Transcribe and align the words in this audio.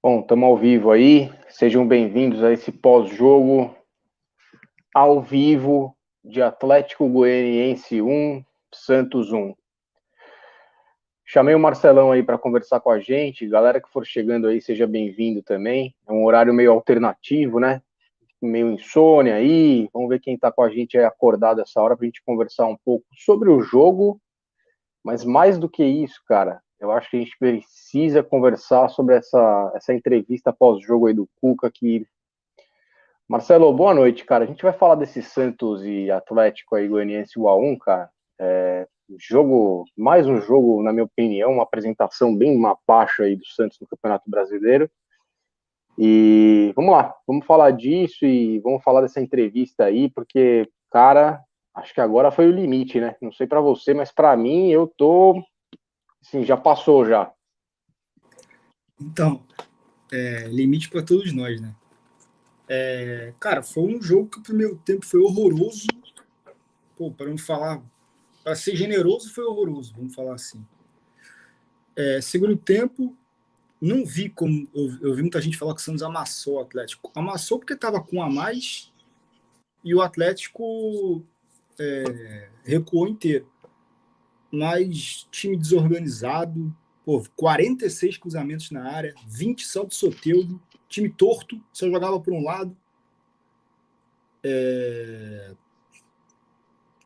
Bom, 0.00 0.20
estamos 0.20 0.48
ao 0.48 0.56
vivo 0.56 0.92
aí. 0.92 1.28
Sejam 1.48 1.84
bem-vindos 1.84 2.44
a 2.44 2.52
esse 2.52 2.70
pós-jogo 2.70 3.74
ao 4.94 5.20
vivo 5.20 5.92
de 6.24 6.40
Atlético 6.40 7.08
Goianiense 7.08 8.00
1, 8.00 8.44
Santos 8.72 9.32
1. 9.32 9.56
Chamei 11.26 11.52
o 11.56 11.58
Marcelão 11.58 12.12
aí 12.12 12.22
para 12.22 12.38
conversar 12.38 12.78
com 12.78 12.92
a 12.92 13.00
gente. 13.00 13.48
Galera 13.48 13.80
que 13.80 13.90
for 13.90 14.06
chegando 14.06 14.46
aí, 14.46 14.60
seja 14.60 14.86
bem-vindo 14.86 15.42
também. 15.42 15.92
É 16.08 16.12
um 16.12 16.24
horário 16.24 16.54
meio 16.54 16.70
alternativo, 16.70 17.58
né? 17.58 17.82
Meio 18.40 18.70
insônia 18.70 19.34
aí. 19.34 19.88
Vamos 19.92 20.10
ver 20.10 20.20
quem 20.20 20.36
está 20.36 20.52
com 20.52 20.62
a 20.62 20.70
gente 20.70 20.96
aí 20.96 21.04
acordado 21.04 21.60
essa 21.60 21.82
hora 21.82 21.96
para 21.96 22.04
a 22.04 22.06
gente 22.06 22.22
conversar 22.22 22.66
um 22.66 22.76
pouco 22.84 23.04
sobre 23.16 23.50
o 23.50 23.62
jogo. 23.62 24.20
Mas 25.02 25.24
mais 25.24 25.58
do 25.58 25.68
que 25.68 25.82
isso, 25.82 26.22
cara, 26.24 26.62
eu 26.80 26.92
acho 26.92 27.10
que 27.10 27.16
a 27.16 27.20
gente 27.20 27.36
precisa 27.38 28.22
conversar 28.22 28.88
sobre 28.88 29.16
essa, 29.16 29.72
essa 29.74 29.92
entrevista 29.92 30.52
pós-jogo 30.52 31.06
aí 31.06 31.14
do 31.14 31.28
Cuca, 31.40 31.70
que... 31.70 32.06
Marcelo, 33.28 33.72
boa 33.72 33.92
noite, 33.92 34.24
cara. 34.24 34.44
A 34.44 34.46
gente 34.46 34.62
vai 34.62 34.72
falar 34.72 34.94
desse 34.94 35.22
Santos 35.22 35.84
e 35.84 36.10
Atlético 36.10 36.76
aí, 36.76 36.88
Goianiense 36.88 37.38
1x1, 37.38 37.78
cara. 37.78 38.10
É, 38.38 38.86
jogo, 39.18 39.84
mais 39.96 40.26
um 40.26 40.40
jogo, 40.40 40.82
na 40.82 40.92
minha 40.92 41.04
opinião, 41.04 41.52
uma 41.52 41.62
apresentação 41.62 42.34
bem 42.34 42.56
mapacha 42.56 43.24
aí 43.24 43.36
do 43.36 43.46
Santos 43.46 43.78
no 43.80 43.86
Campeonato 43.86 44.30
Brasileiro. 44.30 44.90
E 45.98 46.72
vamos 46.76 46.92
lá, 46.92 47.14
vamos 47.26 47.44
falar 47.44 47.72
disso 47.72 48.24
e 48.24 48.60
vamos 48.60 48.82
falar 48.84 49.00
dessa 49.00 49.20
entrevista 49.20 49.84
aí, 49.84 50.08
porque, 50.08 50.70
cara, 50.90 51.42
acho 51.74 51.92
que 51.92 52.00
agora 52.00 52.30
foi 52.30 52.46
o 52.46 52.52
limite, 52.52 53.00
né? 53.00 53.16
Não 53.20 53.32
sei 53.32 53.46
para 53.46 53.60
você, 53.60 53.92
mas 53.92 54.12
para 54.12 54.36
mim 54.36 54.70
eu 54.70 54.86
tô 54.86 55.42
Sim, 56.30 56.44
já 56.44 56.56
passou 56.56 57.06
já. 57.06 57.32
Então, 59.00 59.42
é, 60.12 60.46
limite 60.48 60.90
para 60.90 61.02
todos 61.02 61.32
nós, 61.32 61.60
né? 61.60 61.74
É, 62.68 63.32
cara, 63.40 63.62
foi 63.62 63.84
um 63.84 64.02
jogo 64.02 64.28
que 64.28 64.38
o 64.38 64.42
primeiro 64.42 64.76
tempo 64.84 65.06
foi 65.06 65.20
horroroso. 65.20 65.86
Pô, 66.96 67.10
para 67.10 67.28
não 67.28 67.38
falar, 67.38 67.82
para 68.44 68.54
ser 68.54 68.76
generoso, 68.76 69.32
foi 69.32 69.44
horroroso, 69.44 69.94
vamos 69.96 70.14
falar 70.14 70.34
assim. 70.34 70.62
É, 71.96 72.20
segundo 72.20 72.56
tempo, 72.56 73.16
não 73.80 74.04
vi 74.04 74.28
como. 74.28 74.68
Eu, 74.74 74.98
eu, 75.00 75.14
vi 75.14 75.22
muita 75.22 75.40
gente 75.40 75.56
falar 75.56 75.74
que 75.74 75.80
o 75.80 75.84
Santos 75.84 76.02
amassou 76.02 76.56
o 76.56 76.60
Atlético. 76.60 77.10
Amassou 77.14 77.58
porque 77.58 77.72
estava 77.72 78.02
com 78.02 78.16
um 78.16 78.22
a 78.22 78.28
mais 78.28 78.92
e 79.82 79.94
o 79.94 80.02
Atlético 80.02 81.24
é, 81.78 82.50
recuou 82.64 83.08
inteiro 83.08 83.48
mas 84.50 85.26
time 85.30 85.56
desorganizado, 85.56 86.74
pô, 87.04 87.22
46 87.36 88.16
cruzamentos 88.16 88.70
na 88.70 88.90
área, 88.90 89.14
20 89.26 89.66
só 89.66 89.84
de 89.84 89.94
Soteudo, 89.94 90.60
time 90.88 91.08
torto, 91.08 91.62
só 91.72 91.86
jogava 91.86 92.18
por 92.20 92.32
um 92.32 92.42
lado. 92.42 92.76
É... 94.42 95.54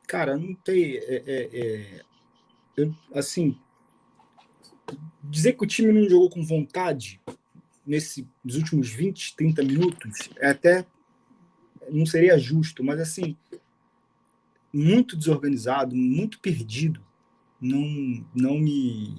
Cara, 0.06 0.36
não 0.36 0.54
tem. 0.54 0.96
É, 0.96 1.22
é, 1.26 1.50
é... 1.52 2.02
Eu, 2.76 2.94
assim, 3.14 3.58
dizer 5.22 5.54
que 5.54 5.64
o 5.64 5.66
time 5.66 5.92
não 5.92 6.08
jogou 6.08 6.30
com 6.30 6.44
vontade 6.44 7.20
nesse, 7.86 8.26
nos 8.44 8.56
últimos 8.56 8.88
20, 8.88 9.36
30 9.36 9.62
minutos 9.62 10.30
é 10.36 10.50
até 10.50 10.86
não 11.90 12.06
seria 12.06 12.38
justo, 12.38 12.82
mas 12.84 13.00
assim, 13.00 13.36
muito 14.72 15.16
desorganizado, 15.16 15.94
muito 15.94 16.38
perdido 16.38 17.04
não, 17.62 18.24
não 18.34 18.58
me. 18.58 19.16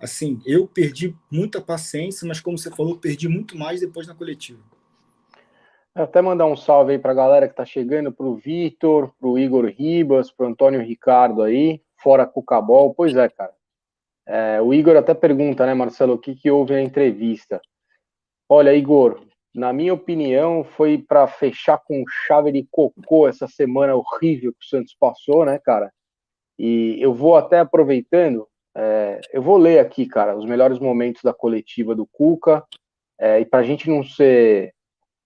Assim, 0.00 0.40
eu 0.44 0.66
perdi 0.66 1.16
muita 1.30 1.60
paciência, 1.60 2.26
mas 2.26 2.40
como 2.40 2.58
você 2.58 2.70
falou, 2.70 2.98
perdi 2.98 3.28
muito 3.28 3.56
mais 3.56 3.80
depois 3.80 4.06
na 4.06 4.14
coletiva. 4.14 4.60
Até 5.94 6.20
mandar 6.20 6.46
um 6.46 6.56
salve 6.56 6.92
aí 6.92 6.98
para 6.98 7.12
a 7.12 7.14
galera 7.14 7.46
que 7.46 7.52
está 7.52 7.64
chegando, 7.64 8.12
para 8.12 8.26
o 8.26 8.36
Vitor, 8.36 9.12
para 9.18 9.28
o 9.28 9.38
Igor 9.38 9.66
Ribas, 9.66 10.30
para 10.30 10.46
o 10.46 10.48
Antônio 10.48 10.80
Ricardo 10.80 11.42
aí, 11.42 11.80
fora 11.96 12.26
Cucabol. 12.26 12.94
Pois 12.94 13.16
é, 13.16 13.28
cara. 13.28 13.52
É, 14.26 14.60
o 14.60 14.74
Igor 14.74 14.96
até 14.96 15.14
pergunta, 15.14 15.64
né, 15.66 15.74
Marcelo, 15.74 16.14
o 16.14 16.18
que, 16.18 16.34
que 16.34 16.50
houve 16.50 16.74
na 16.74 16.82
entrevista? 16.82 17.60
Olha, 18.48 18.74
Igor, 18.74 19.20
na 19.54 19.72
minha 19.72 19.94
opinião, 19.94 20.62
foi 20.62 20.98
para 20.98 21.26
fechar 21.26 21.78
com 21.78 22.04
chave 22.26 22.52
de 22.52 22.68
cocô 22.70 23.26
essa 23.26 23.48
semana 23.48 23.96
horrível 23.96 24.52
que 24.52 24.64
o 24.64 24.68
Santos 24.68 24.94
passou, 24.98 25.44
né, 25.44 25.58
cara? 25.58 25.92
E 26.58 26.96
eu 27.00 27.14
vou 27.14 27.36
até 27.36 27.60
aproveitando, 27.60 28.48
é, 28.76 29.20
eu 29.32 29.40
vou 29.40 29.56
ler 29.56 29.78
aqui, 29.78 30.06
cara, 30.06 30.36
os 30.36 30.44
melhores 30.44 30.78
momentos 30.78 31.22
da 31.22 31.32
coletiva 31.32 31.94
do 31.94 32.06
Cuca, 32.06 32.64
é, 33.18 33.40
e 33.40 33.46
para 33.46 33.60
a 33.60 33.62
gente 33.62 33.88
não 33.88 34.02
ser 34.02 34.74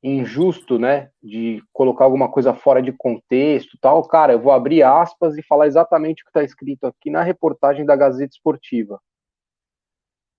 injusto, 0.03 0.79
né, 0.79 1.11
de 1.23 1.63
colocar 1.73 2.05
alguma 2.05 2.29
coisa 2.29 2.53
fora 2.53 2.83
de 2.83 2.91
contexto 2.93 3.79
tal, 3.81 4.03
cara, 4.03 4.33
eu 4.33 4.41
vou 4.41 4.53
abrir 4.53 4.83
aspas 4.83 5.39
e 5.39 5.43
falar 5.43 5.69
exatamente 5.69 6.23
o 6.23 6.25
que 6.25 6.31
está 6.31 6.43
escrito 6.43 6.87
aqui 6.87 7.09
na 7.09 7.23
reportagem 7.23 7.87
da 7.87 7.95
Gazeta 7.95 8.35
Esportiva. 8.35 9.01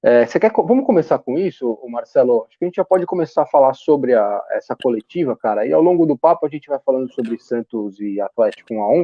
É, 0.06 0.26
você 0.26 0.38
quer, 0.38 0.52
vamos 0.52 0.86
começar 0.86 1.18
com 1.18 1.38
isso, 1.40 1.80
Marcelo? 1.88 2.44
Acho 2.46 2.60
que 2.60 2.66
a 2.66 2.68
gente 2.68 2.76
já 2.76 2.84
pode 2.84 3.06
começar 3.06 3.44
a 3.44 3.46
falar 3.46 3.74
sobre 3.74 4.14
a, 4.14 4.44
essa 4.52 4.76
coletiva, 4.76 5.34
cara, 5.38 5.66
e 5.66 5.72
ao 5.72 5.82
longo 5.82 6.06
do 6.06 6.18
papo 6.18 6.46
a 6.46 6.50
gente 6.50 6.68
vai 6.68 6.80
falando 6.80 7.10
sobre 7.14 7.40
Santos 7.40 8.02
e 8.02 8.20
Atlético 8.20 8.74
1 8.74 8.84
a 8.84 8.90
1 8.90 9.04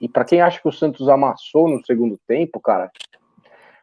e 0.00 0.08
para 0.08 0.24
quem 0.24 0.40
acha 0.40 0.60
que 0.60 0.68
o 0.68 0.72
Santos 0.72 1.08
amassou 1.08 1.68
no 1.68 1.84
segundo 1.84 2.18
tempo, 2.26 2.60
cara, 2.60 2.90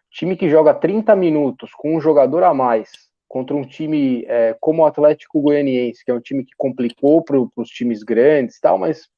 time 0.10 0.36
que 0.36 0.50
joga 0.50 0.74
30 0.74 1.16
minutos 1.16 1.72
com 1.74 1.96
um 1.96 2.02
jogador 2.02 2.44
a 2.44 2.54
mais 2.54 2.92
contra 3.28 3.56
um 3.56 3.64
time 3.64 4.24
é, 4.28 4.56
como 4.62 4.84
o 4.84 4.86
Atlético 4.86 5.42
Goianiense, 5.42 6.06
que 6.06 6.12
é 6.12 6.14
um 6.14 6.22
time 6.22 6.46
que 6.46 6.54
complicou 6.58 7.22
para 7.22 7.38
os 7.38 7.70
times 7.70 8.02
grandes 8.02 8.60
tal, 8.62 8.78
mas 8.78 9.10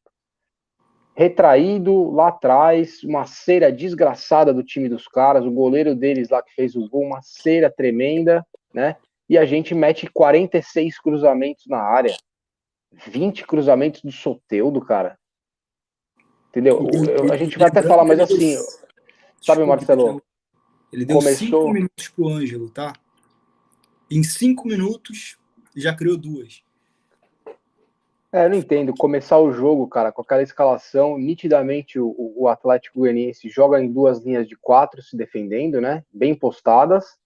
retraído 1.16 2.12
lá 2.12 2.30
atrás, 2.30 3.04
uma 3.04 3.26
cera 3.26 3.72
desgraçada 3.72 4.54
do 4.54 4.64
time 4.64 4.88
dos 4.88 5.08
caras, 5.08 5.46
o 5.46 5.52
goleiro 5.52 5.96
deles 5.96 6.30
lá 6.30 6.42
que 6.42 6.54
fez 6.54 6.76
o 6.76 6.88
gol, 6.90 7.04
uma 7.04 7.22
cera 7.22 7.72
tremenda, 7.72 8.46
né? 8.74 8.96
E 9.30 9.38
a 9.38 9.46
gente 9.46 9.76
mete 9.76 10.08
46 10.08 11.00
cruzamentos 11.00 11.66
na 11.68 11.80
área. 11.80 12.16
20 13.08 13.46
cruzamentos 13.46 14.02
do 14.02 14.12
Soteudo, 14.12 14.80
cara. 14.80 15.18
Entendeu? 16.50 16.88
Eu, 16.92 17.32
a 17.32 17.38
gente 17.38 17.58
vai 17.58 17.68
até 17.68 17.82
falar, 17.82 18.04
mas 18.04 18.20
assim, 18.20 18.56
sabe, 19.42 19.64
Marcelo? 19.66 20.22
Ele 20.92 21.06
deu 21.06 21.18
começou... 21.18 21.48
cinco 21.48 21.70
minutos 21.74 22.08
pro 22.10 22.30
Ângelo, 22.30 22.70
tá? 22.70 22.94
Em 24.10 24.24
cinco 24.24 24.68
minutos 24.68 25.38
já 25.76 25.94
criou 25.94 26.18
duas. 26.18 26.64
É, 28.32 28.46
eu 28.46 28.50
não 28.50 28.58
entendo. 28.58 28.94
Começar 28.94 29.40
o 29.40 29.52
jogo, 29.52 29.88
cara, 29.88 30.12
com 30.12 30.22
aquela 30.22 30.42
escalação, 30.42 31.18
nitidamente 31.18 32.00
o, 32.00 32.34
o 32.36 32.48
Atlético 32.48 33.00
Goianiense 33.00 33.50
joga 33.50 33.82
em 33.82 33.92
duas 33.92 34.20
linhas 34.20 34.48
de 34.48 34.56
quatro 34.56 35.02
se 35.02 35.16
defendendo, 35.16 35.80
né? 35.80 36.04
Bem 36.12 36.36
postadas. 36.36 37.18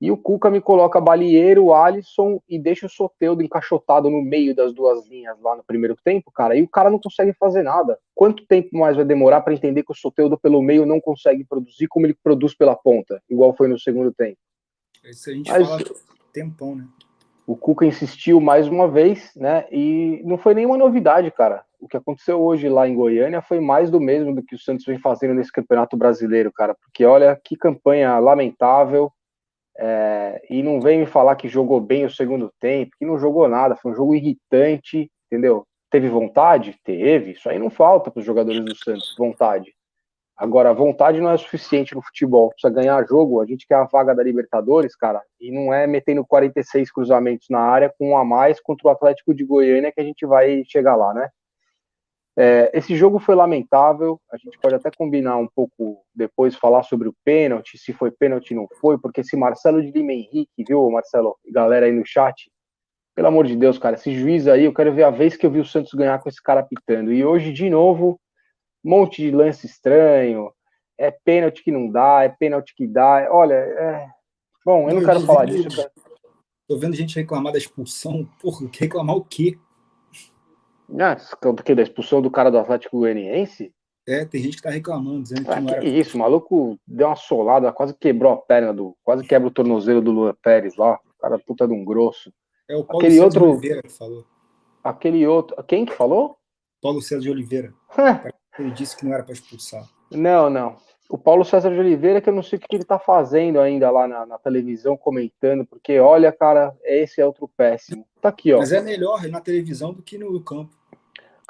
E 0.00 0.10
o 0.10 0.16
Cuca 0.16 0.48
me 0.48 0.62
coloca 0.62 1.00
Balieiro, 1.00 1.74
Alisson 1.74 2.40
e 2.48 2.58
deixa 2.58 2.86
o 2.86 2.90
Soteudo 2.90 3.42
encaixotado 3.42 4.08
no 4.08 4.22
meio 4.22 4.54
das 4.54 4.72
duas 4.72 5.06
linhas 5.06 5.38
lá 5.40 5.54
no 5.54 5.62
primeiro 5.62 5.94
tempo, 6.02 6.32
cara. 6.32 6.56
E 6.56 6.62
o 6.62 6.68
cara 6.68 6.88
não 6.88 6.98
consegue 6.98 7.34
fazer 7.34 7.62
nada. 7.62 7.98
Quanto 8.14 8.46
tempo 8.46 8.78
mais 8.78 8.96
vai 8.96 9.04
demorar 9.04 9.42
para 9.42 9.52
entender 9.52 9.82
que 9.82 9.92
o 9.92 9.94
Soteudo 9.94 10.38
pelo 10.38 10.62
meio 10.62 10.86
não 10.86 11.00
consegue 11.00 11.44
produzir 11.44 11.86
como 11.86 12.06
ele 12.06 12.16
produz 12.22 12.54
pela 12.54 12.74
ponta, 12.74 13.22
igual 13.28 13.54
foi 13.54 13.68
no 13.68 13.78
segundo 13.78 14.10
tempo? 14.10 14.38
Isso 15.04 15.28
a 15.28 15.32
gente 15.34 15.50
Mas, 15.50 15.68
fala 15.68 15.82
tempão, 16.32 16.76
né? 16.76 16.86
O 17.46 17.56
Cuca 17.56 17.84
insistiu 17.84 18.40
mais 18.40 18.68
uma 18.68 18.88
vez, 18.88 19.32
né? 19.34 19.66
E 19.70 20.22
não 20.24 20.38
foi 20.38 20.54
nenhuma 20.54 20.78
novidade, 20.78 21.30
cara. 21.30 21.64
O 21.80 21.88
que 21.88 21.96
aconteceu 21.96 22.40
hoje 22.40 22.68
lá 22.68 22.86
em 22.88 22.94
Goiânia 22.94 23.42
foi 23.42 23.58
mais 23.60 23.90
do 23.90 24.00
mesmo 24.00 24.34
do 24.34 24.42
que 24.42 24.54
o 24.54 24.58
Santos 24.58 24.86
vem 24.86 24.98
fazendo 24.98 25.34
nesse 25.34 25.50
Campeonato 25.50 25.96
Brasileiro, 25.96 26.52
cara. 26.52 26.74
Porque 26.74 27.04
olha 27.04 27.38
que 27.42 27.56
campanha 27.56 28.18
lamentável 28.18 29.10
é, 29.82 30.42
e 30.50 30.62
não 30.62 30.78
vem 30.78 30.98
me 30.98 31.06
falar 31.06 31.36
que 31.36 31.48
jogou 31.48 31.80
bem 31.80 32.04
o 32.04 32.10
segundo 32.10 32.52
tempo, 32.60 32.92
que 32.98 33.06
não 33.06 33.18
jogou 33.18 33.48
nada, 33.48 33.74
foi 33.74 33.92
um 33.92 33.94
jogo 33.94 34.14
irritante, 34.14 35.10
entendeu? 35.26 35.64
Teve 35.90 36.06
vontade? 36.06 36.78
Teve. 36.84 37.30
Isso 37.30 37.48
aí 37.48 37.58
não 37.58 37.70
falta 37.70 38.10
para 38.10 38.20
os 38.20 38.26
jogadores 38.26 38.62
do 38.62 38.76
Santos, 38.76 39.14
vontade. 39.18 39.74
Agora, 40.36 40.74
vontade 40.74 41.18
não 41.18 41.30
é 41.30 41.36
suficiente 41.38 41.94
no 41.94 42.02
futebol. 42.02 42.50
Precisa 42.50 42.72
ganhar 42.72 43.06
jogo. 43.06 43.40
A 43.40 43.46
gente 43.46 43.66
quer 43.66 43.76
a 43.76 43.84
vaga 43.84 44.14
da 44.14 44.22
Libertadores, 44.22 44.94
cara, 44.94 45.22
e 45.40 45.50
não 45.50 45.72
é 45.72 45.86
metendo 45.86 46.26
46 46.26 46.92
cruzamentos 46.92 47.46
na 47.48 47.60
área 47.60 47.92
com 47.98 48.10
um 48.10 48.16
a 48.18 48.24
mais 48.24 48.60
contra 48.60 48.86
o 48.86 48.90
Atlético 48.90 49.34
de 49.34 49.44
Goiânia 49.44 49.92
que 49.92 50.00
a 50.00 50.04
gente 50.04 50.26
vai 50.26 50.62
chegar 50.66 50.94
lá, 50.94 51.14
né? 51.14 51.30
É, 52.42 52.70
esse 52.72 52.96
jogo 52.96 53.18
foi 53.18 53.34
lamentável. 53.34 54.18
A 54.32 54.38
gente 54.38 54.58
pode 54.58 54.74
até 54.74 54.90
combinar 54.90 55.36
um 55.36 55.46
pouco 55.46 56.02
depois, 56.14 56.56
falar 56.56 56.82
sobre 56.84 57.06
o 57.06 57.14
pênalti, 57.22 57.76
se 57.76 57.92
foi 57.92 58.10
pênalti 58.10 58.54
ou 58.54 58.62
não 58.62 58.68
foi, 58.80 58.96
porque 58.96 59.20
esse 59.20 59.36
Marcelo 59.36 59.82
de 59.82 59.90
Lima 59.90 60.14
Henrique, 60.14 60.64
viu, 60.66 60.90
Marcelo, 60.90 61.36
galera 61.52 61.84
aí 61.84 61.92
no 61.92 62.02
chat, 62.06 62.50
pelo 63.14 63.28
amor 63.28 63.46
de 63.46 63.54
Deus, 63.54 63.76
cara, 63.76 63.96
esse 63.96 64.14
juiz 64.14 64.48
aí, 64.48 64.64
eu 64.64 64.72
quero 64.72 64.94
ver 64.94 65.02
a 65.02 65.10
vez 65.10 65.36
que 65.36 65.44
eu 65.44 65.50
vi 65.50 65.60
o 65.60 65.66
Santos 65.66 65.92
ganhar 65.92 66.18
com 66.18 66.30
esse 66.30 66.42
cara 66.42 66.62
pitando. 66.62 67.12
E 67.12 67.22
hoje, 67.22 67.52
de 67.52 67.68
novo, 67.68 68.18
um 68.82 68.88
monte 68.88 69.20
de 69.20 69.30
lance 69.30 69.66
estranho, 69.66 70.50
é 70.96 71.10
pênalti 71.10 71.62
que 71.62 71.70
não 71.70 71.90
dá, 71.90 72.24
é 72.24 72.30
pênalti 72.30 72.74
que 72.74 72.86
dá. 72.86 73.28
Olha, 73.30 73.54
é... 73.54 74.08
bom, 74.64 74.88
eu 74.88 74.94
não 74.94 75.04
quero 75.04 75.20
falar 75.20 75.44
disso. 75.44 75.76
Cara. 75.76 75.92
Tô 76.66 76.78
vendo 76.78 76.96
gente 76.96 77.16
reclamar 77.16 77.52
da 77.52 77.58
expulsão. 77.58 78.26
Porra, 78.40 78.66
reclamar 78.78 79.16
o 79.16 79.24
quê? 79.24 79.58
Ah, 80.98 81.16
que? 81.62 81.74
Da 81.74 81.82
expulsão 81.82 82.20
do 82.20 82.30
cara 82.30 82.50
do 82.50 82.58
Atlético 82.58 82.98
Goianiense? 82.98 83.72
É, 84.08 84.24
tem 84.24 84.42
gente 84.42 84.56
que 84.56 84.62
tá 84.62 84.70
reclamando, 84.70 85.22
dizendo 85.22 85.50
ah, 85.50 85.54
que 85.54 85.60
não 85.60 85.66
que 85.68 85.74
era. 85.74 85.84
Isso, 85.84 86.16
o 86.16 86.20
maluco 86.20 86.78
deu 86.86 87.06
uma 87.06 87.16
solada, 87.16 87.70
quase 87.72 87.94
quebrou 87.94 88.32
a 88.32 88.36
perna 88.36 88.72
do. 88.72 88.96
Quase 89.04 89.24
quebra 89.24 89.48
o 89.48 89.52
tornozelo 89.52 90.00
do 90.00 90.10
Luan 90.10 90.34
Pérez 90.42 90.76
lá. 90.76 90.94
O 90.94 91.20
cara 91.20 91.38
puta 91.38 91.66
de 91.68 91.74
um 91.74 91.84
grosso. 91.84 92.32
É 92.68 92.76
o 92.76 92.84
Paulo 92.84 93.00
Aquele 93.00 93.14
César 93.14 93.24
outro- 93.24 93.40
de 93.40 93.50
Oliveira 93.52 93.82
que 93.82 93.92
falou. 93.92 94.24
Aquele 94.82 95.26
outro. 95.26 95.62
Quem 95.64 95.84
que 95.84 95.92
falou? 95.92 96.36
Paulo 96.80 97.02
César 97.02 97.20
de 97.20 97.30
Oliveira. 97.30 97.74
Ele 98.58 98.70
disse 98.70 98.96
que 98.96 99.04
não 99.04 99.12
era 99.12 99.22
para 99.22 99.32
expulsar. 99.34 99.84
Não, 100.10 100.48
não. 100.50 100.76
O 101.08 101.18
Paulo 101.18 101.44
César 101.44 101.70
de 101.70 101.78
Oliveira, 101.78 102.20
que 102.20 102.28
eu 102.28 102.32
não 102.32 102.42
sei 102.42 102.56
o 102.56 102.60
que 102.60 102.68
que 102.68 102.76
ele 102.76 102.84
tá 102.84 102.98
fazendo 102.98 103.58
ainda 103.60 103.90
lá 103.90 104.06
na, 104.06 104.24
na 104.24 104.38
televisão, 104.38 104.96
comentando, 104.96 105.66
porque 105.66 105.98
olha, 105.98 106.30
cara, 106.32 106.72
esse 106.84 107.20
é 107.20 107.26
outro 107.26 107.48
péssimo. 107.48 108.06
Tá 108.20 108.28
aqui, 108.28 108.52
ó. 108.52 108.58
Mas 108.58 108.72
é 108.72 108.80
melhor 108.80 109.20
na 109.28 109.40
televisão 109.40 109.92
do 109.92 110.02
que 110.02 110.16
no 110.16 110.40
campo. 110.40 110.79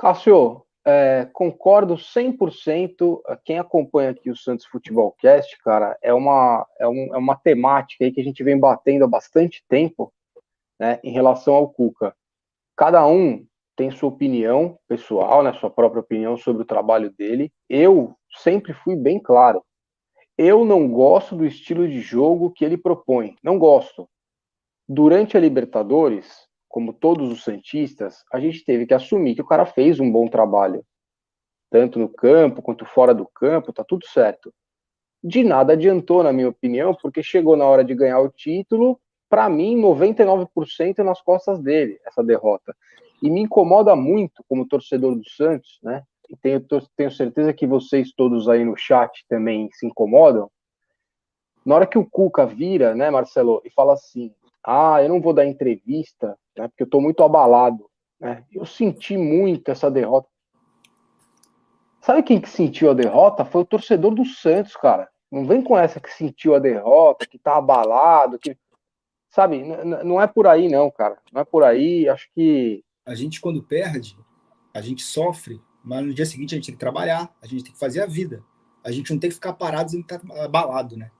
Cássio, 0.00 0.62
é, 0.82 1.28
concordo 1.30 1.94
100%. 1.94 3.20
Quem 3.44 3.58
acompanha 3.58 4.12
aqui 4.12 4.30
o 4.30 4.36
Santos 4.36 4.64
Futebol 4.64 5.14
Cast, 5.20 5.58
cara, 5.58 5.94
é 6.00 6.10
uma, 6.10 6.66
é, 6.78 6.88
um, 6.88 7.14
é 7.14 7.18
uma 7.18 7.36
temática 7.36 8.02
aí 8.02 8.10
que 8.10 8.18
a 8.18 8.24
gente 8.24 8.42
vem 8.42 8.58
batendo 8.58 9.04
há 9.04 9.06
bastante 9.06 9.62
tempo 9.68 10.10
né, 10.78 10.98
em 11.04 11.12
relação 11.12 11.54
ao 11.54 11.68
Cuca. 11.68 12.16
Cada 12.74 13.06
um 13.06 13.44
tem 13.76 13.90
sua 13.90 14.08
opinião 14.08 14.78
pessoal, 14.88 15.42
né, 15.42 15.52
sua 15.52 15.68
própria 15.68 16.00
opinião 16.00 16.34
sobre 16.38 16.62
o 16.62 16.66
trabalho 16.66 17.10
dele. 17.10 17.52
Eu 17.68 18.16
sempre 18.38 18.72
fui 18.72 18.96
bem 18.96 19.20
claro. 19.20 19.62
Eu 20.38 20.64
não 20.64 20.88
gosto 20.88 21.36
do 21.36 21.44
estilo 21.44 21.86
de 21.86 22.00
jogo 22.00 22.50
que 22.50 22.64
ele 22.64 22.78
propõe. 22.78 23.36
Não 23.42 23.58
gosto. 23.58 24.08
Durante 24.88 25.36
a 25.36 25.40
Libertadores, 25.40 26.48
como 26.70 26.92
todos 26.92 27.30
os 27.32 27.42
Santistas, 27.42 28.24
a 28.32 28.38
gente 28.38 28.64
teve 28.64 28.86
que 28.86 28.94
assumir 28.94 29.34
que 29.34 29.42
o 29.42 29.46
cara 29.46 29.66
fez 29.66 29.98
um 29.98 30.10
bom 30.10 30.28
trabalho. 30.28 30.86
Tanto 31.68 31.98
no 31.98 32.08
campo 32.08 32.62
quanto 32.62 32.86
fora 32.86 33.12
do 33.12 33.26
campo, 33.26 33.72
tá 33.72 33.82
tudo 33.82 34.06
certo. 34.06 34.54
De 35.22 35.42
nada 35.42 35.72
adiantou, 35.72 36.22
na 36.22 36.32
minha 36.32 36.48
opinião, 36.48 36.94
porque 36.94 37.24
chegou 37.24 37.56
na 37.56 37.64
hora 37.64 37.84
de 37.84 37.92
ganhar 37.92 38.20
o 38.20 38.30
título, 38.30 39.00
para 39.28 39.48
mim, 39.48 39.76
99% 39.76 40.98
nas 40.98 41.20
costas 41.20 41.58
dele, 41.58 41.98
essa 42.06 42.22
derrota. 42.22 42.74
E 43.20 43.28
me 43.28 43.40
incomoda 43.40 43.96
muito, 43.96 44.44
como 44.48 44.66
torcedor 44.66 45.16
do 45.16 45.28
Santos, 45.28 45.80
né? 45.82 46.04
E 46.28 46.36
tenho, 46.36 46.64
tenho 46.96 47.10
certeza 47.10 47.52
que 47.52 47.66
vocês 47.66 48.12
todos 48.12 48.48
aí 48.48 48.64
no 48.64 48.76
chat 48.76 49.24
também 49.28 49.68
se 49.72 49.86
incomodam. 49.86 50.48
Na 51.66 51.74
hora 51.74 51.86
que 51.86 51.98
o 51.98 52.08
Cuca 52.08 52.46
vira, 52.46 52.94
né, 52.94 53.10
Marcelo, 53.10 53.60
e 53.64 53.70
fala 53.70 53.94
assim: 53.94 54.32
ah, 54.66 55.02
eu 55.02 55.08
não 55.08 55.20
vou 55.20 55.32
dar 55.32 55.46
entrevista, 55.46 56.36
né, 56.56 56.68
porque 56.68 56.82
eu 56.82 56.88
tô 56.88 57.00
muito 57.00 57.22
abalado. 57.22 57.88
Né? 58.20 58.44
Eu 58.52 58.66
senti 58.66 59.16
muito 59.16 59.70
essa 59.70 59.90
derrota. 59.90 60.28
Sabe 62.00 62.22
quem 62.22 62.40
que 62.40 62.48
sentiu 62.48 62.90
a 62.90 62.94
derrota? 62.94 63.44
Foi 63.44 63.62
o 63.62 63.66
torcedor 63.66 64.14
do 64.14 64.24
Santos, 64.24 64.74
cara. 64.76 65.08
Não 65.30 65.44
vem 65.46 65.62
com 65.62 65.78
essa 65.78 66.00
que 66.00 66.10
sentiu 66.12 66.54
a 66.54 66.58
derrota, 66.58 67.26
que 67.26 67.38
tá 67.38 67.56
abalado, 67.56 68.38
que. 68.38 68.56
Sabe, 69.30 69.62
não 69.62 70.20
é 70.20 70.26
por 70.26 70.46
aí, 70.46 70.68
não, 70.68 70.90
cara. 70.90 71.18
Não 71.32 71.40
é 71.40 71.44
por 71.44 71.62
aí. 71.62 72.08
Acho 72.08 72.28
que. 72.34 72.82
A 73.06 73.14
gente, 73.14 73.40
quando 73.40 73.62
perde, 73.62 74.16
a 74.74 74.80
gente 74.80 75.02
sofre, 75.02 75.60
mas 75.84 76.04
no 76.04 76.12
dia 76.12 76.26
seguinte 76.26 76.54
a 76.54 76.56
gente 76.56 76.66
tem 76.66 76.74
que 76.74 76.80
trabalhar, 76.80 77.32
a 77.40 77.46
gente 77.46 77.64
tem 77.64 77.72
que 77.72 77.78
fazer 77.78 78.02
a 78.02 78.06
vida. 78.06 78.42
A 78.82 78.90
gente 78.90 79.12
não 79.12 79.20
tem 79.20 79.30
que 79.30 79.34
ficar 79.34 79.52
parado 79.52 79.94
e 79.94 80.00
estar 80.00 80.20
abalado, 80.42 80.96
né? 80.96 81.10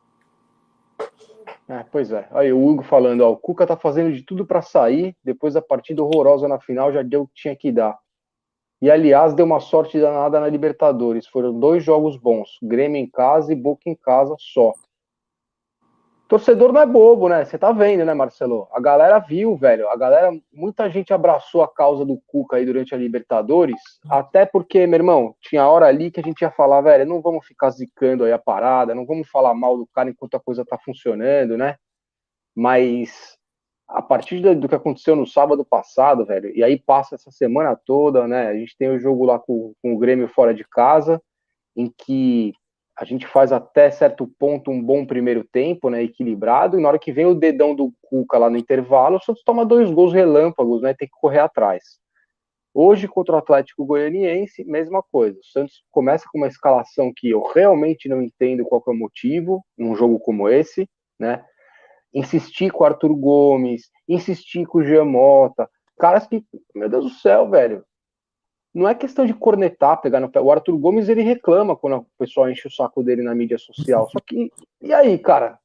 É, 1.71 1.85
pois 1.85 2.11
é. 2.11 2.27
Aí 2.33 2.53
o 2.53 2.67
Hugo 2.67 2.83
falando, 2.83 3.21
ó, 3.21 3.31
o 3.31 3.37
Cuca 3.37 3.65
tá 3.65 3.77
fazendo 3.77 4.13
de 4.13 4.23
tudo 4.23 4.45
para 4.45 4.61
sair, 4.61 5.15
depois 5.23 5.55
da 5.55 5.63
partida 5.63 6.03
horrorosa 6.03 6.49
na 6.49 6.59
final 6.59 6.93
já 6.93 7.01
deu 7.01 7.23
o 7.23 7.29
que 7.29 7.35
tinha 7.43 7.55
que 7.55 7.71
dar. 7.71 7.97
E 8.83 8.91
aliás, 8.91 9.35
deu 9.35 9.47
uma 9.47 9.61
sorte 9.61 10.01
danada 10.01 10.41
na 10.41 10.49
Libertadores. 10.49 11.29
Foram 11.29 11.57
dois 11.57 11.85
jogos 11.85 12.17
bons, 12.17 12.59
Grêmio 12.61 13.01
em 13.01 13.09
casa 13.09 13.53
e 13.53 13.57
Boca 13.57 13.89
em 13.89 13.95
casa 13.95 14.35
só. 14.37 14.73
Torcedor 16.31 16.73
não 16.73 16.81
é 16.81 16.87
bobo, 16.87 17.29
né? 17.29 17.45
Você 17.45 17.59
tá 17.59 17.73
vendo, 17.73 18.05
né, 18.05 18.15
Marcelo? 18.15 18.69
A 18.73 18.81
galera 18.81 19.19
viu, 19.19 19.57
velho. 19.57 19.89
A 19.89 19.97
galera, 19.97 20.31
muita 20.53 20.89
gente 20.89 21.13
abraçou 21.13 21.61
a 21.61 21.67
causa 21.67 22.05
do 22.05 22.23
Cuca 22.25 22.57
aí 22.57 22.65
durante 22.65 22.95
a 22.95 22.97
Libertadores, 22.97 23.81
até 24.09 24.47
porque, 24.47 24.87
meu 24.87 24.99
irmão, 24.99 25.35
tinha 25.41 25.69
hora 25.69 25.87
ali 25.87 26.09
que 26.09 26.21
a 26.21 26.23
gente 26.23 26.43
ia 26.43 26.51
falar, 26.53 26.83
velho, 26.83 27.05
não 27.05 27.21
vamos 27.21 27.45
ficar 27.45 27.71
zicando 27.71 28.23
aí 28.23 28.31
a 28.33 28.39
parada, 28.39 28.95
não 28.95 29.05
vamos 29.05 29.29
falar 29.29 29.53
mal 29.55 29.77
do 29.77 29.89
cara 29.89 30.09
enquanto 30.09 30.37
a 30.37 30.41
coisa 30.41 30.65
tá 30.65 30.79
funcionando, 30.79 31.59
né? 31.59 31.75
Mas 32.55 33.37
a 33.89 34.01
partir 34.01 34.41
do 34.55 34.69
que 34.69 34.75
aconteceu 34.77 35.17
no 35.17 35.27
sábado 35.27 35.65
passado, 35.65 36.25
velho, 36.25 36.57
e 36.57 36.63
aí 36.63 36.79
passa 36.79 37.17
essa 37.17 37.33
semana 37.33 37.75
toda, 37.75 38.29
né? 38.29 38.47
A 38.47 38.55
gente 38.55 38.77
tem 38.79 38.89
o 38.89 39.01
jogo 39.01 39.25
lá 39.25 39.37
com, 39.41 39.75
com 39.83 39.95
o 39.95 39.99
Grêmio 39.99 40.29
fora 40.29 40.55
de 40.55 40.63
casa, 40.63 41.21
em 41.77 41.93
que 41.99 42.53
a 43.01 43.05
gente 43.07 43.27
faz 43.27 43.51
até 43.51 43.91
certo 43.91 44.31
ponto 44.39 44.71
um 44.71 44.83
bom 44.83 45.07
primeiro 45.07 45.43
tempo, 45.43 45.89
né, 45.89 46.03
equilibrado, 46.03 46.79
e 46.79 46.83
na 46.83 46.89
hora 46.89 46.99
que 46.99 47.11
vem 47.11 47.25
o 47.25 47.35
dedão 47.35 47.75
do 47.75 47.91
Cuca 48.03 48.37
lá 48.37 48.51
no 48.51 48.59
intervalo, 48.59 49.17
o 49.17 49.21
Santos 49.23 49.43
toma 49.43 49.65
dois 49.65 49.91
gols 49.91 50.13
relâmpagos, 50.13 50.83
né, 50.83 50.93
tem 50.93 51.09
que 51.09 51.15
correr 51.19 51.39
atrás. 51.39 51.99
Hoje, 52.75 53.09
contra 53.09 53.37
o 53.37 53.39
Atlético 53.39 53.87
Goianiense, 53.87 54.65
mesma 54.65 55.03
coisa. 55.03 55.41
O 55.41 55.45
Santos 55.45 55.83
começa 55.91 56.27
com 56.31 56.37
uma 56.37 56.47
escalação 56.47 57.11
que 57.17 57.31
eu 57.31 57.43
realmente 57.43 58.07
não 58.07 58.21
entendo 58.21 58.67
qual 58.67 58.85
é 58.87 58.91
o 58.91 58.95
motivo, 58.95 59.65
num 59.79 59.97
jogo 59.97 60.21
como 60.21 60.47
esse, 60.47 60.87
né, 61.19 61.43
insistir 62.13 62.71
com 62.71 62.85
o 62.85 62.87
Arthur 62.87 63.15
Gomes, 63.15 63.89
insistir 64.07 64.67
com 64.67 64.81
o 64.81 64.85
Giamota, 64.85 65.71
caras 65.99 66.27
que, 66.27 66.45
meu 66.75 66.91
Deus 66.91 67.05
do 67.05 67.11
céu, 67.11 67.49
velho, 67.49 67.83
não 68.73 68.89
é 68.89 68.95
questão 68.95 69.27
de 69.27 69.35
cornetar, 69.35 70.01
pegar 70.01 70.21
no 70.21 70.31
pé. 70.31 70.41
O 70.41 70.51
Arthur 70.51 70.79
Gomes 70.79 71.09
ele 71.09 71.23
reclama 71.23 71.77
quando 71.77 71.99
o 71.99 72.07
pessoal 72.19 72.49
enche 72.49 72.69
o 72.69 72.71
saco 72.71 73.03
dele 73.03 73.23
na 73.23 73.35
mídia 73.35 73.59
social. 73.59 74.09
Só 74.11 74.21
que, 74.21 74.53
e 74.81 74.93
aí, 74.93 75.19
cara? 75.19 75.59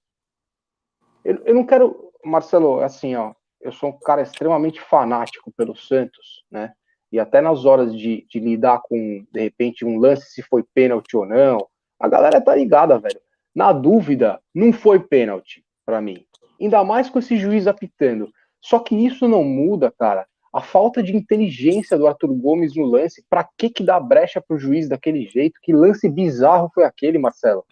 Eu, 1.24 1.42
eu 1.46 1.56
não 1.56 1.66
quero. 1.66 2.12
Marcelo, 2.24 2.81
assim, 2.81 3.16
ó. 3.16 3.34
Eu 3.62 3.72
sou 3.72 3.90
um 3.90 4.00
cara 4.00 4.22
extremamente 4.22 4.81
fanático 4.81 5.52
pelo 5.52 5.75
Santos, 5.75 6.44
né? 6.52 6.74
E 7.12 7.19
até 7.19 7.42
nas 7.42 7.66
horas 7.66 7.96
de, 7.96 8.25
de 8.30 8.40
lidar 8.40 8.81
com, 8.81 9.25
de 9.31 9.40
repente, 9.40 9.86
um 9.86 9.98
lance 9.98 10.31
se 10.31 10.42
foi 10.42 10.63
pênalti 10.74 11.16
ou 11.16 11.25
não, 11.25 11.68
a 12.00 12.08
galera 12.08 12.42
tá 12.42 12.56
ligada, 12.56 13.00
velho. 13.00 13.19
Na 13.54 13.72
dúvida, 13.72 14.42
não 14.54 14.74
foi 14.74 15.00
pênalti 15.00 15.63
para 15.86 16.01
mim. 16.01 16.25
Ainda 16.60 16.84
mais 16.84 17.10
com 17.10 17.19
esse 17.19 17.38
juiz 17.38 17.68
apitando. 17.68 18.29
Só 18.62 18.79
que 18.79 18.96
isso 18.96 19.27
não 19.27 19.44
muda, 19.44 19.94
cara, 19.98 20.27
a 20.55 20.62
falta 20.62 21.03
de 21.03 21.13
inteligência 21.13 21.97
do 21.97 22.07
Arthur 22.07 22.33
Gomes 22.33 22.77
no 22.77 22.85
lance, 22.85 23.21
para 23.29 23.43
que 23.57 23.69
que 23.69 23.83
dá 23.83 24.00
brecha 24.00 24.39
pro 24.39 24.57
juiz 24.57 24.88
daquele 24.88 25.27
jeito? 25.27 25.59
Que 25.62 25.74
lance 25.74 26.09
bizarro 26.09 26.71
foi 26.74 26.85
aquele, 26.85 27.17
Marcelo? 27.17 27.65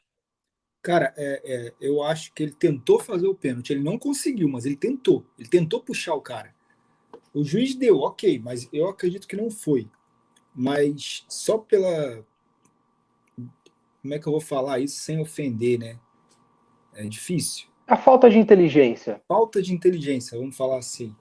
Cara, 0.82 1.14
é, 1.16 1.42
é, 1.46 1.74
eu 1.80 2.04
acho 2.04 2.34
que 2.34 2.44
ele 2.44 2.52
tentou 2.52 3.00
fazer 3.00 3.26
o 3.26 3.34
pênalti, 3.34 3.70
ele 3.70 3.82
não 3.82 3.98
conseguiu, 3.98 4.50
mas 4.50 4.66
ele 4.66 4.76
tentou, 4.76 5.26
ele 5.40 5.48
tentou 5.48 5.80
puxar 5.80 6.14
o 6.14 6.20
cara. 6.20 6.54
O 7.34 7.42
juiz 7.42 7.74
deu, 7.74 8.00
ok, 8.00 8.38
mas 8.40 8.68
eu 8.74 8.90
acredito 8.90 9.30
que 9.30 9.38
não 9.38 9.50
foi. 9.50 9.90
Mas 10.54 11.24
só 11.30 11.58
pela. 11.58 12.22
Como 14.02 14.14
é 14.14 14.20
que 14.20 14.28
eu 14.28 14.34
vou 14.34 14.42
falar 14.42 14.80
isso 14.80 15.00
sem 15.00 15.22
ofender, 15.22 15.80
né? 15.80 15.98
É 16.94 17.06
difícil. 17.06 17.66
A 17.88 17.96
falta 17.96 18.30
de 18.30 18.38
inteligência. 18.38 19.22
Falta 19.26 19.62
de 19.62 19.74
inteligência, 19.74 20.38
vamos 20.38 20.58
falar 20.58 20.80
assim 20.80 21.16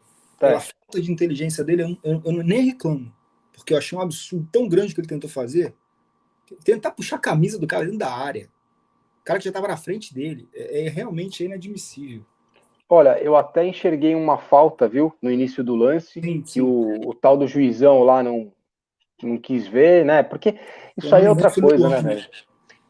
pela 0.48 0.60
falta 0.60 1.00
de 1.00 1.12
inteligência 1.12 1.62
dele, 1.62 1.82
eu, 1.82 1.96
eu, 2.02 2.22
eu, 2.24 2.32
nem 2.42 2.62
reclamo. 2.62 3.12
Porque 3.52 3.72
eu 3.72 3.78
achei 3.78 3.96
um 3.96 4.00
absurdo 4.00 4.48
tão 4.50 4.68
grande 4.68 4.94
que 4.94 5.00
ele 5.00 5.08
tentou 5.08 5.30
fazer. 5.30 5.74
Tentar 6.64 6.90
puxar 6.90 7.16
a 7.16 7.20
camisa 7.20 7.58
do 7.58 7.66
cara 7.66 7.84
dentro 7.84 7.98
da 7.98 8.12
área. 8.12 8.48
O 9.20 9.24
cara 9.24 9.38
que 9.38 9.44
já 9.44 9.50
estava 9.50 9.68
na 9.68 9.76
frente 9.76 10.12
dele. 10.12 10.48
É, 10.52 10.86
é, 10.86 10.88
realmente 10.88 11.44
inadmissível. 11.44 12.24
Olha, 12.88 13.18
eu 13.22 13.36
até 13.36 13.64
enxerguei 13.64 14.14
uma 14.14 14.36
falta, 14.36 14.88
viu, 14.88 15.14
no 15.22 15.30
início 15.30 15.62
do 15.62 15.76
lance, 15.76 16.20
sim, 16.20 16.22
sim. 16.22 16.42
que 16.42 16.60
o, 16.60 17.08
o, 17.08 17.14
tal 17.14 17.38
do 17.38 17.46
juizão 17.46 18.02
lá 18.02 18.22
não, 18.22 18.52
não 19.22 19.38
quis 19.38 19.66
ver, 19.66 20.04
né? 20.04 20.22
Porque 20.22 20.58
isso 20.96 21.14
aí 21.14 21.24
é 21.24 21.30
outra 21.30 21.50
coisa, 21.50 21.88
né, 21.88 22.02
velho? 22.02 22.28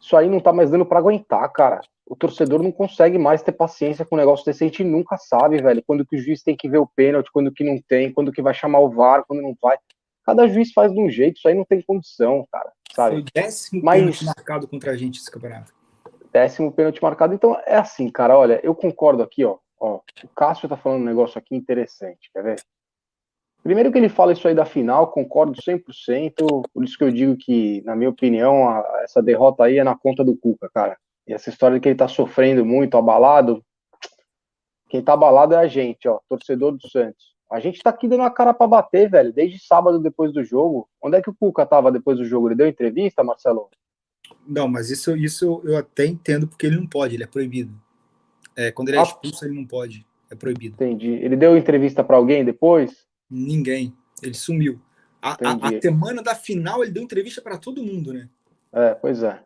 Isso 0.01 0.17
aí 0.17 0.29
não 0.29 0.41
tá 0.41 0.53
mais 0.53 0.71
dando 0.71 0.87
para 0.87 0.99
aguentar, 0.99 1.53
cara 1.53 1.81
o 2.07 2.17
torcedor 2.17 2.63
não 2.63 2.73
consegue 2.73 3.19
mais 3.19 3.43
ter 3.43 3.53
paciência 3.53 4.05
com 4.05 4.17
um 4.17 4.19
negócio 4.19 4.45
desse, 4.45 4.65
a 4.65 4.67
gente 4.67 4.85
nunca 4.85 5.17
sabe, 5.17 5.63
velho, 5.63 5.83
quando 5.87 6.05
que 6.05 6.17
o 6.17 6.19
juiz 6.19 6.43
tem 6.43 6.57
que 6.57 6.69
ver 6.69 6.79
o 6.79 6.87
pênalti, 6.87 7.31
quando 7.33 7.53
que 7.53 7.65
não 7.65 7.81
tem, 7.89 8.13
quando 8.13 8.33
que 8.33 8.43
vai 8.43 8.53
chamar 8.53 8.81
o 8.81 8.91
VAR, 8.91 9.25
quando 9.27 9.43
não 9.43 9.57
vai. 9.61 9.77
Cada 10.25 10.47
juiz 10.47 10.73
faz 10.73 10.93
de 10.93 11.01
um 11.01 11.09
jeito, 11.09 11.37
isso 11.37 11.49
aí 11.49 11.55
não 11.55 11.65
tem 11.65 11.83
condição, 11.83 12.47
cara, 12.51 12.73
sabe? 12.95 13.17
Foi 13.17 13.21
o 13.21 13.25
décimo 13.35 13.83
Mas... 13.83 14.01
pênalti 14.01 14.25
marcado 14.25 14.69
contra 14.69 14.93
a 14.93 14.97
gente 14.97 15.21
esse 15.21 15.31
campeonato. 15.31 15.73
Décimo 16.33 16.73
pênalti 16.73 17.03
marcado, 17.03 17.35
então 17.35 17.61
é 17.67 17.77
assim, 17.77 18.11
cara, 18.11 18.37
olha, 18.37 18.61
eu 18.63 18.75
concordo 18.75 19.23
aqui, 19.23 19.45
ó, 19.45 19.59
ó, 19.79 19.97
o 19.97 20.29
Cássio 20.35 20.69
tá 20.69 20.77
falando 20.77 21.03
um 21.03 21.07
negócio 21.07 21.39
aqui 21.39 21.55
interessante, 21.55 22.31
quer 22.33 22.43
ver? 22.43 22.57
Primeiro 23.63 23.93
que 23.93 23.99
ele 23.99 24.09
fala 24.09 24.33
isso 24.33 24.49
aí 24.49 24.55
da 24.55 24.65
final, 24.65 25.13
concordo 25.13 25.53
100%, 25.55 26.63
por 26.73 26.85
isso 26.85 26.99
que 26.99 27.05
eu 27.05 27.13
digo 27.13 27.37
que, 27.37 27.81
na 27.83 27.95
minha 27.95 28.11
opinião, 28.11 28.69
a, 28.69 29.03
essa 29.05 29.23
derrota 29.23 29.65
aí 29.65 29.79
é 29.79 29.85
na 29.85 29.97
conta 29.97 30.25
do 30.25 30.37
Cuca, 30.37 30.69
cara. 30.75 30.97
E 31.27 31.33
essa 31.33 31.51
história 31.51 31.77
de 31.77 31.83
que 31.83 31.89
ele 31.89 31.97
tá 31.97 32.09
sofrendo 32.09 32.65
muito, 32.65 32.97
abalado, 32.97 33.65
Quem 34.89 35.03
tá 35.03 35.15
abalado 35.15 35.55
é 35.55 35.59
a 35.59 35.67
gente, 35.67 36.07
ó, 36.09 36.21
torcedor 36.29 36.73
do 36.73 36.89
Santos. 36.89 37.33
A 37.51 37.61
gente 37.61 37.83
tá 37.83 37.91
aqui 37.91 38.09
dando 38.09 38.23
a 38.23 38.31
cara 38.31 38.55
para 38.55 38.67
bater, 38.67 39.11
velho, 39.11 39.33
desde 39.33 39.59
sábado 39.59 39.99
depois 39.99 40.33
do 40.33 40.43
jogo. 40.43 40.89
Onde 41.03 41.19
é 41.19 41.23
que 41.23 41.29
o 41.29 41.35
Cuca 41.35 41.67
tava 41.67 41.93
depois 41.93 42.19
do 42.19 42.25
jogo? 42.25 42.49
Ele 42.49 42.55
deu 42.55 42.67
entrevista, 42.67 43.23
Marcelo? 43.23 43.69
Não, 44.47 44.67
mas 44.67 44.91
isso, 44.91 45.15
isso 45.17 45.61
eu 45.65 45.77
até 45.77 46.07
entendo 46.07 46.49
porque 46.49 46.67
ele 46.67 46.77
não 46.77 46.87
pode, 46.87 47.15
ele 47.15 47.25
é 47.25 47.27
proibido. 47.27 47.73
É, 48.57 48.71
quando 48.71 48.89
ele 48.89 48.97
é 48.97 49.01
ah. 49.01 49.05
expulso, 49.05 49.45
ele 49.45 49.55
não 49.55 49.67
pode. 49.67 50.07
É 50.31 50.35
proibido. 50.35 50.75
Entendi. 50.75 51.11
Ele 51.11 51.37
deu 51.37 51.57
entrevista 51.57 52.03
para 52.03 52.17
alguém 52.17 52.43
depois? 52.43 53.07
Ninguém. 53.31 53.95
Ele 54.23 54.35
sumiu. 54.35 54.81
A, 55.21 55.33
a, 55.33 55.69
a, 55.69 55.81
semana 55.81 56.23
da 56.23 56.35
final 56.35 56.83
ele 56.83 56.91
deu 56.91 57.03
entrevista 57.03 57.43
para 57.43 57.59
todo 57.59 57.83
mundo, 57.83 58.15
né? 58.15 58.29
É, 58.73 58.95
pois 58.95 59.23
é. 59.23 59.45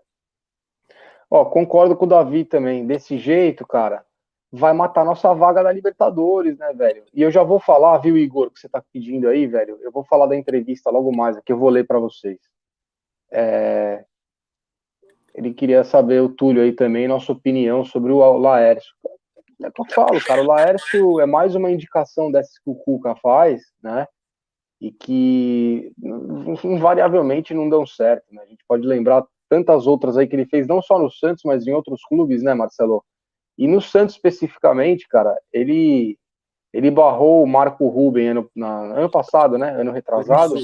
Ó, 1.31 1.45
concordo 1.45 1.97
com 1.97 2.05
o 2.05 2.09
Davi 2.09 2.45
também. 2.45 2.87
Desse 2.87 3.19
jeito, 3.19 3.67
cara, 3.67 4.05
vai 4.53 4.73
matar 4.73 5.05
nossa 5.05 5.33
vaga 5.35 5.63
da 5.63 5.73
Libertadores, 5.73 6.57
né, 6.59 6.73
velho? 6.73 7.05
E 7.13 7.23
eu 7.23 7.31
já 7.31 7.43
vou 7.43 7.59
falar, 7.59 7.99
viu, 7.99 8.17
Igor, 8.17 8.51
que 8.51 8.61
você 8.61 8.69
tá 8.69 8.83
pedindo 8.93 9.29
aí, 9.29 9.47
velho? 9.47 9.79
Eu 9.83 9.91
vou 9.91 10.05
falar 10.05 10.27
da 10.27 10.37
entrevista 10.37 10.91
logo 10.91 11.15
mais 11.15 11.37
aqui, 11.37 11.53
eu 11.53 11.59
vou 11.59 11.69
ler 11.69 11.87
para 11.87 11.99
vocês. 11.99 12.39
É... 13.33 14.05
Ele 15.35 15.53
queria 15.53 15.85
saber, 15.85 16.23
o 16.23 16.29
Túlio 16.31 16.63
aí 16.63 16.73
também, 16.73 17.07
nossa 17.07 17.33
opinião 17.33 17.85
sobre 17.85 18.13
o 18.13 18.39
Laércio. 18.39 18.95
É 19.63 19.71
que 19.71 19.81
eu 19.81 19.87
falo, 19.91 20.23
cara, 20.25 20.43
o 20.43 20.47
Laércio 20.47 21.21
é 21.21 21.27
mais 21.27 21.55
uma 21.55 21.71
indicação 21.71 22.31
dessas 22.31 22.59
que 22.59 22.71
o 22.71 22.75
Cuca 22.75 23.17
faz, 23.17 23.63
né? 23.83 24.07
E 24.81 24.93
que 24.93 25.93
invariavelmente 26.65 27.55
não 27.55 27.69
dão 27.69 27.87
certo, 27.87 28.27
né? 28.33 28.43
A 28.43 28.47
gente 28.47 28.63
pode 28.69 28.87
lembrar 28.87 29.27
tantas 29.49 29.87
outras 29.87 30.17
aí 30.17 30.27
que 30.27 30.35
ele 30.35 30.47
fez, 30.47 30.67
não 30.67 30.83
só 30.83 30.99
no 30.99 31.11
Santos, 31.11 31.43
mas 31.45 31.67
em 31.67 31.73
outros 31.73 32.01
clubes, 32.09 32.43
né, 32.43 32.55
Marcelo? 32.55 33.05
E 33.59 33.67
no 33.67 33.81
Santos 33.81 34.15
especificamente, 34.17 35.09
cara, 35.09 35.37
ele 35.53 36.19
ele 36.73 36.91
barrou 36.91 37.43
o 37.43 37.47
Marco 37.47 37.89
Ruben 37.89 38.29
ano, 38.29 38.51
na, 38.55 38.99
ano 38.99 39.11
passado, 39.11 39.57
né? 39.57 39.71
Ano 39.81 39.93
retrasado. 39.93 40.57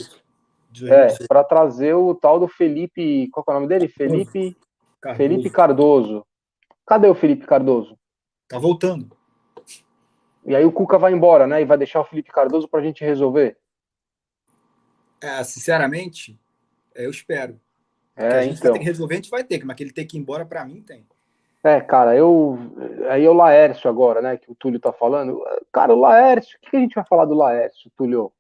É, 0.83 1.27
para 1.27 1.43
trazer 1.43 1.95
o 1.95 2.15
tal 2.15 2.39
do 2.39 2.47
Felipe. 2.47 3.29
Qual 3.31 3.45
é 3.49 3.51
o 3.51 3.55
nome 3.55 3.67
dele? 3.67 3.89
Felipe. 3.89 4.55
Cardoso. 5.01 5.17
Felipe 5.17 5.51
Cardoso. 5.51 6.27
Cadê 6.87 7.09
o 7.09 7.15
Felipe 7.15 7.47
Cardoso? 7.47 7.99
Tá 8.47 8.59
voltando. 8.59 9.17
E 10.45 10.55
aí 10.55 10.65
o 10.65 10.73
Cuca 10.73 10.99
vai 10.99 11.13
embora, 11.13 11.47
né? 11.47 11.63
E 11.63 11.65
vai 11.65 11.79
deixar 11.79 12.01
o 12.01 12.05
Felipe 12.05 12.31
Cardoso 12.31 12.69
pra 12.69 12.83
gente 12.83 13.03
resolver. 13.03 13.57
É, 15.21 15.43
sinceramente, 15.45 16.39
eu 16.95 17.11
espero. 17.11 17.59
É, 18.17 18.27
a 18.27 18.43
gente 18.43 18.59
então. 18.59 18.71
vai 18.71 18.73
ter 18.73 18.79
que 18.79 18.91
resolver, 18.91 19.15
a 19.15 19.17
gente 19.17 19.31
vai 19.31 19.45
ter, 19.45 19.65
mas 19.65 19.77
que 19.77 19.83
ele 19.83 19.93
ter 19.93 20.05
que 20.05 20.17
ir 20.17 20.21
embora, 20.21 20.45
para 20.45 20.65
mim, 20.65 20.83
tem. 20.83 21.07
É, 21.65 21.81
cara, 21.81 22.17
eu. 22.17 22.59
Aí 23.09 23.25
é 23.25 23.31
o 23.31 23.35
Laércio 23.35 23.89
agora, 23.89 24.21
né? 24.21 24.37
Que 24.37 24.51
o 24.51 24.55
Túlio 24.55 24.81
tá 24.81 24.93
falando. 24.93 25.41
Cara, 25.73 25.95
o 25.95 26.01
Laércio, 26.01 26.59
o 26.59 26.71
que 26.71 26.77
a 26.77 26.81
gente 26.81 26.95
vai 26.95 27.05
falar 27.05 27.25
do 27.25 27.35
Laércio, 27.35 27.91
Túlio? 27.97 28.33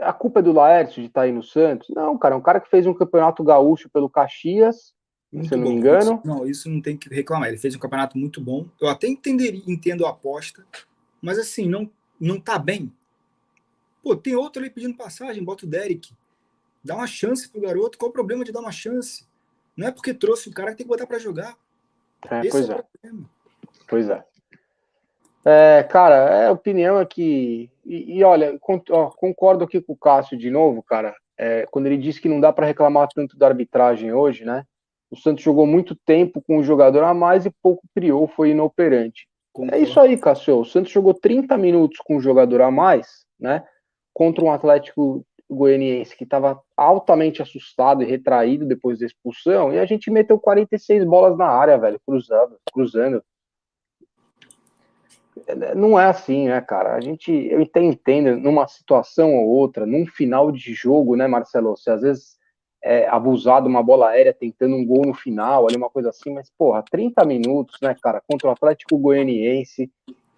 A 0.00 0.12
culpa 0.12 0.38
é 0.38 0.42
do 0.42 0.52
Laércio 0.52 1.02
de 1.02 1.08
estar 1.08 1.22
tá 1.22 1.24
aí 1.24 1.32
no 1.32 1.42
Santos? 1.42 1.88
Não, 1.90 2.16
cara, 2.16 2.36
é 2.36 2.38
um 2.38 2.42
cara 2.42 2.60
que 2.60 2.70
fez 2.70 2.86
um 2.86 2.94
campeonato 2.94 3.42
gaúcho 3.42 3.90
pelo 3.90 4.08
Caxias, 4.08 4.94
muito 5.32 5.48
se 5.48 5.54
eu 5.54 5.58
não 5.58 5.64
bom. 5.64 5.70
me 5.72 5.76
engano. 5.76 6.14
Isso, 6.14 6.20
não, 6.24 6.46
isso 6.46 6.70
não 6.70 6.80
tem 6.80 6.96
que 6.96 7.12
reclamar. 7.12 7.48
Ele 7.48 7.58
fez 7.58 7.74
um 7.74 7.80
campeonato 7.80 8.16
muito 8.16 8.40
bom. 8.40 8.66
Eu 8.80 8.88
até 8.88 9.08
entenderia, 9.08 9.60
entendo 9.66 10.06
a 10.06 10.10
aposta, 10.10 10.64
mas 11.20 11.36
assim, 11.36 11.68
não, 11.68 11.90
não 12.20 12.38
tá 12.40 12.60
bem. 12.60 12.92
Pô, 14.04 14.14
tem 14.14 14.36
outro 14.36 14.62
ali 14.62 14.70
pedindo 14.70 14.96
passagem, 14.96 15.42
bota 15.42 15.66
o 15.66 15.68
Derek. 15.68 16.12
Dá 16.88 16.96
uma 16.96 17.06
chance 17.06 17.46
pro 17.46 17.60
garoto. 17.60 17.98
Qual 17.98 18.08
o 18.08 18.12
problema 18.12 18.42
de 18.42 18.50
dar 18.50 18.60
uma 18.60 18.72
chance? 18.72 19.28
Não 19.76 19.86
é 19.86 19.92
porque 19.92 20.14
trouxe 20.14 20.48
o 20.48 20.52
cara 20.54 20.70
que 20.70 20.78
tem 20.78 20.86
que 20.86 20.88
botar 20.88 21.06
para 21.06 21.18
jogar. 21.18 21.54
É, 22.30 22.40
Esse 22.40 22.50
pois 22.50 22.70
é. 22.70 22.74
é. 22.74 23.10
Pois 23.86 24.08
é. 24.08 24.24
É, 25.44 25.82
cara, 25.82 26.14
é, 26.14 26.46
a 26.46 26.52
opinião 26.52 26.98
é 26.98 27.04
que. 27.04 27.70
E, 27.84 28.18
e 28.18 28.24
olha, 28.24 28.58
ó, 28.90 29.10
concordo 29.10 29.64
aqui 29.64 29.82
com 29.82 29.92
o 29.92 29.98
Cássio 29.98 30.38
de 30.38 30.50
novo, 30.50 30.82
cara. 30.82 31.14
É, 31.36 31.66
quando 31.70 31.86
ele 31.86 31.98
disse 31.98 32.22
que 32.22 32.28
não 32.28 32.40
dá 32.40 32.54
para 32.54 32.66
reclamar 32.66 33.08
tanto 33.14 33.36
da 33.36 33.48
arbitragem 33.48 34.10
hoje, 34.14 34.46
né? 34.46 34.64
O 35.10 35.16
Santos 35.16 35.44
jogou 35.44 35.66
muito 35.66 35.94
tempo 35.94 36.40
com 36.40 36.56
o 36.56 36.64
jogador 36.64 37.04
a 37.04 37.12
mais 37.12 37.44
e 37.44 37.50
pouco 37.62 37.82
criou, 37.94 38.26
foi 38.26 38.50
inoperante. 38.50 39.28
Concordo. 39.52 39.76
É 39.76 39.78
isso 39.78 40.00
aí, 40.00 40.16
Cássio. 40.16 40.60
O 40.60 40.64
Santos 40.64 40.90
jogou 40.90 41.12
30 41.12 41.56
minutos 41.58 41.98
com 41.98 42.16
o 42.16 42.20
jogador 42.20 42.62
a 42.62 42.70
mais, 42.70 43.26
né? 43.38 43.62
Contra 44.14 44.42
um 44.42 44.50
Atlético 44.50 45.24
goianiense 45.50 46.16
que 46.16 46.24
estava 46.24 46.60
altamente 46.76 47.40
assustado 47.40 48.02
e 48.02 48.06
retraído 48.06 48.66
depois 48.66 48.98
da 48.98 49.06
expulsão, 49.06 49.72
e 49.72 49.78
a 49.78 49.86
gente 49.86 50.10
meteu 50.10 50.38
46 50.38 51.04
bolas 51.04 51.36
na 51.36 51.46
área, 51.46 51.78
velho, 51.78 52.00
cruzando, 52.06 52.56
cruzando. 52.72 53.22
Não 55.76 55.98
é 55.98 56.06
assim, 56.06 56.48
né, 56.48 56.60
cara? 56.60 56.94
A 56.94 57.00
gente, 57.00 57.32
eu 57.32 57.60
entendo, 57.60 58.36
numa 58.36 58.66
situação 58.66 59.34
ou 59.36 59.46
outra, 59.46 59.86
num 59.86 60.06
final 60.06 60.50
de 60.50 60.74
jogo, 60.74 61.16
né, 61.16 61.26
Marcelo? 61.26 61.76
Você 61.76 61.90
às 61.90 62.02
vezes 62.02 62.36
é 62.82 63.08
abusado 63.08 63.68
uma 63.68 63.82
bola 63.82 64.08
aérea 64.08 64.34
tentando 64.34 64.76
um 64.76 64.84
gol 64.84 65.06
no 65.06 65.14
final, 65.14 65.66
ali 65.66 65.76
uma 65.76 65.90
coisa 65.90 66.10
assim, 66.10 66.32
mas, 66.32 66.50
porra, 66.56 66.82
30 66.90 67.24
minutos, 67.24 67.78
né, 67.80 67.94
cara, 68.00 68.22
contra 68.28 68.48
o 68.48 68.50
Atlético 68.52 68.98
Goianiense, 68.98 69.90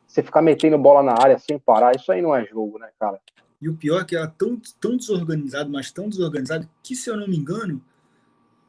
você 0.07 0.23
ficar 0.23 0.43
metendo 0.43 0.79
bola 0.79 1.03
na 1.03 1.13
área 1.13 1.39
sem 1.39 1.59
parar, 1.59 1.95
isso 1.95 2.11
aí 2.11 2.23
não 2.23 2.35
é 2.35 2.45
jogo, 2.45 2.79
né, 2.79 2.89
cara? 2.99 3.19
E 3.61 3.69
o 3.69 3.77
pior 3.77 4.01
é 4.01 4.05
que 4.05 4.17
era 4.17 4.27
tão, 4.27 4.61
tão 4.81 4.97
desorganizado, 4.97 5.71
mas 5.71 5.93
tão 5.93 6.09
desorganizado, 6.09 6.69
que 6.83 6.97
se 6.97 7.11
eu 7.11 7.17
não 7.17 7.29
me 7.29 7.37
engano, 7.37 7.85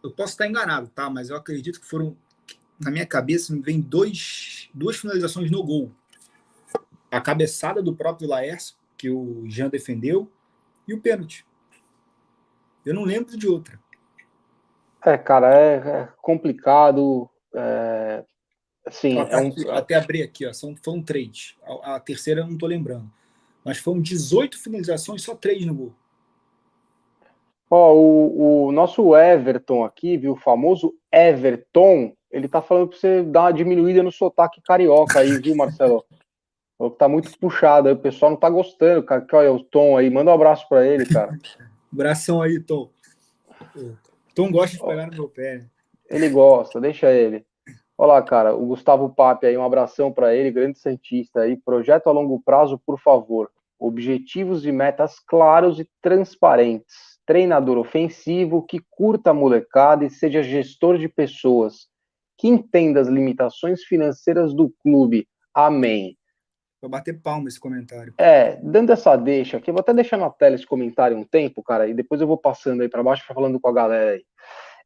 eu 0.04 0.12
posso 0.12 0.34
estar 0.34 0.48
enganado, 0.48 0.90
tá? 0.90 1.10
Mas 1.10 1.30
eu 1.30 1.38
acredito 1.38 1.80
que 1.80 1.86
foram, 1.86 2.18
na 2.78 2.92
minha 2.92 3.06
cabeça, 3.06 3.54
me 3.54 3.62
vem 3.62 3.80
dois, 3.80 4.70
duas 4.74 4.98
finalizações 4.98 5.50
no 5.50 5.64
gol. 5.64 5.92
A 7.10 7.22
cabeçada 7.22 7.82
do 7.82 7.96
próprio 7.96 8.28
Laércio, 8.28 8.76
que 8.98 9.10
o 9.10 9.50
Jean 9.50 9.70
defendeu, 9.70 10.30
e 10.86 10.94
o 10.94 11.00
pênalti. 11.00 11.46
Eu 12.86 12.94
não 12.94 13.04
lembro 13.04 13.38
de 13.38 13.48
outra. 13.48 13.80
É, 15.06 15.18
cara, 15.18 15.56
é, 15.56 15.76
é 15.76 16.10
complicado. 16.22 17.30
É, 17.54 18.26
assim, 18.86 19.18
até, 19.18 19.36
é 19.36 19.38
um... 19.42 19.72
até 19.72 19.96
abrir 19.96 20.24
aqui, 20.24 20.46
ó, 20.46 20.52
são, 20.52 20.76
foram 20.84 21.02
três. 21.02 21.56
A, 21.64 21.96
a 21.96 22.00
terceira 22.00 22.42
eu 22.42 22.48
não 22.48 22.54
estou 22.54 22.68
lembrando 22.68 23.10
mas 23.64 23.78
foram 23.78 24.02
18 24.02 24.58
finalizações, 24.58 25.24
só 25.24 25.36
três 25.36 25.66
no 25.66 25.74
gol. 25.74 25.94
Ó, 27.70 27.94
o, 27.94 28.66
o, 28.68 28.72
nosso 28.72 29.16
Everton 29.16 29.86
aqui, 29.86 30.18
viu? 30.18 30.34
O 30.34 30.38
famoso 30.38 30.94
Everton, 31.12 32.14
ele 32.30 32.48
tá 32.48 32.62
falando 32.62 32.90
pra 32.90 32.98
você 32.98 33.24
dar 33.24 33.44
uma 33.44 33.54
diminuída 33.54 34.04
no 34.04 34.12
sotaque 34.12 34.62
carioca 34.62 35.20
aí, 35.20 35.38
viu, 35.40 35.56
Marcelo? 35.56 36.04
Tá 36.98 37.08
muito 37.08 37.38
puxado 37.38 37.88
aí, 37.88 37.94
o 37.94 38.00
pessoal 38.00 38.32
não 38.32 38.40
tá 38.40 38.50
gostando, 38.50 39.04
cara. 39.04 39.22
Que 39.22 39.36
olha 39.36 39.54
o 39.54 39.64
Tom 39.64 39.96
aí, 39.96 40.10
manda 40.10 40.32
um 40.32 40.34
abraço 40.34 40.68
pra 40.68 40.84
ele, 40.84 41.06
cara. 41.06 41.38
Abração 41.94 42.42
aí, 42.42 42.60
Tom. 42.60 42.90
Tom 44.34 44.52
gosta 44.52 44.78
de 44.78 44.84
pegar 44.84 45.06
no 45.06 45.14
meu 45.14 45.30
pé. 45.30 45.64
Ele 46.10 46.28
gosta, 46.30 46.82
deixa 46.82 47.12
ele. 47.12 47.46
Olá, 48.02 48.20
cara, 48.20 48.56
o 48.56 48.66
Gustavo 48.66 49.14
Pape 49.14 49.46
aí, 49.46 49.56
um 49.56 49.64
abração 49.64 50.12
para 50.12 50.36
ele, 50.36 50.50
grande 50.50 50.80
cientista 50.80 51.42
aí. 51.42 51.56
Projeto 51.56 52.08
a 52.08 52.12
longo 52.12 52.42
prazo, 52.42 52.82
por 52.84 53.00
favor. 53.00 53.52
Objetivos 53.78 54.66
e 54.66 54.72
metas 54.72 55.20
claros 55.20 55.80
e 55.80 55.88
transparentes. 56.02 57.20
Treinador 57.28 57.78
ofensivo 57.78 58.66
que 58.66 58.80
curta 58.90 59.30
a 59.30 59.34
molecada 59.36 60.04
e 60.04 60.10
seja 60.10 60.42
gestor 60.42 60.98
de 60.98 61.08
pessoas. 61.08 61.90
Que 62.40 62.48
entenda 62.48 63.00
as 63.00 63.08
limitações 63.08 63.84
financeiras 63.84 64.52
do 64.52 64.74
clube. 64.82 65.28
Amém. 65.54 66.18
Vou 66.82 66.90
bater 66.90 67.22
palma 67.22 67.50
esse 67.50 67.60
comentário. 67.60 68.16
É, 68.18 68.56
dando 68.64 68.92
essa 68.92 69.16
deixa 69.16 69.58
aqui, 69.58 69.72
vou 69.72 69.82
até 69.82 69.94
deixar 69.94 70.18
na 70.18 70.32
tela 70.32 70.56
esse 70.56 70.66
comentário 70.66 71.16
um 71.16 71.24
tempo, 71.24 71.62
cara, 71.62 71.88
e 71.88 71.94
depois 71.94 72.20
eu 72.20 72.26
vou 72.26 72.40
passando 72.40 72.82
aí 72.82 72.90
para 72.90 73.04
baixo, 73.04 73.24
falando 73.28 73.60
com 73.60 73.70
a 73.70 73.74
galera 73.74 74.14
aí. 74.14 74.26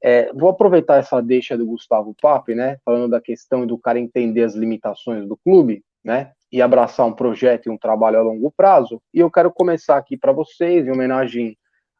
É, 0.03 0.31
vou 0.33 0.49
aproveitar 0.49 0.97
essa 0.97 1.21
deixa 1.21 1.57
do 1.57 1.65
Gustavo 1.65 2.15
Pape, 2.21 2.53
né, 2.53 2.77
falando 2.83 3.09
da 3.09 3.21
questão 3.21 3.65
do 3.65 3.77
cara 3.77 3.99
entender 3.99 4.43
as 4.43 4.55
limitações 4.55 5.27
do 5.27 5.37
clube, 5.37 5.83
né, 6.03 6.31
e 6.51 6.61
abraçar 6.61 7.05
um 7.05 7.13
projeto 7.13 7.67
e 7.67 7.69
um 7.69 7.77
trabalho 7.77 8.19
a 8.19 8.23
longo 8.23 8.51
prazo. 8.55 9.01
E 9.13 9.19
eu 9.19 9.31
quero 9.31 9.51
começar 9.51 9.97
aqui 9.97 10.15
para 10.15 10.31
vocês, 10.31 10.87
em 10.87 10.91
homenagem 10.91 11.57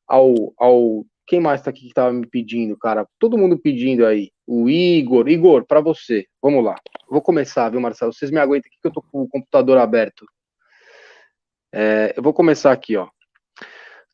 ao, 0.07 0.53
ao 0.57 1.05
quem 1.27 1.39
mais 1.39 1.59
está 1.59 1.71
aqui 1.71 1.81
que 1.81 1.87
estava 1.87 2.13
me 2.13 2.27
pedindo, 2.27 2.77
cara? 2.77 3.07
Todo 3.17 3.37
mundo 3.37 3.57
pedindo 3.57 4.05
aí. 4.05 4.31
O 4.45 4.69
Igor. 4.69 5.27
Igor, 5.27 5.65
para 5.65 5.81
você. 5.81 6.27
Vamos 6.41 6.63
lá. 6.63 6.75
Vou 7.09 7.21
começar, 7.21 7.69
viu, 7.69 7.81
Marcelo? 7.81 8.13
Vocês 8.13 8.29
me 8.29 8.39
aguentam 8.39 8.69
aqui 8.69 8.77
que 8.79 8.87
eu 8.87 8.91
tô 8.91 9.01
com 9.01 9.23
o 9.23 9.27
computador 9.27 9.77
aberto. 9.79 10.25
É, 11.73 12.13
eu 12.15 12.21
vou 12.21 12.33
começar 12.33 12.71
aqui, 12.71 12.95
ó. 12.95 13.07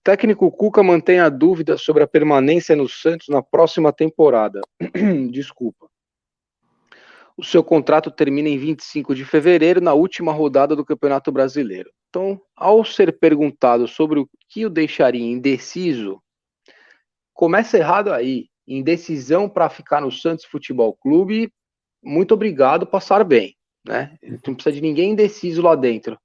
Técnico 0.03 0.51
Cuca 0.51 0.81
mantém 0.81 1.19
a 1.19 1.29
dúvida 1.29 1.77
sobre 1.77 2.01
a 2.03 2.07
permanência 2.07 2.75
no 2.75 2.89
Santos 2.89 3.27
na 3.27 3.41
próxima 3.41 3.93
temporada. 3.93 4.61
Desculpa. 5.31 5.87
O 7.37 7.43
seu 7.43 7.63
contrato 7.63 8.11
termina 8.11 8.49
em 8.49 8.57
25 8.57 9.15
de 9.15 9.23
fevereiro, 9.23 9.79
na 9.79 9.93
última 9.93 10.31
rodada 10.31 10.75
do 10.75 10.85
Campeonato 10.85 11.31
Brasileiro. 11.31 11.91
Então, 12.09 12.41
ao 12.55 12.83
ser 12.83 13.17
perguntado 13.19 13.87
sobre 13.87 14.19
o 14.19 14.29
que 14.49 14.65
o 14.65 14.69
deixaria 14.69 15.25
indeciso, 15.25 16.21
começa 17.33 17.77
errado 17.77 18.11
aí. 18.11 18.47
Indecisão 18.67 19.49
para 19.49 19.69
ficar 19.69 20.01
no 20.01 20.11
Santos 20.11 20.45
Futebol 20.45 20.95
Clube, 20.95 21.51
muito 22.03 22.33
obrigado, 22.33 22.87
passar 22.87 23.23
bem. 23.23 23.55
né? 23.87 24.17
Não 24.45 24.55
precisa 24.55 24.73
de 24.73 24.81
ninguém 24.81 25.11
indeciso 25.11 25.61
lá 25.61 25.75
dentro. 25.75 26.19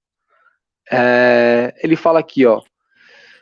É, 0.91 1.75
ele 1.83 1.97
fala 1.97 2.21
aqui, 2.21 2.47
ó. 2.47 2.63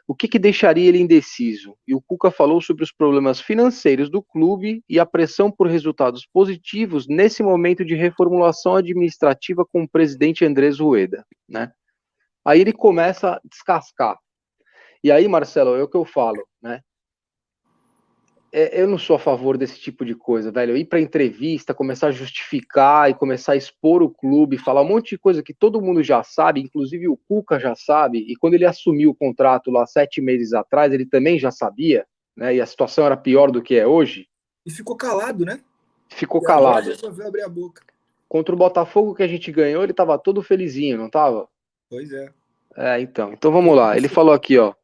O 0.06 0.14
que, 0.14 0.28
que 0.28 0.38
deixaria 0.38 0.86
ele 0.86 0.98
indeciso? 0.98 1.76
E 1.88 1.94
o 1.94 2.00
Cuca 2.00 2.30
falou 2.30 2.60
sobre 2.60 2.84
os 2.84 2.92
problemas 2.92 3.40
financeiros 3.40 4.10
do 4.10 4.22
clube 4.22 4.84
e 4.88 5.00
a 5.00 5.06
pressão 5.06 5.50
por 5.50 5.66
resultados 5.66 6.26
positivos 6.26 7.08
nesse 7.08 7.42
momento 7.42 7.84
de 7.84 7.94
reformulação 7.94 8.76
administrativa 8.76 9.64
com 9.64 9.84
o 9.84 9.88
presidente 9.88 10.44
Andrés 10.44 10.78
Rueda, 10.78 11.24
né? 11.48 11.72
Aí 12.44 12.60
ele 12.60 12.72
começa 12.72 13.32
a 13.32 13.40
descascar. 13.44 14.18
E 15.02 15.10
aí, 15.10 15.26
Marcelo, 15.26 15.74
é 15.74 15.82
o 15.82 15.88
que 15.88 15.96
eu 15.96 16.04
falo, 16.04 16.46
né? 16.62 16.82
É, 18.56 18.80
eu 18.80 18.86
não 18.86 18.96
sou 18.96 19.16
a 19.16 19.18
favor 19.18 19.58
desse 19.58 19.80
tipo 19.80 20.04
de 20.04 20.14
coisa, 20.14 20.52
velho. 20.52 20.76
Ir 20.76 20.84
para 20.84 21.00
entrevista, 21.00 21.74
começar 21.74 22.06
a 22.06 22.12
justificar 22.12 23.10
e 23.10 23.14
começar 23.14 23.54
a 23.54 23.56
expor 23.56 24.00
o 24.00 24.08
clube, 24.08 24.56
falar 24.56 24.82
um 24.82 24.88
monte 24.88 25.10
de 25.10 25.18
coisa 25.18 25.42
que 25.42 25.52
todo 25.52 25.82
mundo 25.82 26.04
já 26.04 26.22
sabe, 26.22 26.60
inclusive 26.60 27.08
o 27.08 27.16
Cuca 27.16 27.58
já 27.58 27.74
sabe. 27.74 28.18
E 28.18 28.36
quando 28.36 28.54
ele 28.54 28.64
assumiu 28.64 29.10
o 29.10 29.14
contrato 29.14 29.72
lá 29.72 29.84
sete 29.88 30.20
meses 30.20 30.52
atrás, 30.52 30.92
ele 30.92 31.04
também 31.04 31.36
já 31.36 31.50
sabia, 31.50 32.06
né? 32.36 32.54
E 32.54 32.60
a 32.60 32.66
situação 32.66 33.04
era 33.04 33.16
pior 33.16 33.50
do 33.50 33.60
que 33.60 33.74
é 33.74 33.84
hoje. 33.84 34.28
E 34.64 34.70
ficou 34.70 34.94
calado, 34.94 35.44
né? 35.44 35.60
Ficou 36.08 36.40
e 36.40 36.44
calado. 36.44 36.86
Resolveu 36.86 37.26
abrir 37.26 37.42
a 37.42 37.48
boca. 37.48 37.82
Contra 38.28 38.54
o 38.54 38.58
Botafogo 38.58 39.16
que 39.16 39.24
a 39.24 39.28
gente 39.28 39.50
ganhou, 39.50 39.82
ele 39.82 39.92
tava 39.92 40.16
todo 40.16 40.40
felizinho, 40.44 40.96
não 40.96 41.10
tava? 41.10 41.48
Pois 41.90 42.12
é. 42.12 42.30
É, 42.76 43.00
então. 43.00 43.32
Então 43.32 43.50
vamos 43.50 43.74
lá. 43.74 43.96
Ele 43.96 44.06
falou 44.06 44.32
aqui, 44.32 44.56
ó. 44.58 44.74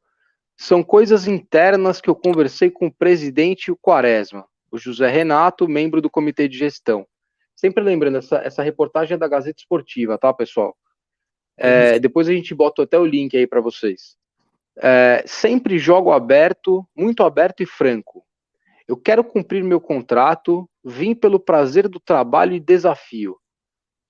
São 0.63 0.83
coisas 0.83 1.27
internas 1.27 2.03
que 2.03 2.11
eu 2.11 2.15
conversei 2.15 2.71
com 2.71 2.89
o 2.89 2.93
presidente 2.93 3.69
e 3.69 3.73
o 3.73 3.77
Quaresma, 3.79 4.47
o 4.71 4.77
José 4.77 5.09
Renato, 5.09 5.67
membro 5.67 6.03
do 6.03 6.11
comitê 6.11 6.47
de 6.47 6.59
gestão. 6.59 7.07
Sempre 7.57 7.83
lembrando, 7.83 8.19
essa, 8.19 8.37
essa 8.45 8.63
reportagem 8.63 9.15
é 9.15 9.17
da 9.17 9.27
Gazeta 9.27 9.59
Esportiva, 9.59 10.19
tá, 10.19 10.35
pessoal? 10.35 10.77
É, 11.57 11.99
depois 11.99 12.29
a 12.29 12.33
gente 12.35 12.55
bota 12.55 12.83
até 12.83 12.99
o 12.99 13.07
link 13.07 13.35
aí 13.35 13.47
para 13.47 13.63
vocês. 13.63 14.19
É, 14.77 15.25
sempre 15.25 15.79
jogo 15.79 16.13
aberto, 16.13 16.87
muito 16.95 17.23
aberto 17.23 17.63
e 17.63 17.67
franco. 17.67 18.23
Eu 18.87 18.99
quero 18.99 19.25
cumprir 19.25 19.65
meu 19.65 19.81
contrato, 19.81 20.69
vim 20.85 21.15
pelo 21.15 21.41
prazer 21.41 21.89
do 21.89 21.99
trabalho 21.99 22.53
e 22.53 22.61
desafio. 22.61 23.39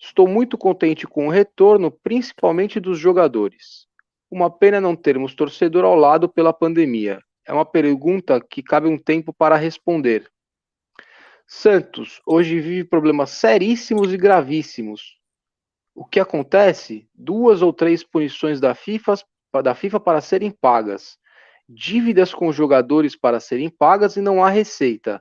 Estou 0.01 0.27
muito 0.27 0.59
contente 0.59 1.07
com 1.07 1.29
o 1.29 1.31
retorno, 1.31 1.93
principalmente 1.93 2.81
dos 2.81 2.99
jogadores. 2.99 3.80
Uma 4.31 4.51
pena 4.51 4.81
não 4.81 4.95
termos 4.95 5.35
torcedor 5.35 5.85
ao 5.85 5.97
lado 5.97 6.29
pela 6.29 6.53
pandemia. 6.53 7.21
É 7.45 7.53
uma 7.53 7.65
pergunta 7.65 8.41
que 8.41 8.63
cabe 8.63 8.87
um 8.87 8.97
tempo 8.97 9.33
para 9.33 9.57
responder. 9.57 10.31
Santos 11.47 12.21
hoje 12.25 12.61
vive 12.61 12.85
problemas 12.85 13.31
seríssimos 13.31 14.13
e 14.13 14.17
gravíssimos. 14.17 15.19
O 15.93 16.05
que 16.05 16.21
acontece? 16.21 17.09
Duas 17.13 17.61
ou 17.61 17.73
três 17.73 18.05
punições 18.05 18.61
da 18.61 18.73
FIFA, 18.73 19.15
da 19.65 19.75
FIFA 19.75 19.99
para 19.99 20.21
serem 20.21 20.53
pagas, 20.53 21.19
dívidas 21.69 22.33
com 22.33 22.53
jogadores 22.53 23.17
para 23.17 23.41
serem 23.41 23.69
pagas 23.69 24.17
e 24.17 24.21
não 24.21 24.45
há 24.45 24.49
receita. 24.49 25.21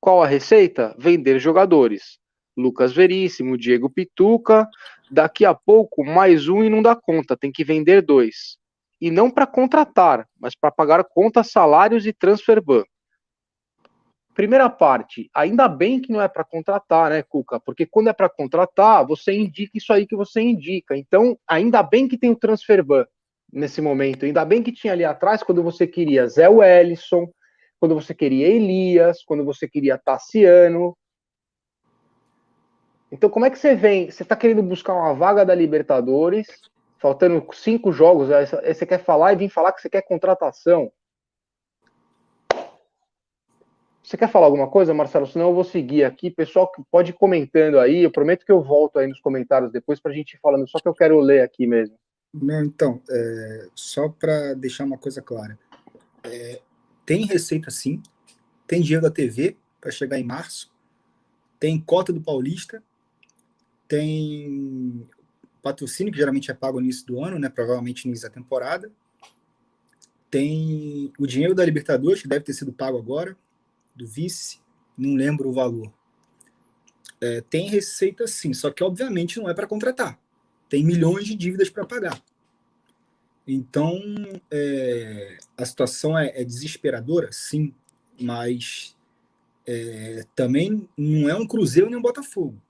Qual 0.00 0.22
a 0.22 0.26
receita? 0.26 0.96
Vender 0.98 1.38
jogadores. 1.38 2.19
Lucas 2.60 2.92
Veríssimo, 2.92 3.58
Diego 3.58 3.90
Pituca, 3.90 4.68
daqui 5.10 5.44
a 5.44 5.54
pouco 5.54 6.04
mais 6.04 6.48
um 6.48 6.62
e 6.62 6.70
não 6.70 6.82
dá 6.82 6.94
conta, 6.94 7.36
tem 7.36 7.50
que 7.50 7.64
vender 7.64 8.02
dois. 8.02 8.58
E 9.00 9.10
não 9.10 9.30
para 9.30 9.46
contratar, 9.46 10.28
mas 10.38 10.54
para 10.54 10.70
pagar 10.70 11.04
contas, 11.04 11.50
salários 11.50 12.06
e 12.06 12.12
transfer 12.12 12.62
ban. 12.62 12.84
Primeira 14.34 14.70
parte, 14.70 15.28
ainda 15.34 15.68
bem 15.68 16.00
que 16.00 16.12
não 16.12 16.20
é 16.20 16.28
para 16.28 16.44
contratar, 16.44 17.10
né, 17.10 17.22
Cuca? 17.22 17.58
Porque 17.60 17.84
quando 17.84 18.08
é 18.08 18.12
para 18.12 18.28
contratar, 18.28 19.04
você 19.04 19.32
indica 19.32 19.72
isso 19.76 19.92
aí 19.92 20.06
que 20.06 20.14
você 20.14 20.40
indica. 20.40 20.96
Então, 20.96 21.36
ainda 21.48 21.82
bem 21.82 22.06
que 22.06 22.16
tem 22.16 22.30
o 22.30 22.36
transfer 22.36 22.84
ban 22.84 23.04
nesse 23.52 23.80
momento. 23.80 24.24
Ainda 24.24 24.44
bem 24.44 24.62
que 24.62 24.72
tinha 24.72 24.92
ali 24.92 25.04
atrás 25.04 25.42
quando 25.42 25.62
você 25.62 25.86
queria 25.86 26.26
Zé 26.26 26.48
Wellison, 26.48 27.28
quando 27.78 27.94
você 27.94 28.14
queria 28.14 28.46
Elias, 28.46 29.22
quando 29.24 29.44
você 29.44 29.68
queria 29.68 29.98
Tassiano, 29.98 30.96
então, 33.10 33.28
como 33.28 33.44
é 33.44 33.50
que 33.50 33.58
você 33.58 33.74
vem? 33.74 34.10
Você 34.10 34.22
está 34.22 34.36
querendo 34.36 34.62
buscar 34.62 34.94
uma 34.94 35.12
vaga 35.14 35.44
da 35.44 35.54
Libertadores, 35.54 36.46
faltando 36.98 37.44
cinco 37.52 37.92
jogos, 37.92 38.30
aí 38.30 38.46
você 38.46 38.86
quer 38.86 39.02
falar 39.02 39.32
e 39.32 39.36
vir 39.36 39.48
falar 39.48 39.72
que 39.72 39.80
você 39.80 39.90
quer 39.90 40.02
contratação. 40.02 40.92
Você 44.02 44.16
quer 44.16 44.28
falar 44.28 44.46
alguma 44.46 44.68
coisa, 44.68 44.94
Marcelo? 44.94 45.26
Senão 45.26 45.48
eu 45.48 45.54
vou 45.54 45.64
seguir 45.64 46.04
aqui. 46.04 46.30
Pessoal, 46.30 46.70
pode 46.90 47.10
ir 47.10 47.14
comentando 47.14 47.78
aí. 47.78 48.02
Eu 48.02 48.10
prometo 48.10 48.44
que 48.44 48.50
eu 48.50 48.60
volto 48.60 48.98
aí 48.98 49.06
nos 49.06 49.20
comentários 49.20 49.70
depois 49.70 50.00
para 50.00 50.10
a 50.10 50.14
gente 50.14 50.32
ir 50.32 50.40
falando. 50.40 50.68
Só 50.68 50.80
que 50.80 50.88
eu 50.88 50.94
quero 50.94 51.20
ler 51.20 51.42
aqui 51.42 51.64
mesmo. 51.64 51.96
Não, 52.34 52.64
então, 52.64 53.00
é, 53.08 53.68
só 53.74 54.08
para 54.08 54.54
deixar 54.54 54.84
uma 54.84 54.98
coisa 54.98 55.22
clara. 55.22 55.56
É, 56.24 56.60
tem 57.06 57.24
receita 57.24 57.70
sim. 57.70 58.02
Tem 58.66 58.80
dinheiro 58.80 59.02
da 59.02 59.12
TV 59.12 59.56
para 59.80 59.92
chegar 59.92 60.18
em 60.18 60.24
março. 60.24 60.72
Tem 61.60 61.80
cota 61.80 62.12
do 62.12 62.20
Paulista 62.20 62.82
tem 63.90 65.04
patrocínio, 65.60 66.12
que 66.12 66.18
geralmente 66.18 66.48
é 66.48 66.54
pago 66.54 66.78
no 66.78 66.84
início 66.84 67.04
do 67.04 67.24
ano, 67.24 67.40
né? 67.40 67.48
Provavelmente 67.48 68.06
no 68.06 68.10
início 68.10 68.28
da 68.28 68.32
temporada. 68.32 68.88
Tem 70.30 71.12
o 71.18 71.26
dinheiro 71.26 71.56
da 71.56 71.64
Libertadores, 71.64 72.22
que 72.22 72.28
deve 72.28 72.44
ter 72.44 72.52
sido 72.52 72.72
pago 72.72 72.96
agora, 72.96 73.36
do 73.92 74.06
vice, 74.06 74.60
não 74.96 75.16
lembro 75.16 75.48
o 75.48 75.52
valor. 75.52 75.92
É, 77.20 77.40
tem 77.40 77.68
receita 77.68 78.28
sim, 78.28 78.54
só 78.54 78.70
que 78.70 78.84
obviamente 78.84 79.40
não 79.40 79.50
é 79.50 79.54
para 79.54 79.66
contratar. 79.66 80.16
Tem 80.68 80.84
milhões 80.84 81.24
de 81.24 81.34
dívidas 81.34 81.68
para 81.68 81.84
pagar. 81.84 82.22
Então, 83.44 84.00
é, 84.52 85.36
a 85.56 85.66
situação 85.66 86.16
é, 86.16 86.28
é, 86.40 86.44
desesperadora, 86.44 87.32
sim, 87.32 87.74
mas 88.20 88.96
é, 89.66 90.24
também 90.36 90.88
não 90.96 91.28
é 91.28 91.34
um 91.34 91.46
Cruzeiro 91.46 91.90
nem 91.90 91.98
um 91.98 92.02
Botafogo. 92.02 92.62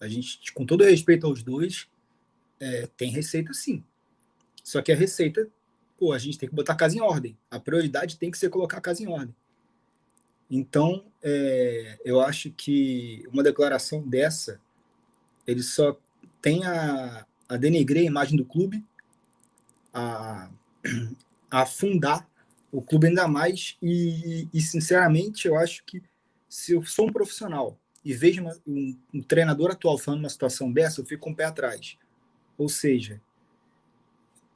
A 0.00 0.08
gente, 0.08 0.52
com 0.52 0.64
todo 0.64 0.84
respeito 0.84 1.26
aos 1.26 1.42
dois, 1.42 1.88
é, 2.60 2.88
tem 2.96 3.10
receita 3.10 3.52
sim. 3.52 3.82
Só 4.62 4.82
que 4.82 4.92
a 4.92 4.96
receita, 4.96 5.48
pô, 5.98 6.12
a 6.12 6.18
gente 6.18 6.38
tem 6.38 6.48
que 6.48 6.54
botar 6.54 6.74
a 6.74 6.76
casa 6.76 6.96
em 6.96 7.00
ordem. 7.00 7.36
A 7.50 7.58
prioridade 7.58 8.18
tem 8.18 8.30
que 8.30 8.38
ser 8.38 8.50
colocar 8.50 8.78
a 8.78 8.82
casa 8.82 9.02
em 9.02 9.08
ordem. 9.08 9.34
Então, 10.50 11.04
é, 11.22 11.98
eu 12.04 12.20
acho 12.20 12.50
que 12.50 13.24
uma 13.32 13.42
declaração 13.42 14.06
dessa, 14.06 14.60
ele 15.46 15.62
só 15.62 15.98
tem 16.40 16.64
a, 16.64 17.26
a 17.48 17.56
denegrir 17.56 18.02
a 18.02 18.06
imagem 18.06 18.36
do 18.36 18.44
clube, 18.44 18.84
a, 19.92 20.50
a 21.50 21.62
afundar 21.62 22.28
o 22.70 22.80
clube 22.80 23.08
ainda 23.08 23.26
mais. 23.28 23.76
E, 23.82 24.48
e, 24.52 24.60
sinceramente, 24.60 25.48
eu 25.48 25.56
acho 25.56 25.84
que 25.84 26.02
se 26.48 26.72
eu 26.72 26.84
sou 26.84 27.08
um 27.08 27.12
profissional 27.12 27.78
e 28.04 28.14
vejo 28.14 28.42
uma, 28.42 28.56
um, 28.66 28.96
um, 29.14 29.22
treinador 29.22 29.70
atual 29.70 29.98
falando 29.98 30.20
uma 30.20 30.28
situação 30.28 30.72
dessa, 30.72 31.00
eu 31.00 31.04
fico 31.04 31.24
com 31.24 31.30
um 31.30 31.32
o 31.32 31.36
pé 31.36 31.44
atrás. 31.44 31.98
Ou 32.56 32.68
seja, 32.68 33.20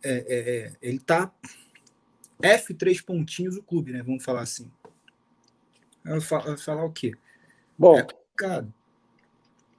é, 0.03 0.13
é, 0.13 0.67
é 0.67 0.73
ele 0.81 0.97
está 0.97 1.33
F3 2.41 3.05
pontinhos 3.05 3.57
o 3.57 3.63
clube, 3.63 3.93
né? 3.93 4.03
Vamos 4.03 4.25
falar 4.25 4.43
assim. 4.43 4.71
Eu 6.05 6.21
vou 6.21 6.57
falar 6.57 6.85
o 6.85 6.93
quê? 6.93 7.13
Bom, 7.79 7.99
é 7.99 8.03
complicado. 8.03 8.75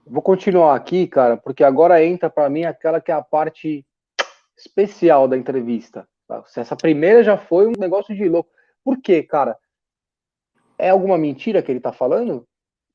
Vou 0.06 0.22
continuar 0.22 0.76
aqui, 0.76 1.08
cara, 1.08 1.38
porque 1.38 1.64
agora 1.64 2.04
entra 2.04 2.30
para 2.30 2.50
mim 2.50 2.64
aquela 2.64 3.00
que 3.00 3.12
é 3.12 3.16
a 3.16 3.22
parte 3.22 3.86
especial 4.58 5.28
da 5.28 5.38
entrevista. 5.38 6.08
Tá? 6.28 6.44
Essa 6.56 6.76
primeira 6.76 7.24
já 7.24 7.38
foi 7.38 7.68
um 7.68 7.74
negócio 7.78 8.16
de 8.16 8.28
louco. 8.28 8.50
Por 8.84 9.02
quê, 9.02 9.24
cara? 9.24 9.58
É 10.78 10.90
alguma 10.90 11.18
mentira 11.18 11.62
que 11.62 11.72
ele 11.72 11.80
tá 11.80 11.94
falando? 11.94 12.48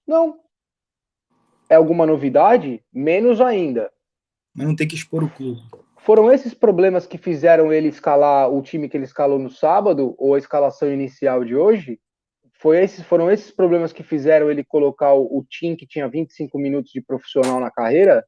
Não 0.07 0.39
é 1.69 1.75
alguma 1.75 2.07
novidade, 2.07 2.83
menos 2.93 3.41
ainda. 3.41 3.91
Mas 4.55 4.67
não 4.67 4.77
tem 4.77 4.89
que 4.89 4.95
expor 4.95 5.23
o 5.23 5.31
clube. 5.31 5.61
Foram 5.99 6.33
esses 6.33 6.55
problemas 6.55 7.07
que 7.07 7.19
fizeram 7.19 7.73
ele 7.73 7.89
escalar 7.89 8.51
o 8.51 8.63
time 8.63 8.89
que 8.89 8.97
ele 8.97 9.05
escalou 9.05 9.39
no 9.39 9.51
sábado, 9.51 10.15
ou 10.19 10.35
a 10.35 10.39
escalação 10.39 10.93
inicial 10.93 11.45
de 11.45 11.55
hoje? 11.55 12.01
Foi 12.61 12.83
esses, 12.83 13.05
foram 13.05 13.31
esses 13.31 13.51
problemas 13.51 13.93
que 13.93 14.03
fizeram 14.03 14.51
ele 14.51 14.65
colocar 14.65 15.13
o, 15.13 15.39
o 15.39 15.45
time 15.45 15.77
que 15.77 15.87
tinha 15.87 16.09
25 16.09 16.59
minutos 16.59 16.91
de 16.93 17.01
profissional 17.01 17.61
na 17.61 17.71
carreira? 17.71 18.25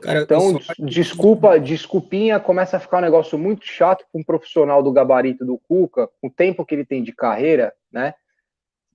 Cara, 0.00 0.22
então, 0.22 0.60
só... 0.60 0.74
desculpa, 0.78 1.58
desculpinha, 1.58 2.38
começa 2.38 2.76
a 2.76 2.80
ficar 2.80 2.98
um 2.98 3.02
negócio 3.02 3.38
muito 3.38 3.64
chato 3.64 4.04
com 4.12 4.20
um 4.20 4.24
profissional 4.24 4.82
do 4.82 4.92
gabarito 4.92 5.46
do 5.46 5.58
Cuca, 5.58 6.08
com 6.20 6.28
o 6.28 6.30
tempo 6.30 6.66
que 6.66 6.74
ele 6.74 6.84
tem 6.84 7.02
de 7.02 7.12
carreira, 7.14 7.72
né? 7.90 8.12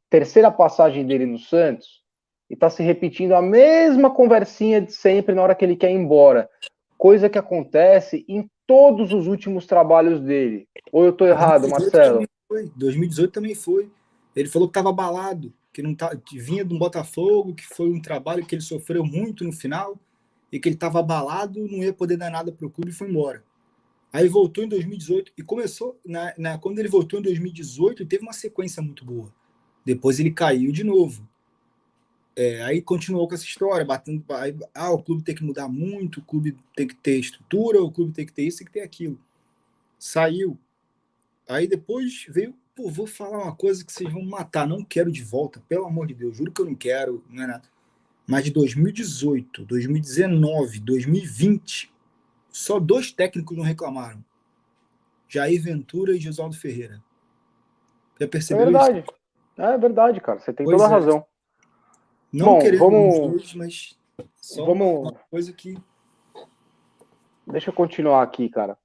Terceira 0.10 0.52
passagem 0.52 1.06
dele 1.06 1.26
no 1.26 1.38
Santos 1.38 2.02
e 2.50 2.54
está 2.54 2.70
se 2.70 2.82
repetindo 2.84 3.34
a 3.34 3.42
mesma 3.42 4.10
conversinha 4.10 4.82
de 4.82 4.92
sempre 4.92 5.36
na 5.36 5.42
hora 5.42 5.56
que 5.56 5.64
ele 5.64 5.76
quer 5.76 5.92
ir 5.92 5.96
embora. 5.96 6.50
Coisa 6.98 7.30
que 7.30 7.38
acontece 7.38 8.26
em 8.28 8.50
todos 8.66 9.14
os 9.14 9.28
últimos 9.28 9.66
trabalhos 9.66 10.20
dele. 10.20 10.68
Ou 10.92 11.06
eu 11.06 11.12
estou 11.12 11.28
errado, 11.28 11.62
2018 11.62 11.94
Marcelo? 11.94 12.28
Também 12.50 12.72
2018 12.76 13.32
também 13.32 13.56
foi. 13.56 13.90
Ele 14.36 14.50
falou 14.50 14.68
que 14.68 14.72
estava 14.72 14.90
abalado, 14.90 15.54
que 15.72 15.80
que 15.80 15.84
não 15.84 15.96
tá, 15.96 16.14
que 16.16 16.38
vinha 16.38 16.66
do 16.66 16.78
Botafogo, 16.78 17.56
que 17.56 17.66
foi 17.66 17.90
um 17.90 18.02
trabalho 18.02 18.46
que 18.46 18.54
ele 18.54 18.62
sofreu 18.62 19.04
muito 19.06 19.46
no 19.46 19.54
final 19.54 19.98
e 20.52 20.60
que 20.60 20.68
ele 20.68 20.76
estava 20.76 21.00
abalado, 21.00 21.68
não 21.68 21.84
ia 21.84 21.94
poder 21.94 22.18
dar 22.18 22.30
nada 22.30 22.52
para 22.52 22.68
o 22.68 22.70
clube 22.70 22.92
e 22.92 22.94
foi 22.94 23.10
embora. 23.10 23.42
Aí 24.12 24.28
voltou 24.28 24.64
em 24.64 24.68
2018 24.68 25.32
e 25.38 25.44
começou, 25.44 25.98
na, 26.06 26.34
na, 26.38 26.58
quando 26.58 26.80
ele 26.80 26.90
voltou 26.90 27.20
em 27.20 27.24
2018, 27.24 28.06
teve 28.08 28.24
uma 28.24 28.34
sequência 28.34 28.82
muito 28.82 29.06
boa. 29.06 29.32
Depois 29.90 30.20
ele 30.20 30.30
caiu 30.30 30.72
de 30.72 30.84
novo. 30.84 31.28
É, 32.36 32.62
aí 32.62 32.80
continuou 32.80 33.28
com 33.28 33.34
essa 33.34 33.44
história, 33.44 33.84
batendo. 33.84 34.24
Aí, 34.36 34.56
ah, 34.72 34.92
o 34.92 35.02
clube 35.02 35.24
tem 35.24 35.34
que 35.34 35.44
mudar 35.44 35.68
muito, 35.68 36.20
o 36.20 36.24
clube 36.24 36.56
tem 36.76 36.88
que 36.88 36.94
ter 36.94 37.18
estrutura, 37.18 37.82
o 37.82 37.92
clube 37.92 38.14
tem 38.14 38.24
que 38.24 38.32
ter 38.32 38.44
isso, 38.44 38.60
tem 38.60 38.68
que 38.68 38.74
ter 38.74 38.82
aquilo. 38.82 39.20
Saiu. 39.98 40.60
Aí 41.48 41.66
depois 41.66 42.28
veio, 42.30 42.54
pô, 42.76 42.88
vou 42.92 43.08
falar 43.08 43.46
uma 43.46 43.56
coisa 43.56 43.84
que 43.84 43.92
vocês 43.92 44.14
vão 44.14 44.24
matar, 44.24 44.68
não 44.68 44.84
quero 44.84 45.12
de 45.12 45.24
volta, 45.24 45.60
pelo 45.68 45.88
amor 45.88 46.06
de 46.06 46.14
Deus, 46.14 46.38
juro 46.38 46.52
que 46.52 46.62
eu 46.62 46.66
não 46.66 46.76
quero, 46.76 47.24
não 47.28 47.44
é 47.44 47.48
nada. 47.48 47.68
Mas 48.28 48.44
de 48.44 48.52
2018, 48.52 49.66
2019, 49.66 50.82
2020, 50.82 51.92
só 52.52 52.80
dois 52.80 53.12
técnicos 53.12 53.58
não 53.58 53.64
reclamaram. 53.64 54.24
Jair 55.28 55.60
Ventura 55.60 56.16
e 56.16 56.20
Gisaldo 56.20 56.56
Ferreira. 56.56 57.04
Já 58.22 58.28
percebeu 58.28 58.62
é 58.62 58.66
verdade. 58.66 59.00
isso? 59.00 59.19
É 59.60 59.78
verdade, 59.78 60.22
cara. 60.22 60.40
Você 60.40 60.54
tem 60.54 60.66
pois 60.66 60.78
toda 60.78 60.88
a 60.88 60.92
é. 60.92 60.94
razão. 60.94 61.26
Não 62.32 62.46
Bom, 62.46 62.60
querendo 62.60 62.80
vamos... 62.80 63.20
dois, 63.20 63.54
mas 63.56 64.00
só 64.36 64.66
vamos... 64.66 65.12
uma 65.12 65.14
coisa 65.30 65.52
que. 65.52 65.78
Deixa 67.46 67.70
eu 67.70 67.74
continuar 67.74 68.24
aqui, 68.24 68.48
cara. 68.48 68.78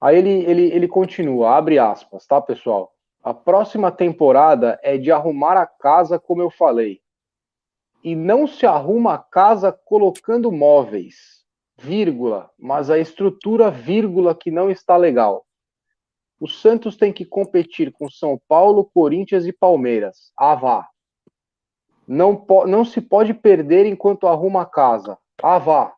Aí 0.00 0.16
ele, 0.16 0.30
ele, 0.30 0.62
ele 0.72 0.88
continua, 0.88 1.56
abre 1.56 1.78
aspas, 1.78 2.26
tá, 2.26 2.40
pessoal? 2.40 2.92
A 3.22 3.32
próxima 3.32 3.90
temporada 3.90 4.78
é 4.82 4.96
de 4.98 5.10
arrumar 5.10 5.56
a 5.56 5.66
casa, 5.66 6.18
como 6.18 6.42
eu 6.42 6.50
falei. 6.50 7.00
E 8.02 8.14
não 8.14 8.46
se 8.46 8.66
arruma 8.66 9.14
a 9.14 9.18
casa 9.18 9.72
colocando 9.72 10.52
móveis, 10.52 11.44
vírgula, 11.76 12.50
mas 12.58 12.90
a 12.90 12.98
estrutura, 12.98 13.70
vírgula, 13.70 14.34
que 14.34 14.50
não 14.50 14.70
está 14.70 14.96
legal. 14.96 15.45
O 16.38 16.46
Santos 16.46 16.96
tem 16.96 17.12
que 17.12 17.24
competir 17.24 17.90
com 17.92 18.10
São 18.10 18.38
Paulo, 18.46 18.84
Corinthians 18.84 19.46
e 19.46 19.52
Palmeiras. 19.52 20.32
Ah, 20.38 20.54
vá. 20.54 20.88
Não, 22.06 22.44
não 22.66 22.84
se 22.84 23.00
pode 23.00 23.32
perder 23.32 23.86
enquanto 23.86 24.26
arruma 24.26 24.62
a 24.62 24.66
casa. 24.66 25.18
Ah, 25.42 25.58
vá. 25.58 25.94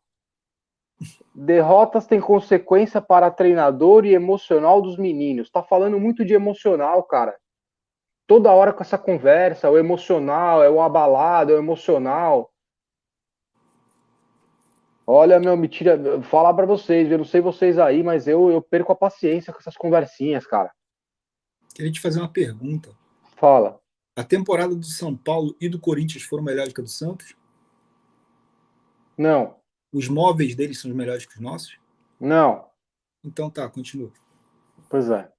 Derrotas 1.34 2.06
têm 2.06 2.20
consequência 2.20 3.00
para 3.00 3.30
treinador 3.30 4.04
e 4.04 4.14
emocional 4.14 4.80
dos 4.80 4.96
meninos. 4.96 5.50
Tá 5.50 5.62
falando 5.62 5.98
muito 5.98 6.24
de 6.24 6.34
emocional, 6.34 7.02
cara. 7.02 7.36
Toda 8.26 8.52
hora 8.52 8.72
com 8.72 8.82
essa 8.82 8.98
conversa, 8.98 9.70
o 9.70 9.78
emocional, 9.78 10.62
é 10.62 10.70
o 10.70 10.80
abalado, 10.80 11.52
é 11.52 11.54
o 11.54 11.58
emocional. 11.58 12.50
Olha, 15.10 15.40
meu, 15.40 15.56
me 15.56 15.68
tira. 15.68 16.20
Falar 16.20 16.52
para 16.52 16.66
vocês, 16.66 17.10
eu 17.10 17.16
não 17.16 17.24
sei 17.24 17.40
vocês 17.40 17.78
aí, 17.78 18.02
mas 18.02 18.28
eu, 18.28 18.50
eu 18.50 18.60
perco 18.60 18.92
a 18.92 18.94
paciência 18.94 19.50
com 19.50 19.58
essas 19.58 19.74
conversinhas, 19.74 20.46
cara. 20.46 20.70
Queria 21.74 21.90
te 21.90 21.98
fazer 21.98 22.20
uma 22.20 22.30
pergunta. 22.30 22.94
Fala. 23.34 23.80
A 24.14 24.22
temporada 24.22 24.74
do 24.74 24.84
São 24.84 25.16
Paulo 25.16 25.56
e 25.58 25.66
do 25.66 25.80
Corinthians 25.80 26.24
foram 26.24 26.42
melhores 26.44 26.74
que 26.74 26.80
a 26.82 26.84
do 26.84 26.90
Santos? 26.90 27.34
Não. 29.16 29.56
Os 29.90 30.08
móveis 30.08 30.54
deles 30.54 30.78
são 30.78 30.92
melhores 30.94 31.24
que 31.24 31.36
os 31.36 31.40
nossos? 31.40 31.78
Não. 32.20 32.66
Então 33.24 33.48
tá, 33.48 33.66
continua. 33.66 34.12
Pois 34.90 35.08
é. 35.08 35.32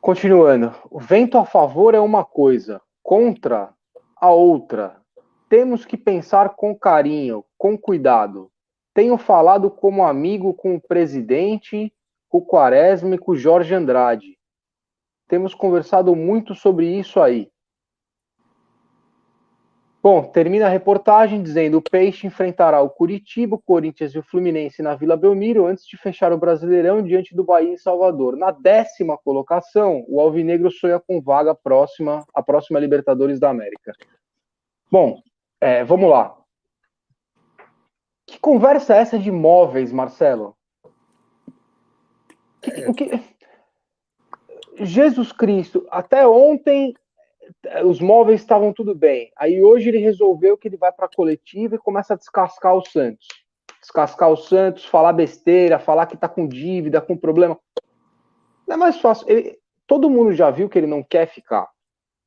Continuando. 0.00 0.74
O 0.90 0.98
vento 0.98 1.36
a 1.36 1.44
favor 1.44 1.94
é 1.94 2.00
uma 2.00 2.24
coisa, 2.24 2.80
contra 3.02 3.74
a 4.16 4.30
outra. 4.30 5.02
Temos 5.48 5.84
que 5.84 5.96
pensar 5.96 6.56
com 6.56 6.74
carinho, 6.74 7.44
com 7.56 7.76
cuidado. 7.76 8.50
Tenho 8.94 9.18
falado 9.18 9.70
como 9.70 10.04
amigo 10.04 10.54
com 10.54 10.74
o 10.74 10.80
presidente, 10.80 11.92
com 12.28 12.38
o 12.38 12.44
Quaresma 12.44 13.14
e 13.14 13.18
com 13.18 13.32
o 13.32 13.36
Jorge 13.36 13.74
Andrade. 13.74 14.38
Temos 15.28 15.54
conversado 15.54 16.14
muito 16.14 16.54
sobre 16.54 16.86
isso 16.86 17.20
aí. 17.20 17.50
Bom, 20.06 20.22
termina 20.22 20.66
a 20.66 20.68
reportagem 20.68 21.42
dizendo: 21.42 21.78
o 21.78 21.82
Peixe 21.82 22.28
enfrentará 22.28 22.80
o 22.80 22.88
Curitiba, 22.88 23.56
o 23.56 23.60
Corinthians 23.60 24.14
e 24.14 24.18
o 24.20 24.22
Fluminense 24.22 24.80
na 24.80 24.94
Vila 24.94 25.16
Belmiro 25.16 25.66
antes 25.66 25.84
de 25.84 25.96
fechar 25.96 26.32
o 26.32 26.38
Brasileirão 26.38 27.02
diante 27.02 27.34
do 27.34 27.42
Bahia 27.42 27.72
em 27.72 27.76
Salvador. 27.76 28.36
Na 28.36 28.52
décima 28.52 29.18
colocação, 29.18 30.04
o 30.06 30.20
Alvinegro 30.20 30.70
sonha 30.70 31.00
com 31.00 31.20
vaga 31.20 31.56
próxima 31.56 32.24
à 32.32 32.40
próxima 32.40 32.78
Libertadores 32.78 33.40
da 33.40 33.50
América. 33.50 33.92
Bom, 34.88 35.20
é, 35.60 35.82
vamos 35.82 36.08
lá. 36.08 36.36
Que 38.26 38.40
conversa 38.40 38.94
é 38.94 38.98
essa 38.98 39.18
de 39.18 39.30
móveis, 39.30 39.92
Marcelo? 39.92 40.56
Que, 42.60 42.70
é. 42.70 42.90
o 42.90 42.94
que... 42.94 43.20
Jesus 44.78 45.32
Cristo, 45.32 45.86
até 45.90 46.26
ontem 46.26 46.94
os 47.84 48.00
móveis 48.00 48.40
estavam 48.40 48.72
tudo 48.72 48.94
bem. 48.94 49.30
Aí 49.36 49.62
hoje 49.62 49.88
ele 49.88 49.98
resolveu 49.98 50.56
que 50.56 50.68
ele 50.68 50.76
vai 50.76 50.92
para 50.92 51.06
a 51.06 51.14
coletiva 51.14 51.76
e 51.76 51.78
começa 51.78 52.14
a 52.14 52.16
descascar 52.16 52.74
o 52.74 52.84
Santos. 52.84 53.26
Descascar 53.80 54.30
o 54.30 54.36
Santos, 54.36 54.84
falar 54.84 55.12
besteira, 55.12 55.78
falar 55.78 56.06
que 56.06 56.14
está 56.14 56.28
com 56.28 56.46
dívida, 56.46 57.00
com 57.00 57.16
problema. 57.16 57.58
Não 58.66 58.74
é 58.74 58.76
mais 58.76 58.98
fácil. 59.00 59.28
Ele, 59.28 59.56
todo 59.86 60.10
mundo 60.10 60.32
já 60.32 60.50
viu 60.50 60.68
que 60.68 60.78
ele 60.78 60.86
não 60.86 61.02
quer 61.02 61.26
ficar. 61.26 61.68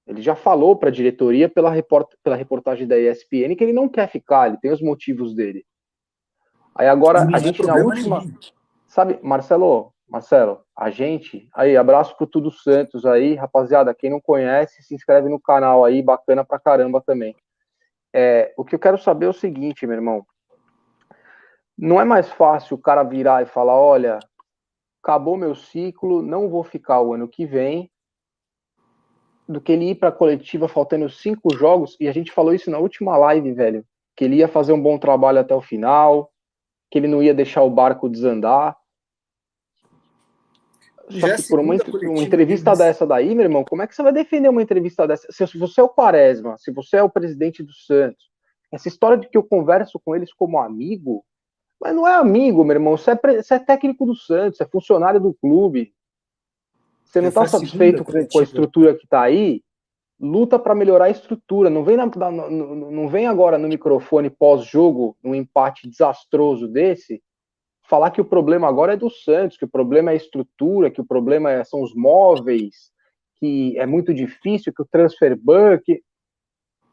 Ele 0.08 0.22
já 0.22 0.36
falou 0.36 0.76
para 0.76 0.90
a 0.90 0.92
diretoria 0.92 1.50
pela, 1.50 1.70
report, 1.70 2.12
pela 2.24 2.36
reportagem 2.36 2.88
da 2.88 2.98
ESPN 2.98 3.56
que 3.56 3.64
ele 3.64 3.74
não 3.74 3.88
quer 3.88 4.10
ficar, 4.10 4.48
ele 4.48 4.58
tem 4.58 4.72
os 4.72 4.82
motivos 4.82 5.36
dele. 5.36 5.64
Aí 6.80 6.88
agora 6.88 7.28
a 7.34 7.40
gente 7.40 7.62
na 7.62 7.76
última. 7.76 8.24
Sabe, 8.88 9.20
Marcelo, 9.22 9.92
Marcelo, 10.08 10.62
a 10.74 10.90
gente. 10.90 11.50
Aí, 11.54 11.76
abraço 11.76 12.16
pro 12.16 12.26
Tudo 12.26 12.50
Santos 12.50 13.06
aí, 13.06 13.36
rapaziada. 13.36 13.94
Quem 13.94 14.10
não 14.10 14.22
conhece, 14.22 14.82
se 14.82 14.96
inscreve 14.96 15.28
no 15.28 15.42
canal 15.42 15.84
aí, 15.84 16.02
bacana 16.02 16.46
pra 16.46 16.58
caramba 16.58 17.02
também. 17.06 17.36
É, 18.14 18.54
o 18.56 18.64
que 18.64 18.76
eu 18.76 18.80
quero 18.80 18.98
saber 18.98 19.26
é 19.26 19.30
o 19.30 19.34
seguinte, 19.34 19.86
meu 19.86 19.98
irmão. 19.98 20.26
Não 21.78 22.00
é 22.00 22.06
mais 22.06 22.32
fácil 22.32 22.78
o 22.78 22.82
cara 22.82 23.04
virar 23.04 23.44
e 23.44 23.46
falar: 23.46 23.78
olha, 23.78 24.18
acabou 25.04 25.36
meu 25.36 25.56
ciclo, 25.56 26.22
não 26.22 26.48
vou 26.48 26.64
ficar 26.64 27.02
o 27.02 27.14
ano 27.14 27.28
que 27.28 27.46
vem, 27.46 27.92
do 29.46 29.60
que 29.60 29.74
ele 29.74 29.90
ir 29.90 29.96
para 29.96 30.08
a 30.08 30.14
coletiva 30.14 30.70
faltando 30.70 31.10
cinco 31.10 31.54
jogos, 31.54 31.98
e 32.00 32.08
a 32.08 32.14
gente 32.14 32.32
falou 32.32 32.54
isso 32.54 32.72
na 32.72 32.80
última 32.80 33.18
live, 33.18 33.52
velho, 33.52 33.86
que 34.16 34.24
ele 34.24 34.38
ia 34.38 34.48
fazer 34.48 34.72
um 34.72 34.82
bom 34.82 34.98
trabalho 34.98 35.40
até 35.40 35.54
o 35.54 35.62
final, 35.62 36.32
que 36.90 36.98
ele 36.98 37.08
não 37.08 37.22
ia 37.22 37.34
deixar 37.34 37.64
o 37.64 37.70
barco 37.70 38.10
desandar. 38.10 38.76
Só 41.10 41.36
que 41.36 41.48
por 41.50 41.60
uma, 41.60 41.76
uma 42.04 42.22
entrevista 42.24 42.76
dessa 42.76 43.06
daí, 43.06 43.34
meu 43.34 43.46
irmão, 43.46 43.64
como 43.64 43.82
é 43.82 43.88
que 43.88 43.96
você 43.96 44.04
vai 44.04 44.14
defender 44.14 44.48
uma 44.48 44.62
entrevista 44.62 45.08
dessa? 45.08 45.28
Se 45.32 45.58
você 45.58 45.82
é 45.82 45.84
o 45.84 45.90
Quaresma, 45.90 46.56
se 46.58 46.72
você 46.72 46.98
é 46.98 47.04
o 47.04 47.10
presidente 47.10 47.64
do 47.64 47.74
Santos, 47.74 48.30
essa 48.72 48.88
história 48.88 49.18
de 49.18 49.28
que 49.28 49.38
eu 49.38 49.44
converso 49.44 50.00
com 50.00 50.16
eles 50.16 50.32
como 50.32 50.60
amigo, 50.60 51.26
mas 51.82 51.96
não 51.96 52.08
é 52.08 52.14
amigo, 52.14 52.64
meu 52.64 52.76
irmão, 52.76 52.98
você 52.98 53.12
é, 53.12 53.42
você 53.42 53.54
é 53.56 53.60
técnico 53.60 54.06
do 54.06 54.16
Santos, 54.16 54.62
é 54.62 54.66
funcionário 54.66 55.20
do 55.20 55.34
clube. 55.34 55.94
Você 57.06 57.22
não 57.22 57.30
está 57.30 57.48
satisfeito 57.48 58.04
com, 58.04 58.12
com, 58.28 58.40
a 58.40 58.44
estrutura 58.44 58.94
que 58.94 59.06
está 59.06 59.22
aí, 59.22 59.64
luta 60.20 60.60
para 60.60 60.76
melhorar 60.76 61.06
a 61.06 61.10
estrutura. 61.10 61.70
Não 61.70 61.84
vem, 61.84 61.96
na, 61.96 62.06
não 62.06 63.08
vem 63.08 63.26
agora 63.26 63.58
no 63.58 63.68
microfone 63.68 64.30
pós-jogo, 64.30 65.16
num 65.24 65.34
empate 65.34 65.90
desastroso 65.90 66.68
desse, 66.68 67.22
falar 67.90 68.12
que 68.12 68.22
o 68.22 68.26
problema 68.26 68.68
agora 68.68 68.94
é 68.94 68.98
do 68.98 69.10
Santos, 69.10 69.58
que 69.58 69.66
o 69.66 69.70
problema 69.70 70.12
é 70.12 70.14
a 70.14 70.18
estrutura, 70.18 70.92
que 70.92 71.02
o 71.02 71.06
problema 71.06 71.52
é, 71.52 71.64
são 71.64 71.82
os 71.82 71.96
móveis, 71.96 72.92
que 73.40 73.78
é 73.80 73.86
muito 73.86 74.14
difícil, 74.14 74.74
que 74.74 74.82
o 74.82 74.88
transfer 74.90 75.36
ban, 75.36 75.80
que... 75.84 76.02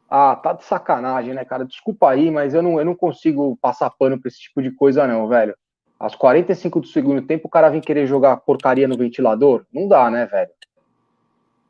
Ah, 0.09 0.37
tá 0.37 0.53
de 0.53 0.63
sacanagem, 0.63 1.33
né, 1.33 1.43
cara? 1.43 1.65
Desculpa 1.65 2.09
aí, 2.09 2.31
mas 2.31 2.53
eu 2.53 2.61
não, 2.61 2.79
eu 2.79 2.85
não 2.85 2.95
consigo 2.95 3.57
passar 3.61 3.89
pano 3.89 4.19
pra 4.19 4.29
esse 4.29 4.39
tipo 4.39 4.61
de 4.61 4.71
coisa, 4.71 5.05
não, 5.05 5.27
velho. 5.27 5.53
Aos 5.99 6.15
45 6.15 6.79
do 6.79 6.87
segundo 6.87 7.21
tempo, 7.21 7.47
o 7.47 7.51
cara 7.51 7.69
vem 7.69 7.81
querer 7.81 8.07
jogar 8.07 8.37
porcaria 8.37 8.87
no 8.87 8.97
ventilador? 8.97 9.65
Não 9.71 9.85
dá, 9.85 10.09
né, 10.09 10.25
velho? 10.25 10.49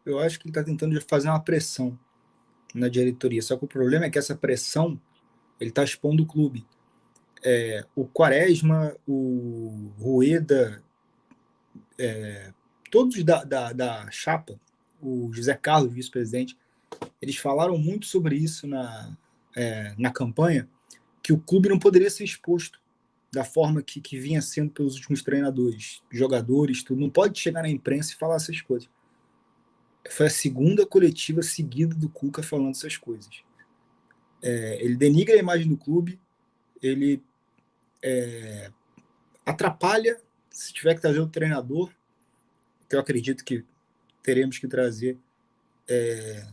Eu 0.07 0.19
acho 0.19 0.39
que 0.39 0.45
ele 0.45 0.51
está 0.51 0.63
tentando 0.63 0.99
fazer 1.01 1.27
uma 1.27 1.39
pressão 1.39 1.97
na 2.73 2.87
diretoria. 2.87 3.41
Só 3.41 3.57
que 3.57 3.65
o 3.65 3.67
problema 3.67 4.05
é 4.05 4.09
que 4.09 4.17
essa 4.17 4.35
pressão 4.35 4.99
ele 5.59 5.69
está 5.69 5.83
expondo 5.83 6.23
o 6.23 6.25
clube. 6.25 6.65
É, 7.43 7.85
o 7.95 8.05
Quaresma, 8.05 8.95
o 9.07 9.91
Rueda, 9.99 10.81
é, 11.99 12.53
todos 12.89 13.21
da, 13.23 13.43
da, 13.43 13.73
da, 13.73 14.09
chapa, 14.09 14.59
o 15.01 15.31
José 15.33 15.53
Carlos, 15.55 15.93
vice-presidente, 15.93 16.57
eles 17.21 17.35
falaram 17.37 17.77
muito 17.77 18.05
sobre 18.05 18.35
isso 18.35 18.65
na, 18.65 19.15
é, 19.55 19.93
na 19.97 20.09
campanha, 20.09 20.67
que 21.21 21.33
o 21.33 21.37
clube 21.37 21.69
não 21.69 21.77
poderia 21.77 22.09
ser 22.09 22.23
exposto 22.23 22.79
da 23.31 23.43
forma 23.43 23.83
que, 23.83 23.99
que 23.99 24.17
vinha 24.17 24.41
sendo 24.41 24.71
pelos 24.71 24.95
últimos 24.95 25.21
treinadores, 25.21 26.01
jogadores, 26.09 26.81
tudo. 26.81 27.01
Não 27.01 27.09
pode 27.09 27.37
chegar 27.37 27.61
na 27.61 27.69
imprensa 27.69 28.13
e 28.13 28.15
falar 28.15 28.37
essas 28.37 28.61
coisas 28.61 28.89
Foi 30.09 30.27
a 30.27 30.29
segunda 30.29 30.85
coletiva 30.85 31.41
seguida 31.41 31.95
do 31.95 32.09
Cuca 32.09 32.41
falando 32.41 32.71
essas 32.71 32.97
coisas. 32.97 33.43
É, 34.41 34.83
ele 34.83 34.95
denigra 34.95 35.35
a 35.35 35.39
imagem 35.39 35.67
do 35.67 35.77
clube, 35.77 36.19
ele 36.81 37.23
é, 38.03 38.71
atrapalha 39.45 40.19
se 40.49 40.73
tiver 40.73 40.95
que 40.95 41.01
trazer 41.01 41.19
o 41.19 41.27
treinador, 41.27 41.91
que 42.89 42.95
eu 42.95 42.99
acredito 42.99 43.43
que 43.43 43.63
teremos 44.23 44.57
que 44.57 44.67
trazer. 44.67 45.17
É, 45.87 46.47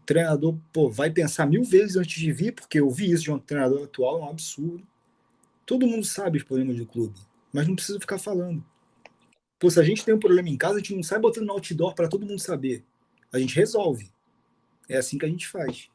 o 0.00 0.04
treinador 0.06 0.56
pô, 0.72 0.88
vai 0.88 1.10
pensar 1.10 1.46
mil 1.46 1.64
vezes 1.64 1.96
antes 1.96 2.20
de 2.20 2.32
vir, 2.32 2.52
porque 2.52 2.80
eu 2.80 2.90
vi 2.90 3.10
isso 3.10 3.24
de 3.24 3.32
um 3.32 3.38
treinador 3.38 3.84
atual, 3.84 4.20
é 4.20 4.24
um 4.24 4.30
absurdo. 4.30 4.86
Todo 5.66 5.86
mundo 5.86 6.04
sabe 6.04 6.38
os 6.38 6.44
problemas 6.44 6.76
do 6.76 6.86
clube, 6.86 7.18
mas 7.52 7.66
não 7.66 7.74
precisa 7.74 7.98
ficar 7.98 8.18
falando. 8.18 8.64
Pô, 9.58 9.70
se 9.70 9.80
a 9.80 9.82
gente 9.82 10.04
tem 10.04 10.14
um 10.14 10.18
problema 10.18 10.48
em 10.48 10.56
casa, 10.56 10.74
a 10.74 10.78
gente 10.78 10.94
não 10.94 11.02
sai 11.02 11.18
botando 11.18 11.46
no 11.46 11.52
outdoor 11.52 11.94
para 11.94 12.08
todo 12.08 12.26
mundo 12.26 12.38
saber. 12.38 12.84
A 13.32 13.38
gente 13.38 13.56
resolve. 13.56 14.10
É 14.88 14.96
assim 14.96 15.18
que 15.18 15.24
a 15.24 15.28
gente 15.28 15.48
faz. 15.48 15.88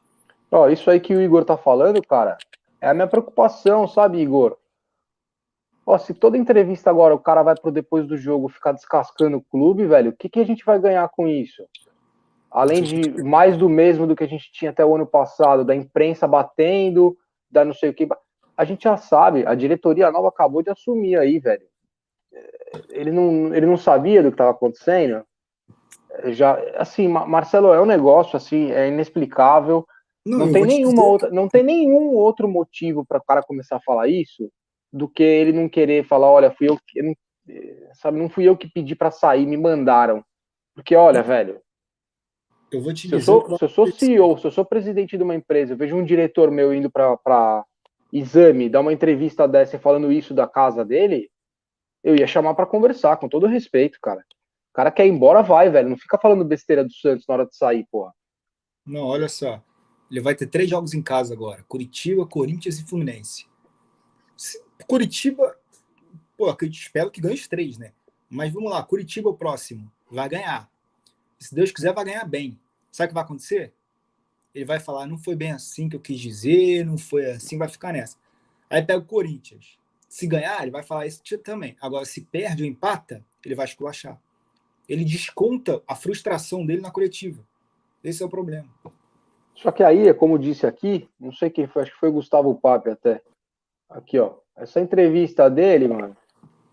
Ó, 0.50 0.68
isso 0.68 0.90
aí 0.90 0.98
que 0.98 1.14
o 1.14 1.20
Igor 1.20 1.44
tá 1.44 1.56
falando, 1.56 2.02
cara, 2.02 2.36
é 2.80 2.88
a 2.88 2.94
minha 2.94 3.06
preocupação, 3.06 3.86
sabe, 3.86 4.18
Igor? 4.18 4.56
Ó, 5.86 5.96
se 5.98 6.12
toda 6.12 6.36
entrevista 6.36 6.90
agora 6.90 7.14
o 7.14 7.18
cara 7.18 7.42
vai 7.42 7.54
pro 7.54 7.70
depois 7.70 8.06
do 8.06 8.16
jogo 8.16 8.48
ficar 8.48 8.72
descascando 8.72 9.36
o 9.36 9.42
clube, 9.42 9.86
velho, 9.86 10.10
o 10.10 10.16
que, 10.16 10.28
que 10.28 10.40
a 10.40 10.46
gente 10.46 10.64
vai 10.64 10.78
ganhar 10.78 11.08
com 11.08 11.26
isso? 11.26 11.64
Além 12.50 12.82
de 12.82 13.22
mais 13.22 13.56
do 13.56 13.68
mesmo 13.68 14.06
do 14.06 14.16
que 14.16 14.24
a 14.24 14.28
gente 14.28 14.50
tinha 14.52 14.72
até 14.72 14.84
o 14.84 14.94
ano 14.94 15.06
passado, 15.06 15.64
da 15.64 15.74
imprensa 15.74 16.26
batendo, 16.26 17.16
da 17.50 17.64
não 17.64 17.72
sei 17.72 17.90
o 17.90 17.94
que. 17.94 18.08
A 18.56 18.64
gente 18.64 18.84
já 18.84 18.96
sabe, 18.96 19.46
a 19.46 19.54
diretoria 19.54 20.10
nova 20.10 20.28
acabou 20.28 20.62
de 20.62 20.70
assumir 20.70 21.16
aí, 21.16 21.38
velho. 21.38 21.69
Ele 22.90 23.10
não, 23.10 23.54
ele 23.54 23.66
não 23.66 23.76
sabia 23.76 24.22
do 24.22 24.28
que 24.28 24.34
estava 24.34 24.50
acontecendo. 24.50 25.24
Já, 26.26 26.54
assim, 26.76 27.08
Marcelo, 27.08 27.72
é 27.72 27.80
um 27.80 27.86
negócio 27.86 28.36
assim, 28.36 28.70
é 28.72 28.88
inexplicável. 28.88 29.86
Não, 30.24 30.38
não 30.40 30.52
tem 30.52 30.64
nenhuma 30.64 31.04
outra, 31.04 31.30
não 31.30 31.48
tem 31.48 31.62
nenhum 31.62 32.14
outro 32.14 32.46
motivo 32.46 33.04
para 33.06 33.18
o 33.18 33.24
cara 33.24 33.42
começar 33.42 33.76
a 33.76 33.80
falar 33.80 34.08
isso 34.08 34.50
do 34.92 35.08
que 35.08 35.22
ele 35.22 35.52
não 35.52 35.68
querer 35.68 36.04
falar, 36.04 36.30
olha, 36.30 36.50
fui 36.50 36.68
eu 36.68 36.78
que 36.86 37.00
não, 37.00 37.14
sabe, 37.94 38.18
não 38.18 38.28
fui 38.28 38.44
eu 38.44 38.56
que 38.56 38.68
pedi 38.70 38.94
para 38.94 39.10
sair, 39.10 39.46
me 39.46 39.56
mandaram. 39.56 40.22
Porque 40.74 40.94
olha, 40.94 41.22
velho, 41.22 41.60
eu 42.70 42.82
vou 42.82 42.92
te 42.92 43.02
se 43.02 43.08
dizer. 43.08 43.16
Eu 43.16 43.20
sou, 43.20 43.58
se 43.58 43.64
eu 43.64 43.68
sou 43.68 43.86
CEO, 43.92 44.38
se 44.38 44.46
eu 44.46 44.50
sou 44.50 44.64
presidente 44.64 45.16
de 45.16 45.22
uma 45.22 45.34
empresa, 45.34 45.72
eu 45.72 45.76
vejo 45.76 45.96
um 45.96 46.04
diretor 46.04 46.50
meu 46.50 46.72
indo 46.72 46.90
para 46.90 47.64
exame, 48.12 48.68
dar 48.68 48.80
uma 48.80 48.92
entrevista 48.92 49.46
dessa 49.46 49.78
falando 49.78 50.12
isso 50.12 50.34
da 50.34 50.46
casa 50.46 50.84
dele, 50.84 51.30
eu 52.02 52.16
ia 52.16 52.26
chamar 52.26 52.54
para 52.54 52.66
conversar, 52.66 53.16
com 53.16 53.28
todo 53.28 53.46
respeito, 53.46 53.98
cara. 54.00 54.24
O 54.70 54.72
cara 54.72 54.90
quer 54.90 55.06
ir 55.06 55.10
embora, 55.10 55.42
vai, 55.42 55.68
velho. 55.68 55.88
Não 55.88 55.96
fica 55.96 56.18
falando 56.18 56.44
besteira 56.44 56.84
do 56.84 56.92
Santos 56.92 57.26
na 57.26 57.34
hora 57.34 57.46
de 57.46 57.56
sair, 57.56 57.86
porra. 57.90 58.12
Não, 58.86 59.02
olha 59.02 59.28
só. 59.28 59.62
Ele 60.10 60.20
vai 60.20 60.34
ter 60.34 60.46
três 60.46 60.68
jogos 60.68 60.94
em 60.94 61.02
casa 61.02 61.34
agora: 61.34 61.64
Curitiba, 61.68 62.26
Corinthians 62.26 62.78
e 62.78 62.84
Fluminense. 62.84 63.46
Curitiba, 64.86 65.56
pô, 66.36 66.48
eu 66.48 66.68
espero 66.68 67.10
que 67.10 67.20
ganhe 67.20 67.34
os 67.34 67.46
três, 67.46 67.78
né? 67.78 67.92
Mas 68.28 68.52
vamos 68.52 68.70
lá, 68.70 68.82
Curitiba 68.82 69.28
o 69.28 69.36
próximo. 69.36 69.90
Vai 70.10 70.28
ganhar. 70.28 70.70
Se 71.38 71.54
Deus 71.54 71.70
quiser, 71.70 71.92
vai 71.92 72.04
ganhar 72.04 72.24
bem. 72.24 72.58
Sabe 72.90 73.06
o 73.06 73.08
que 73.08 73.14
vai 73.14 73.24
acontecer? 73.24 73.72
Ele 74.54 74.64
vai 74.64 74.80
falar, 74.80 75.06
não 75.06 75.16
foi 75.16 75.36
bem 75.36 75.52
assim 75.52 75.88
que 75.88 75.94
eu 75.94 76.00
quis 76.00 76.18
dizer, 76.18 76.84
não 76.84 76.98
foi 76.98 77.30
assim, 77.30 77.56
vai 77.56 77.68
ficar 77.68 77.92
nessa. 77.92 78.16
Aí 78.68 78.82
pega 78.82 78.98
o 78.98 79.04
Corinthians. 79.04 79.78
Se 80.10 80.26
ganhar, 80.26 80.60
ele 80.60 80.72
vai 80.72 80.82
falar 80.82 81.06
isso 81.06 81.22
também. 81.38 81.76
Agora, 81.80 82.04
se 82.04 82.22
perde 82.22 82.64
ou 82.64 82.68
empata, 82.68 83.24
ele 83.44 83.54
vai 83.54 83.64
esculachar. 83.64 84.20
Ele 84.88 85.04
desconta 85.04 85.80
a 85.86 85.94
frustração 85.94 86.66
dele 86.66 86.80
na 86.82 86.90
coletiva. 86.90 87.46
Esse 88.02 88.20
é 88.20 88.26
o 88.26 88.28
problema. 88.28 88.68
Só 89.54 89.70
que 89.70 89.84
aí, 89.84 90.12
como 90.14 90.36
disse 90.36 90.66
aqui, 90.66 91.08
não 91.18 91.32
sei 91.32 91.48
quem 91.48 91.68
foi, 91.68 91.82
acho 91.82 91.92
que 91.92 92.00
foi 92.00 92.08
o 92.08 92.14
Gustavo 92.14 92.52
Pape 92.56 92.90
até. 92.90 93.22
Aqui, 93.88 94.18
ó. 94.18 94.34
Essa 94.56 94.80
entrevista 94.80 95.48
dele, 95.48 95.86
mano, 95.86 96.16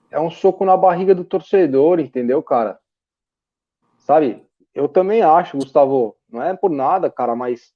é 0.10 0.19
um 0.19 0.32
soco 0.32 0.65
na 0.65 0.76
barriga 0.76 1.13
do 1.13 1.23
torcedor, 1.23 2.00
entendeu, 2.00 2.41
cara? 2.41 2.80
Sabe? 4.00 4.43
Eu 4.73 4.89
também 4.89 5.21
acho, 5.21 5.58
Gustavo, 5.58 6.17
não 6.28 6.41
é 6.41 6.56
por 6.56 6.71
nada, 6.71 7.08
cara, 7.08 7.36
mas 7.36 7.71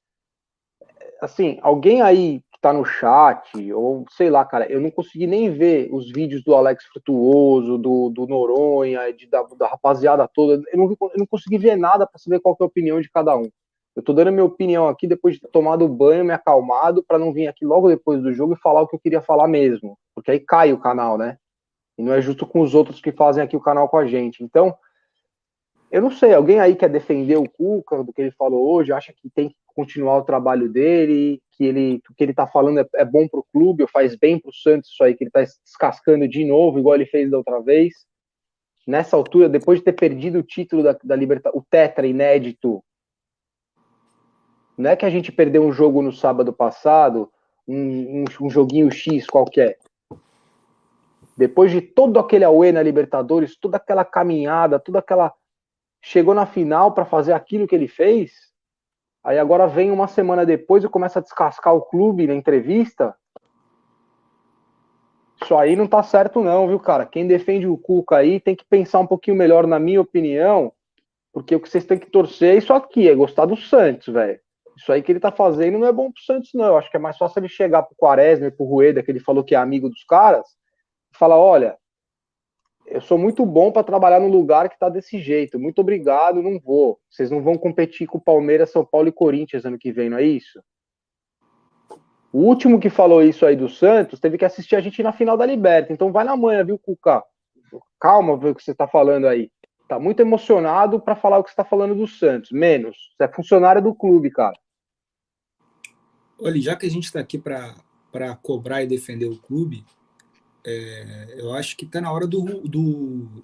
assim, 1.22 1.60
alguém 1.62 2.02
aí 2.02 2.44
tá 2.62 2.72
no 2.72 2.86
chat, 2.86 3.74
ou 3.74 4.06
sei 4.12 4.30
lá, 4.30 4.46
cara, 4.46 4.72
eu 4.72 4.80
não 4.80 4.92
consegui 4.92 5.26
nem 5.26 5.52
ver 5.52 5.90
os 5.92 6.12
vídeos 6.12 6.44
do 6.44 6.54
Alex 6.54 6.86
Frutuoso, 6.86 7.78
do, 7.78 8.10
do 8.10 8.28
Noronha, 8.28 9.12
de, 9.12 9.26
da, 9.28 9.42
da 9.58 9.68
rapaziada 9.68 10.28
toda, 10.32 10.64
eu 10.72 10.78
não, 10.78 10.86
eu 10.92 11.18
não 11.18 11.26
consegui 11.26 11.58
ver 11.58 11.76
nada 11.76 12.06
para 12.06 12.20
saber 12.20 12.40
qual 12.40 12.56
é 12.60 12.64
a 12.64 12.68
opinião 12.68 13.02
de 13.02 13.10
cada 13.10 13.36
um. 13.36 13.50
Eu 13.96 14.04
tô 14.04 14.14
dando 14.14 14.32
minha 14.32 14.46
opinião 14.46 14.88
aqui 14.88 15.08
depois 15.08 15.36
de 15.36 15.42
ter 15.42 15.50
tomado 15.50 15.88
banho, 15.88 16.24
me 16.24 16.32
acalmado, 16.32 17.04
para 17.04 17.18
não 17.18 17.34
vir 17.34 17.48
aqui 17.48 17.66
logo 17.66 17.90
depois 17.90 18.22
do 18.22 18.32
jogo 18.32 18.54
e 18.54 18.62
falar 18.62 18.84
o 18.84 18.88
que 18.88 18.96
eu 18.96 19.00
queria 19.00 19.22
falar 19.22 19.48
mesmo. 19.48 19.98
Porque 20.16 20.32
aí 20.32 20.40
cai 20.40 20.72
o 20.72 20.80
canal, 20.80 21.18
né? 21.18 21.38
E 21.98 22.04
não 22.04 22.14
é 22.14 22.22
justo 22.22 22.48
com 22.48 22.62
os 22.62 22.74
outros 22.74 23.02
que 23.02 23.12
fazem 23.12 23.44
aqui 23.44 23.58
o 23.58 23.62
canal 23.62 23.90
com 23.90 23.98
a 23.98 24.06
gente. 24.06 24.44
Então, 24.44 24.74
eu 25.92 26.02
não 26.02 26.10
sei, 26.10 26.34
alguém 26.34 26.60
aí 26.60 26.74
quer 26.74 26.88
defender 26.88 27.36
o 27.36 27.50
Cuca 27.50 28.02
do 28.02 28.14
que 28.14 28.22
ele 28.22 28.32
falou 28.32 28.74
hoje, 28.74 28.94
acha 28.94 29.12
que 29.12 29.30
tem 29.30 29.50
que 29.50 29.56
continuar 29.82 30.18
o 30.18 30.24
trabalho 30.24 30.70
dele, 30.70 31.42
que 31.52 31.66
ele 31.66 32.02
o 32.10 32.14
que 32.16 32.24
ele 32.24 32.34
tá 32.34 32.48
falando 32.48 32.80
é, 32.80 32.86
é 32.96 33.06
bom 33.06 33.28
pro 33.28 33.46
clube, 33.52 33.84
ou 33.84 33.90
faz 33.90 34.16
bem 34.16 34.40
pro 34.40 34.54
Santos 34.54 34.90
isso 34.92 35.04
aí, 35.04 35.16
que 35.16 35.24
ele 35.24 35.32
tá 35.32 35.42
descascando 35.42 36.28
de 36.28 36.46
novo, 36.46 36.80
igual 36.80 36.96
ele 36.96 37.06
fez 37.06 37.30
da 37.30 37.38
outra 37.38 37.60
vez. 37.62 38.06
Nessa 38.88 39.16
altura, 39.16 39.48
depois 39.48 39.80
de 39.80 39.86
ter 39.86 39.94
perdido 39.94 40.40
o 40.40 40.44
título 40.44 40.84
da, 40.84 40.98
da 41.04 41.16
Libertadores, 41.16 41.62
o 41.62 41.66
Tetra 41.70 42.08
inédito 42.08 42.84
não 44.78 44.90
é 44.90 44.96
que 44.96 45.06
a 45.06 45.10
gente 45.10 45.32
perdeu 45.32 45.64
um 45.64 45.72
jogo 45.72 46.02
no 46.02 46.12
sábado 46.12 46.52
passado, 46.52 47.32
um, 47.68 48.22
um, 48.22 48.26
um 48.42 48.50
joguinho 48.50 48.90
X 48.92 49.28
qualquer. 49.28 49.78
Depois 51.38 51.72
de 51.72 51.82
todo 51.82 52.20
aquele 52.20 52.44
Aue 52.44 52.72
na 52.72 52.82
Libertadores, 52.82 53.56
toda 53.56 53.78
aquela 53.78 54.04
caminhada, 54.04 54.80
toda 54.80 55.00
aquela. 55.00 55.34
Chegou 56.04 56.34
na 56.34 56.48
final 56.48 56.94
para 56.94 57.06
fazer 57.06 57.34
aquilo 57.34 57.68
que 57.68 57.76
ele 57.76 57.88
fez. 57.88 58.51
Aí 59.24 59.38
agora 59.38 59.68
vem 59.68 59.92
uma 59.92 60.08
semana 60.08 60.46
depois 60.46 60.84
e 60.84 60.90
começa 60.90 61.20
a 61.20 61.22
descascar 61.22 61.76
o 61.76 61.82
clube 61.82 62.26
na 62.26 62.34
entrevista. 62.34 63.16
Isso 65.44 65.56
aí 65.56 65.76
não 65.76 65.88
tá 65.88 66.02
certo, 66.04 66.42
não, 66.42 66.68
viu, 66.68 66.80
cara? 66.80 67.06
Quem 67.06 67.28
defende 67.28 67.68
o 67.68 67.78
Cuca 67.78 68.18
aí 68.18 68.40
tem 68.40 68.56
que 68.56 68.66
pensar 68.66 69.00
um 69.00 69.08
pouquinho 69.08 69.38
melhor, 69.38 69.66
na 69.66 69.80
minha 69.80 70.02
opinião, 70.02 70.72
porque 71.34 71.56
o 71.56 71.60
que 71.60 71.70
vocês 71.70 71.86
têm 71.86 71.98
que 71.98 72.10
torcer 72.10 72.56
é 72.56 72.58
isso 72.58 72.74
aqui, 72.74 73.10
é 73.10 73.16
gostar 73.16 73.46
do 73.46 73.56
Santos, 73.56 74.14
velho. 74.14 74.40
Isso 74.78 74.92
aí 74.92 75.02
que 75.02 75.12
ele 75.12 75.20
tá 75.20 75.32
fazendo 75.32 75.78
não 75.78 75.88
é 75.88 75.92
bom 75.92 76.12
pro 76.12 76.24
Santos, 76.24 76.52
não. 76.54 76.66
Eu 76.66 76.78
acho 76.78 76.90
que 76.90 76.98
é 76.98 77.00
mais 77.00 77.18
fácil 77.18 77.40
ele 77.40 77.50
chegar 77.50 77.84
pro 77.84 77.96
Quaresma 77.96 78.48
e 78.48 78.52
pro 78.52 78.66
Rueda, 78.66 79.04
que 79.04 79.12
ele 79.12 79.20
falou 79.20 79.44
que 79.44 79.54
é 79.54 79.58
amigo 79.58 79.90
dos 79.90 80.04
caras, 80.04 80.48
e 81.14 81.18
falar: 81.18 81.38
olha, 81.38 81.78
eu 82.92 83.00
sou 83.00 83.18
muito 83.18 83.46
bom 83.46 83.72
para 83.72 83.84
trabalhar 83.84 84.20
num 84.20 84.28
lugar 84.28 84.70
que 84.70 84.78
tá 84.78 84.90
desse 84.90 85.20
jeito. 85.20 85.58
Muito 85.58 85.80
obrigado, 85.80 86.42
não 86.42 86.60
vou. 86.60 87.00
Vocês 87.10 87.32
não 87.32 87.42
vão 87.42 87.56
competir 87.56 88.06
com 88.06 88.20
Palmeiras, 88.20 88.70
São 88.70 88.86
Paulo 88.86 89.08
e 89.08 89.14
Corinthians 89.14 89.66
ano 89.66 89.78
que 89.78 89.94
vem, 89.94 90.10
não 90.10 90.18
é 90.18 90.24
isso? 90.24 90.62
O 92.34 92.40
último 92.40 92.80
que 92.80 92.90
falou 92.90 93.24
isso 93.24 93.46
aí 93.46 93.56
do 93.56 93.70
Santos 93.70 94.20
teve 94.20 94.38
que 94.38 94.46
assistir 94.46 94.76
a 94.76 94.82
gente 94.82 95.02
na 95.02 95.14
final 95.14 95.38
da 95.38 95.46
Liberta. 95.46 95.94
Então 95.94 96.12
vai 96.12 96.26
na 96.26 96.36
manhã, 96.36 96.66
viu, 96.66 96.78
Cuca? 96.78 97.24
Calma, 98.00 98.38
ver 98.38 98.50
o 98.50 98.56
que 98.56 98.64
você 98.64 98.76
tá 98.76 98.88
falando 98.88 99.26
aí. 99.26 99.50
Tá 99.88 99.98
muito 99.98 100.20
emocionado 100.22 101.00
para 101.00 101.16
falar 101.16 101.40
o 101.40 101.44
que 101.44 101.50
você 101.50 101.56
tá 101.56 101.66
falando 101.66 101.96
do 101.96 102.08
Santos. 102.08 102.52
Menos. 102.52 102.98
Você 103.18 103.24
é 103.24 103.28
funcionário 103.28 103.82
do 103.82 103.96
clube, 103.96 104.30
cara. 104.32 104.58
Olha, 106.40 106.60
já 106.60 106.76
que 106.76 106.86
a 106.86 106.90
gente 106.90 107.06
está 107.06 107.20
aqui 107.20 107.38
para 107.38 108.36
cobrar 108.42 108.82
e 108.82 108.88
defender 108.88 109.28
o 109.28 109.38
clube, 109.38 109.86
é, 110.66 111.36
eu 111.38 111.54
acho 111.54 111.76
que 111.76 111.86
está 111.86 112.00
na 112.00 112.12
hora 112.12 112.28
do, 112.28 112.62
do 112.68 113.44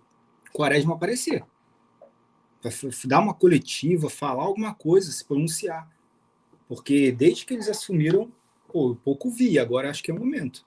Quaresma 0.54 0.96
aparecer. 0.96 1.44
Dar 3.06 3.20
uma 3.20 3.34
coletiva, 3.34 4.10
falar 4.10 4.44
alguma 4.44 4.74
coisa, 4.74 5.12
se 5.12 5.24
pronunciar. 5.24 5.88
Porque 6.68 7.12
desde 7.12 7.46
que 7.46 7.54
eles 7.54 7.70
assumiram, 7.70 8.32
pô, 8.68 8.92
eu 8.92 8.96
pouco 8.96 9.30
vi, 9.30 9.58
agora 9.58 9.90
acho 9.90 10.04
que 10.04 10.12
é 10.12 10.14
o 10.14 10.20
momento. 10.20 10.66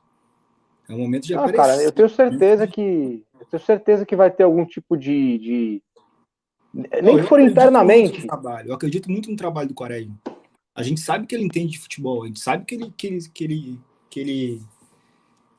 É 0.89 0.95
o 0.95 0.99
momento 0.99 1.27
de 1.27 1.35
ah, 1.35 1.39
aparecer. 1.39 1.57
Cara, 1.57 1.83
eu 1.83 1.93
tenho 1.93 2.09
certeza 2.09 2.67
que. 2.67 3.25
Eu 3.39 3.47
tenho 3.47 3.63
certeza 3.63 4.07
que 4.07 4.17
vai 4.17 4.31
ter 4.31 4.45
algum 4.45 4.65
tipo 4.65 4.97
de. 4.97 5.39
de... 5.39 5.83
Nem 7.03 7.19
que 7.19 7.25
for 7.25 7.41
internamente. 7.41 8.27
Eu 8.65 8.75
acredito 8.75 9.11
muito 9.11 9.31
no 9.31 9.37
trabalho 9.37 9.69
do 9.69 9.75
Quaresma. 9.75 10.19
A 10.75 10.83
gente 10.83 11.01
sabe 11.01 11.27
que 11.27 11.35
ele 11.35 11.45
entende 11.45 11.73
de 11.73 11.79
futebol, 11.79 12.23
a 12.23 12.27
gente 12.27 12.41
sabe 12.41 12.65
que 12.65 12.75
ele, 12.75 12.93
que 12.97 13.07
ele, 13.07 13.29
que 13.29 13.45
ele, 13.45 13.81
que 14.09 14.21
ele 14.21 14.63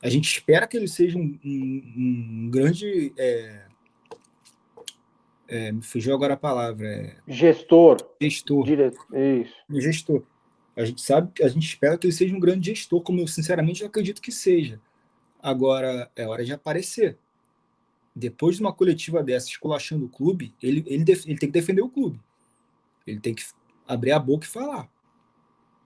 a 0.02 0.08
gente 0.08 0.28
espera 0.28 0.66
que 0.66 0.76
ele 0.76 0.88
seja 0.88 1.16
um, 1.16 1.38
um, 1.44 1.92
um 1.96 2.50
grande. 2.50 3.14
É, 3.16 3.66
é, 5.46 5.70
me 5.70 5.82
fugiu 5.82 6.12
agora 6.12 6.34
a 6.34 6.36
palavra. 6.36 6.88
É, 6.88 7.16
gestor. 7.28 7.98
Gestor. 8.20 8.64
Dire... 8.64 8.92
Isso. 9.12 9.80
Gestor. 9.80 10.24
A 10.74 10.84
gente 10.84 11.02
sabe, 11.02 11.30
a 11.42 11.48
gente 11.48 11.66
espera 11.66 11.96
que 11.96 12.06
ele 12.06 12.14
seja 12.14 12.34
um 12.34 12.40
grande 12.40 12.70
gestor, 12.70 13.00
como 13.02 13.20
eu 13.20 13.28
sinceramente 13.28 13.84
acredito 13.84 14.20
que 14.20 14.32
seja. 14.32 14.80
Agora 15.40 16.10
é 16.16 16.26
hora 16.26 16.44
de 16.44 16.52
aparecer. 16.52 17.16
Depois 18.14 18.56
de 18.56 18.62
uma 18.62 18.72
coletiva 18.72 19.22
dessa 19.22 19.48
esculachando 19.48 20.06
o 20.06 20.08
clube, 20.08 20.52
ele, 20.60 20.82
ele, 20.86 21.04
ele 21.10 21.38
tem 21.38 21.38
que 21.38 21.46
defender 21.46 21.82
o 21.82 21.88
clube. 21.88 22.18
Ele 23.06 23.20
tem 23.20 23.34
que 23.34 23.44
abrir 23.86 24.12
a 24.12 24.18
boca 24.18 24.46
e 24.46 24.48
falar. 24.48 24.90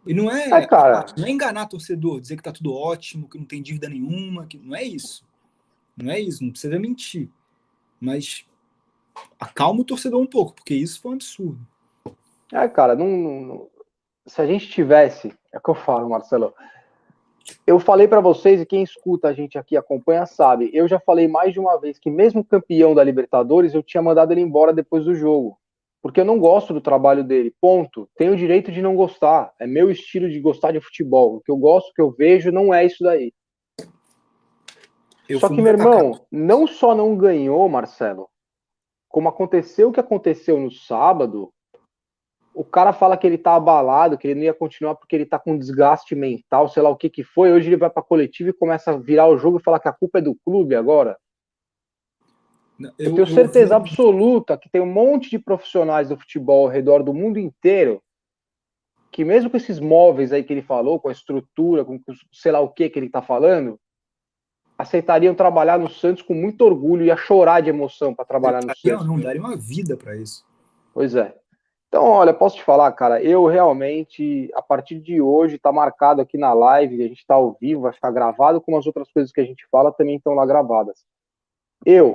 E 0.06 0.14
não 0.14 0.30
é, 0.30 0.48
é 0.48 0.66
cara. 0.66 1.04
não 1.16 1.26
é 1.26 1.30
enganar 1.30 1.66
torcedor, 1.66 2.20
dizer 2.20 2.36
que 2.36 2.42
tá 2.42 2.52
tudo 2.52 2.72
ótimo, 2.72 3.28
que 3.28 3.38
não 3.38 3.44
tem 3.44 3.60
dívida 3.60 3.88
nenhuma, 3.88 4.46
que 4.46 4.56
não 4.56 4.74
é 4.74 4.84
isso. 4.84 5.26
Não 5.96 6.10
é 6.10 6.20
isso, 6.20 6.44
não 6.44 6.50
precisa 6.50 6.78
mentir. 6.78 7.28
Mas 8.00 8.46
acalma 9.40 9.80
o 9.80 9.84
torcedor 9.84 10.20
um 10.20 10.26
pouco, 10.26 10.54
porque 10.54 10.74
isso 10.74 11.00
foi 11.00 11.10
um 11.10 11.14
absurdo. 11.14 11.58
É, 12.52 12.68
cara, 12.68 12.94
não, 12.94 13.08
não 13.08 13.68
se 14.26 14.40
a 14.40 14.46
gente 14.46 14.68
tivesse, 14.68 15.32
é 15.52 15.58
o 15.58 15.60
que 15.60 15.70
eu 15.70 15.74
falo, 15.74 16.08
Marcelo. 16.10 16.52
Eu 17.64 17.78
falei 17.78 18.08
para 18.08 18.20
vocês 18.20 18.60
e 18.60 18.66
quem 18.66 18.82
escuta 18.82 19.28
a 19.28 19.32
gente 19.32 19.56
aqui 19.56 19.76
acompanha 19.76 20.26
sabe. 20.26 20.68
Eu 20.72 20.88
já 20.88 20.98
falei 20.98 21.28
mais 21.28 21.52
de 21.52 21.60
uma 21.60 21.78
vez 21.78 21.98
que 21.98 22.10
mesmo 22.10 22.44
campeão 22.44 22.92
da 22.92 23.04
Libertadores, 23.04 23.72
eu 23.72 23.84
tinha 23.84 24.02
mandado 24.02 24.32
ele 24.32 24.40
embora 24.40 24.72
depois 24.72 25.04
do 25.04 25.14
jogo 25.14 25.56
porque 26.02 26.20
eu 26.20 26.24
não 26.24 26.38
gosto 26.38 26.72
do 26.72 26.80
trabalho 26.80 27.24
dele. 27.24 27.54
Ponto. 27.60 28.08
Tenho 28.16 28.32
o 28.32 28.36
direito 28.36 28.70
de 28.70 28.80
não 28.80 28.94
gostar. 28.94 29.52
É 29.60 29.66
meu 29.66 29.90
estilo 29.90 30.30
de 30.30 30.40
gostar 30.40 30.72
de 30.72 30.80
futebol. 30.80 31.36
O 31.36 31.40
que 31.40 31.50
eu 31.50 31.56
gosto, 31.56 31.88
o 31.90 31.92
que 31.92 32.02
eu 32.02 32.10
vejo, 32.10 32.52
não 32.52 32.72
é 32.72 32.84
isso 32.84 33.02
daí. 33.02 33.32
Eu 35.28 35.40
só 35.40 35.48
que, 35.48 35.60
meu 35.60 35.72
irmão, 35.72 36.12
não 36.30 36.66
só 36.66 36.94
não 36.94 37.16
ganhou, 37.16 37.68
Marcelo, 37.68 38.28
como 39.08 39.28
aconteceu 39.28 39.88
o 39.88 39.92
que 39.92 39.98
aconteceu 39.98 40.60
no 40.60 40.70
sábado, 40.70 41.52
o 42.54 42.64
cara 42.64 42.92
fala 42.92 43.16
que 43.16 43.26
ele 43.26 43.36
tá 43.36 43.54
abalado, 43.54 44.16
que 44.16 44.26
ele 44.26 44.36
não 44.36 44.42
ia 44.42 44.54
continuar 44.54 44.94
porque 44.94 45.14
ele 45.14 45.26
tá 45.26 45.38
com 45.38 45.58
desgaste 45.58 46.14
mental, 46.14 46.68
sei 46.68 46.82
lá 46.82 46.88
o 46.88 46.96
que 46.96 47.10
que 47.10 47.22
foi. 47.22 47.52
Hoje 47.52 47.68
ele 47.68 47.76
vai 47.76 47.90
pra 47.90 48.02
coletiva 48.02 48.50
e 48.50 48.54
começa 48.54 48.92
a 48.92 48.96
virar 48.96 49.28
o 49.28 49.36
jogo 49.36 49.58
e 49.58 49.62
falar 49.62 49.80
que 49.80 49.88
a 49.88 49.92
culpa 49.92 50.18
é 50.18 50.22
do 50.22 50.34
clube 50.44 50.74
agora. 50.74 51.18
Eu, 52.78 52.92
eu 52.98 53.14
tenho 53.14 53.26
certeza 53.26 53.74
eu... 53.74 53.76
absoluta 53.76 54.56
que 54.56 54.68
tem 54.68 54.80
um 54.80 54.92
monte 54.92 55.30
de 55.30 55.38
profissionais 55.38 56.08
do 56.08 56.16
futebol 56.16 56.66
ao 56.66 56.72
redor 56.72 57.02
do 57.02 57.14
mundo 57.14 57.38
inteiro 57.38 58.02
que 59.16 59.24
mesmo 59.24 59.48
com 59.48 59.56
esses 59.56 59.80
móveis 59.80 60.30
aí 60.30 60.44
que 60.44 60.52
ele 60.52 60.60
falou, 60.60 61.00
com 61.00 61.08
a 61.08 61.12
estrutura, 61.12 61.86
com 61.86 61.98
sei 62.30 62.52
lá 62.52 62.60
o 62.60 62.68
que 62.68 62.90
que 62.90 62.98
ele 62.98 63.08
tá 63.08 63.22
falando, 63.22 63.80
aceitariam 64.76 65.34
trabalhar 65.34 65.78
no 65.78 65.88
Santos 65.88 66.22
com 66.22 66.34
muito 66.34 66.60
orgulho 66.62 67.02
e 67.02 67.10
a 67.10 67.16
chorar 67.16 67.62
de 67.62 67.70
emoção 67.70 68.14
para 68.14 68.26
trabalhar 68.26 68.62
no 68.62 68.76
Santos. 68.76 69.06
Não, 69.06 69.18
daria 69.18 69.40
uma 69.40 69.56
vida 69.56 69.96
para 69.96 70.14
isso. 70.14 70.44
Pois 70.92 71.14
é. 71.14 71.34
Então, 71.88 72.04
olha, 72.04 72.34
posso 72.34 72.56
te 72.56 72.62
falar, 72.62 72.92
cara, 72.92 73.22
eu 73.22 73.46
realmente, 73.46 74.50
a 74.54 74.60
partir 74.60 75.00
de 75.00 75.18
hoje, 75.18 75.58
tá 75.58 75.72
marcado 75.72 76.20
aqui 76.20 76.36
na 76.36 76.52
live, 76.52 77.02
a 77.02 77.08
gente 77.08 77.24
tá 77.26 77.36
ao 77.36 77.56
vivo, 77.58 77.82
vai 77.82 77.94
ficar 77.94 78.10
gravado, 78.10 78.60
como 78.60 78.76
as 78.76 78.86
outras 78.86 79.10
coisas 79.10 79.32
que 79.32 79.40
a 79.40 79.44
gente 79.44 79.66
fala 79.70 79.92
também 79.92 80.16
estão 80.16 80.34
lá 80.34 80.44
gravadas. 80.44 81.06
Eu, 81.86 82.12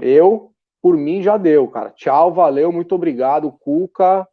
eu, 0.00 0.52
por 0.82 0.96
mim, 0.96 1.22
já 1.22 1.36
deu, 1.36 1.68
cara. 1.68 1.90
Tchau, 1.90 2.32
valeu, 2.32 2.70
muito 2.72 2.94
obrigado, 2.94 3.52
Cuca. 3.52 4.28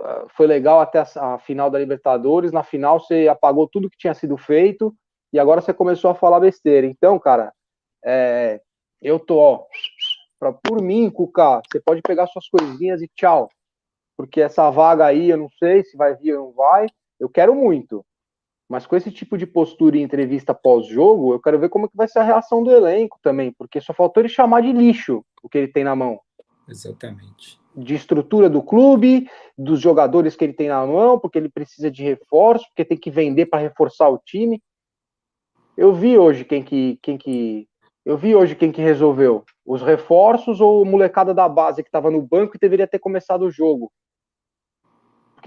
Ah, 0.00 0.26
foi 0.36 0.46
legal 0.46 0.80
até 0.80 1.04
a 1.16 1.38
final 1.38 1.70
da 1.70 1.78
Libertadores. 1.78 2.52
Na 2.52 2.62
final, 2.62 3.00
você 3.00 3.28
apagou 3.28 3.68
tudo 3.68 3.90
que 3.90 3.98
tinha 3.98 4.14
sido 4.14 4.36
feito 4.36 4.94
e 5.32 5.38
agora 5.38 5.60
você 5.60 5.72
começou 5.72 6.10
a 6.10 6.14
falar 6.14 6.40
besteira. 6.40 6.86
Então, 6.86 7.18
cara, 7.18 7.52
é, 8.04 8.60
eu 9.02 9.18
tô, 9.18 9.38
ó, 9.38 9.66
pra, 10.38 10.52
por 10.52 10.80
mim, 10.80 11.10
Cuca, 11.10 11.60
você 11.70 11.80
pode 11.80 12.02
pegar 12.02 12.26
suas 12.26 12.48
coisinhas 12.48 13.02
e 13.02 13.08
tchau. 13.14 13.48
Porque 14.16 14.40
essa 14.40 14.70
vaga 14.70 15.06
aí, 15.06 15.30
eu 15.30 15.36
não 15.36 15.48
sei 15.58 15.84
se 15.84 15.96
vai 15.96 16.14
vir 16.16 16.34
ou 16.34 16.48
não 16.48 16.52
vai. 16.52 16.86
Eu 17.20 17.28
quero 17.28 17.54
muito. 17.54 18.04
Mas 18.68 18.86
com 18.86 18.94
esse 18.96 19.10
tipo 19.10 19.38
de 19.38 19.46
postura 19.46 19.96
em 19.96 20.02
entrevista 20.02 20.52
pós-jogo, 20.52 21.32
eu 21.32 21.40
quero 21.40 21.58
ver 21.58 21.70
como 21.70 21.88
que 21.88 21.96
vai 21.96 22.06
ser 22.06 22.18
a 22.18 22.24
reação 22.24 22.62
do 22.62 22.70
elenco 22.70 23.18
também, 23.22 23.50
porque 23.52 23.80
só 23.80 23.94
faltou 23.94 24.20
ele 24.20 24.28
chamar 24.28 24.60
de 24.60 24.72
lixo 24.72 25.24
o 25.42 25.48
que 25.48 25.56
ele 25.56 25.68
tem 25.68 25.84
na 25.84 25.96
mão. 25.96 26.20
Exatamente. 26.68 27.58
De 27.74 27.94
estrutura 27.94 28.50
do 28.50 28.62
clube, 28.62 29.28
dos 29.56 29.80
jogadores 29.80 30.36
que 30.36 30.44
ele 30.44 30.52
tem 30.52 30.68
na 30.68 30.84
mão, 30.86 31.18
porque 31.18 31.38
ele 31.38 31.48
precisa 31.48 31.90
de 31.90 32.02
reforço, 32.02 32.66
porque 32.68 32.84
tem 32.84 32.98
que 32.98 33.10
vender 33.10 33.46
para 33.46 33.60
reforçar 33.60 34.10
o 34.10 34.18
time. 34.18 34.62
Eu 35.76 35.94
vi 35.94 36.18
hoje 36.18 36.44
quem 36.44 36.62
que, 36.62 36.98
quem 37.00 37.16
que 37.16 37.66
eu 38.04 38.16
vi 38.16 38.34
hoje 38.34 38.56
quem 38.56 38.72
que 38.72 38.80
resolveu, 38.80 39.44
os 39.66 39.82
reforços 39.82 40.62
ou 40.62 40.80
o 40.80 40.84
molecada 40.86 41.34
da 41.34 41.46
base 41.46 41.82
que 41.82 41.88
estava 41.88 42.10
no 42.10 42.22
banco 42.22 42.56
e 42.56 42.58
deveria 42.58 42.86
ter 42.86 42.98
começado 42.98 43.42
o 43.42 43.50
jogo. 43.50 43.92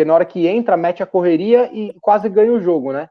Porque 0.02 0.06
na 0.08 0.16
hora 0.16 0.26
que 0.26 0.48
entra, 0.48 0.76
mete 0.76 1.04
a 1.04 1.06
correria 1.06 1.72
e 1.72 1.94
quase 2.02 2.28
ganha 2.28 2.52
o 2.52 2.60
jogo, 2.60 2.92
né? 2.92 3.08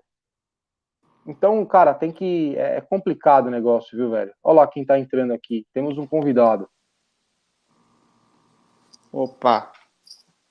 Então, 1.25 1.65
cara, 1.65 1.95
tem 1.95 2.11
que. 2.11 2.57
É, 2.57 2.79
é 2.79 2.81
complicado 2.81 3.47
o 3.47 3.51
negócio, 3.51 3.97
viu, 3.97 4.11
velho? 4.11 4.35
Olha 4.43 4.57
lá 4.57 4.67
quem 4.67 4.85
tá 4.85 4.99
entrando 4.99 5.33
aqui. 5.33 5.65
Temos 5.73 5.97
um 5.99 6.07
convidado. 6.07 6.69
Opa! 9.13 9.71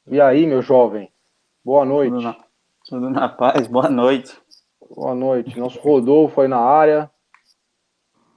E 0.08 0.22
aí, 0.22 0.48
meu 0.48 0.62
jovem? 0.62 1.12
Boa 1.62 1.84
noite. 1.84 2.12
Tudo 2.12 2.22
na, 2.24 2.38
tudo 2.86 3.10
na 3.10 3.28
paz, 3.28 3.68
boa 3.68 3.90
noite. 3.90 4.42
Boa 4.96 5.14
noite. 5.14 5.60
Nosso 5.60 5.78
Rodolfo 5.82 6.36
foi 6.36 6.48
na 6.48 6.60
área. 6.60 7.12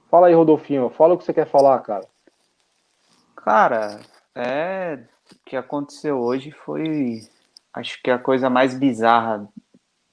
Fala 0.09 0.27
aí, 0.27 0.33
Rodolfinho. 0.33 0.89
Fala 0.89 1.13
o 1.13 1.17
que 1.17 1.23
você 1.23 1.33
quer 1.33 1.47
falar, 1.47 1.79
cara. 1.79 2.05
Cara, 3.37 4.01
é. 4.35 5.05
O 5.31 5.49
que 5.49 5.55
aconteceu 5.55 6.19
hoje 6.19 6.51
foi 6.51 7.21
acho 7.73 8.01
que 8.01 8.11
a 8.11 8.19
coisa 8.19 8.49
mais 8.49 8.77
bizarra 8.77 9.47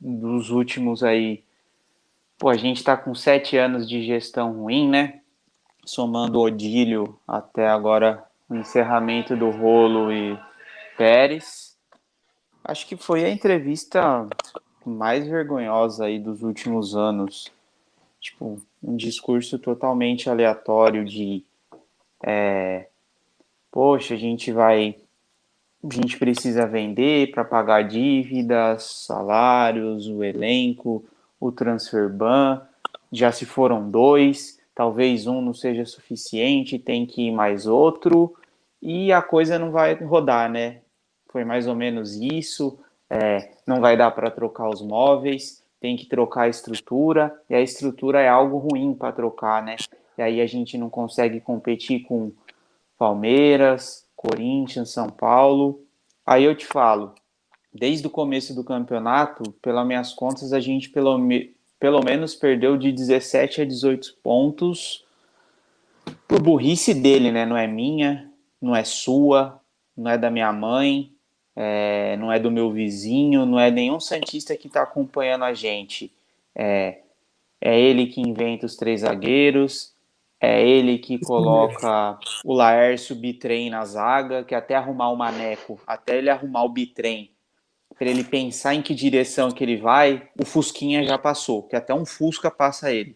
dos 0.01 0.51
últimos 0.51 1.05
aí. 1.05 1.45
Pô, 2.39 2.49
a 2.49 2.57
gente 2.57 2.79
está 2.79 2.97
com 2.97 3.15
sete 3.15 3.57
anos 3.57 3.89
de 3.89 4.03
gestão 4.03 4.53
ruim, 4.53 4.89
né? 4.89 5.21
Somando 5.85 6.41
Odílio 6.41 7.19
até 7.29 7.69
agora 7.69 8.25
o 8.49 8.57
encerramento 8.57 9.37
do 9.37 9.51
Rolo 9.51 10.11
e 10.11 10.39
Pérez. 10.97 11.77
Acho 12.65 12.87
que 12.87 12.97
foi 12.97 13.25
a 13.25 13.31
entrevista 13.31 14.27
mais 14.85 15.27
vergonhosa 15.27 16.07
aí 16.07 16.19
dos 16.19 16.43
últimos 16.43 16.97
anos. 16.97 17.53
Tipo, 18.21 18.61
um 18.83 18.97
discurso 18.97 19.59
totalmente 19.59 20.29
aleatório 20.29 21.05
de 21.05 21.45
é, 22.23 22.89
poxa, 23.71 24.15
a 24.15 24.17
gente 24.17 24.53
vai 24.53 24.97
a 25.83 25.95
gente 25.95 26.19
precisa 26.19 26.67
vender 26.67 27.31
para 27.31 27.45
pagar 27.45 27.83
dívidas, 27.83 29.05
salários, 29.07 30.07
o 30.09 30.23
elenco, 30.23 31.05
o 31.41 31.51
transfer 31.51 32.09
ban. 32.09 32.61
Já 33.11 33.33
se 33.33 33.47
foram 33.47 33.91
dois, 33.91 34.59
talvez 34.75 35.27
um 35.27 35.41
não 35.41 35.55
seja 35.55 35.87
suficiente, 35.87 36.79
tem 36.79 37.07
que 37.07 37.29
ir 37.29 37.33
mais 37.33 37.67
outro 37.67 38.35
e 38.83 39.13
a 39.13 39.23
coisa 39.23 39.59
não 39.59 39.71
vai 39.71 39.95
rodar, 39.95 40.51
né? 40.51 40.81
Foi 41.29 41.45
mais 41.45 41.67
ou 41.67 41.75
menos 41.75 42.15
isso. 42.17 42.79
É, 43.09 43.51
não 43.67 43.81
vai 43.81 43.97
dar 43.97 44.11
para 44.13 44.31
trocar 44.31 44.69
os 44.69 44.83
móveis, 44.83 45.65
tem 45.81 45.97
que 45.97 46.07
trocar 46.07 46.43
a 46.43 46.49
estrutura 46.49 47.35
e 47.49 47.55
a 47.55 47.61
estrutura 47.61 48.21
é 48.21 48.29
algo 48.29 48.59
ruim 48.59 48.95
para 48.95 49.13
trocar, 49.13 49.63
né? 49.63 49.77
E 50.17 50.23
aí 50.23 50.41
a 50.41 50.47
gente 50.47 50.77
não 50.77 50.91
consegue 50.91 51.41
competir 51.41 52.03
com 52.03 52.31
Palmeiras, 52.99 54.07
Corinthians, 54.21 54.91
São 54.91 55.09
Paulo. 55.09 55.83
Aí 56.27 56.45
eu 56.45 56.55
te 56.55 56.67
falo, 56.67 57.15
desde 57.73 58.07
o 58.07 58.11
começo 58.11 58.55
do 58.55 58.63
campeonato, 58.63 59.51
pelas 59.63 59.87
minhas 59.87 60.13
contas, 60.13 60.53
a 60.53 60.61
gente 60.61 60.91
pelo, 60.91 61.19
pelo 61.79 62.05
menos 62.05 62.35
perdeu 62.35 62.77
de 62.77 62.93
17 62.93 63.63
a 63.63 63.65
18 63.65 64.19
pontos 64.23 65.07
por 66.29 66.43
burrice 66.43 66.93
dele, 66.93 67.33
né? 67.33 67.47
Não 67.47 67.57
é 67.57 67.67
minha, 67.67 68.31
não 68.61 68.77
é 68.77 68.85
sua, 68.85 69.59
não 69.97 70.11
é 70.11 70.19
da 70.19 70.31
minha 70.31 70.53
mãe, 70.53 71.11
é, 71.57 72.15
não 72.19 72.31
é 72.31 72.39
do 72.39 72.51
meu 72.51 72.71
vizinho, 72.71 73.47
não 73.47 73.59
é 73.59 73.71
nenhum 73.71 73.99
Santista 73.99 74.55
que 74.55 74.67
está 74.67 74.83
acompanhando 74.83 75.45
a 75.45 75.55
gente. 75.55 76.13
É, 76.55 76.99
é 77.59 77.81
ele 77.81 78.07
que 78.07 78.21
inventa 78.21 78.67
os 78.67 78.77
três 78.77 79.01
zagueiros, 79.01 79.90
é 80.41 80.67
ele 80.67 80.99
que 80.99 81.19
coloca 81.19 82.19
o 82.45 82.55
Laércio 82.55 83.15
Bitrem 83.15 83.69
na 83.69 83.85
zaga, 83.85 84.43
que 84.43 84.55
até 84.55 84.75
arrumar 84.75 85.11
o 85.11 85.17
Maneco, 85.17 85.79
até 85.87 86.17
ele 86.17 86.31
arrumar 86.31 86.65
o 86.65 86.69
Bitrem, 86.71 87.31
para 87.99 88.09
ele 88.09 88.25
pensar 88.25 88.75
em 88.75 88.81
que 88.81 88.95
direção 88.95 89.51
que 89.51 89.63
ele 89.63 89.77
vai, 89.77 90.29
o 90.41 90.47
Fusquinha 90.47 91.05
já 91.05 91.19
passou, 91.19 91.65
que 91.65 91.77
até 91.77 91.93
um 91.93 92.07
Fusca 92.07 92.51
passa 92.51 92.91
ele. 92.91 93.15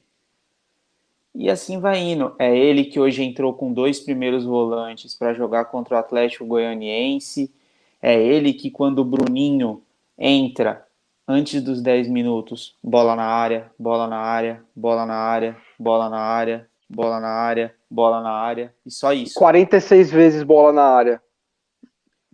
E 1.34 1.50
assim 1.50 1.80
vai 1.80 1.98
indo. 1.98 2.36
É 2.38 2.54
ele 2.54 2.84
que 2.84 3.00
hoje 3.00 3.22
entrou 3.22 3.54
com 3.54 3.72
dois 3.72 3.98
primeiros 3.98 4.44
volantes 4.44 5.14
para 5.14 5.32
jogar 5.32 5.64
contra 5.64 5.96
o 5.96 5.98
Atlético 5.98 6.44
Goianiense. 6.44 7.52
É 8.00 8.14
ele 8.14 8.52
que, 8.52 8.70
quando 8.70 9.00
o 9.00 9.04
Bruninho 9.04 9.82
entra 10.16 10.86
antes 11.26 11.62
dos 11.62 11.80
10 11.80 12.08
minutos, 12.08 12.76
bola 12.82 13.16
na 13.16 13.24
área, 13.24 13.72
bola 13.78 14.06
na 14.06 14.18
área, 14.18 14.62
bola 14.76 15.06
na 15.06 15.16
área, 15.16 15.56
bola 15.78 16.08
na 16.08 16.20
área, 16.20 16.68
bola 16.88 17.20
na 17.20 17.28
área, 17.28 17.74
bola 17.90 18.20
na 18.20 18.32
área, 18.32 18.74
e 18.84 18.90
só 18.90 19.12
isso. 19.12 19.34
46 19.34 20.10
vezes 20.10 20.42
bola 20.42 20.72
na 20.72 20.84
área. 20.84 21.22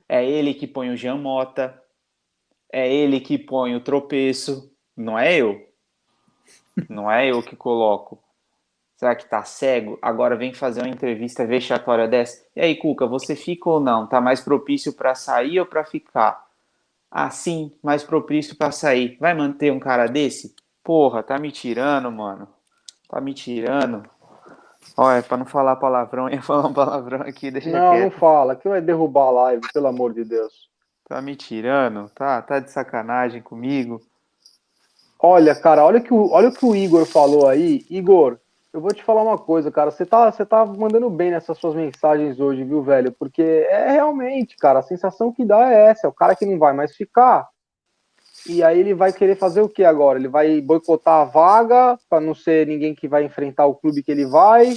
É 0.08 0.24
ele 0.28 0.54
que 0.54 0.66
põe 0.66 0.90
o 0.90 0.96
Jean 0.96 1.16
Mota, 1.16 1.80
é 2.72 2.92
ele 2.92 3.20
que 3.20 3.38
põe 3.38 3.74
o 3.74 3.80
tropeço, 3.80 4.72
não 4.96 5.18
é 5.18 5.34
eu. 5.34 5.68
Não 6.88 7.10
é 7.10 7.30
eu 7.30 7.42
que 7.42 7.54
coloco. 7.54 8.22
Será 8.96 9.14
que 9.14 9.28
tá 9.28 9.42
cego? 9.44 9.98
Agora 10.02 10.36
vem 10.36 10.52
fazer 10.52 10.82
uma 10.82 10.88
entrevista 10.88 11.46
vexatória 11.46 12.06
dessa. 12.06 12.44
E 12.54 12.60
aí, 12.60 12.76
Cuca, 12.76 13.06
você 13.06 13.34
fica 13.34 13.68
ou 13.68 13.80
não? 13.80 14.06
Tá 14.06 14.20
mais 14.20 14.40
propício 14.40 14.92
para 14.92 15.14
sair 15.14 15.58
ou 15.58 15.66
para 15.66 15.84
ficar? 15.84 16.50
assim, 17.10 17.72
mais 17.82 18.04
propício 18.04 18.54
para 18.56 18.70
sair. 18.70 19.16
Vai 19.18 19.34
manter 19.34 19.72
um 19.72 19.80
cara 19.80 20.06
desse? 20.06 20.54
Porra, 20.84 21.22
tá 21.22 21.38
me 21.38 21.50
tirando, 21.50 22.10
mano. 22.12 22.46
Tá 23.08 23.20
me 23.20 23.34
tirando. 23.34 24.08
Olha, 25.02 25.22
para 25.22 25.38
não 25.38 25.46
falar 25.46 25.76
palavrão, 25.76 26.28
ia 26.28 26.42
falar 26.42 26.68
um 26.68 26.74
palavrão 26.74 27.22
aqui, 27.22 27.50
deixa 27.50 27.70
Não, 27.70 27.92
quieto. 27.92 28.02
não 28.02 28.10
fala, 28.10 28.54
que 28.54 28.68
vai 28.68 28.82
derrubar 28.82 29.28
a 29.28 29.30
live, 29.30 29.62
pelo 29.72 29.86
amor 29.86 30.12
de 30.12 30.24
Deus. 30.24 30.68
Tá 31.08 31.22
me 31.22 31.34
tirando? 31.34 32.10
Tá, 32.10 32.42
tá 32.42 32.60
de 32.60 32.70
sacanagem 32.70 33.40
comigo? 33.40 33.98
Olha, 35.18 35.54
cara, 35.54 35.86
olha, 35.86 36.02
que 36.02 36.12
o, 36.12 36.30
olha 36.30 36.50
o 36.50 36.52
que 36.52 36.66
o 36.66 36.76
Igor 36.76 37.06
falou 37.06 37.48
aí. 37.48 37.86
Igor, 37.88 38.38
eu 38.74 38.80
vou 38.82 38.92
te 38.92 39.02
falar 39.02 39.22
uma 39.22 39.38
coisa, 39.38 39.70
cara. 39.70 39.90
Você 39.90 40.04
tá, 40.04 40.30
você 40.30 40.44
tá 40.44 40.66
mandando 40.66 41.08
bem 41.08 41.30
nessas 41.30 41.56
suas 41.56 41.74
mensagens 41.74 42.38
hoje, 42.38 42.62
viu, 42.62 42.82
velho? 42.82 43.10
Porque 43.10 43.42
é 43.42 43.92
realmente, 43.92 44.54
cara, 44.58 44.80
a 44.80 44.82
sensação 44.82 45.32
que 45.32 45.46
dá 45.46 45.72
é 45.72 45.86
essa. 45.86 46.06
É 46.06 46.10
o 46.10 46.12
cara 46.12 46.36
que 46.36 46.44
não 46.44 46.58
vai 46.58 46.74
mais 46.74 46.94
ficar. 46.94 47.48
E 48.52 48.64
aí 48.64 48.80
ele 48.80 48.94
vai 48.94 49.12
querer 49.12 49.36
fazer 49.36 49.60
o 49.60 49.68
que 49.68 49.84
agora? 49.84 50.18
Ele 50.18 50.26
vai 50.26 50.60
boicotar 50.60 51.20
a 51.20 51.24
vaga 51.24 51.96
para 52.08 52.20
não 52.20 52.34
ser 52.34 52.66
ninguém 52.66 52.96
que 52.96 53.06
vai 53.06 53.24
enfrentar 53.24 53.66
o 53.66 53.76
clube 53.76 54.02
que 54.02 54.10
ele 54.10 54.26
vai. 54.26 54.74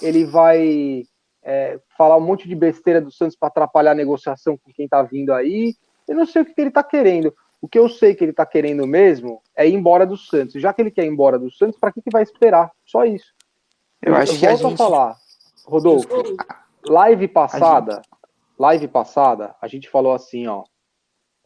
Ele 0.00 0.24
vai 0.24 1.02
é, 1.42 1.80
falar 1.98 2.16
um 2.16 2.20
monte 2.20 2.48
de 2.48 2.54
besteira 2.54 3.00
do 3.00 3.10
Santos 3.10 3.36
para 3.36 3.48
atrapalhar 3.48 3.90
a 3.90 3.96
negociação 3.96 4.56
com 4.56 4.72
quem 4.72 4.86
tá 4.86 5.02
vindo 5.02 5.32
aí. 5.32 5.74
Eu 6.06 6.14
não 6.14 6.24
sei 6.24 6.42
o 6.42 6.44
que, 6.44 6.54
que 6.54 6.60
ele 6.60 6.70
tá 6.70 6.84
querendo. 6.84 7.34
O 7.60 7.66
que 7.66 7.76
eu 7.76 7.88
sei 7.88 8.14
que 8.14 8.22
ele 8.22 8.32
tá 8.32 8.46
querendo 8.46 8.86
mesmo 8.86 9.42
é 9.56 9.66
ir 9.66 9.74
embora 9.74 10.06
do 10.06 10.16
Santos. 10.16 10.62
Já 10.62 10.72
que 10.72 10.80
ele 10.80 10.92
quer 10.92 11.04
ir 11.04 11.08
embora 11.08 11.36
do 11.36 11.50
Santos, 11.50 11.76
para 11.80 11.90
que, 11.90 12.00
que 12.00 12.10
vai 12.12 12.22
esperar? 12.22 12.70
Só 12.84 13.04
isso. 13.04 13.34
Eu 14.00 14.14
acho 14.14 14.38
que 14.38 14.46
a 14.46 14.50
volto 14.50 14.66
a 14.66 14.68
gente- 14.68 14.78
falar, 14.78 15.16
Rodolfo, 15.64 16.08
live 16.86 17.26
passada, 17.26 18.02
live 18.56 18.86
passada, 18.86 19.56
a 19.60 19.66
gente 19.66 19.90
falou 19.90 20.12
assim, 20.12 20.46
ó. 20.46 20.62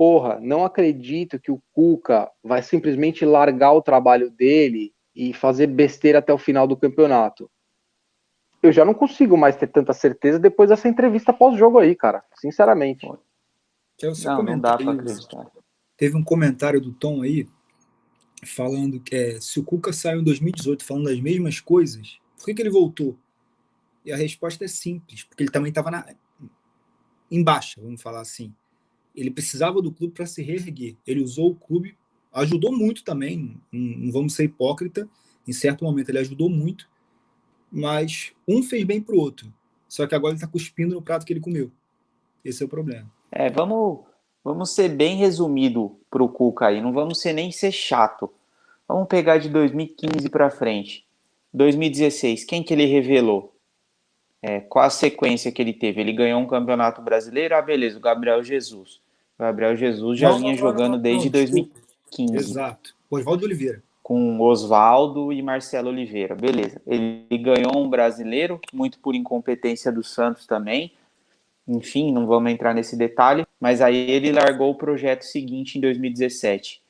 Porra, 0.00 0.40
não 0.40 0.64
acredito 0.64 1.38
que 1.38 1.52
o 1.52 1.62
Cuca 1.74 2.32
vai 2.42 2.62
simplesmente 2.62 3.22
largar 3.22 3.74
o 3.74 3.82
trabalho 3.82 4.30
dele 4.30 4.94
e 5.14 5.34
fazer 5.34 5.66
besteira 5.66 6.20
até 6.20 6.32
o 6.32 6.38
final 6.38 6.66
do 6.66 6.74
campeonato. 6.74 7.50
Eu 8.62 8.72
já 8.72 8.82
não 8.82 8.94
consigo 8.94 9.36
mais 9.36 9.56
ter 9.56 9.66
tanta 9.66 9.92
certeza 9.92 10.38
depois 10.38 10.70
dessa 10.70 10.88
entrevista 10.88 11.34
pós-jogo 11.34 11.78
aí, 11.78 11.94
cara. 11.94 12.24
Sinceramente. 12.36 13.04
É 14.02 14.06
Não, 14.24 14.42
não 14.42 14.58
dá 14.58 14.78
aí, 14.78 14.88
acreditar. 14.88 15.52
Teve 15.98 16.16
um 16.16 16.24
comentário 16.24 16.80
do 16.80 16.94
Tom 16.94 17.20
aí 17.20 17.46
falando 18.42 19.00
que 19.00 19.14
é, 19.14 19.38
se 19.38 19.60
o 19.60 19.64
Cuca 19.64 19.92
saiu 19.92 20.22
em 20.22 20.24
2018 20.24 20.82
falando 20.82 21.10
as 21.10 21.20
mesmas 21.20 21.60
coisas, 21.60 22.18
por 22.38 22.46
que, 22.46 22.54
que 22.54 22.62
ele 22.62 22.70
voltou? 22.70 23.18
E 24.02 24.10
a 24.10 24.16
resposta 24.16 24.64
é 24.64 24.68
simples, 24.68 25.24
porque 25.24 25.42
ele 25.42 25.50
também 25.50 25.68
estava 25.68 25.90
na 25.90 26.06
em 27.30 27.44
baixa, 27.44 27.78
vamos 27.82 28.00
falar 28.00 28.22
assim. 28.22 28.54
Ele 29.14 29.30
precisava 29.30 29.82
do 29.82 29.92
clube 29.92 30.14
para 30.14 30.26
se 30.26 30.42
reerguer. 30.42 30.96
Ele 31.06 31.22
usou 31.22 31.50
o 31.50 31.54
clube, 31.54 31.96
ajudou 32.32 32.72
muito 32.72 33.02
também, 33.02 33.56
não, 33.72 34.12
vamos 34.12 34.34
ser 34.34 34.44
hipócrita. 34.44 35.08
Em 35.46 35.52
certo 35.52 35.84
momento 35.84 36.10
ele 36.10 36.18
ajudou 36.18 36.48
muito, 36.48 36.88
mas 37.70 38.32
um 38.46 38.62
fez 38.62 38.84
bem 38.84 39.00
pro 39.00 39.18
outro. 39.18 39.52
Só 39.88 40.06
que 40.06 40.14
agora 40.14 40.32
ele 40.32 40.36
está 40.36 40.46
cuspindo 40.46 40.94
no 40.94 41.02
prato 41.02 41.26
que 41.26 41.32
ele 41.32 41.40
comeu. 41.40 41.70
Esse 42.44 42.62
é 42.62 42.66
o 42.66 42.68
problema. 42.68 43.10
É, 43.32 43.50
vamos, 43.50 44.00
vamos 44.44 44.70
ser 44.70 44.88
bem 44.88 45.16
resumido 45.16 45.98
pro 46.10 46.28
Cuca 46.28 46.66
aí, 46.66 46.80
não 46.80 46.92
vamos 46.92 47.20
ser 47.20 47.32
nem 47.32 47.50
ser 47.50 47.72
chato. 47.72 48.32
Vamos 48.86 49.08
pegar 49.08 49.38
de 49.38 49.48
2015 49.48 50.28
para 50.30 50.50
frente. 50.50 51.06
2016, 51.52 52.44
quem 52.44 52.62
que 52.62 52.72
ele 52.72 52.86
revelou? 52.86 53.54
É, 54.42 54.60
qual 54.60 54.84
a 54.84 54.90
sequência 54.90 55.52
que 55.52 55.60
ele 55.60 55.72
teve? 55.72 56.00
Ele 56.00 56.12
ganhou 56.12 56.40
um 56.40 56.46
campeonato 56.46 57.02
brasileiro, 57.02 57.54
ah, 57.54 57.62
beleza, 57.62 57.98
o 57.98 58.00
Gabriel 58.00 58.42
Jesus. 58.42 58.99
Gabriel 59.40 59.74
Jesus 59.74 60.18
já 60.18 60.32
vinha 60.32 60.54
jogando 60.54 60.98
desde 60.98 61.30
não, 61.30 61.32
desculpa. 61.32 61.80
2015. 62.10 62.36
Exato. 62.36 62.94
Oswaldo 63.10 63.46
Oliveira. 63.46 63.82
com 64.02 64.38
Oswaldo 64.40 65.32
e 65.32 65.40
Marcelo 65.40 65.88
Oliveira. 65.88 66.34
Beleza. 66.34 66.80
Ele 66.86 67.26
ganhou 67.38 67.78
um 67.78 67.88
brasileiro, 67.88 68.60
muito 68.72 68.98
por 68.98 69.14
incompetência 69.14 69.90
do 69.90 70.02
Santos 70.02 70.46
também. 70.46 70.92
Enfim, 71.66 72.12
não 72.12 72.26
vamos 72.26 72.52
entrar 72.52 72.74
nesse 72.74 72.96
detalhe. 72.96 73.46
Mas 73.58 73.80
aí 73.80 74.10
ele 74.10 74.30
largou 74.30 74.70
o 74.70 74.74
projeto 74.74 75.22
seguinte 75.22 75.78
em 75.78 75.80
2017. 75.80 76.82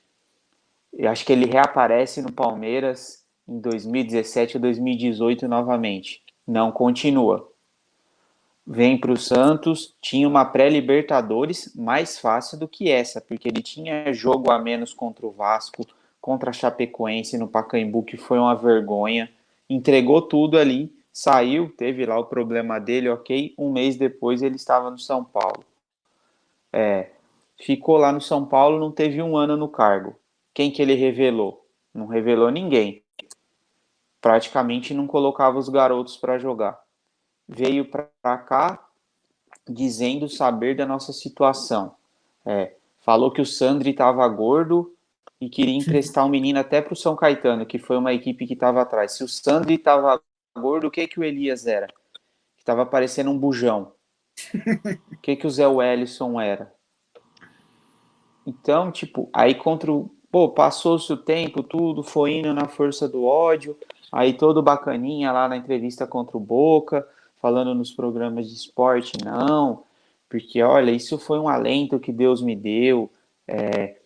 Eu 0.92 1.08
acho 1.10 1.24
que 1.24 1.32
ele 1.32 1.46
reaparece 1.46 2.20
no 2.20 2.32
Palmeiras 2.32 3.24
em 3.48 3.60
2017 3.60 4.56
ou 4.56 4.60
2018 4.60 5.46
novamente. 5.46 6.20
Não 6.46 6.72
continua. 6.72 7.48
Vem 8.66 8.98
para 8.98 9.12
o 9.12 9.16
Santos, 9.16 9.94
tinha 10.00 10.28
uma 10.28 10.44
pré-Libertadores 10.44 11.74
mais 11.74 12.18
fácil 12.18 12.58
do 12.58 12.68
que 12.68 12.90
essa, 12.90 13.20
porque 13.20 13.48
ele 13.48 13.62
tinha 13.62 14.12
jogo 14.12 14.50
a 14.50 14.58
menos 14.58 14.92
contra 14.92 15.26
o 15.26 15.30
Vasco, 15.30 15.84
contra 16.20 16.50
a 16.50 16.52
Chapecoense 16.52 17.38
no 17.38 17.48
Pacaembu, 17.48 18.02
que 18.02 18.16
foi 18.16 18.38
uma 18.38 18.54
vergonha. 18.54 19.30
Entregou 19.68 20.22
tudo 20.22 20.58
ali, 20.58 20.92
saiu, 21.12 21.70
teve 21.76 22.04
lá 22.04 22.18
o 22.18 22.26
problema 22.26 22.78
dele, 22.78 23.08
ok. 23.08 23.54
Um 23.58 23.72
mês 23.72 23.96
depois 23.96 24.42
ele 24.42 24.56
estava 24.56 24.90
no 24.90 24.98
São 24.98 25.24
Paulo. 25.24 25.64
É, 26.72 27.10
ficou 27.58 27.96
lá 27.96 28.12
no 28.12 28.20
São 28.20 28.44
Paulo, 28.44 28.78
não 28.78 28.92
teve 28.92 29.22
um 29.22 29.36
ano 29.36 29.56
no 29.56 29.68
cargo. 29.68 30.14
Quem 30.54 30.70
que 30.70 30.82
ele 30.82 30.94
revelou? 30.94 31.66
Não 31.92 32.06
revelou 32.06 32.50
ninguém. 32.50 33.02
Praticamente 34.20 34.92
não 34.92 35.06
colocava 35.06 35.58
os 35.58 35.68
garotos 35.68 36.16
para 36.16 36.38
jogar. 36.38 36.78
Veio 37.52 37.84
para 37.84 38.38
cá 38.38 38.86
dizendo 39.68 40.28
saber 40.28 40.76
da 40.76 40.86
nossa 40.86 41.12
situação. 41.12 41.94
É, 42.46 42.74
falou 43.00 43.32
que 43.32 43.40
o 43.40 43.46
Sandri 43.46 43.90
estava 43.90 44.26
gordo 44.28 44.94
e 45.40 45.48
queria 45.48 45.76
emprestar 45.76 46.24
um 46.24 46.28
menino 46.28 46.60
até 46.60 46.80
para 46.80 46.92
o 46.92 46.96
São 46.96 47.16
Caetano, 47.16 47.66
que 47.66 47.78
foi 47.78 47.96
uma 47.96 48.12
equipe 48.12 48.46
que 48.46 48.54
estava 48.54 48.80
atrás. 48.80 49.12
Se 49.12 49.24
o 49.24 49.28
Sandri 49.28 49.74
estava 49.74 50.20
gordo, 50.56 50.86
o 50.86 50.90
que 50.90 51.08
que 51.08 51.18
o 51.18 51.24
Elias 51.24 51.66
era? 51.66 51.88
Que 51.88 52.62
estava 52.62 52.86
parecendo 52.86 53.30
um 53.30 53.38
bujão. 53.38 53.92
O 55.12 55.16
que 55.20 55.36
que 55.36 55.46
o 55.46 55.50
Zé 55.50 55.66
Wellison 55.66 56.40
era? 56.40 56.72
Então, 58.46 58.90
tipo, 58.90 59.28
aí 59.32 59.54
contra 59.54 59.92
o. 59.92 60.10
Pô, 60.30 60.48
passou-se 60.48 61.12
o 61.12 61.16
tempo, 61.16 61.62
tudo, 61.62 62.02
foi 62.02 62.34
indo 62.34 62.54
na 62.54 62.68
força 62.68 63.08
do 63.08 63.24
ódio. 63.24 63.76
Aí 64.10 64.32
todo 64.32 64.62
bacaninha 64.62 65.30
lá 65.30 65.48
na 65.48 65.56
entrevista 65.56 66.06
contra 66.06 66.36
o 66.36 66.40
Boca, 66.40 67.06
falando 67.40 67.74
nos 67.74 67.92
programas 67.92 68.48
de 68.48 68.54
esporte, 68.54 69.12
não, 69.24 69.84
porque 70.28 70.62
olha, 70.62 70.90
isso 70.90 71.18
foi 71.18 71.38
um 71.38 71.48
alento 71.48 71.98
que 71.98 72.12
Deus 72.12 72.42
me 72.42 72.54
deu. 72.54 73.10
É, 73.48 73.96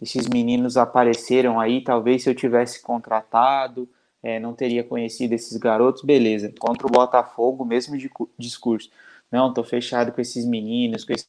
esses 0.00 0.28
meninos 0.28 0.76
apareceram 0.76 1.60
aí, 1.60 1.82
talvez 1.82 2.22
se 2.22 2.30
eu 2.30 2.34
tivesse 2.34 2.82
contratado, 2.82 3.88
é, 4.22 4.38
não 4.38 4.52
teria 4.52 4.84
conhecido 4.84 5.32
esses 5.32 5.56
garotos, 5.56 6.02
beleza. 6.02 6.52
Contra 6.58 6.86
o 6.86 6.90
Botafogo, 6.90 7.64
mesmo 7.64 7.96
discurso. 8.38 8.90
Não, 9.30 9.52
tô 9.52 9.64
fechado 9.64 10.12
com 10.12 10.20
esses 10.20 10.44
meninos, 10.44 11.04
com 11.04 11.12
esse 11.12 11.26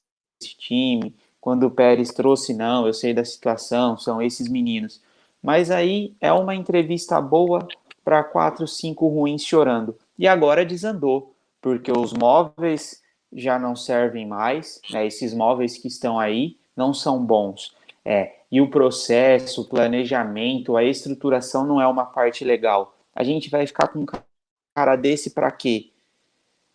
time. 0.58 1.16
Quando 1.40 1.64
o 1.64 1.72
Pérez 1.72 2.12
trouxe, 2.12 2.54
não, 2.54 2.86
eu 2.86 2.94
sei 2.94 3.14
da 3.14 3.24
situação, 3.24 3.98
são 3.98 4.22
esses 4.22 4.48
meninos. 4.48 5.02
Mas 5.42 5.72
aí 5.72 6.14
é 6.20 6.32
uma 6.32 6.54
entrevista 6.54 7.20
boa 7.22 7.68
para 8.04 8.24
quatro, 8.24 8.68
cinco 8.68 9.08
ruins 9.08 9.44
chorando. 9.44 9.96
E 10.18 10.28
agora 10.28 10.66
desandou, 10.66 11.34
porque 11.62 11.92
os 11.92 12.12
móveis 12.14 13.02
já 13.32 13.58
não 13.58 13.76
servem 13.76 14.28
mais, 14.28 14.82
né? 14.90 15.06
esses 15.06 15.34
móveis 15.34 15.78
que 15.78 15.88
estão 15.88 16.20
aí 16.20 16.58
não 16.76 16.94
são 16.94 17.24
bons. 17.24 17.76
É, 18.04 18.34
e 18.52 18.60
o 18.60 18.70
processo, 18.70 19.62
o 19.62 19.68
planejamento, 19.68 20.76
a 20.76 20.84
estruturação 20.84 21.66
não 21.66 21.80
é 21.80 21.88
uma 21.88 22.06
parte 22.06 22.44
legal. 22.44 22.98
A 23.16 23.24
gente 23.24 23.50
vai 23.50 23.66
ficar 23.68 23.88
com 23.88 24.06
cara 24.76 24.96
desse 24.96 25.30
para 25.30 25.52
quê? 25.52 25.92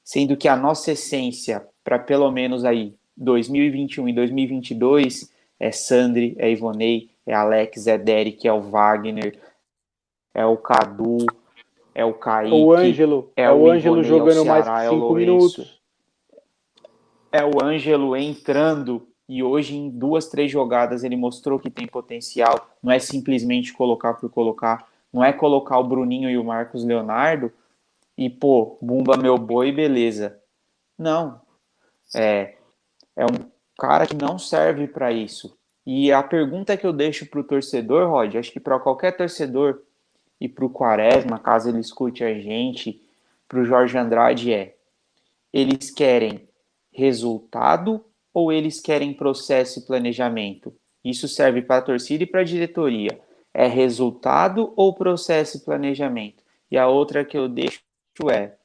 Sendo 0.05 0.37
que 0.37 0.49
a 0.49 0.57
nossa 0.57 0.93
essência, 0.93 1.67
para 1.83 1.99
pelo 1.99 2.31
menos 2.31 2.65
aí 2.65 2.95
2021 3.17 4.09
e 4.09 4.13
2022, 4.13 5.33
é 5.59 5.73
Sandri, 5.73 6.37
é 6.39 6.51
Ivonei, 6.51 7.11
é 7.27 7.35
Alex, 7.35 7.87
é 7.87 7.99
Derek, 7.99 8.47
é 8.47 8.53
o 8.53 8.61
Wagner, 8.61 9.39
é 10.33 10.47
o 10.47 10.57
Cadu, 10.57 11.27
é 11.97 12.05
o 12.05 12.13
Kaique. 12.13 12.55
O 12.55 12.75
Ângelo, 12.75 13.33
é, 13.35 13.51
o 13.51 13.71
Ângelo 13.71 14.05
jogando 14.05 14.45
mais 14.45 14.67
que 14.67 14.71
é 14.71 14.91
cinco 14.91 15.15
minutos. 15.15 15.81
É 17.33 17.43
o 17.43 17.65
Ângelo 17.65 18.15
entrando 18.15 19.09
e 19.27 19.43
hoje 19.43 19.75
em 19.75 19.89
duas, 19.89 20.29
três 20.29 20.51
jogadas 20.51 21.05
ele 21.05 21.17
mostrou 21.17 21.59
que 21.59 21.71
tem 21.71 21.87
potencial. 21.87 22.69
Não 22.83 22.93
é 22.93 22.99
simplesmente 22.99 23.73
colocar 23.73 24.13
por 24.13 24.29
colocar, 24.29 24.87
não 25.11 25.25
é 25.25 25.33
colocar 25.33 25.79
o 25.79 25.85
Bruninho 25.85 26.29
e 26.29 26.37
o 26.37 26.45
Marcos 26.45 26.85
Leonardo 26.85 27.51
e 28.17 28.29
pô, 28.29 28.77
bumba 28.83 29.17
meu 29.17 29.39
boi, 29.39 29.73
beleza. 29.73 30.39
Não. 30.99 31.41
É, 32.15 32.57
é 33.17 33.25
um 33.25 33.51
cara 33.79 34.07
que 34.07 34.15
não 34.15 34.39
serve 34.39 34.87
para 34.87 35.11
isso. 35.11 35.57
E 35.87 36.13
a 36.13 36.23
pergunta 36.23 36.77
que 36.77 36.87
eu 36.87 36.93
deixo 36.93 37.25
para 37.25 37.41
o 37.41 37.45
torcedor, 37.45 38.07
Rod, 38.11 38.35
acho 38.35 38.53
que 38.53 38.61
para 38.61 38.79
qualquer 38.79 39.17
torcedor 39.17 39.81
e 40.41 40.49
para 40.49 40.65
o 40.65 40.71
Quaresma, 40.71 41.39
caso 41.39 41.69
ele 41.69 41.81
escute 41.81 42.23
a 42.23 42.39
gente, 42.39 43.01
para 43.49 43.61
o 43.61 43.65
Jorge 43.65 43.97
Andrade 43.97 44.53
é: 44.53 44.77
eles 45.53 45.91
querem 45.91 46.49
resultado 46.93 48.05
ou 48.33 48.53
eles 48.53 48.81
querem 48.81 49.15
processo 49.15 49.79
e 49.79 49.83
planejamento? 49.83 50.75
Isso 51.05 51.29
serve 51.29 51.63
para 51.63 51.79
a 51.79 51.83
torcida 51.83 52.25
e 52.25 52.27
para 52.27 52.41
a 52.41 52.45
diretoria. 52.45 53.21
É 53.55 53.67
resultado 53.67 54.73
ou 54.77 54.93
processo 54.93 55.57
e 55.57 55.61
planejamento? 55.61 56.43
E 56.71 56.77
a 56.77 56.89
outra 56.89 57.25
que 57.25 57.39
eu 57.39 57.49
deixo 57.49 57.81
é: 58.31 58.57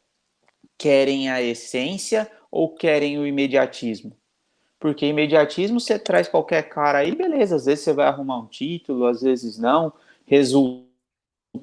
querem 0.78 1.30
a 1.30 1.42
essência 1.42 2.30
ou 2.52 2.74
querem 2.74 3.18
o 3.20 3.26
imediatismo? 3.26 4.12
Porque 4.80 5.06
imediatismo 5.06 5.80
você 5.80 6.00
traz 6.00 6.28
qualquer 6.28 6.68
cara 6.68 6.98
aí, 6.98 7.16
beleza, 7.16 7.56
às 7.56 7.66
vezes 7.66 7.84
você 7.84 7.94
vai 7.94 8.08
arrumar 8.08 8.40
um 8.40 8.48
título, 8.48 9.06
às 9.06 9.22
vezes 9.22 9.58
não. 9.60 9.94
Resultado, 10.26 10.91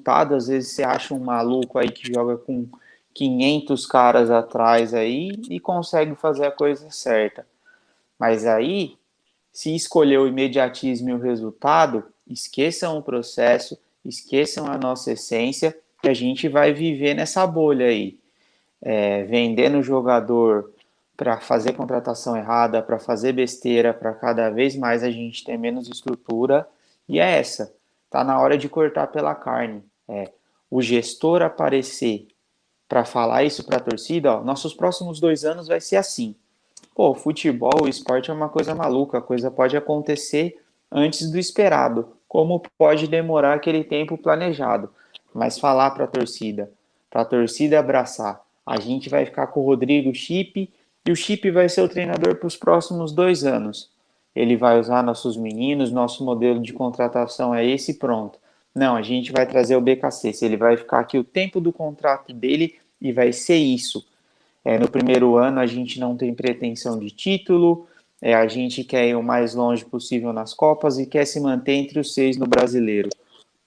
às 0.05 0.47
vezes 0.47 0.71
você 0.71 0.83
acha 0.83 1.13
um 1.13 1.19
maluco 1.19 1.77
aí 1.77 1.89
que 1.89 2.13
joga 2.13 2.37
com 2.37 2.67
500 3.13 3.85
caras 3.85 4.31
atrás 4.31 4.93
aí 4.93 5.31
e 5.49 5.59
consegue 5.59 6.15
fazer 6.15 6.45
a 6.45 6.51
coisa 6.51 6.89
certa. 6.91 7.45
Mas 8.17 8.45
aí, 8.45 8.97
se 9.51 9.75
escolher 9.75 10.19
o 10.19 10.27
imediatismo 10.27 11.09
e 11.09 11.13
o 11.13 11.19
resultado, 11.19 12.03
esqueçam 12.27 12.97
o 12.97 13.03
processo, 13.03 13.77
esqueçam 14.05 14.67
a 14.67 14.77
nossa 14.77 15.11
essência, 15.11 15.77
que 16.01 16.07
a 16.07 16.13
gente 16.13 16.47
vai 16.47 16.73
viver 16.73 17.13
nessa 17.13 17.45
bolha 17.45 17.87
aí. 17.87 18.17
É, 18.81 19.23
vendendo 19.23 19.83
jogador 19.83 20.71
para 21.17 21.41
fazer 21.41 21.73
contratação 21.73 22.37
errada, 22.37 22.81
para 22.81 22.97
fazer 22.97 23.33
besteira, 23.33 23.93
para 23.93 24.13
cada 24.13 24.49
vez 24.49 24.77
mais 24.77 25.03
a 25.03 25.11
gente 25.11 25.43
ter 25.43 25.57
menos 25.57 25.89
estrutura. 25.89 26.65
E 27.07 27.19
é 27.19 27.39
essa. 27.39 27.73
Tá 28.09 28.23
na 28.23 28.39
hora 28.39 28.57
de 28.57 28.67
cortar 28.67 29.07
pela 29.07 29.35
carne. 29.35 29.83
É, 30.07 30.31
o 30.69 30.81
gestor 30.81 31.41
aparecer 31.41 32.27
para 32.87 33.05
falar 33.05 33.43
isso 33.43 33.63
para 33.63 33.77
a 33.77 33.81
torcida, 33.81 34.35
ó, 34.35 34.43
nossos 34.43 34.73
próximos 34.73 35.19
dois 35.19 35.45
anos 35.45 35.67
vai 35.67 35.79
ser 35.79 35.97
assim. 35.97 36.35
Pô, 36.95 37.13
futebol, 37.13 37.87
esporte 37.87 38.31
é 38.31 38.33
uma 38.33 38.49
coisa 38.49 38.73
maluca, 38.73 39.19
a 39.19 39.21
coisa 39.21 39.51
pode 39.51 39.77
acontecer 39.77 40.59
antes 40.91 41.29
do 41.31 41.37
esperado, 41.37 42.09
como 42.27 42.61
pode 42.77 43.07
demorar 43.07 43.53
aquele 43.53 43.83
tempo 43.83 44.17
planejado. 44.17 44.89
Mas 45.33 45.59
falar 45.59 45.91
para 45.91 46.05
a 46.05 46.07
torcida, 46.07 46.71
para 47.09 47.21
a 47.21 47.25
torcida 47.25 47.79
abraçar, 47.79 48.41
a 48.65 48.79
gente 48.79 49.07
vai 49.07 49.25
ficar 49.25 49.47
com 49.47 49.61
o 49.61 49.65
Rodrigo 49.65 50.13
Chip 50.13 50.71
e 51.05 51.11
o 51.11 51.15
Chip 51.15 51.49
vai 51.51 51.69
ser 51.69 51.81
o 51.81 51.89
treinador 51.89 52.35
para 52.35 52.47
os 52.47 52.57
próximos 52.57 53.11
dois 53.11 53.43
anos. 53.43 53.89
Ele 54.39 54.55
vai 54.55 54.79
usar 54.79 55.03
nossos 55.03 55.35
meninos, 55.35 55.91
nosso 55.91 56.23
modelo 56.23 56.61
de 56.61 56.71
contratação 56.71 57.53
é 57.53 57.65
esse 57.65 57.95
pronto. 57.95 58.39
Não, 58.73 58.95
a 58.95 59.01
gente 59.01 59.33
vai 59.33 59.45
trazer 59.45 59.75
o 59.75 59.81
BKC. 59.81 60.31
Ele 60.41 60.55
vai 60.55 60.77
ficar 60.77 61.01
aqui 61.01 61.17
o 61.17 61.25
tempo 61.25 61.59
do 61.59 61.73
contrato 61.73 62.31
dele 62.31 62.75
e 63.01 63.11
vai 63.11 63.33
ser 63.33 63.57
isso. 63.57 64.07
É, 64.63 64.79
no 64.79 64.89
primeiro 64.89 65.35
ano 65.35 65.59
a 65.59 65.65
gente 65.65 65.99
não 65.99 66.15
tem 66.15 66.33
pretensão 66.33 66.97
de 66.97 67.11
título, 67.11 67.85
é, 68.21 68.33
a 68.33 68.47
gente 68.47 68.81
quer 68.85 69.09
ir 69.09 69.15
o 69.15 69.21
mais 69.21 69.55
longe 69.55 69.83
possível 69.83 70.31
nas 70.31 70.53
Copas 70.53 70.97
e 70.97 71.05
quer 71.05 71.25
se 71.25 71.41
manter 71.41 71.73
entre 71.73 71.99
os 71.99 72.13
seis 72.13 72.37
no 72.37 72.47
brasileiro. 72.47 73.09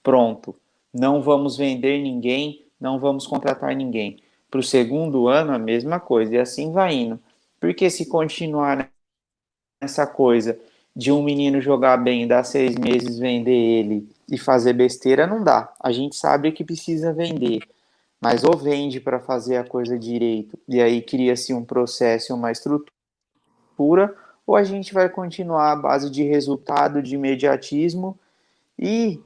Pronto. 0.01 0.55
Não 0.91 1.21
vamos 1.21 1.55
vender 1.55 2.01
ninguém, 2.01 2.65
não 2.81 2.97
vamos 2.97 3.27
contratar 3.27 3.75
ninguém. 3.75 4.17
Para 4.49 4.59
o 4.59 4.63
segundo 4.63 5.27
ano, 5.27 5.53
a 5.53 5.59
mesma 5.59 5.99
coisa, 5.99 6.33
e 6.33 6.39
assim 6.39 6.71
vai 6.71 6.95
indo. 6.95 7.19
Porque 7.59 7.91
se 7.91 8.07
continuar 8.07 8.89
nessa 9.83 10.07
coisa 10.07 10.57
de 10.95 11.11
um 11.11 11.21
menino 11.23 11.59
jogar 11.61 11.97
bem, 11.97 12.27
dar 12.27 12.43
seis 12.43 12.75
meses, 12.75 13.19
vender 13.19 13.51
ele 13.51 14.09
e 14.29 14.37
fazer 14.37 14.73
besteira, 14.73 15.27
não 15.27 15.43
dá. 15.43 15.73
A 15.79 15.91
gente 15.91 16.15
sabe 16.15 16.51
que 16.51 16.63
precisa 16.63 17.11
vender, 17.11 17.61
mas 18.21 18.43
ou 18.43 18.55
vende 18.57 18.99
para 18.99 19.19
fazer 19.19 19.57
a 19.57 19.63
coisa 19.63 19.97
direito, 19.97 20.57
e 20.67 20.81
aí 20.81 21.01
cria-se 21.01 21.53
um 21.53 21.65
processo, 21.65 22.33
uma 22.33 22.51
estrutura, 22.51 24.15
ou 24.45 24.55
a 24.55 24.63
gente 24.63 24.93
vai 24.93 25.09
continuar 25.09 25.71
à 25.71 25.75
base 25.75 26.09
de 26.09 26.23
resultado, 26.23 27.01
de 27.01 27.15
imediatismo 27.15 28.17
e 28.77 29.19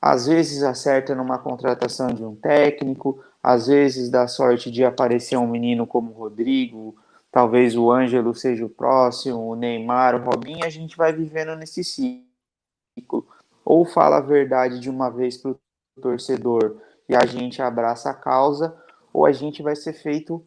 às 0.00 0.26
vezes 0.26 0.62
acerta 0.62 1.14
numa 1.14 1.38
contratação 1.38 2.08
de 2.08 2.24
um 2.24 2.34
técnico, 2.34 3.20
às 3.42 3.66
vezes 3.66 4.10
dá 4.10 4.28
sorte 4.28 4.70
de 4.70 4.84
aparecer 4.84 5.36
um 5.36 5.46
menino 5.46 5.86
como 5.86 6.10
o 6.10 6.14
Rodrigo, 6.14 6.96
talvez 7.36 7.76
o 7.76 7.92
Ângelo 7.92 8.34
seja 8.34 8.64
o 8.64 8.70
próximo, 8.70 9.50
o 9.50 9.54
Neymar, 9.54 10.14
o 10.14 10.24
Robinho, 10.24 10.64
a 10.64 10.70
gente 10.70 10.96
vai 10.96 11.12
vivendo 11.12 11.54
nesse 11.54 11.84
ciclo. 11.84 13.28
Ou 13.62 13.84
fala 13.84 14.16
a 14.16 14.22
verdade 14.22 14.80
de 14.80 14.88
uma 14.88 15.10
vez 15.10 15.36
para 15.36 15.50
o 15.50 15.58
torcedor 16.00 16.78
e 17.06 17.14
a 17.14 17.26
gente 17.26 17.60
abraça 17.60 18.08
a 18.08 18.14
causa, 18.14 18.74
ou 19.12 19.26
a 19.26 19.32
gente 19.32 19.62
vai 19.62 19.76
ser 19.76 19.92
feito 19.92 20.42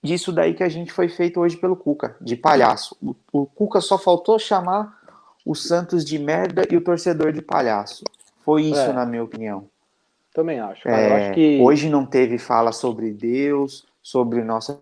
disso 0.00 0.30
daí 0.30 0.54
que 0.54 0.62
a 0.62 0.68
gente 0.68 0.92
foi 0.92 1.08
feito 1.08 1.40
hoje 1.40 1.56
pelo 1.56 1.74
Cuca, 1.74 2.16
de 2.20 2.36
palhaço. 2.36 2.96
O, 3.02 3.16
o 3.32 3.46
Cuca 3.46 3.80
só 3.80 3.98
faltou 3.98 4.38
chamar 4.38 4.96
o 5.44 5.52
Santos 5.52 6.04
de 6.04 6.16
merda 6.16 6.62
e 6.70 6.76
o 6.76 6.80
torcedor 6.80 7.32
de 7.32 7.42
palhaço. 7.42 8.04
Foi 8.44 8.62
isso, 8.62 8.78
é, 8.78 8.92
na 8.92 9.04
minha 9.04 9.24
opinião. 9.24 9.68
Também 10.32 10.60
acho. 10.60 10.88
É, 10.88 11.26
acho 11.26 11.34
que... 11.34 11.60
Hoje 11.60 11.90
não 11.90 12.06
teve 12.06 12.38
fala 12.38 12.70
sobre 12.70 13.10
Deus, 13.12 13.84
sobre 14.00 14.44
nossa 14.44 14.80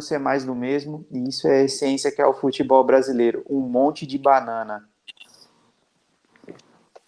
ser 0.00 0.18
mais 0.18 0.44
do 0.44 0.54
mesmo, 0.54 1.06
e 1.10 1.28
isso 1.28 1.46
é 1.48 1.60
a 1.60 1.64
essência 1.64 2.10
que 2.10 2.20
é 2.20 2.26
o 2.26 2.34
futebol 2.34 2.82
brasileiro, 2.84 3.44
um 3.48 3.60
monte 3.60 4.06
de 4.06 4.18
banana. 4.18 4.88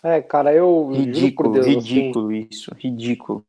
É, 0.02 0.22
cara, 0.22 0.52
eu 0.54 0.88
ridículo, 0.88 1.52
Deus, 1.52 1.66
ridículo 1.66 2.28
assim, 2.28 2.48
isso, 2.50 2.74
ridículo. 2.74 3.44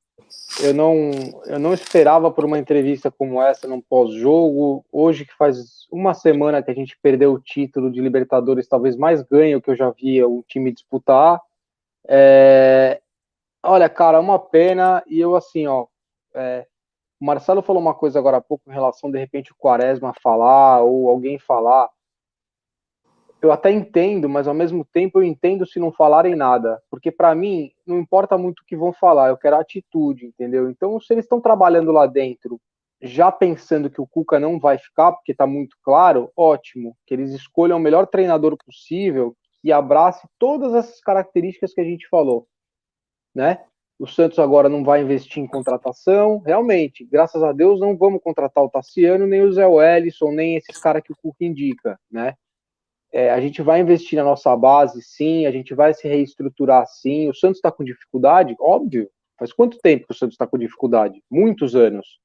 Eu 0.61 0.73
não, 0.73 1.11
eu 1.45 1.59
não 1.59 1.73
esperava 1.73 2.29
por 2.29 2.43
uma 2.43 2.59
entrevista 2.59 3.09
como 3.09 3.41
essa 3.41 3.67
num 3.67 3.79
pós-jogo. 3.81 4.85
Hoje 4.91 5.25
que 5.25 5.35
faz 5.35 5.87
uma 5.91 6.13
semana 6.13 6.61
que 6.61 6.69
a 6.69 6.73
gente 6.73 6.97
perdeu 7.01 7.33
o 7.33 7.39
título 7.39 7.91
de 7.91 8.01
Libertadores, 8.01 8.67
talvez 8.67 8.97
mais 8.97 9.21
ganho 9.21 9.61
que 9.61 9.71
eu 9.71 9.75
já 9.75 9.89
via 9.91 10.27
o 10.27 10.43
time 10.47 10.71
disputar. 10.71 11.39
É, 12.07 13.01
olha, 13.63 13.87
cara, 13.87 14.19
uma 14.19 14.39
pena 14.39 15.03
e 15.07 15.19
eu 15.19 15.35
assim, 15.35 15.67
ó, 15.67 15.87
é, 16.33 16.65
o 17.21 17.25
Marcelo 17.25 17.61
falou 17.61 17.79
uma 17.79 17.93
coisa 17.93 18.17
agora 18.17 18.37
há 18.37 18.41
pouco 18.41 18.67
em 18.67 18.73
relação, 18.73 19.11
de 19.11 19.19
repente, 19.19 19.51
o 19.51 19.55
Quaresma 19.55 20.11
falar 20.23 20.81
ou 20.81 21.07
alguém 21.07 21.37
falar. 21.37 21.87
Eu 23.39 23.51
até 23.51 23.69
entendo, 23.71 24.27
mas 24.27 24.47
ao 24.47 24.55
mesmo 24.55 24.83
tempo 24.83 25.19
eu 25.19 25.23
entendo 25.23 25.63
se 25.67 25.79
não 25.79 25.91
falarem 25.91 26.35
nada. 26.35 26.81
Porque 26.89 27.11
para 27.11 27.35
mim, 27.35 27.71
não 27.85 27.99
importa 27.99 28.39
muito 28.39 28.61
o 28.61 28.65
que 28.65 28.75
vão 28.75 28.91
falar, 28.91 29.29
eu 29.29 29.37
quero 29.37 29.55
atitude, 29.55 30.25
entendeu? 30.25 30.67
Então, 30.67 30.99
se 30.99 31.13
eles 31.13 31.25
estão 31.25 31.39
trabalhando 31.39 31.91
lá 31.91 32.07
dentro, 32.07 32.59
já 32.99 33.31
pensando 33.31 33.89
que 33.89 34.01
o 34.01 34.07
Cuca 34.07 34.39
não 34.39 34.59
vai 34.59 34.79
ficar, 34.79 35.11
porque 35.11 35.31
está 35.31 35.45
muito 35.45 35.77
claro, 35.83 36.31
ótimo. 36.35 36.97
Que 37.05 37.13
eles 37.13 37.31
escolham 37.33 37.77
o 37.77 37.81
melhor 37.81 38.07
treinador 38.07 38.57
possível 38.57 39.35
e 39.63 39.71
abrace 39.71 40.27
todas 40.39 40.73
essas 40.73 40.99
características 41.01 41.71
que 41.71 41.81
a 41.81 41.85
gente 41.85 42.07
falou, 42.09 42.47
né? 43.33 43.63
O 44.01 44.07
Santos 44.07 44.39
agora 44.39 44.67
não 44.67 44.83
vai 44.83 45.03
investir 45.03 45.43
em 45.43 45.45
contratação. 45.45 46.41
Realmente, 46.43 47.05
graças 47.05 47.43
a 47.43 47.51
Deus, 47.51 47.79
não 47.79 47.95
vamos 47.95 48.19
contratar 48.19 48.63
o 48.63 48.69
Tassiano, 48.69 49.27
nem 49.27 49.43
o 49.43 49.53
Zé 49.53 49.67
Wellison, 49.67 50.31
nem 50.31 50.55
esses 50.55 50.75
caras 50.79 51.03
que 51.03 51.11
o 51.11 51.15
Cuca 51.15 51.45
indica, 51.45 51.99
né? 52.09 52.33
É, 53.11 53.29
a 53.29 53.39
gente 53.39 53.61
vai 53.61 53.79
investir 53.79 54.17
na 54.17 54.25
nossa 54.25 54.57
base, 54.57 55.03
sim, 55.03 55.45
a 55.45 55.51
gente 55.51 55.75
vai 55.75 55.93
se 55.93 56.07
reestruturar, 56.07 56.87
sim. 56.87 57.29
O 57.29 57.35
Santos 57.35 57.57
está 57.59 57.71
com 57.71 57.83
dificuldade? 57.83 58.55
Óbvio. 58.59 59.07
Faz 59.37 59.53
quanto 59.53 59.77
tempo 59.77 60.07
que 60.07 60.13
o 60.13 60.17
Santos 60.17 60.33
está 60.33 60.47
com 60.47 60.57
dificuldade? 60.57 61.21
Muitos 61.29 61.75
anos. 61.75 62.19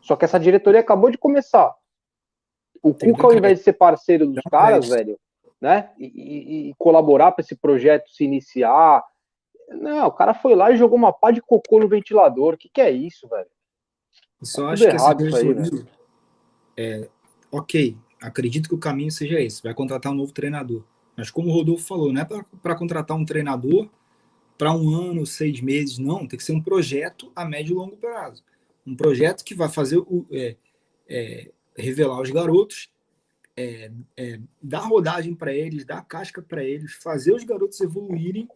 Só 0.00 0.16
que 0.16 0.24
essa 0.24 0.40
diretoria 0.40 0.80
acabou 0.80 1.08
de 1.08 1.18
começar. 1.18 1.72
O 2.82 2.92
Cuca, 2.92 3.28
ao 3.28 3.32
invés 3.32 3.58
de 3.58 3.64
ser 3.64 3.74
parceiro 3.74 4.26
dos 4.26 4.42
caras, 4.50 4.88
velho, 4.88 5.16
né, 5.60 5.92
e, 5.96 6.06
e, 6.06 6.70
e 6.70 6.74
colaborar 6.74 7.30
para 7.30 7.42
esse 7.44 7.54
projeto 7.54 8.10
se 8.10 8.24
iniciar, 8.24 9.04
não, 9.72 10.06
o 10.06 10.12
cara 10.12 10.34
foi 10.34 10.54
lá 10.54 10.70
e 10.70 10.76
jogou 10.76 10.98
uma 10.98 11.12
pá 11.12 11.30
de 11.30 11.40
cocô 11.40 11.78
no 11.80 11.88
ventilador. 11.88 12.54
O 12.54 12.56
que, 12.56 12.68
que 12.68 12.80
é 12.80 12.90
isso, 12.90 13.28
velho? 13.28 13.48
Eu 14.40 14.46
só 14.46 14.66
tá 14.66 14.72
acho 14.72 14.82
que 14.82 14.88
essa 14.88 15.14
diretoria, 15.14 15.86
é, 16.76 17.08
ok, 17.50 17.96
acredito 18.20 18.68
que 18.68 18.74
o 18.74 18.78
caminho 18.78 19.10
seja 19.10 19.40
esse, 19.40 19.62
vai 19.62 19.74
contratar 19.74 20.12
um 20.12 20.16
novo 20.16 20.32
treinador. 20.32 20.84
Mas 21.16 21.30
como 21.30 21.48
o 21.48 21.52
Rodolfo 21.52 21.84
falou, 21.84 22.12
não 22.12 22.22
é 22.22 22.24
para 22.24 22.74
contratar 22.74 23.16
um 23.16 23.24
treinador 23.24 23.88
para 24.56 24.72
um 24.72 24.94
ano, 24.94 25.26
seis 25.26 25.60
meses, 25.60 25.98
não, 25.98 26.26
tem 26.26 26.38
que 26.38 26.44
ser 26.44 26.52
um 26.52 26.62
projeto 26.62 27.30
a 27.34 27.44
médio 27.44 27.74
e 27.74 27.76
longo 27.76 27.96
prazo. 27.96 28.42
Um 28.86 28.96
projeto 28.96 29.44
que 29.44 29.54
vai 29.54 29.68
fazer 29.68 29.98
o, 29.98 30.26
é, 30.30 30.56
é, 31.08 31.50
revelar 31.76 32.20
os 32.20 32.30
garotos, 32.30 32.90
é, 33.56 33.90
é 34.16 34.40
dar 34.62 34.80
rodagem 34.80 35.34
para 35.34 35.52
eles, 35.52 35.84
dar 35.84 36.04
casca 36.04 36.40
para 36.40 36.64
eles, 36.64 36.92
fazer 36.94 37.32
os 37.34 37.44
garotos 37.44 37.80
evoluírem 37.80 38.48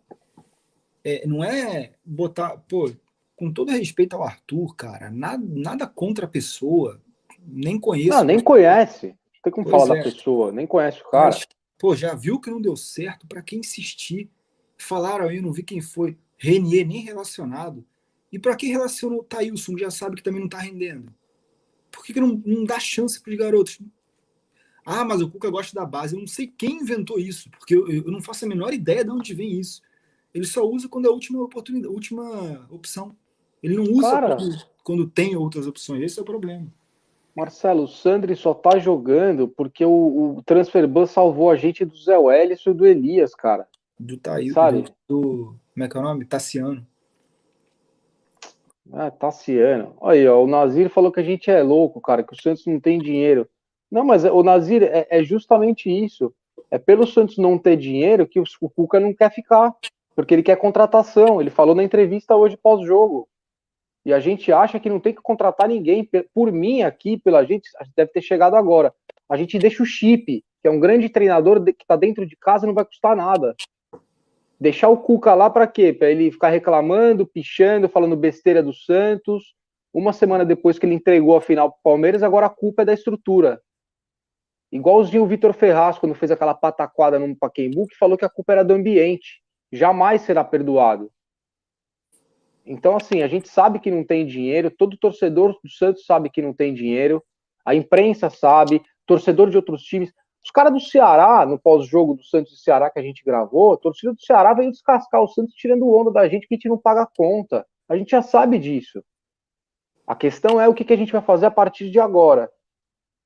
é, 1.06 1.24
não 1.24 1.44
é 1.44 1.92
botar, 2.04 2.56
pô, 2.68 2.90
com 3.36 3.52
todo 3.52 3.70
respeito 3.70 4.16
ao 4.16 4.24
Arthur, 4.24 4.74
cara, 4.74 5.08
nada, 5.08 5.44
nada 5.46 5.86
contra 5.86 6.26
a 6.26 6.28
pessoa, 6.28 7.00
nem 7.46 7.78
conheço. 7.78 8.08
Não, 8.08 8.24
nem 8.24 8.40
conhece. 8.40 9.06
Não 9.06 9.42
tem 9.44 9.52
como 9.52 9.70
pois 9.70 9.82
falar 9.82 9.94
é. 9.94 9.98
da 9.98 10.04
pessoa, 10.10 10.50
nem 10.50 10.66
conhece 10.66 11.00
o 11.00 11.08
cara. 11.08 11.26
Mas, 11.26 11.46
pô, 11.78 11.94
já 11.94 12.12
viu 12.12 12.40
que 12.40 12.50
não 12.50 12.60
deu 12.60 12.76
certo, 12.76 13.24
para 13.24 13.40
quem 13.40 13.60
insistir? 13.60 14.28
Falaram 14.76 15.28
aí, 15.28 15.40
não 15.40 15.52
vi 15.52 15.62
quem 15.62 15.80
foi. 15.80 16.18
Renier 16.36 16.84
nem 16.84 17.02
relacionado. 17.02 17.86
E 18.32 18.38
para 18.38 18.56
quem 18.56 18.72
relacionou 18.72 19.20
o 19.20 19.24
Thailson, 19.24 19.78
já 19.78 19.92
sabe 19.92 20.16
que 20.16 20.24
também 20.24 20.40
não 20.40 20.48
tá 20.48 20.58
rendendo. 20.58 21.14
Por 21.88 22.04
que, 22.04 22.12
que 22.12 22.20
não, 22.20 22.42
não 22.44 22.64
dá 22.64 22.80
chance 22.80 23.22
para 23.22 23.30
os 23.30 23.38
garotos? 23.38 23.80
Ah, 24.84 25.04
mas 25.04 25.22
o 25.22 25.30
Cuca 25.30 25.50
gosta 25.50 25.72
da 25.72 25.86
base. 25.86 26.16
Eu 26.16 26.20
não 26.20 26.26
sei 26.26 26.48
quem 26.48 26.80
inventou 26.80 27.16
isso, 27.16 27.48
porque 27.50 27.76
eu, 27.76 27.88
eu 27.88 28.10
não 28.10 28.20
faço 28.20 28.44
a 28.44 28.48
menor 28.48 28.74
ideia 28.74 29.04
de 29.04 29.10
onde 29.10 29.32
vem 29.32 29.58
isso. 29.60 29.80
Ele 30.36 30.44
só 30.44 30.62
usa 30.68 30.86
quando 30.86 31.06
é 31.06 31.08
a 31.08 31.12
última 31.12 31.42
oportunidade, 31.42 31.92
última 31.92 32.66
opção. 32.70 33.16
Ele 33.62 33.74
não 33.74 33.84
usa 33.84 34.10
Cara. 34.10 34.36
quando, 34.36 34.56
quando 34.84 35.08
tem 35.08 35.34
outras 35.34 35.66
opções. 35.66 36.02
Esse 36.02 36.18
é 36.18 36.22
o 36.22 36.26
problema. 36.26 36.66
Marcelo, 37.34 37.84
o 37.84 37.88
Sandri 37.88 38.36
só 38.36 38.52
tá 38.52 38.78
jogando 38.78 39.48
porque 39.48 39.82
o, 39.82 40.36
o 40.36 40.42
Transfer 40.42 40.86
Ban 40.86 41.06
salvou 41.06 41.50
a 41.50 41.56
gente 41.56 41.86
do 41.86 41.96
Zé 41.96 42.18
Welles 42.18 42.60
e 42.66 42.72
do 42.74 42.86
Elias, 42.86 43.34
cara. 43.34 43.66
Do 43.98 44.18
Thaí, 44.18 44.50
Sabe? 44.50 44.82
do, 44.82 45.22
do. 45.22 45.56
Como 45.72 45.84
é 45.84 45.88
que 45.88 45.96
é 45.96 46.00
o 46.00 46.02
nome? 46.02 46.26
Tassiano. 46.26 46.86
Ah, 48.92 49.10
Tassiano. 49.10 49.94
Olha 49.98 50.20
aí, 50.20 50.28
ó, 50.28 50.44
o 50.44 50.46
Nazir 50.46 50.90
falou 50.90 51.10
que 51.10 51.20
a 51.20 51.24
gente 51.24 51.50
é 51.50 51.62
louco, 51.62 51.98
cara, 51.98 52.22
que 52.22 52.34
o 52.34 52.40
Santos 52.40 52.66
não 52.66 52.78
tem 52.78 52.98
dinheiro. 52.98 53.48
Não, 53.90 54.04
mas 54.04 54.24
o 54.24 54.42
Nazir 54.42 54.82
é, 54.82 55.06
é 55.10 55.22
justamente 55.22 55.88
isso. 55.88 56.30
É 56.70 56.76
pelo 56.78 57.06
Santos 57.06 57.38
não 57.38 57.56
ter 57.56 57.76
dinheiro 57.76 58.26
que 58.26 58.38
o, 58.38 58.44
o 58.60 58.68
Cuca 58.68 59.00
não 59.00 59.14
quer 59.14 59.32
ficar, 59.32 59.74
porque 60.16 60.34
ele 60.34 60.42
quer 60.42 60.56
contratação. 60.56 61.40
Ele 61.40 61.50
falou 61.50 61.74
na 61.74 61.84
entrevista 61.84 62.34
hoje 62.34 62.56
pós-jogo. 62.56 63.28
E 64.04 64.12
a 64.12 64.18
gente 64.18 64.50
acha 64.50 64.80
que 64.80 64.88
não 64.88 64.98
tem 64.98 65.14
que 65.14 65.20
contratar 65.20 65.68
ninguém. 65.68 66.08
Por 66.32 66.50
mim, 66.50 66.82
aqui, 66.82 67.18
pela 67.18 67.44
gente, 67.44 67.68
a 67.78 67.84
gente 67.84 67.94
deve 67.94 68.10
ter 68.10 68.22
chegado 68.22 68.56
agora. 68.56 68.94
A 69.28 69.36
gente 69.36 69.58
deixa 69.58 69.82
o 69.82 69.86
Chip, 69.86 70.42
que 70.62 70.68
é 70.68 70.70
um 70.70 70.80
grande 70.80 71.08
treinador 71.08 71.62
que 71.62 71.86
tá 71.86 71.96
dentro 71.96 72.26
de 72.26 72.36
casa, 72.36 72.66
não 72.66 72.72
vai 72.72 72.84
custar 72.84 73.14
nada. 73.14 73.54
Deixar 74.58 74.88
o 74.88 74.96
Cuca 74.96 75.34
lá 75.34 75.50
para 75.50 75.66
quê? 75.66 75.92
Para 75.92 76.10
ele 76.10 76.30
ficar 76.30 76.48
reclamando, 76.48 77.26
pichando, 77.26 77.88
falando 77.88 78.16
besteira 78.16 78.62
do 78.62 78.72
Santos. 78.72 79.54
Uma 79.92 80.12
semana 80.12 80.44
depois 80.44 80.78
que 80.78 80.86
ele 80.86 80.94
entregou 80.94 81.36
a 81.36 81.42
final 81.42 81.72
pro 81.72 81.80
Palmeiras, 81.82 82.22
agora 82.22 82.46
a 82.46 82.50
culpa 82.50 82.82
é 82.82 82.84
da 82.86 82.94
estrutura. 82.94 83.60
Igualzinho 84.72 85.24
o 85.24 85.26
Vitor 85.26 85.52
Ferraz, 85.52 85.98
quando 85.98 86.14
fez 86.14 86.30
aquela 86.30 86.54
pataquada 86.54 87.18
no 87.18 87.36
Pacaembu, 87.36 87.86
que 87.86 87.96
falou 87.96 88.16
que 88.16 88.24
a 88.24 88.30
culpa 88.30 88.52
era 88.52 88.64
do 88.64 88.72
ambiente. 88.72 89.42
Jamais 89.76 90.22
será 90.22 90.42
perdoado. 90.42 91.10
Então, 92.64 92.96
assim, 92.96 93.22
a 93.22 93.28
gente 93.28 93.48
sabe 93.48 93.78
que 93.78 93.90
não 93.90 94.02
tem 94.02 94.26
dinheiro, 94.26 94.70
todo 94.70 94.96
torcedor 94.96 95.56
do 95.62 95.70
Santos 95.70 96.04
sabe 96.04 96.28
que 96.28 96.42
não 96.42 96.52
tem 96.52 96.74
dinheiro, 96.74 97.22
a 97.64 97.74
imprensa 97.74 98.28
sabe, 98.28 98.82
torcedor 99.06 99.50
de 99.50 99.56
outros 99.56 99.82
times. 99.82 100.12
Os 100.44 100.50
caras 100.50 100.72
do 100.72 100.80
Ceará, 100.80 101.46
no 101.46 101.58
pós-jogo 101.58 102.14
do 102.14 102.24
Santos 102.24 102.52
e 102.52 102.62
Ceará 102.62 102.90
que 102.90 102.98
a 102.98 103.02
gente 103.02 103.24
gravou, 103.24 103.72
a 103.72 103.76
torcida 103.76 104.12
do 104.12 104.20
Ceará 104.20 104.52
veio 104.52 104.70
descascar 104.70 105.22
o 105.22 105.28
Santos 105.28 105.54
tirando 105.54 105.88
onda 105.88 106.10
da 106.10 106.28
gente 106.28 106.46
que 106.48 106.54
a 106.54 106.56
gente 106.56 106.68
não 106.68 106.78
paga 106.78 107.02
a 107.02 107.06
conta. 107.06 107.64
A 107.88 107.96
gente 107.96 108.10
já 108.10 108.22
sabe 108.22 108.58
disso. 108.58 109.02
A 110.06 110.14
questão 110.14 110.60
é 110.60 110.68
o 110.68 110.74
que, 110.74 110.92
a 110.92 110.96
gente 110.96 111.12
vai 111.12 111.22
fazer 111.22 111.46
a 111.46 111.50
partir 111.50 111.90
de 111.90 112.00
agora. 112.00 112.50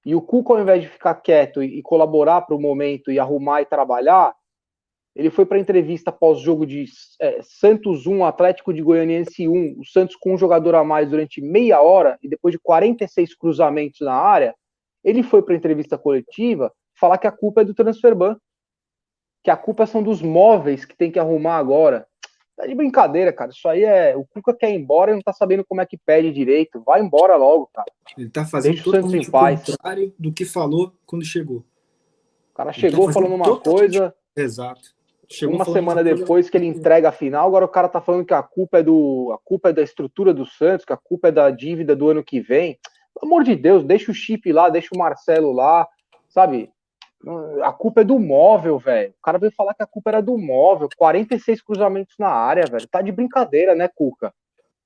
E 0.05 0.15
o 0.15 0.23
Cuca, 0.23 0.55
ao 0.55 0.61
invés 0.61 0.83
de 0.83 0.89
ficar 0.89 1.15
quieto 1.17 1.63
e 1.63 1.83
colaborar 1.83 2.43
para 2.43 2.57
o 2.57 2.61
momento 2.61 3.11
e 3.13 3.19
arrumar 3.19 3.61
e 3.61 3.67
trabalhar, 3.67 4.35
ele 5.15 5.31
foi 5.31 5.45
para 5.45 5.57
a 5.57 5.61
entrevista 5.61 6.13
pós-jogo 6.13 6.65
de 6.65 6.85
é, 7.21 7.41
Santos 7.43 8.07
1, 8.07 8.25
Atlético 8.25 8.73
de 8.73 8.81
Goianiense 8.83 9.49
1, 9.49 9.77
o 9.79 9.85
Santos 9.85 10.17
com 10.17 10.35
um 10.35 10.39
jogador 10.39 10.75
a 10.77 10.85
mais 10.85 11.09
durante 11.11 11.41
meia 11.41 11.81
hora 11.81 12.19
e 12.23 12.29
depois 12.29 12.53
de 12.53 12.59
46 12.59 13.35
cruzamentos 13.35 14.01
na 14.01 14.15
área, 14.15 14.55
ele 15.03 15.23
foi 15.23 15.43
para 15.43 15.55
a 15.55 15.57
entrevista 15.57 15.99
coletiva 15.99 16.73
falar 16.95 17.19
que 17.19 17.27
a 17.27 17.33
culpa 17.33 17.63
é 17.63 17.65
do 17.65 17.75
Transferban, 17.75 18.37
que 19.43 19.51
a 19.51 19.57
culpa 19.57 19.87
são 19.87 20.03
dos 20.03 20.21
móveis 20.23 20.85
que 20.85 20.97
tem 20.97 21.11
que 21.11 21.19
arrumar 21.19 21.57
agora. 21.57 22.07
Tá 22.57 22.67
de 22.67 22.75
brincadeira, 22.75 23.33
cara. 23.33 23.51
Isso 23.51 23.67
aí 23.67 23.85
é. 23.85 24.15
O 24.15 24.27
Cuca 24.27 24.55
quer 24.55 24.71
ir 24.71 24.75
embora 24.79 25.11
e 25.11 25.15
não 25.15 25.23
tá 25.23 25.33
sabendo 25.33 25.65
como 25.65 25.81
é 25.81 25.87
que 25.87 25.97
pede 25.97 26.31
direito. 26.31 26.83
Vai 26.85 27.01
embora 27.01 27.35
logo, 27.37 27.71
cara. 27.73 27.91
Ele 28.19 28.29
tá 28.29 28.45
fazendo 28.45 28.75
Deixa 28.75 28.89
o 28.91 28.93
Santos 28.93 29.05
totalmente 29.07 29.29
em 29.29 29.31
paz. 29.31 29.63
o 29.63 29.73
contrário 29.73 30.15
do 30.19 30.31
que 30.31 30.45
falou 30.45 30.93
quando 31.07 31.25
chegou. 31.25 31.65
O 32.51 32.55
cara 32.55 32.69
Ele 32.71 32.79
chegou 32.79 33.07
tá 33.07 33.13
falando 33.15 33.35
uma 33.35 33.45
totalmente- 33.47 33.81
coisa, 33.99 34.15
Exato. 34.37 34.95
Chegou 35.33 35.55
uma 35.55 35.65
semana 35.65 36.03
depois 36.03 36.51
que 36.51 36.57
ele 36.57 36.67
entrega 36.67 37.09
a 37.09 37.13
final, 37.13 37.47
agora 37.47 37.65
o 37.65 37.69
cara 37.69 37.89
tá 37.89 38.01
falando 38.01 38.25
que 38.25 38.35
a 38.35 38.43
culpa 38.43 38.79
é 38.79 38.83
do. 38.83 39.31
A 39.33 39.39
culpa 39.45 39.71
é 39.71 39.73
da 39.73 39.83
estrutura 39.83 40.35
do 40.35 40.45
Santos, 40.45 40.85
que 40.85 40.93
a 40.93 40.97
culpa 40.97 41.29
é 41.29 41.33
da 41.33 41.51
dívida 41.51 41.95
do 41.95 42.09
ano 42.09 42.25
que 42.25 42.41
vem. 42.41 42.79
Pelo 43.15 43.33
amor 43.33 43.45
de 43.45 43.55
Deus, 43.55 43.85
deixa 43.85 44.11
o 44.11 44.15
chip 44.15 44.53
lá, 44.53 44.69
deixa 44.69 44.89
o 44.93 44.99
Marcelo 44.99 45.53
lá, 45.53 45.87
sabe? 46.29 46.73
A 47.63 47.73
culpa 47.73 48.01
é 48.01 48.05
do 48.05 48.19
móvel, 48.19 48.79
velho. 48.79 49.11
O 49.11 49.23
cara 49.23 49.39
veio 49.39 49.53
falar 49.53 49.75
que 49.75 49.83
a 49.83 49.87
culpa 49.87 50.11
era 50.11 50.23
do 50.23 50.37
móvel. 50.37 50.89
46 50.97 51.63
cruzamentos 51.63 52.15
na 52.19 52.29
área, 52.29 52.65
velho. 52.65 52.89
Tá 52.89 53.01
de 53.01 53.13
brincadeira, 53.13 53.75
né, 53.75 53.89
Cuca? 53.95 54.33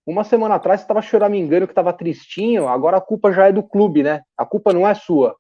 Uma 0.07 0.25
semana 0.25 0.57
atrás 0.57 0.81
você 0.81 0.87
tava 0.87 1.01
choramingando 1.01 1.67
que 1.67 1.73
tava 1.73 1.93
tristinho, 1.93 2.69
agora 2.69 2.99
a 2.99 3.01
culpa 3.01 3.33
já 3.33 3.49
é 3.49 3.53
do 3.53 3.63
clube, 3.63 4.03
né? 4.03 4.21
A 4.37 4.45
culpa 4.45 4.73
não 4.73 4.87
é 4.87 4.95
sua. 4.95 5.37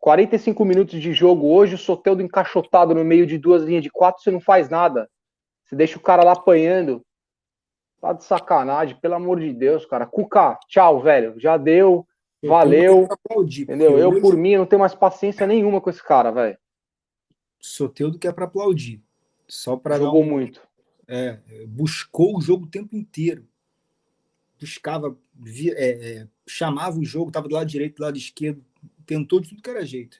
45 0.00 0.64
minutos 0.64 1.00
de 1.00 1.12
jogo 1.12 1.48
hoje, 1.52 1.74
o 1.74 1.78
Soteldo 1.78 2.22
encaixotado 2.22 2.94
no 2.94 3.04
meio 3.04 3.26
de 3.26 3.36
duas 3.36 3.62
linhas 3.64 3.82
de 3.82 3.90
quatro, 3.90 4.22
você 4.22 4.30
não 4.30 4.40
faz 4.40 4.68
nada. 4.68 5.08
Você 5.64 5.76
deixa 5.76 5.98
o 5.98 6.02
cara 6.02 6.22
lá 6.24 6.32
apanhando. 6.32 7.04
Tá 8.00 8.12
de 8.12 8.22
sacanagem, 8.24 8.96
pelo 9.00 9.14
amor 9.14 9.40
de 9.40 9.52
Deus, 9.52 9.84
cara. 9.84 10.06
Cuca, 10.06 10.58
tchau, 10.68 11.02
velho. 11.02 11.34
Já 11.38 11.56
deu, 11.56 12.06
Eu 12.40 12.48
valeu. 12.50 13.08
aplaudir, 13.10 13.62
entendeu? 13.62 13.98
Eu, 13.98 14.20
por 14.20 14.36
mim, 14.36 14.56
não 14.56 14.66
tenho 14.66 14.78
mais 14.80 14.94
paciência 14.94 15.46
nenhuma 15.46 15.80
com 15.80 15.90
esse 15.90 16.02
cara, 16.02 16.30
velho. 16.30 16.56
Soteudo 17.60 18.18
que 18.18 18.28
é 18.28 18.32
para 18.32 18.44
aplaudir. 18.44 19.02
Só 19.48 19.76
para 19.76 19.96
Jogou 19.98 20.22
um, 20.22 20.26
muito. 20.30 20.60
é, 21.08 21.38
é, 21.50 21.66
buscou 21.66 22.36
o 22.36 22.40
jogo 22.40 22.66
o 22.66 22.70
tempo 22.70 22.94
inteiro. 22.96 23.44
Buscava, 24.60 25.16
via- 25.34 25.74
é, 25.76 25.90
é, 26.18 26.26
chamava 26.46 26.98
o 26.98 27.04
jogo, 27.04 27.28
estava 27.28 27.48
do 27.48 27.54
lado 27.54 27.66
direito, 27.66 27.96
do 27.96 28.02
lado 28.04 28.16
esquerdo, 28.16 28.62
tentou 29.08 29.40
de 29.40 29.48
tudo 29.48 29.62
que 29.62 29.70
era 29.70 29.84
jeito. 29.84 30.18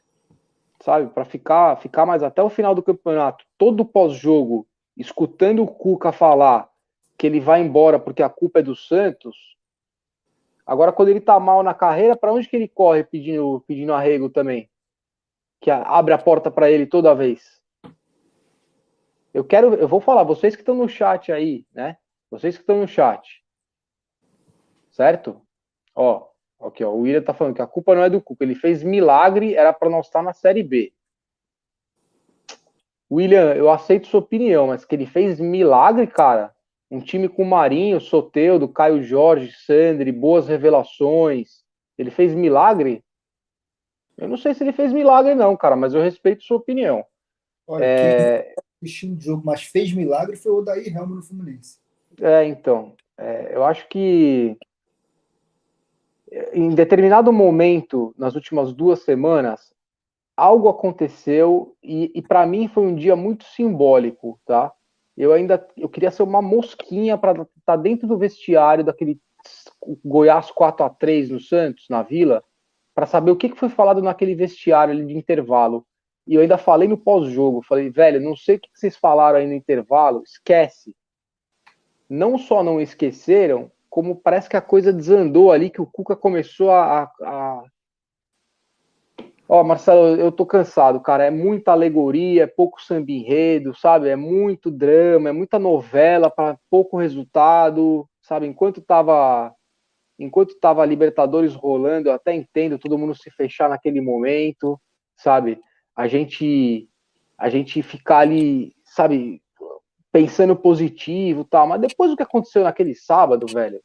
sabe, 0.80 1.12
para 1.12 1.24
ficar, 1.24 1.76
ficar 1.76 2.07
mais 2.07 2.22
até 2.22 2.43
o 2.43 2.49
final 2.49 2.74
do 2.74 2.82
campeonato, 2.82 3.45
todo 3.59 3.84
pós-jogo, 3.84 4.66
escutando 4.97 5.62
o 5.62 5.66
Cuca 5.66 6.11
falar 6.11 6.70
que 7.16 7.26
ele 7.26 7.41
vai 7.41 7.61
embora 7.61 7.99
porque 7.99 8.22
a 8.22 8.30
culpa 8.30 8.61
é 8.61 8.62
do 8.62 8.74
Santos. 8.74 9.57
Agora, 10.64 10.93
quando 10.93 11.09
ele 11.09 11.20
tá 11.20 11.39
mal 11.39 11.62
na 11.62 11.74
carreira, 11.74 12.16
para 12.16 12.32
onde 12.32 12.49
que 12.49 12.57
ele 12.57 12.68
corre 12.68 13.05
pedindo, 13.05 13.62
pedindo 13.66 13.93
arrego 13.93 14.30
também? 14.30 14.70
Que 15.61 15.70
abre 15.70 16.14
a 16.14 16.18
porta 16.18 16.51
para 16.51 16.70
ele 16.70 16.86
toda 16.86 17.14
vez. 17.14 17.61
Eu 19.34 19.45
quero, 19.45 19.74
eu 19.74 19.89
vou 19.89 20.01
falar, 20.01 20.22
vocês 20.22 20.55
que 20.55 20.62
estão 20.62 20.74
no 20.74 20.89
chat 20.89 21.32
aí, 21.32 21.66
né? 21.74 21.97
Vocês 22.30 22.57
que 22.57 22.62
estão 22.62 22.80
no 22.80 22.89
chat. 22.89 23.45
Certo? 24.91 25.43
Ó, 25.95 26.28
Aqui, 26.61 26.82
ó, 26.82 26.90
o 26.90 27.00
William 27.00 27.22
tá 27.22 27.32
falando 27.32 27.54
que 27.54 27.62
a 27.62 27.66
culpa 27.66 27.94
não 27.94 28.02
é 28.02 28.11
do 28.11 28.20
Cuca. 28.20 28.44
Ele 28.44 28.54
fez 28.54 28.82
milagre, 28.82 29.54
era 29.54 29.72
para 29.72 29.88
nós 29.88 30.06
estar 30.06 30.22
na 30.22 30.32
Série 30.32 30.62
B. 30.62 30.92
William, 33.11 33.54
eu 33.54 33.70
aceito 33.70 34.09
sua 34.09 34.20
opinião, 34.20 34.66
mas 34.66 34.84
que 34.84 34.94
ele 34.94 35.06
fez 35.06 35.40
milagre, 35.40 36.06
cara. 36.06 36.54
Um 36.90 37.00
time 37.00 37.28
com 37.28 37.44
Marinho, 37.44 38.00
Soteudo, 38.00 38.68
Caio 38.68 39.02
Jorge, 39.02 39.52
Sandri, 39.66 40.11
boas 40.11 40.48
revelações. 40.48 41.62
Ele 41.96 42.11
fez 42.11 42.34
milagre? 42.34 43.04
Eu 44.16 44.28
não 44.28 44.36
sei 44.36 44.52
se 44.52 44.64
ele 44.64 44.72
fez 44.72 44.92
milagre, 44.92 45.34
não, 45.34 45.56
cara, 45.56 45.76
mas 45.76 45.94
eu 45.94 46.02
respeito 46.02 46.42
sua 46.42 46.56
opinião. 46.56 47.04
Olha, 47.66 47.84
É, 47.84 48.54
quem 48.80 49.14
de 49.14 49.24
jogo, 49.24 49.42
mas 49.44 49.62
fez 49.62 49.92
milagre 49.92 50.36
foi 50.36 50.52
o 50.52 50.62
Daí 50.62 50.88
Helma 50.88 51.16
no 51.16 51.22
Fluminense. 51.22 51.78
É, 52.20 52.44
então, 52.44 52.96
é, 53.16 53.54
eu 53.54 53.64
acho 53.64 53.88
que 53.88 54.56
em 56.53 56.70
determinado 56.70 57.33
momento, 57.33 58.14
nas 58.18 58.35
últimas 58.35 58.72
duas 58.72 59.01
semanas, 59.03 59.72
algo 60.37 60.68
aconteceu 60.68 61.76
e, 61.83 62.12
e 62.14 62.22
para 62.22 62.47
mim 62.47 62.68
foi 62.68 62.85
um 62.85 62.95
dia 62.95 63.16
muito 63.16 63.45
simbólico, 63.45 64.41
tá? 64.45 64.72
Eu 65.16 65.33
ainda 65.33 65.66
eu 65.76 65.89
queria 65.89 66.11
ser 66.11 66.22
uma 66.22 66.41
mosquinha 66.41 67.18
para 67.18 67.47
estar 67.59 67.76
dentro 67.76 68.07
do 68.07 68.16
vestiário 68.16 68.85
daquele 68.85 69.20
Goiás 70.05 70.51
4 70.51 70.87
a 70.87 70.91
3 70.91 71.31
no 71.31 71.41
Santos, 71.41 71.87
na 71.89 72.03
Vila, 72.03 72.45
para 72.95 73.07
saber 73.07 73.31
o 73.31 73.37
que, 73.37 73.49
que 73.49 73.59
foi 73.59 73.68
falado 73.68 74.03
naquele 74.03 74.35
vestiário 74.35 74.93
ali 74.93 75.05
de 75.07 75.16
intervalo. 75.16 75.85
E 76.26 76.35
eu 76.35 76.43
ainda 76.43 76.59
falei 76.59 76.87
no 76.87 76.99
pós-jogo, 76.99 77.62
falei, 77.62 77.91
velho, 77.91 78.20
não 78.20 78.37
sei 78.37 78.57
o 78.57 78.61
que 78.61 78.68
vocês 78.72 78.97
falaram 78.97 79.39
aí 79.39 79.47
no 79.47 79.55
intervalo, 79.55 80.22
esquece 80.24 80.95
não 82.09 82.39
só 82.39 82.62
não 82.62 82.81
esqueceram, 82.81 83.70
como 83.99 84.14
parece 84.14 84.49
que 84.49 84.57
a 84.57 84.61
coisa 84.61 84.92
desandou 84.92 85.51
ali, 85.51 85.70
que 85.70 85.82
o 85.82 85.86
Cuca 85.86 86.14
começou 86.14 86.70
a. 86.70 87.11
a. 87.20 87.64
Ó, 89.49 89.64
Marcelo, 89.64 90.14
eu 90.14 90.30
tô 90.30 90.46
cansado, 90.46 91.01
cara. 91.01 91.24
É 91.24 91.32
muita 91.32 91.72
alegoria, 91.72 92.44
é 92.44 92.46
pouco 92.46 92.80
samba 92.80 93.11
enredo, 93.11 93.76
sabe? 93.76 94.09
É 94.09 94.14
muito 94.14 94.70
drama, 94.70 95.30
é 95.30 95.32
muita 95.32 95.59
novela 95.59 96.30
para 96.30 96.57
pouco 96.70 96.96
resultado, 96.96 98.09
sabe? 98.22 98.46
Enquanto 98.46 98.80
tava. 98.80 99.53
Enquanto 100.16 100.55
tava 100.61 100.86
Libertadores 100.86 101.57
rolando, 101.57 102.09
eu 102.09 102.12
até 102.12 102.32
entendo 102.32 102.78
todo 102.78 102.96
mundo 102.96 103.16
se 103.16 103.32
fechar 103.32 103.68
naquele 103.68 104.01
momento, 104.01 104.80
sabe? 105.16 105.59
A 105.96 106.07
gente. 106.07 106.88
A 107.36 107.49
gente 107.49 107.82
ficar 107.82 108.18
ali, 108.18 108.72
sabe? 108.84 109.42
pensando 110.12 110.57
positivo 110.57 111.44
tal, 111.44 111.66
mas 111.66 111.80
depois 111.80 112.11
do 112.11 112.16
que 112.16 112.22
aconteceu 112.22 112.64
naquele 112.64 112.94
sábado, 112.94 113.46
velho, 113.53 113.80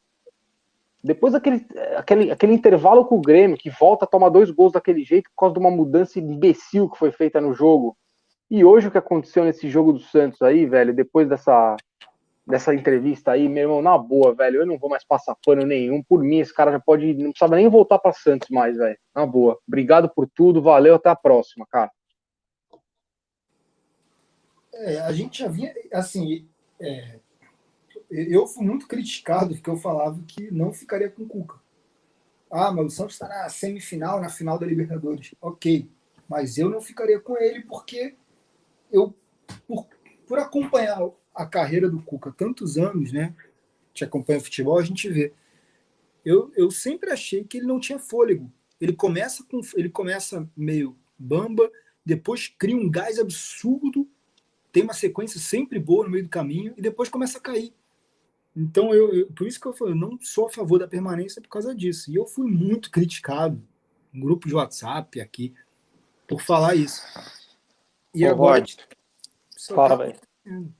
depois 1.04 1.34
daquele 1.34 1.66
aquele, 1.98 2.32
aquele 2.32 2.54
intervalo 2.54 3.04
com 3.04 3.18
o 3.18 3.20
Grêmio, 3.20 3.58
que 3.58 3.68
volta 3.68 4.06
a 4.06 4.08
tomar 4.08 4.30
dois 4.30 4.50
gols 4.50 4.72
daquele 4.72 5.04
jeito 5.04 5.28
por 5.30 5.40
causa 5.40 5.52
de 5.52 5.60
uma 5.60 5.70
mudança 5.70 6.18
imbecil 6.18 6.88
que 6.88 6.98
foi 6.98 7.12
feita 7.12 7.42
no 7.42 7.52
jogo. 7.52 7.94
E 8.50 8.64
hoje 8.64 8.88
o 8.88 8.90
que 8.90 8.96
aconteceu 8.96 9.44
nesse 9.44 9.68
jogo 9.68 9.92
do 9.92 9.98
Santos 9.98 10.40
aí, 10.40 10.64
velho, 10.64 10.94
depois 10.94 11.28
dessa, 11.28 11.76
dessa 12.46 12.74
entrevista 12.74 13.32
aí, 13.32 13.50
meu 13.50 13.64
irmão, 13.64 13.82
na 13.82 13.98
boa, 13.98 14.34
velho, 14.34 14.62
eu 14.62 14.66
não 14.66 14.78
vou 14.78 14.88
mais 14.88 15.04
passar 15.04 15.36
pano 15.44 15.66
nenhum. 15.66 16.02
Por 16.02 16.22
mim, 16.22 16.38
esse 16.38 16.54
cara 16.54 16.72
já 16.72 16.80
pode, 16.80 17.12
não 17.12 17.32
precisava 17.32 17.56
nem 17.56 17.68
voltar 17.68 17.98
para 17.98 18.12
Santos 18.14 18.48
mais, 18.48 18.78
velho. 18.78 18.98
Na 19.14 19.26
boa. 19.26 19.58
Obrigado 19.68 20.08
por 20.08 20.26
tudo, 20.26 20.62
valeu, 20.62 20.94
até 20.94 21.10
a 21.10 21.16
próxima, 21.16 21.66
cara. 21.70 21.90
É, 24.72 25.00
a 25.00 25.12
gente 25.12 25.40
já 25.40 25.48
vinha, 25.48 25.72
assim, 25.92 26.48
é, 26.80 27.18
eu 28.10 28.46
fui 28.46 28.64
muito 28.64 28.86
criticado 28.86 29.54
porque 29.54 29.70
eu 29.70 29.76
falava 29.76 30.22
que 30.26 30.50
não 30.50 30.72
ficaria 30.72 31.10
com 31.10 31.22
o 31.22 31.26
Cuca. 31.26 31.58
Ah, 32.50 32.70
mas 32.70 32.86
o 32.86 32.90
Santos 32.90 33.14
está 33.14 33.28
na 33.28 33.48
semifinal, 33.48 34.20
na 34.20 34.28
final 34.28 34.58
da 34.58 34.66
Libertadores. 34.66 35.34
Ok, 35.40 35.88
mas 36.28 36.56
eu 36.56 36.68
não 36.68 36.80
ficaria 36.80 37.18
com 37.18 37.36
ele 37.36 37.62
porque 37.62 38.14
eu, 38.92 39.14
por, 39.66 39.86
por 40.26 40.38
acompanhar 40.38 41.00
a 41.34 41.46
carreira 41.46 41.90
do 41.90 42.00
Cuca 42.02 42.32
tantos 42.32 42.78
anos, 42.78 43.12
né? 43.12 43.34
Te 43.92 44.04
acompanha 44.04 44.40
futebol, 44.40 44.78
a 44.78 44.84
gente 44.84 45.08
vê. 45.08 45.32
Eu, 46.24 46.52
eu 46.56 46.70
sempre 46.70 47.10
achei 47.10 47.44
que 47.44 47.58
ele 47.58 47.66
não 47.66 47.80
tinha 47.80 47.98
fôlego. 47.98 48.50
Ele 48.80 48.92
começa 48.92 49.44
com 49.44 49.60
ele 49.74 49.88
começa 49.88 50.48
meio 50.56 50.96
bamba, 51.18 51.70
depois 52.04 52.48
cria 52.48 52.76
um 52.76 52.90
gás 52.90 53.18
absurdo, 53.18 54.08
tem 54.70 54.82
uma 54.82 54.94
sequência 54.94 55.40
sempre 55.40 55.78
boa 55.78 56.04
no 56.04 56.10
meio 56.10 56.24
do 56.24 56.30
caminho 56.30 56.74
e 56.76 56.82
depois 56.82 57.08
começa 57.08 57.38
a 57.38 57.40
cair. 57.40 57.72
Então, 58.56 58.94
eu, 58.94 59.12
eu, 59.12 59.26
por 59.32 59.46
isso 59.46 59.60
que 59.60 59.66
eu 59.66 59.72
falei, 59.72 59.94
eu 59.94 59.98
não 59.98 60.18
sou 60.20 60.46
a 60.46 60.50
favor 60.50 60.78
da 60.78 60.86
permanência 60.86 61.42
por 61.42 61.48
causa 61.48 61.74
disso. 61.74 62.10
E 62.10 62.14
eu 62.14 62.26
fui 62.26 62.48
muito 62.48 62.90
criticado 62.90 63.60
no 64.12 64.26
grupo 64.26 64.46
de 64.46 64.54
WhatsApp 64.54 65.20
aqui 65.20 65.54
por 66.26 66.40
falar 66.40 66.74
isso. 66.76 67.02
E 68.14 68.24
Ô, 68.24 68.30
agora. 68.30 68.60
Rod, 68.60 68.74
fala, 69.74 69.88
tá... 69.88 69.96
velho. 69.96 70.74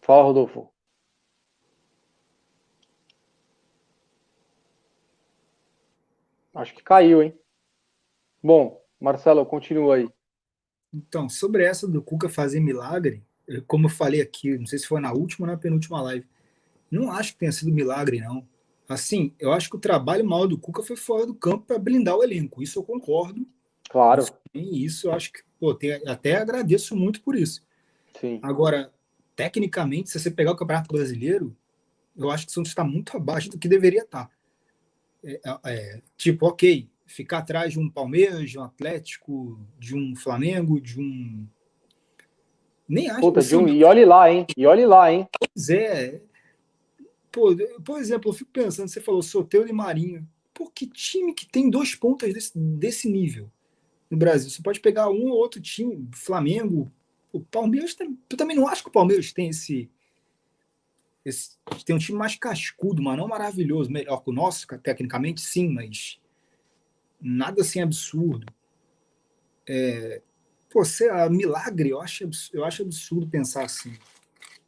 Fala, 0.00 0.24
Rodolfo. 0.24 0.68
Acho 6.52 6.74
que 6.74 6.82
caiu, 6.82 7.22
hein? 7.22 7.36
Bom, 8.42 8.80
Marcelo, 9.00 9.44
continua 9.46 9.96
aí. 9.96 10.13
Então, 10.94 11.28
sobre 11.28 11.64
essa 11.64 11.88
do 11.88 12.00
Cuca 12.00 12.28
fazer 12.28 12.60
milagre, 12.60 13.22
como 13.66 13.86
eu 13.86 13.90
falei 13.90 14.20
aqui, 14.20 14.56
não 14.56 14.66
sei 14.66 14.78
se 14.78 14.86
foi 14.86 15.00
na 15.00 15.12
última 15.12 15.46
ou 15.46 15.52
na 15.52 15.58
penúltima 15.58 16.00
live, 16.00 16.26
não 16.90 17.10
acho 17.10 17.32
que 17.32 17.40
tenha 17.40 17.52
sido 17.52 17.72
milagre, 17.72 18.20
não. 18.20 18.46
Assim, 18.88 19.34
eu 19.38 19.52
acho 19.52 19.68
que 19.68 19.76
o 19.76 19.80
trabalho 19.80 20.24
mal 20.24 20.46
do 20.46 20.58
Cuca 20.58 20.82
foi 20.82 20.96
fora 20.96 21.26
do 21.26 21.34
campo 21.34 21.66
para 21.66 21.78
blindar 21.78 22.16
o 22.16 22.22
elenco. 22.22 22.62
Isso 22.62 22.78
eu 22.78 22.84
concordo. 22.84 23.46
Claro. 23.90 24.24
E 24.52 24.84
isso 24.84 25.08
eu 25.08 25.12
acho 25.12 25.32
que, 25.32 25.40
pô, 25.58 25.74
tem, 25.74 25.92
até 26.06 26.36
agradeço 26.36 26.94
muito 26.94 27.20
por 27.22 27.34
isso. 27.34 27.62
Sim. 28.20 28.38
Agora, 28.42 28.92
tecnicamente, 29.34 30.10
se 30.10 30.20
você 30.20 30.30
pegar 30.30 30.52
o 30.52 30.56
Campeonato 30.56 30.92
Brasileiro, 30.92 31.56
eu 32.16 32.30
acho 32.30 32.46
que 32.46 32.52
o 32.52 32.54
Santos 32.54 32.70
está 32.70 32.84
muito 32.84 33.16
abaixo 33.16 33.50
do 33.50 33.58
que 33.58 33.68
deveria 33.68 34.02
estar. 34.02 34.26
Tá. 34.26 34.30
É, 35.24 35.40
é, 35.64 36.02
tipo, 36.16 36.46
ok, 36.46 36.88
ficar 37.06 37.38
atrás 37.38 37.72
de 37.72 37.78
um 37.78 37.88
Palmeiras, 37.88 38.50
de 38.50 38.58
um 38.58 38.62
Atlético, 38.62 39.58
de 39.78 39.94
um 39.94 40.14
Flamengo, 40.16 40.80
de 40.80 41.00
um. 41.00 41.46
Nem 42.88 43.10
acho 43.10 43.20
Puta, 43.20 43.40
que. 43.40 43.56
Um... 43.56 43.68
E 43.68 43.84
olhe 43.84 44.04
lá, 44.04 44.30
hein? 44.30 44.46
E 44.56 44.66
olhe 44.66 44.86
lá, 44.86 45.12
hein? 45.12 45.28
Pois 45.38 45.68
é. 45.68 46.20
Pô, 47.30 47.54
por 47.84 47.98
exemplo, 47.98 48.30
eu 48.30 48.34
fico 48.34 48.50
pensando, 48.52 48.88
você 48.88 49.00
falou 49.00 49.22
Soteldo 49.22 49.68
e 49.68 49.72
Marinho. 49.72 50.26
Pô, 50.52 50.70
que 50.70 50.86
time 50.86 51.34
que 51.34 51.46
tem 51.46 51.68
dois 51.68 51.94
pontas 51.94 52.32
desse, 52.32 52.56
desse 52.56 53.10
nível 53.10 53.50
no 54.08 54.16
Brasil? 54.16 54.48
Você 54.48 54.62
pode 54.62 54.78
pegar 54.80 55.10
um 55.10 55.30
ou 55.30 55.36
outro 55.36 55.60
time, 55.60 56.08
Flamengo, 56.12 56.90
o 57.32 57.40
Palmeiras. 57.40 57.96
Eu 58.30 58.36
também 58.36 58.56
não 58.56 58.68
acho 58.68 58.84
que 58.84 58.88
o 58.88 58.92
Palmeiras 58.92 59.32
tem 59.32 59.48
esse. 59.48 59.90
esse 61.24 61.56
tem 61.84 61.96
um 61.96 61.98
time 61.98 62.16
mais 62.16 62.36
cascudo, 62.36 63.02
mas 63.02 63.18
não 63.18 63.26
maravilhoso, 63.26 63.90
melhor 63.90 64.22
que 64.22 64.30
o 64.30 64.32
nosso, 64.32 64.66
tecnicamente, 64.78 65.40
sim, 65.40 65.68
mas 65.68 66.20
nada 67.24 67.62
assim 67.62 67.80
absurdo. 67.80 68.46
É, 69.66 70.20
pô, 70.68 70.82
a 71.10 71.30
milagre, 71.30 71.88
eu 71.88 72.00
acho, 72.00 72.28
eu 72.52 72.64
acho 72.64 72.82
absurdo 72.82 73.26
pensar 73.26 73.64
assim. 73.64 73.96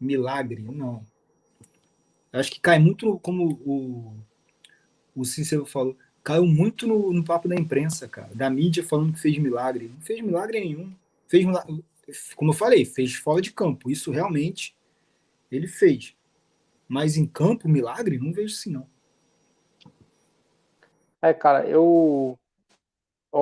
Milagre, 0.00 0.62
não. 0.62 1.04
Eu 2.32 2.40
acho 2.40 2.50
que 2.50 2.60
cai 2.60 2.78
muito, 2.78 3.18
como 3.18 3.60
o, 3.64 4.16
o 5.14 5.24
Cícero 5.24 5.66
falou, 5.66 5.96
caiu 6.24 6.46
muito 6.46 6.86
no, 6.86 7.12
no, 7.12 7.22
papo 7.22 7.46
da 7.46 7.54
imprensa, 7.54 8.08
cara, 8.08 8.34
da 8.34 8.48
mídia 8.48 8.82
falando 8.82 9.12
que 9.12 9.20
fez 9.20 9.38
milagre. 9.38 9.90
Não 9.94 10.00
fez 10.00 10.20
milagre 10.22 10.60
nenhum. 10.60 10.94
Fez 11.28 11.44
milagre, 11.44 11.84
como 12.34 12.50
eu 12.50 12.56
falei, 12.56 12.84
fez 12.84 13.14
fora 13.14 13.42
de 13.42 13.52
campo. 13.52 13.90
Isso 13.90 14.10
realmente 14.10 14.74
ele 15.50 15.68
fez. 15.68 16.14
Mas 16.88 17.16
em 17.16 17.26
campo, 17.26 17.68
milagre, 17.68 18.18
não 18.18 18.32
vejo 18.32 18.54
assim, 18.54 18.70
não. 18.70 18.88
É, 21.20 21.32
cara, 21.32 21.66
eu 21.66 22.38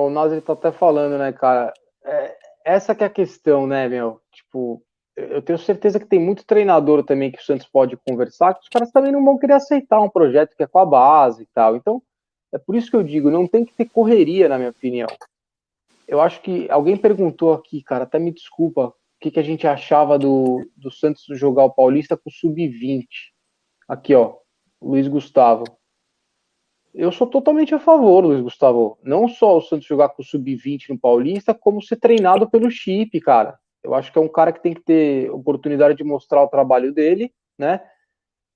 o 0.03 0.09
Nazi 0.09 0.41
tá 0.41 0.53
até 0.53 0.71
falando, 0.71 1.17
né, 1.17 1.31
cara? 1.31 1.73
É, 2.03 2.37
essa 2.65 2.93
que 2.93 3.03
é 3.03 3.07
a 3.07 3.09
questão, 3.09 3.65
né, 3.65 3.87
meu? 3.87 4.21
Tipo, 4.31 4.83
eu 5.15 5.41
tenho 5.41 5.57
certeza 5.57 5.99
que 5.99 6.05
tem 6.05 6.19
muito 6.19 6.45
treinador 6.45 7.03
também 7.03 7.31
que 7.31 7.39
o 7.39 7.43
Santos 7.43 7.67
pode 7.67 7.95
conversar, 7.97 8.53
que 8.53 8.61
os 8.61 8.69
caras 8.69 8.91
também 8.91 9.11
não 9.11 9.23
vão 9.23 9.37
querer 9.37 9.53
aceitar 9.53 10.01
um 10.01 10.09
projeto 10.09 10.55
que 10.55 10.63
é 10.63 10.67
com 10.67 10.79
a 10.79 10.85
base 10.85 11.43
e 11.43 11.47
tal. 11.53 11.75
Então, 11.75 12.01
é 12.53 12.57
por 12.57 12.75
isso 12.75 12.89
que 12.89 12.95
eu 12.95 13.03
digo, 13.03 13.31
não 13.31 13.47
tem 13.47 13.63
que 13.63 13.73
ter 13.73 13.85
correria, 13.85 14.49
na 14.49 14.57
minha 14.57 14.71
opinião. 14.71 15.07
Eu 16.07 16.19
acho 16.21 16.41
que 16.41 16.69
alguém 16.69 16.97
perguntou 16.97 17.53
aqui, 17.53 17.81
cara, 17.81 18.03
até 18.03 18.19
me 18.19 18.31
desculpa, 18.31 18.87
o 18.87 18.93
que, 19.19 19.31
que 19.31 19.39
a 19.39 19.43
gente 19.43 19.65
achava 19.65 20.19
do, 20.19 20.69
do 20.75 20.91
Santos 20.91 21.25
jogar 21.31 21.63
o 21.63 21.73
Paulista 21.73 22.17
com 22.17 22.29
o 22.29 22.33
Sub-20. 22.33 23.05
Aqui, 23.87 24.13
ó, 24.13 24.35
Luiz 24.81 25.07
Gustavo 25.07 25.63
eu 26.95 27.11
sou 27.11 27.27
totalmente 27.27 27.75
a 27.75 27.79
favor, 27.79 28.23
Luiz 28.23 28.41
Gustavo. 28.41 28.97
Não 29.03 29.27
só 29.27 29.57
o 29.57 29.61
Santos 29.61 29.85
jogar 29.85 30.09
com 30.09 30.21
o 30.21 30.25
sub-20 30.25 30.89
no 30.89 30.99
Paulista, 30.99 31.53
como 31.53 31.81
ser 31.81 31.97
treinado 31.97 32.49
pelo 32.49 32.71
Chip, 32.71 33.19
cara. 33.19 33.59
Eu 33.83 33.93
acho 33.93 34.11
que 34.11 34.17
é 34.17 34.21
um 34.21 34.29
cara 34.29 34.53
que 34.53 34.63
tem 34.63 34.73
que 34.73 34.81
ter 34.81 35.29
oportunidade 35.29 35.97
de 35.97 36.03
mostrar 36.03 36.41
o 36.41 36.47
trabalho 36.47 36.93
dele, 36.93 37.31
né? 37.59 37.81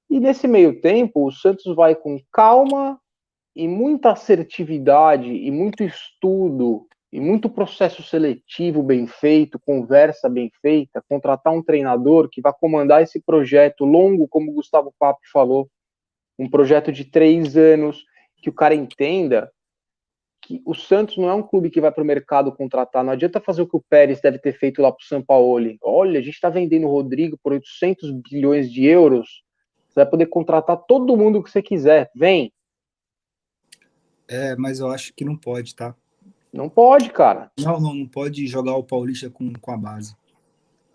E 0.10 0.20
nesse 0.20 0.48
meio 0.48 0.80
tempo, 0.82 1.28
o 1.28 1.32
Santos 1.32 1.76
vai 1.76 1.94
com 1.94 2.20
calma 2.32 3.00
e 3.56 3.68
muita 3.68 4.12
assertividade 4.12 5.30
e 5.30 5.52
muito 5.52 5.84
estudo 5.84 6.88
e 7.12 7.20
muito 7.20 7.50
processo 7.50 8.02
seletivo 8.02 8.82
bem 8.82 9.06
feito, 9.06 9.60
conversa 9.60 10.30
bem 10.30 10.50
feita, 10.62 11.04
contratar 11.10 11.54
um 11.54 11.62
treinador 11.62 12.30
que 12.30 12.42
vai 12.42 12.54
comandar 12.54 13.04
esse 13.04 13.20
projeto 13.20 13.84
longo, 13.84 14.28
como 14.28 14.52
o 14.52 14.56
Gustavo 14.56 14.94
Papo 14.98 15.20
falou, 15.32 15.70
um 16.38 16.50
projeto 16.50 16.92
de 16.92 17.04
três 17.04 17.58
anos, 17.58 18.06
que 18.42 18.50
o 18.50 18.54
cara 18.54 18.76
entenda 18.76 19.52
que 20.42 20.62
o 20.66 20.74
Santos 20.74 21.18
não 21.18 21.30
é 21.30 21.34
um 21.34 21.44
clube 21.44 21.70
que 21.70 21.82
vai 21.82 21.92
para 21.92 22.04
o 22.04 22.06
mercado 22.06 22.52
contratar. 22.52 23.04
Não 23.04 23.12
adianta 23.12 23.40
fazer 23.40 23.62
o 23.62 23.68
que 23.68 23.78
o 23.78 23.84
Pérez 23.90 24.22
deve 24.22 24.40
ter 24.40 24.54
feito 24.58 24.82
lá 24.82 24.92
para 24.92 25.04
o 25.04 25.08
São 25.08 25.22
Paulo. 25.22 25.76
Olha, 25.82 26.20
a 26.20 26.24
gente 26.24 26.34
está 26.34 26.50
vendendo 26.50 26.88
o 26.88 26.92
Rodrigo 26.92 27.38
por 27.44 27.54
800 27.54 28.12
bilhões 28.30 28.72
de 28.72 28.86
euros. 28.86 29.44
Você 29.88 29.96
vai 29.96 30.06
poder 30.06 30.28
contratar 30.28 30.78
todo 30.78 31.18
mundo 31.18 31.44
que 31.44 31.52
você 31.52 31.62
quiser. 31.62 32.10
Vem. 32.16 32.54
É, 34.28 34.56
mas 34.56 34.80
eu 34.80 34.90
acho 34.90 35.14
que 35.14 35.26
não 35.26 35.36
pode, 35.36 35.76
tá? 35.76 35.96
Não 36.54 36.70
pode, 36.70 37.12
cara. 37.12 37.52
Não, 37.60 37.80
não, 37.80 37.94
não 37.94 38.08
pode 38.08 38.48
jogar 38.48 38.76
o 38.76 38.84
Paulista 38.84 39.30
com, 39.30 39.52
com 39.54 39.72
a 39.72 39.78
base. 39.78 40.16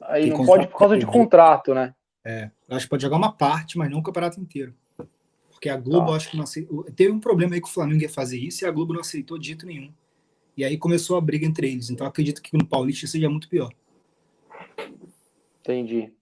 Aí 0.00 0.30
não 0.30 0.44
pode 0.44 0.66
por 0.68 0.78
causa 0.78 0.98
de 0.98 1.06
contrato, 1.06 1.74
né? 1.74 1.94
É, 2.24 2.50
acho 2.70 2.86
que 2.86 2.90
pode 2.90 3.02
jogar 3.02 3.16
uma 3.16 3.32
parte, 3.32 3.76
mas 3.76 3.90
não 3.90 3.98
o 3.98 4.02
campeonato 4.02 4.40
inteiro. 4.40 4.74
Porque 5.54 5.68
a 5.68 5.76
Globo, 5.76 6.08
tá. 6.08 6.16
acho 6.16 6.30
que 6.30 6.36
não 6.36 6.44
aceitou. 6.44 6.84
Teve 6.84 7.12
um 7.12 7.20
problema 7.20 7.54
aí 7.54 7.60
que 7.60 7.68
o 7.68 7.72
Flamengo 7.72 8.02
ia 8.02 8.08
fazer 8.08 8.38
isso 8.38 8.64
e 8.64 8.66
a 8.66 8.70
Globo 8.70 8.92
não 8.92 9.00
aceitou 9.00 9.38
de 9.38 9.46
jeito 9.46 9.64
nenhum. 9.64 9.90
E 10.56 10.64
aí 10.64 10.76
começou 10.76 11.16
a 11.16 11.20
briga 11.20 11.46
entre 11.46 11.70
eles. 11.70 11.88
Então 11.88 12.06
acredito 12.06 12.42
que 12.42 12.56
no 12.56 12.66
Paulista 12.66 13.06
seja 13.06 13.30
muito 13.30 13.48
pior. 13.48 13.72
Entendi. 15.60 16.12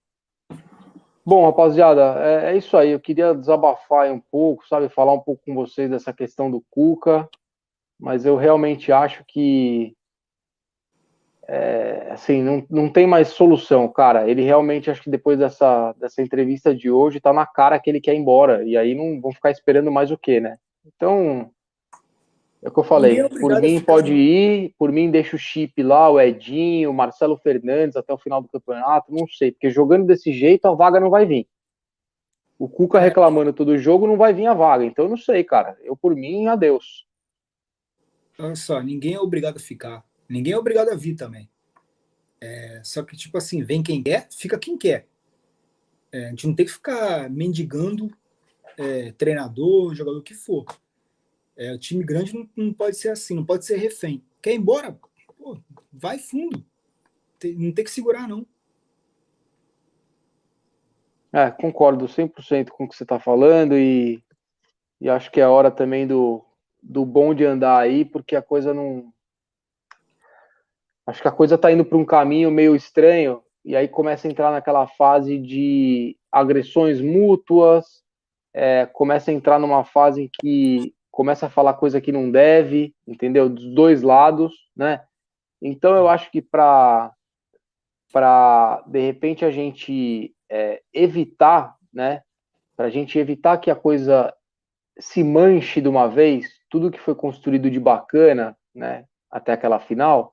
Bom, 1.25 1.45
rapaziada, 1.45 2.15
é, 2.19 2.53
é, 2.53 2.57
isso 2.57 2.77
aí. 2.77 2.91
Eu 2.91 2.99
queria 2.99 3.33
desabafar 3.33 4.11
um 4.11 4.19
pouco, 4.19 4.67
sabe? 4.67 4.87
Falar 4.89 5.13
um 5.13 5.19
pouco 5.19 5.43
com 5.45 5.53
vocês 5.53 5.89
dessa 5.89 6.13
questão 6.13 6.49
do 6.49 6.63
Cuca. 6.69 7.27
Mas 7.99 8.25
eu 8.25 8.35
realmente 8.35 8.91
acho 8.91 9.23
que 9.25 9.95
é, 11.47 12.07
assim, 12.11 12.41
não, 12.41 12.65
não 12.69 12.89
tem 12.89 13.05
mais 13.05 13.29
solução, 13.29 13.87
cara. 13.87 14.29
Ele 14.29 14.41
realmente, 14.41 14.89
acho 14.89 15.01
que 15.01 15.09
depois 15.09 15.37
dessa, 15.37 15.93
dessa 15.93 16.21
entrevista 16.21 16.73
de 16.73 16.89
hoje, 16.89 17.19
tá 17.19 17.33
na 17.33 17.45
cara 17.45 17.79
que 17.79 17.89
ele 17.89 18.01
quer 18.01 18.13
ir 18.13 18.19
embora. 18.19 18.63
E 18.63 18.77
aí 18.77 18.95
não 18.95 19.19
vão 19.19 19.31
ficar 19.31 19.51
esperando 19.51 19.91
mais 19.91 20.11
o 20.11 20.17
quê, 20.17 20.39
né? 20.39 20.55
Então, 20.85 21.51
é 22.61 22.69
o 22.69 22.71
que 22.71 22.79
eu 22.79 22.83
falei. 22.83 23.19
É 23.19 23.27
por 23.27 23.59
mim, 23.61 23.81
pode 23.81 24.13
ir. 24.13 24.73
Por 24.77 24.91
mim, 24.91 25.11
deixa 25.11 25.35
o 25.35 25.39
chip 25.39 25.83
lá, 25.83 26.09
o 26.09 26.19
Edinho, 26.19 26.89
o 26.89 26.93
Marcelo 26.93 27.37
Fernandes 27.37 27.97
até 27.97 28.13
o 28.13 28.17
final 28.17 28.41
do 28.41 28.47
campeonato. 28.47 29.13
Não 29.13 29.27
sei, 29.27 29.51
porque 29.51 29.69
jogando 29.69 30.05
desse 30.05 30.31
jeito, 30.31 30.65
a 30.65 30.73
vaga 30.73 30.99
não 30.99 31.09
vai 31.09 31.25
vir. 31.25 31.47
O 32.57 32.69
Cuca 32.69 32.99
reclamando 32.99 33.51
todo 33.51 33.77
jogo 33.77 34.07
não 34.07 34.15
vai 34.15 34.33
vir 34.33 34.45
a 34.45 34.53
vaga. 34.53 34.85
Então 34.85 35.05
eu 35.05 35.09
não 35.09 35.17
sei, 35.17 35.43
cara. 35.43 35.77
Eu, 35.83 35.97
por 35.97 36.15
mim, 36.15 36.47
adeus. 36.47 37.05
Olha 38.39 38.55
só, 38.55 38.81
ninguém 38.81 39.15
é 39.15 39.19
obrigado 39.19 39.57
a 39.57 39.59
ficar. 39.59 40.03
Ninguém 40.33 40.53
é 40.53 40.57
obrigado 40.57 40.89
a 40.89 40.95
vir 40.95 41.15
também. 41.15 41.47
É, 42.41 42.81
só 42.83 43.03
que, 43.03 43.15
tipo 43.15 43.37
assim, 43.37 43.63
vem 43.63 43.83
quem 43.83 44.01
quer, 44.01 44.27
fica 44.31 44.57
quem 44.57 44.75
quer. 44.75 45.07
É, 46.11 46.25
a 46.25 46.29
gente 46.29 46.47
não 46.47 46.55
tem 46.55 46.65
que 46.65 46.71
ficar 46.71 47.29
mendigando 47.29 48.11
é, 48.75 49.11
treinador, 49.11 49.93
jogador 49.93 50.23
que 50.23 50.33
for. 50.33 50.65
É, 51.55 51.71
o 51.71 51.77
time 51.77 52.03
grande 52.03 52.33
não, 52.33 52.49
não, 52.55 52.73
pode 52.73 52.97
ser 52.97 53.09
assim, 53.09 53.35
não 53.35 53.45
pode 53.45 53.63
ser 53.63 53.77
refém. 53.77 54.23
Quer 54.41 54.53
ir 54.53 54.57
embora? 54.57 54.97
Pô, 55.37 55.59
vai 55.91 56.17
fundo. 56.17 56.65
Tem, 57.37 57.53
não 57.53 57.71
tem 57.71 57.85
que 57.85 57.91
segurar, 57.91 58.27
não. 58.27 58.43
É, 61.31 61.51
concordo 61.51 62.05
100% 62.07 62.69
com 62.69 62.85
o 62.85 62.89
que 62.89 62.95
você 62.95 63.03
está 63.03 63.19
falando 63.19 63.77
e, 63.77 64.23
e 64.99 65.07
acho 65.07 65.31
que 65.31 65.39
é 65.39 65.47
hora 65.47 65.69
também 65.69 66.07
do, 66.07 66.43
do 66.81 67.05
bom 67.05 67.35
de 67.35 67.45
andar 67.45 67.77
aí, 67.77 68.03
porque 68.03 68.35
a 68.35 68.41
coisa 68.41 68.73
não. 68.73 69.12
Acho 71.05 71.21
que 71.21 71.27
a 71.27 71.31
coisa 71.31 71.55
está 71.55 71.71
indo 71.71 71.83
para 71.83 71.97
um 71.97 72.05
caminho 72.05 72.49
meio 72.49 72.75
estranho 72.75 73.41
e 73.65 73.75
aí 73.75 73.87
começa 73.87 74.27
a 74.27 74.31
entrar 74.31 74.51
naquela 74.51 74.87
fase 74.87 75.37
de 75.37 76.17
agressões 76.31 76.99
mútuas, 76.99 78.03
é, 78.53 78.85
começa 78.85 79.31
a 79.31 79.33
entrar 79.33 79.59
numa 79.59 79.83
fase 79.83 80.23
em 80.23 80.29
que 80.39 80.93
começa 81.11 81.45
a 81.45 81.49
falar 81.49 81.75
coisa 81.75 82.01
que 82.01 82.11
não 82.11 82.29
deve, 82.29 82.93
entendeu? 83.07 83.47
Dos 83.49 83.73
dois 83.73 84.01
lados, 84.01 84.53
né? 84.75 85.03
Então 85.61 85.95
eu 85.95 86.07
acho 86.07 86.29
que 86.31 86.41
para 86.41 87.11
para 88.11 88.83
de 88.85 88.99
repente 88.99 89.43
a 89.43 89.49
gente 89.49 90.35
é, 90.49 90.81
evitar, 90.93 91.75
né? 91.91 92.21
Para 92.75 92.87
a 92.87 92.89
gente 92.89 93.17
evitar 93.17 93.57
que 93.57 93.71
a 93.71 93.75
coisa 93.75 94.33
se 94.99 95.23
manche 95.23 95.81
de 95.81 95.87
uma 95.87 96.07
vez, 96.07 96.47
tudo 96.69 96.91
que 96.91 96.99
foi 96.99 97.15
construído 97.15 97.69
de 97.69 97.79
bacana, 97.79 98.57
né? 98.73 99.05
Até 99.31 99.53
aquela 99.53 99.79
final, 99.79 100.32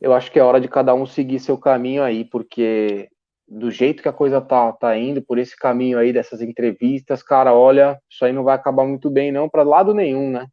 eu 0.00 0.12
acho 0.12 0.30
que 0.30 0.38
é 0.38 0.42
hora 0.42 0.60
de 0.60 0.68
cada 0.68 0.94
um 0.94 1.04
seguir 1.04 1.40
seu 1.40 1.58
caminho 1.58 2.02
aí, 2.02 2.24
porque 2.24 3.08
do 3.46 3.70
jeito 3.70 4.02
que 4.02 4.08
a 4.08 4.12
coisa 4.12 4.40
tá, 4.40 4.72
tá 4.72 4.96
indo, 4.96 5.20
por 5.20 5.38
esse 5.38 5.56
caminho 5.56 5.98
aí 5.98 6.12
dessas 6.12 6.40
entrevistas, 6.40 7.22
cara, 7.22 7.52
olha, 7.52 8.00
isso 8.08 8.24
aí 8.24 8.32
não 8.32 8.44
vai 8.44 8.54
acabar 8.54 8.86
muito 8.86 9.10
bem, 9.10 9.32
não, 9.32 9.48
para 9.48 9.62
lado 9.62 9.92
nenhum, 9.92 10.30
né? 10.30 10.46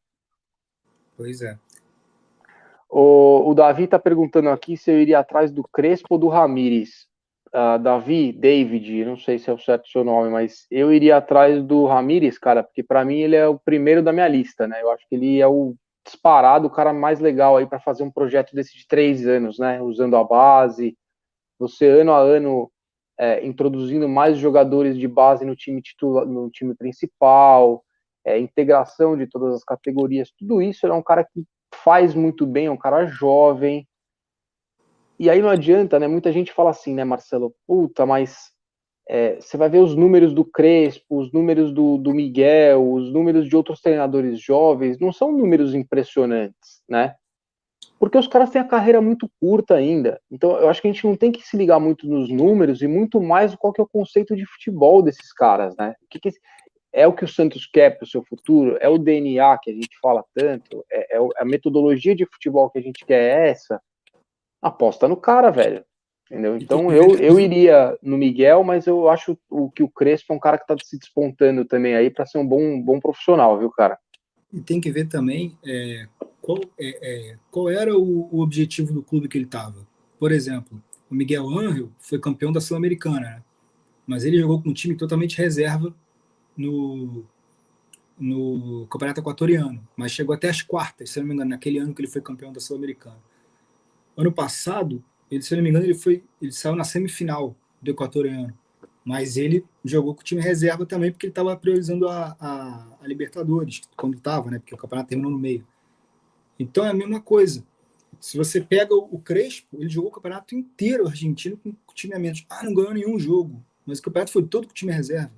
Pois 1.15 1.41
é. 1.41 1.57
O, 2.89 3.49
o 3.49 3.53
Davi 3.53 3.83
está 3.83 3.99
perguntando 3.99 4.49
aqui 4.49 4.75
se 4.75 4.89
eu 4.89 4.99
iria 4.99 5.19
atrás 5.19 5.51
do 5.51 5.63
Crespo 5.63 6.07
ou 6.11 6.17
do 6.17 6.27
Ramires 6.27 7.07
uh, 7.47 7.79
Davi, 7.79 8.31
David, 8.31 9.05
não 9.05 9.17
sei 9.17 9.39
se 9.39 9.49
é 9.49 9.53
o 9.53 9.59
certo 9.59 9.87
seu 9.89 10.03
nome, 10.03 10.29
mas 10.29 10.65
eu 10.71 10.91
iria 10.91 11.17
atrás 11.17 11.63
do 11.63 11.85
Ramires, 11.85 12.37
cara, 12.37 12.63
porque 12.63 12.83
para 12.83 13.03
mim 13.05 13.19
ele 13.19 13.35
é 13.35 13.47
o 13.47 13.59
primeiro 13.59 14.01
da 14.01 14.13
minha 14.13 14.27
lista, 14.27 14.67
né? 14.67 14.81
Eu 14.81 14.91
acho 14.91 15.07
que 15.07 15.15
ele 15.15 15.39
é 15.39 15.47
o 15.47 15.75
disparado, 16.07 16.67
o 16.67 16.71
cara 16.71 16.93
mais 16.93 17.19
legal 17.19 17.57
aí 17.57 17.67
para 17.67 17.79
fazer 17.79 18.03
um 18.03 18.11
projeto 18.11 18.55
desse 18.55 18.75
de 18.75 18.87
três 18.87 19.27
anos, 19.27 19.59
né? 19.59 19.81
Usando 19.81 20.15
a 20.15 20.23
base, 20.23 20.97
você 21.59 21.87
ano 21.87 22.13
a 22.13 22.19
ano 22.19 22.71
é, 23.19 23.45
introduzindo 23.45 24.07
mais 24.07 24.37
jogadores 24.37 24.97
de 24.97 25.07
base 25.07 25.45
no 25.45 25.55
time 25.55 25.81
titular, 25.81 26.25
no 26.25 26.49
time 26.49 26.73
principal, 26.75 27.83
é, 28.25 28.39
integração 28.39 29.17
de 29.17 29.27
todas 29.27 29.55
as 29.55 29.63
categorias, 29.63 30.31
tudo 30.37 30.61
isso 30.61 30.87
é 30.87 30.93
um 30.93 31.03
cara 31.03 31.23
que 31.23 31.45
faz 31.73 32.15
muito 32.15 32.45
bem, 32.45 32.67
é 32.67 32.71
um 32.71 32.77
cara 32.77 33.05
jovem, 33.05 33.87
e 35.19 35.29
aí 35.29 35.41
não 35.41 35.49
adianta, 35.49 35.99
né? 35.99 36.07
Muita 36.07 36.31
gente 36.31 36.53
fala 36.53 36.69
assim, 36.69 36.93
né, 36.93 37.03
Marcelo? 37.03 37.53
Puta, 37.65 38.05
mas 38.05 38.51
é, 39.09 39.35
você 39.35 39.57
vai 39.57 39.69
ver 39.69 39.79
os 39.79 39.95
números 39.95 40.33
do 40.33 40.43
Crespo, 40.43 41.19
os 41.19 41.31
números 41.31 41.71
do, 41.71 41.97
do 41.97 42.13
Miguel, 42.13 42.91
os 42.91 43.11
números 43.11 43.47
de 43.47 43.55
outros 43.55 43.81
treinadores 43.81 44.39
jovens, 44.39 44.99
não 44.99 45.11
são 45.11 45.31
números 45.31 45.73
impressionantes, 45.73 46.81
né? 46.89 47.15
Porque 47.99 48.17
os 48.17 48.27
caras 48.27 48.49
têm 48.49 48.61
a 48.61 48.67
carreira 48.67 49.01
muito 49.01 49.29
curta 49.39 49.75
ainda. 49.75 50.21
Então, 50.29 50.51
eu 50.57 50.69
acho 50.69 50.81
que 50.81 50.87
a 50.87 50.91
gente 50.91 51.05
não 51.05 51.15
tem 51.15 51.31
que 51.31 51.41
se 51.41 51.57
ligar 51.57 51.79
muito 51.79 52.07
nos 52.07 52.29
números 52.29 52.81
e 52.81 52.87
muito 52.87 53.21
mais 53.21 53.55
qual 53.55 53.73
que 53.73 53.81
é 53.81 53.83
o 53.83 53.89
conceito 53.89 54.35
de 54.35 54.45
futebol 54.45 55.01
desses 55.01 55.33
caras, 55.33 55.75
né? 55.77 55.95
O 56.03 56.07
que, 56.07 56.19
que 56.19 56.29
é 56.93 57.07
o 57.07 57.13
que 57.13 57.25
o 57.25 57.27
Santos 57.27 57.65
quer 57.65 57.97
para 57.97 58.05
o 58.05 58.07
seu 58.07 58.23
futuro? 58.23 58.77
É 58.79 58.87
o 58.89 58.97
DNA 58.97 59.57
que 59.61 59.71
a 59.71 59.73
gente 59.73 59.97
fala 60.01 60.23
tanto? 60.33 60.85
É, 60.91 61.17
é 61.17 61.19
a 61.37 61.45
metodologia 61.45 62.15
de 62.15 62.25
futebol 62.25 62.69
que 62.69 62.79
a 62.79 62.81
gente 62.81 63.05
quer 63.05 63.21
é 63.21 63.49
essa? 63.49 63.81
aposta 64.61 65.07
no 65.07 65.17
cara, 65.17 65.49
velho. 65.51 65.83
Entendeu? 66.29 66.57
Então 66.57 66.91
eu, 66.91 67.17
eu 67.17 67.39
iria 67.39 67.97
no 68.01 68.17
Miguel, 68.17 68.63
mas 68.63 68.85
eu 68.85 69.09
acho 69.09 69.37
o, 69.49 69.69
que 69.71 69.81
o 69.81 69.87
Crespo 69.87 70.33
é 70.33 70.35
um 70.35 70.39
cara 70.39 70.57
que 70.57 70.67
tá 70.67 70.75
se 70.83 70.97
despontando 70.97 71.63
também 71.63 71.95
aí 71.95 72.09
para 72.09 72.25
ser 72.25 72.37
um 72.37 72.45
bom, 72.45 72.81
bom 72.81 72.99
profissional, 72.99 73.57
viu, 73.57 73.71
cara? 73.71 73.97
E 74.51 74.61
tem 74.61 74.81
que 74.81 74.91
ver 74.91 75.07
também 75.07 75.57
é, 75.65 76.07
qual, 76.41 76.59
é, 76.77 77.31
é, 77.31 77.37
qual 77.49 77.69
era 77.69 77.97
o, 77.97 78.29
o, 78.31 78.41
objetivo 78.41 78.93
do 78.93 79.03
clube 79.03 79.27
que 79.27 79.37
ele 79.37 79.45
estava. 79.45 79.87
Por 80.19 80.31
exemplo, 80.31 80.81
o 81.09 81.15
Miguel 81.15 81.47
Angel 81.47 81.89
foi 81.99 82.19
campeão 82.19 82.51
da 82.51 82.59
Sul-Americana, 82.59 83.19
né? 83.19 83.43
mas 84.05 84.25
ele 84.25 84.39
jogou 84.39 84.61
com 84.61 84.69
um 84.69 84.73
time 84.73 84.95
totalmente 84.95 85.37
reserva 85.37 85.93
no, 86.55 87.25
no 88.17 88.87
Campeonato 88.87 89.19
Equatoriano, 89.19 89.85
mas 89.95 90.11
chegou 90.11 90.33
até 90.33 90.49
as 90.49 90.61
quartas, 90.61 91.09
se 91.09 91.19
não 91.19 91.27
me 91.27 91.33
engano, 91.33 91.51
naquele 91.51 91.77
ano 91.77 91.93
que 91.93 92.01
ele 92.01 92.09
foi 92.09 92.21
campeão 92.21 92.51
da 92.51 92.59
Sul-Americana. 92.59 93.19
Ano 94.15 94.31
passado, 94.31 95.03
ele, 95.29 95.41
se 95.41 95.55
não 95.55 95.63
me 95.63 95.69
engano, 95.69 95.85
ele 95.85 95.93
foi, 95.93 96.23
ele 96.41 96.51
saiu 96.51 96.75
na 96.75 96.83
semifinal 96.83 97.55
do 97.81 97.91
Equatoriano, 97.91 98.57
mas 99.03 99.37
ele 99.37 99.65
jogou 99.83 100.13
com 100.13 100.21
o 100.21 100.23
time 100.23 100.41
reserva 100.41 100.85
também 100.85 101.11
porque 101.11 101.25
ele 101.25 101.31
estava 101.31 101.55
priorizando 101.55 102.07
a, 102.07 102.35
a, 102.39 102.97
a, 103.01 103.07
Libertadores 103.07 103.81
quando 103.95 104.17
estava, 104.17 104.51
né? 104.51 104.59
Porque 104.59 104.75
o 104.75 104.77
campeonato 104.77 105.09
terminou 105.09 105.31
no 105.31 105.39
meio. 105.39 105.65
Então 106.59 106.85
é 106.85 106.89
a 106.89 106.93
mesma 106.93 107.21
coisa. 107.21 107.65
Se 108.19 108.37
você 108.37 108.59
pega 108.59 108.93
o, 108.93 109.07
o 109.11 109.19
Crespo, 109.19 109.77
ele 109.79 109.89
jogou 109.89 110.09
o 110.09 110.13
campeonato 110.13 110.55
inteiro 110.55 111.07
argentino 111.07 111.57
com 111.57 111.73
time 111.93 112.13
a 112.15 112.19
menos. 112.19 112.45
Ah, 112.49 112.63
não 112.63 112.73
ganhou 112.73 112.93
nenhum 112.93 113.17
jogo, 113.19 113.63
mas 113.85 113.99
o 113.99 114.01
campeonato 114.01 114.31
foi 114.31 114.43
todo 114.43 114.67
com 114.67 114.73
time 114.73 114.91
reserva. 114.91 115.31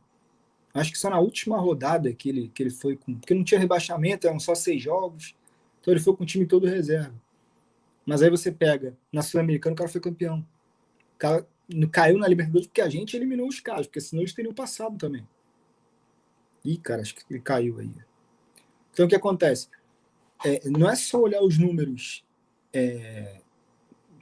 Acho 0.74 0.92
que 0.92 1.00
só 1.00 1.10
na 1.10 1.20
última 1.20 1.58
rodada 1.58 2.14
que 2.14 2.30
ele, 2.30 2.52
que 2.54 2.64
ele 2.64 2.70
foi 2.70 2.96
com. 2.96 3.16
Porque 3.16 3.34
não 3.34 3.44
tinha 3.44 3.60
rebaixamento, 3.60 4.28
eram 4.28 4.40
só 4.40 4.54
seis 4.54 4.82
jogos. 4.82 5.36
Então 5.82 5.94
ele 5.94 6.02
foi 6.02 6.16
com 6.16 6.24
o 6.24 6.28
time 6.28 6.46
todo 6.46 6.68
reserva. 6.68 7.14
Mas 8.10 8.24
aí 8.24 8.30
você 8.32 8.52
pega, 8.52 8.98
na 9.14 9.22
Sul-Americana, 9.22 9.76
o 9.76 9.78
cara 9.78 9.88
foi 9.88 10.02
campeão. 10.02 10.40
O 11.14 11.18
cara 11.20 11.48
caiu 11.92 12.18
na 12.18 12.28
Libertadores 12.28 12.66
porque 12.66 12.82
a 12.82 12.90
gente 12.90 13.16
eliminou 13.16 13.48
os 13.48 13.60
caras, 13.60 13.86
porque 13.86 14.02
senão 14.02 14.24
eles 14.24 14.34
teriam 14.34 14.52
passado 14.52 14.98
também. 14.98 15.28
Ih, 16.66 16.80
cara, 16.80 17.04
acho 17.04 17.14
que 17.14 17.24
ele 17.30 17.40
caiu 17.40 17.78
aí. 17.78 17.94
Então 18.92 19.06
o 19.06 19.10
que 19.10 19.16
acontece? 19.16 19.70
É, 20.44 20.68
não 20.68 20.90
é 20.90 20.96
só 20.96 21.22
olhar 21.22 21.44
os 21.44 21.60
números, 21.60 22.26
é, 22.74 23.42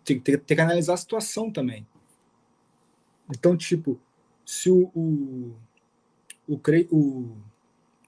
tem, 0.03 0.19
tem, 0.19 0.37
tem, 0.37 0.57
que 0.57 0.61
analisar 0.61 0.95
a 0.95 0.97
situação 0.97 1.49
também. 1.49 1.87
Então, 3.29 3.55
tipo, 3.55 3.97
se 4.45 4.69
o, 4.69 4.91
o, 4.93 5.55
o, 6.45 6.59
o 6.91 7.37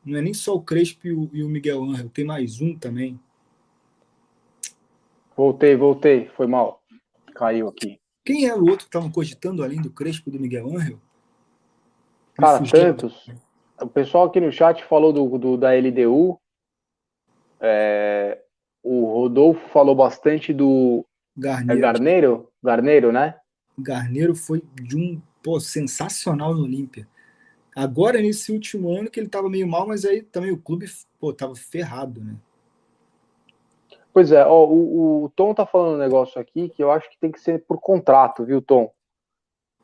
não 0.04 0.20
é 0.20 0.22
nem 0.22 0.34
só 0.34 0.56
o 0.56 0.62
Crespo 0.62 1.08
e 1.08 1.14
o, 1.14 1.30
e 1.32 1.42
o 1.42 1.48
Miguel 1.48 1.82
Angel, 1.86 2.10
tem 2.10 2.26
mais 2.26 2.60
um 2.60 2.78
também, 2.78 3.18
Voltei, 5.40 5.74
voltei. 5.74 6.28
Foi 6.36 6.48
mal. 6.48 6.84
Caiu 7.34 7.70
aqui. 7.70 7.98
Quem 8.26 8.46
era 8.46 8.60
o 8.60 8.70
outro 8.70 8.80
que 8.80 8.90
estavam 8.90 9.10
cogitando 9.10 9.64
além 9.64 9.82
do 9.82 9.90
Crespo 9.90 10.28
e 10.28 10.34
do 10.34 10.38
Miguel 10.38 10.68
Angel? 10.68 11.00
Cara, 12.34 12.62
tantos. 12.70 13.30
O 13.82 13.88
pessoal 13.88 14.26
aqui 14.26 14.42
no 14.42 14.52
chat 14.52 14.84
falou 14.84 15.14
do, 15.14 15.38
do 15.38 15.56
da 15.56 15.70
LDU. 15.72 16.38
É, 17.62 18.38
o 18.84 19.06
Rodolfo 19.06 19.66
falou 19.70 19.96
bastante 19.96 20.54
do 20.54 21.06
Garneiro. 21.38 21.80
É 21.80 21.82
Garneiro, 21.82 22.52
Garneiro, 22.62 23.12
né? 23.14 23.36
Garneiro 23.78 24.36
foi 24.36 24.62
de 24.76 24.98
um 24.98 25.22
pô, 25.42 25.58
sensacional 25.58 26.54
no 26.54 26.64
Olímpia. 26.64 27.08
Agora, 27.74 28.20
nesse 28.20 28.52
último 28.52 28.92
ano, 28.92 29.10
que 29.10 29.18
ele 29.18 29.28
estava 29.28 29.50
meio 29.50 29.70
mal, 29.70 29.88
mas 29.88 30.04
aí 30.04 30.22
também 30.22 30.52
o 30.52 30.60
clube 30.60 30.86
pô, 31.18 31.32
tava 31.32 31.56
ferrado, 31.56 32.22
né? 32.22 32.36
Pois 34.14 34.32
é, 34.32 34.46
ó, 34.46 34.66
o, 34.66 35.24
o, 35.24 35.30
Tom 35.30 35.54
tá 35.54 35.66
falando 35.66 35.96
um 35.96 36.00
negócio 36.00 36.42
aqui 36.42 36.70
que 36.70 36.84
eu 36.84 36.92
acho 36.92 37.10
que 37.10 37.20
tem 37.20 37.32
que 37.32 37.40
ser 37.40 37.64
por 37.66 37.80
contrato, 37.80 38.44
viu, 38.44 38.62
Tom? 38.62 38.92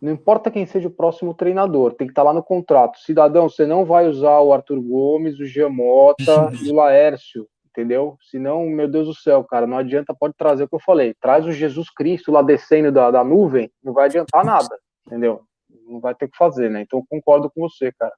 Não 0.02 0.12
importa 0.12 0.52
quem 0.52 0.66
seja 0.66 0.88
o 0.88 0.92
próximo 0.92 1.34
treinador, 1.34 1.94
tem 1.94 2.08
que 2.08 2.12
estar 2.12 2.24
tá 2.24 2.30
lá 2.30 2.34
no 2.34 2.44
contrato. 2.44 3.00
Cidadão, 3.00 3.48
você 3.48 3.66
não 3.66 3.86
vai 3.86 4.08
usar 4.08 4.40
o 4.40 4.52
Arthur 4.52 4.82
Gomes, 4.82 5.40
o 5.40 5.46
Giamota 5.46 6.52
e 6.62 6.70
o 6.70 6.76
Laércio, 6.76 7.48
entendeu? 7.70 8.18
Senão, 8.30 8.66
meu 8.66 8.88
Deus 8.88 9.08
do 9.08 9.14
céu, 9.14 9.44
cara, 9.44 9.68
não 9.68 9.78
adianta, 9.78 10.14
pode 10.14 10.34
trazer 10.36 10.64
o 10.64 10.68
que 10.68 10.76
eu 10.76 10.82
falei. 10.82 11.14
Traz 11.22 11.46
o 11.46 11.52
Jesus 11.52 11.90
Cristo 11.90 12.32
lá 12.32 12.42
descendo 12.42 12.92
da, 12.92 13.12
da 13.12 13.24
nuvem, 13.24 13.72
não 13.84 13.94
vai 13.94 14.06
adiantar 14.06 14.44
nada, 14.44 14.78
entendeu? 15.06 15.42
Não 15.88 16.00
vai 16.00 16.16
ter 16.16 16.28
que 16.28 16.38
fazer, 16.38 16.70
né? 16.70 16.82
Então, 16.82 17.04
concordo 17.08 17.50
com 17.50 17.62
você, 17.62 17.92
cara. 17.94 18.14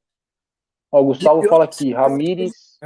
Ó, 0.92 1.02
o 1.02 1.06
Gustavo 1.06 1.44
fala 1.44 1.66
aqui, 1.66 1.94
Ramires 1.94 2.80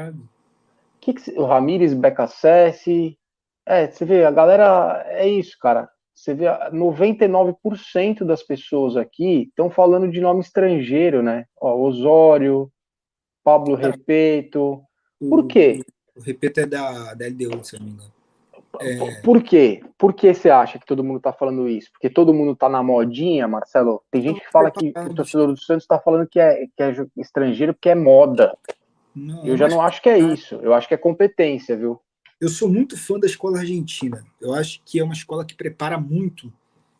que, 1.02 1.14
que 1.14 1.32
o 1.32 1.46
Ramires, 1.46 1.94
BKSS, 1.94 3.18
é, 3.66 3.88
você 3.88 4.06
vê, 4.06 4.24
a 4.24 4.32
galera 4.32 5.04
é 5.08 5.28
isso, 5.28 5.58
cara. 5.60 5.90
você 6.14 6.34
vê 6.34 6.46
99% 6.46 8.24
das 8.24 8.44
pessoas 8.44 8.96
aqui 8.96 9.48
estão 9.50 9.70
falando 9.70 10.10
de 10.10 10.22
nome 10.22 10.42
estrangeiro, 10.42 11.22
né? 11.22 11.46
Ó, 11.60 11.76
Osório, 11.76 12.72
Pablo 13.44 13.78
é. 13.78 13.88
Repeto. 13.88 14.82
Por 15.20 15.48
quê? 15.48 15.82
O 16.16 16.22
Repeto 16.22 16.60
é 16.62 16.66
da, 16.66 17.14
da 17.14 17.26
LDU, 17.28 17.64
se 17.64 17.78
não 17.78 17.86
me 17.86 17.92
engano. 17.94 18.12
É... 18.80 19.22
Por 19.22 19.44
quê? 19.44 19.84
Por 19.98 20.14
que 20.14 20.34
você 20.34 20.50
acha 20.50 20.80
que 20.80 20.86
todo 20.86 21.04
mundo 21.04 21.18
está 21.18 21.34
falando 21.34 21.68
isso? 21.68 21.92
Porque 21.92 22.10
todo 22.10 22.34
mundo 22.34 22.54
está 22.54 22.70
na 22.70 22.82
modinha, 22.82 23.48
Marcelo? 23.48 24.02
Tem 24.10 24.22
gente 24.22 24.40
que 24.40 24.52
fala 24.52 24.72
que 24.72 24.94
o 24.96 25.14
torcedor 25.14 25.48
do 25.48 25.60
Santos 25.60 25.84
está 25.84 26.00
falando 26.00 26.28
que 26.28 26.40
é, 26.40 26.66
que 26.76 26.84
é 26.84 26.94
estrangeiro 27.18 27.74
porque 27.74 27.90
é 27.90 27.96
moda. 27.96 28.58
Não, 29.16 29.46
eu 29.46 29.58
já 29.58 29.68
não 29.68 29.82
acho 29.82 30.02
que 30.02 30.10
é 30.10 30.18
isso. 30.18 30.56
Eu 30.56 30.74
acho 30.74 30.88
que 30.88 30.94
é 30.94 30.98
competência, 30.98 31.76
viu? 31.76 32.00
Eu 32.40 32.50
sou 32.50 32.70
muito 32.70 32.98
fã 32.98 33.20
da 33.20 33.28
escola 33.28 33.60
argentina. 33.60 34.26
Eu 34.40 34.54
acho 34.54 34.82
que 34.86 35.00
é 35.00 35.04
uma 35.04 35.14
escola 35.14 35.46
que 35.46 35.54
prepara 35.54 35.98
muito 35.98 36.52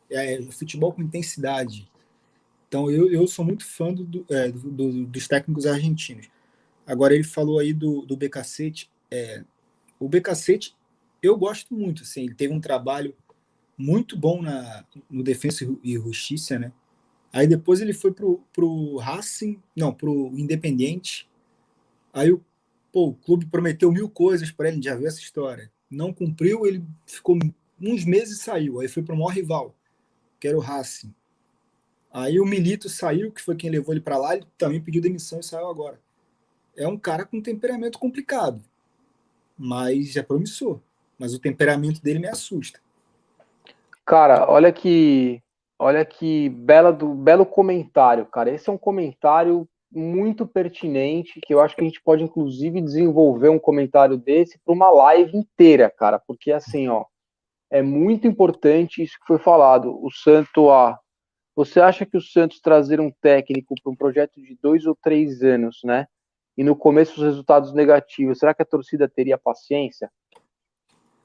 é, 0.10 0.40
o 0.40 0.52
futebol 0.52 0.94
com 0.94 1.02
intensidade. 1.02 1.90
Então, 2.68 2.92
eu, 2.92 3.12
eu 3.12 3.28
sou 3.28 3.44
muito 3.44 3.66
fã 3.66 3.94
do, 3.94 4.26
é, 4.30 4.50
do, 4.50 4.70
do, 4.70 5.06
dos 5.06 5.28
técnicos 5.28 5.66
argentinos. 5.66 6.30
Agora, 6.86 7.14
ele 7.14 7.24
falou 7.24 7.60
aí 7.60 7.74
do, 7.74 8.06
do 8.06 8.16
BKC. 8.16 8.74
É, 9.10 9.44
o 10.00 10.08
BKC, 10.08 10.60
eu 11.24 11.38
gosto 11.38 11.74
muito. 11.74 12.04
Assim, 12.04 12.24
ele 12.24 12.36
teve 12.36 12.54
um 12.54 12.62
trabalho 12.62 13.16
muito 13.78 14.18
bom 14.18 14.42
na, 14.42 14.86
no 15.10 15.24
Defensa 15.24 15.66
e 15.84 15.94
Justiça, 15.94 16.60
né? 16.60 16.72
Aí 17.34 17.48
depois 17.48 17.82
ele 17.82 17.94
foi 17.94 18.12
pro, 18.12 18.44
pro 18.52 18.98
Racing, 18.98 19.60
não, 19.76 19.94
pro 19.94 20.32
Independiente. 20.38 21.30
Aí 22.14 22.32
o 22.32 22.44
Pô, 22.92 23.08
o 23.08 23.14
clube 23.14 23.46
prometeu 23.46 23.92
mil 23.92 24.10
coisas 24.10 24.52
para 24.52 24.68
ele, 24.68 24.82
já 24.82 24.96
viu 24.96 25.08
essa 25.08 25.20
história. 25.20 25.72
Não 25.90 26.14
cumpriu, 26.14 26.66
ele 26.66 26.84
ficou 27.06 27.38
uns 27.82 28.04
meses 28.04 28.40
e 28.40 28.44
saiu. 28.44 28.82
Aí 28.82 28.88
foi 28.90 29.02
para 29.02 29.16
o 29.16 29.18
maior 29.18 29.30
rival, 29.30 29.76
que 30.40 30.48
era 30.48 30.58
o 30.58 30.62
Racing. 30.62 31.14
Aí 32.12 32.40
o 32.40 32.46
Milito 32.46 32.90
saiu, 32.90 33.32
que 33.32 33.42
foi 33.42 33.56
quem 33.56 33.70
levou 33.70 33.94
ele 33.94 34.02
para 34.02 34.18
lá, 34.18 34.36
ele 34.36 34.46
também 34.58 34.82
pediu 34.82 35.02
demissão 35.02 35.40
e 35.40 35.44
saiu 35.44 35.68
agora. 35.68 36.00
É 36.76 36.86
um 36.86 36.98
cara 36.98 37.26
com 37.26 37.42
temperamento 37.42 37.98
complicado, 37.98 38.62
mas 39.58 40.18
é 40.18 40.22
promissor. 40.22 40.82
Mas 41.18 41.34
o 41.34 41.40
temperamento 41.40 42.02
dele 42.02 42.20
me 42.20 42.28
assusta. 42.28 42.80
Cara, 44.06 44.50
olha 44.50 44.74
que, 44.74 45.42
olha 45.80 46.04
que 46.04 46.50
bela 46.50 46.92
do 46.92 47.14
belo 47.14 47.46
comentário, 47.46 48.26
cara. 48.26 48.52
Esse 48.52 48.70
é 48.70 48.74
um 48.74 48.78
comentário 48.78 49.70
muito 49.92 50.48
pertinente, 50.48 51.40
que 51.42 51.54
eu 51.54 51.60
acho 51.60 51.76
que 51.76 51.82
a 51.82 51.86
gente 51.86 52.02
pode, 52.02 52.24
inclusive, 52.24 52.82
desenvolver 52.82 53.50
um 53.50 53.60
comentário 53.60 54.18
desse 54.18 54.58
para 54.60 54.74
uma 54.74 54.90
live 54.90 55.36
inteira, 55.38 55.90
cara, 55.90 56.18
porque 56.18 56.52
assim, 56.52 56.88
ó, 56.88 57.06
é 57.70 57.82
muito 57.82 58.28
importante 58.28 59.04
isso 59.04 59.18
que 59.20 59.28
foi 59.28 59.38
falado. 59.38 59.98
O 60.04 60.12
Santo 60.12 60.70
A. 60.70 61.00
Você 61.56 61.80
acha 61.82 62.06
que 62.06 62.18
o 62.18 62.22
Santos 62.22 62.62
trazer 62.62 63.00
um 63.00 63.12
técnico 63.22 63.76
para 63.82 63.92
um 63.92 63.96
projeto 63.96 64.42
de 64.42 64.58
dois 64.62 64.86
ou 64.86 64.96
três 64.96 65.42
anos, 65.42 65.80
né? 65.84 66.08
E 66.58 66.64
no 66.64 66.76
começo 66.76 67.18
os 67.18 67.24
resultados 67.26 67.74
negativos, 67.74 68.40
será 68.40 68.54
que 68.54 68.62
a 68.62 68.66
torcida 68.66 69.08
teria 69.08 69.38
paciência? 69.38 70.10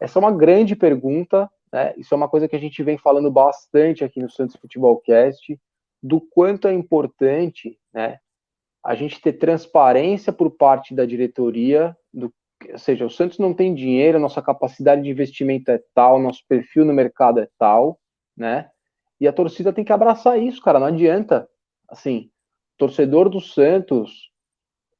Essa 0.00 0.18
é 0.18 0.20
uma 0.20 0.32
grande 0.32 0.76
pergunta, 0.76 1.50
né? 1.72 1.94
Isso 1.96 2.12
é 2.12 2.16
uma 2.16 2.28
coisa 2.28 2.48
que 2.48 2.56
a 2.56 2.60
gente 2.60 2.82
vem 2.82 2.98
falando 2.98 3.30
bastante 3.30 4.04
aqui 4.04 4.20
no 4.20 4.30
Santos 4.30 4.56
Futebol 4.56 4.98
Cast, 5.00 5.58
do 6.02 6.20
quanto 6.20 6.68
é 6.68 6.72
importante, 6.72 7.78
né? 7.92 8.18
A 8.86 8.94
gente 8.94 9.20
ter 9.20 9.32
transparência 9.32 10.32
por 10.32 10.48
parte 10.48 10.94
da 10.94 11.04
diretoria, 11.04 11.96
do, 12.14 12.32
ou 12.70 12.78
seja, 12.78 13.04
o 13.04 13.10
Santos 13.10 13.36
não 13.36 13.52
tem 13.52 13.74
dinheiro, 13.74 14.20
nossa 14.20 14.40
capacidade 14.40 15.02
de 15.02 15.10
investimento 15.10 15.72
é 15.72 15.82
tal, 15.92 16.20
nosso 16.20 16.42
perfil 16.48 16.84
no 16.84 16.92
mercado 16.92 17.40
é 17.40 17.48
tal, 17.58 17.98
né? 18.36 18.70
E 19.20 19.26
a 19.26 19.32
torcida 19.32 19.72
tem 19.72 19.84
que 19.84 19.92
abraçar 19.92 20.40
isso, 20.40 20.62
cara, 20.62 20.78
não 20.78 20.86
adianta. 20.86 21.48
Assim, 21.88 22.30
torcedor 22.78 23.28
do 23.28 23.40
Santos, 23.40 24.30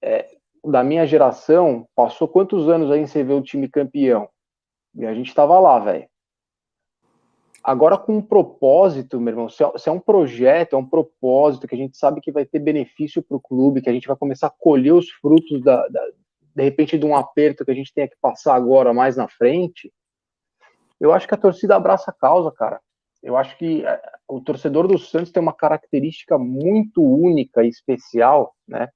é, 0.03 0.27
da 0.65 0.83
minha 0.83 1.07
geração, 1.07 1.87
passou 1.95 2.27
quantos 2.27 2.69
anos 2.69 2.91
aí 2.91 3.07
você 3.07 3.23
vê 3.23 3.35
o 3.35 3.43
time 3.43 3.69
campeão? 3.69 4.29
E 4.97 5.07
a 5.07 5.15
gente 5.15 5.33
tava 5.33 5.61
lá, 5.61 5.79
velho. 5.79 6.09
Agora, 7.67 7.99
com 7.99 8.19
um 8.19 8.23
propósito, 8.23 9.21
meu 9.21 9.33
irmão, 9.33 9.49
se 9.49 9.65
é, 9.65 9.73
se 9.77 9.89
é, 9.89 9.93
um 9.93 9.99
projeto, 9.99 10.75
é 10.75 10.79
um 10.79 10.87
propósito 10.87 11.67
que 11.67 11.75
a 11.75 11.79
gente 11.79 11.97
sabe 11.97 12.21
que 12.21 12.31
vai 12.31 12.47
ter 12.47 12.61
benefício 12.61 13.21
para 13.21 13.37
o 13.37 13.41
clube, 13.41 13.83
que 13.83 13.91
a 13.91 13.93
gente 13.93 14.07
vai 14.07 14.17
começar 14.17 14.47
a 14.47 14.55
colher 14.57 14.93
os 14.93 15.11
frutos, 15.11 15.61
da, 15.65 15.85
da, 15.89 16.01
de 16.55 16.63
repente, 16.63 16.97
de 16.97 17.05
um 17.05 17.17
aperto 17.17 17.65
que 17.65 17.73
a 17.73 17.75
gente 17.75 17.93
tenha 17.93 18.07
que 18.07 18.15
passar 18.23 18.55
agora 18.55 18.95
mais 18.95 19.17
na 19.17 19.27
frente, 19.27 19.93
eu 21.01 21.13
acho 21.13 21.27
que 21.27 21.35
a 21.35 21.37
torcida 21.37 21.75
abraça 21.75 22.13
a 22.13 22.15
causa, 22.15 22.53
cara. 22.53 22.81
Eu 23.21 23.37
acho 23.37 23.59
que 23.59 23.85
é, 23.85 24.01
o 24.29 24.41
torcedor 24.41 24.87
do 24.87 24.97
Santos 24.97 25.33
tem 25.33 25.43
uma 25.43 25.53
característica 25.53 26.39
muito 26.39 27.03
única 27.03 27.65
e 27.65 27.69
especial, 27.69 28.55
né? 28.69 28.89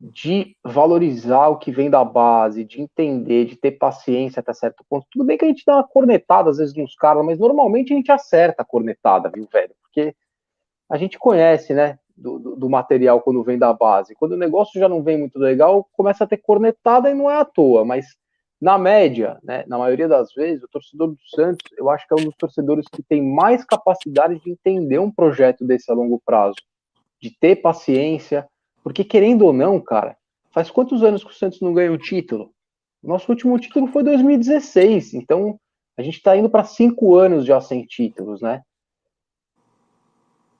De 0.00 0.56
valorizar 0.64 1.48
o 1.48 1.58
que 1.58 1.70
vem 1.70 1.90
da 1.90 2.02
base, 2.02 2.64
de 2.64 2.80
entender, 2.80 3.44
de 3.44 3.56
ter 3.56 3.72
paciência 3.72 4.40
até 4.40 4.54
certo 4.54 4.82
ponto. 4.88 5.06
Tudo 5.10 5.26
bem 5.26 5.36
que 5.36 5.44
a 5.44 5.48
gente 5.48 5.64
dá 5.66 5.76
uma 5.76 5.86
cornetada 5.86 6.48
às 6.48 6.56
vezes 6.56 6.74
nos 6.74 6.94
caras, 6.94 7.24
mas 7.24 7.38
normalmente 7.38 7.92
a 7.92 7.96
gente 7.96 8.10
acerta 8.10 8.62
a 8.62 8.64
cornetada, 8.64 9.28
viu, 9.28 9.46
velho? 9.52 9.74
Porque 9.82 10.14
a 10.88 10.96
gente 10.96 11.18
conhece, 11.18 11.74
né, 11.74 11.98
do, 12.16 12.38
do, 12.38 12.56
do, 12.56 12.70
material 12.70 13.20
quando 13.20 13.42
vem 13.42 13.58
da 13.58 13.72
base. 13.74 14.14
Quando 14.14 14.32
o 14.32 14.38
negócio 14.38 14.80
já 14.80 14.88
não 14.88 15.02
vem 15.02 15.18
muito 15.18 15.38
legal, 15.38 15.86
começa 15.92 16.24
a 16.24 16.26
ter 16.26 16.38
cornetada 16.38 17.10
e 17.10 17.14
não 17.14 17.30
é 17.30 17.36
à 17.36 17.44
toa, 17.44 17.84
mas 17.84 18.06
na 18.60 18.78
média, 18.78 19.38
né, 19.42 19.64
na 19.66 19.78
maioria 19.78 20.08
das 20.08 20.32
vezes, 20.32 20.62
o 20.62 20.68
torcedor 20.68 21.08
do 21.08 21.18
Santos, 21.34 21.70
eu 21.78 21.88
acho 21.90 22.06
que 22.06 22.14
é 22.14 22.16
um 22.20 22.26
dos 22.26 22.36
torcedores 22.36 22.86
que 22.88 23.02
tem 23.02 23.22
mais 23.22 23.64
capacidade 23.64 24.38
de 24.40 24.50
entender 24.50 24.98
um 24.98 25.10
projeto 25.10 25.64
desse 25.64 25.90
a 25.90 25.94
longo 25.94 26.20
prazo, 26.24 26.56
de 27.20 27.30
ter 27.38 27.56
paciência, 27.56 28.46
porque, 28.82 29.04
querendo 29.04 29.46
ou 29.46 29.52
não, 29.52 29.80
cara, 29.80 30.16
faz 30.50 30.70
quantos 30.70 31.02
anos 31.02 31.22
que 31.22 31.30
o 31.30 31.34
Santos 31.34 31.60
não 31.60 31.72
ganha 31.72 31.92
um 31.92 31.98
título? 31.98 32.52
Nosso 33.02 33.30
último 33.30 33.58
título 33.58 33.86
foi 33.86 34.02
2016, 34.02 35.14
então 35.14 35.58
a 35.96 36.02
gente 36.02 36.16
está 36.16 36.36
indo 36.36 36.50
para 36.50 36.64
cinco 36.64 37.16
anos 37.16 37.44
já 37.44 37.60
sem 37.60 37.84
títulos, 37.84 38.40
né? 38.40 38.62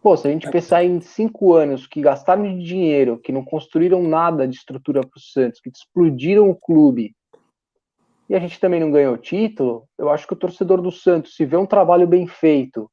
Pô, 0.03 0.17
se 0.17 0.27
a 0.27 0.31
gente 0.31 0.47
é. 0.47 0.51
pensar 0.51 0.83
em 0.83 1.01
cinco 1.01 1.53
anos 1.53 1.87
que 1.87 2.01
gastaram 2.01 2.43
de 2.43 2.65
dinheiro, 2.65 3.19
que 3.19 3.33
não 3.33 3.45
construíram 3.45 4.03
nada 4.03 4.49
de 4.49 4.57
estrutura 4.57 5.03
para 5.03 5.19
o 5.19 5.21
Santos, 5.21 5.61
que 5.61 5.69
explodiram 5.69 6.49
o 6.49 6.55
clube, 6.55 7.15
e 8.29 8.35
a 8.35 8.39
gente 8.39 8.59
também 8.59 8.81
não 8.81 8.91
ganhou 8.91 9.19
título, 9.19 9.87
eu 9.99 10.09
acho 10.09 10.27
que 10.27 10.33
o 10.33 10.37
torcedor 10.37 10.81
do 10.81 10.91
Santos, 10.91 11.35
se 11.35 11.45
vê 11.45 11.57
um 11.57 11.67
trabalho 11.67 12.07
bem 12.07 12.27
feito, 12.27 12.91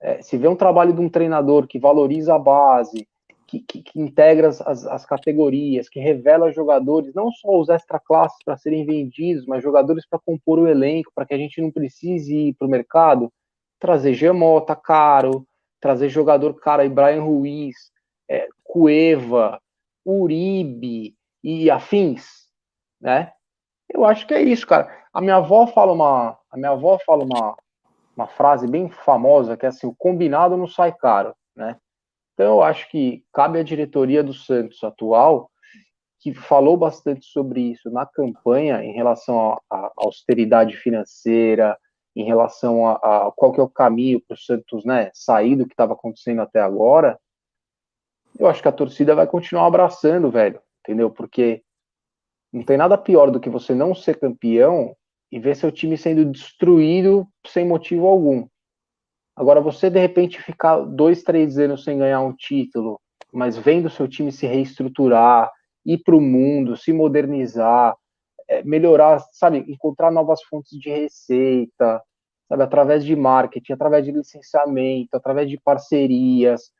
é, 0.00 0.22
se 0.22 0.36
vê 0.36 0.46
um 0.46 0.54
trabalho 0.54 0.92
de 0.92 1.00
um 1.00 1.08
treinador 1.08 1.66
que 1.66 1.80
valoriza 1.80 2.34
a 2.34 2.38
base, 2.38 3.08
que, 3.46 3.60
que, 3.60 3.82
que 3.82 4.00
integra 4.00 4.48
as, 4.48 4.60
as, 4.60 5.06
categorias, 5.06 5.88
que 5.88 6.00
revela 6.00 6.52
jogadores, 6.52 7.14
não 7.14 7.30
só 7.30 7.58
os 7.58 7.68
extra-classes 7.68 8.38
para 8.44 8.56
serem 8.56 8.84
vendidos, 8.84 9.46
mas 9.46 9.62
jogadores 9.62 10.06
para 10.06 10.18
compor 10.18 10.58
o 10.58 10.66
elenco, 10.66 11.12
para 11.14 11.24
que 11.24 11.34
a 11.34 11.38
gente 11.38 11.60
não 11.60 11.70
precise 11.70 12.34
ir 12.34 12.54
para 12.54 12.66
o 12.66 12.70
mercado, 12.70 13.32
trazer 13.78 14.14
Gemota 14.14 14.74
caro, 14.74 15.46
trazer 15.80 16.08
jogador 16.08 16.54
caro 16.54 16.82
aí, 16.82 16.88
Brian 16.88 17.22
Ruiz, 17.22 17.92
é, 18.28 18.48
Cueva, 18.64 19.60
Uribe 20.04 21.14
e 21.42 21.70
afins, 21.70 22.48
né? 23.00 23.32
Eu 23.88 24.04
acho 24.04 24.26
que 24.26 24.34
é 24.34 24.42
isso, 24.42 24.66
cara. 24.66 25.04
A 25.12 25.20
minha 25.20 25.36
avó 25.36 25.66
fala 25.68 25.92
uma, 25.92 26.38
a 26.50 26.56
minha 26.56 26.70
avó 26.70 26.98
fala 27.06 27.24
uma, 27.24 27.56
uma 28.16 28.26
frase 28.26 28.66
bem 28.66 28.90
famosa 28.90 29.56
que 29.56 29.64
é 29.64 29.68
assim: 29.68 29.86
o 29.86 29.94
combinado 29.94 30.56
não 30.56 30.66
sai 30.66 30.92
caro, 30.92 31.34
né? 31.54 31.78
Então, 32.36 32.56
eu 32.56 32.62
acho 32.62 32.90
que 32.90 33.24
cabe 33.32 33.58
à 33.58 33.62
diretoria 33.62 34.22
do 34.22 34.34
Santos 34.34 34.84
atual, 34.84 35.50
que 36.20 36.34
falou 36.34 36.76
bastante 36.76 37.24
sobre 37.24 37.62
isso 37.62 37.90
na 37.90 38.04
campanha, 38.04 38.84
em 38.84 38.92
relação 38.92 39.58
à 39.70 39.90
austeridade 39.96 40.76
financeira, 40.76 41.78
em 42.14 42.24
relação 42.24 42.86
a, 42.86 42.92
a, 42.96 43.32
qual 43.34 43.52
que 43.52 43.60
é 43.60 43.62
o 43.62 43.70
caminho 43.70 44.20
para 44.20 44.34
o 44.34 44.38
Santos 44.38 44.84
né, 44.84 45.10
sair 45.14 45.56
do 45.56 45.64
que 45.64 45.72
estava 45.72 45.94
acontecendo 45.94 46.42
até 46.42 46.60
agora, 46.60 47.18
eu 48.38 48.46
acho 48.46 48.60
que 48.60 48.68
a 48.68 48.72
torcida 48.72 49.14
vai 49.14 49.26
continuar 49.26 49.66
abraçando, 49.66 50.30
velho, 50.30 50.60
entendeu? 50.80 51.10
Porque 51.10 51.62
não 52.52 52.62
tem 52.62 52.76
nada 52.76 52.98
pior 52.98 53.30
do 53.30 53.40
que 53.40 53.48
você 53.48 53.74
não 53.74 53.94
ser 53.94 54.20
campeão 54.20 54.94
e 55.32 55.38
ver 55.38 55.56
seu 55.56 55.72
time 55.72 55.96
sendo 55.96 56.22
destruído 56.26 57.26
sem 57.46 57.66
motivo 57.66 58.06
algum. 58.06 58.46
Agora, 59.36 59.60
você 59.60 59.90
de 59.90 60.00
repente 60.00 60.40
ficar 60.40 60.78
dois, 60.78 61.22
três 61.22 61.58
anos 61.58 61.84
sem 61.84 61.98
ganhar 61.98 62.20
um 62.22 62.32
título, 62.32 62.98
mas 63.30 63.56
vendo 63.56 63.90
seu 63.90 64.08
time 64.08 64.32
se 64.32 64.46
reestruturar, 64.46 65.52
ir 65.84 65.98
para 65.98 66.16
o 66.16 66.20
mundo, 66.20 66.76
se 66.76 66.90
modernizar, 66.92 67.94
é, 68.48 68.62
melhorar, 68.62 69.20
sabe, 69.32 69.58
encontrar 69.68 70.10
novas 70.10 70.42
fontes 70.44 70.78
de 70.78 70.88
receita, 70.88 72.02
sabe, 72.48 72.62
através 72.62 73.04
de 73.04 73.14
marketing, 73.14 73.74
através 73.74 74.04
de 74.04 74.12
licenciamento, 74.12 75.14
através 75.14 75.50
de 75.50 75.60
parcerias, 75.60 76.70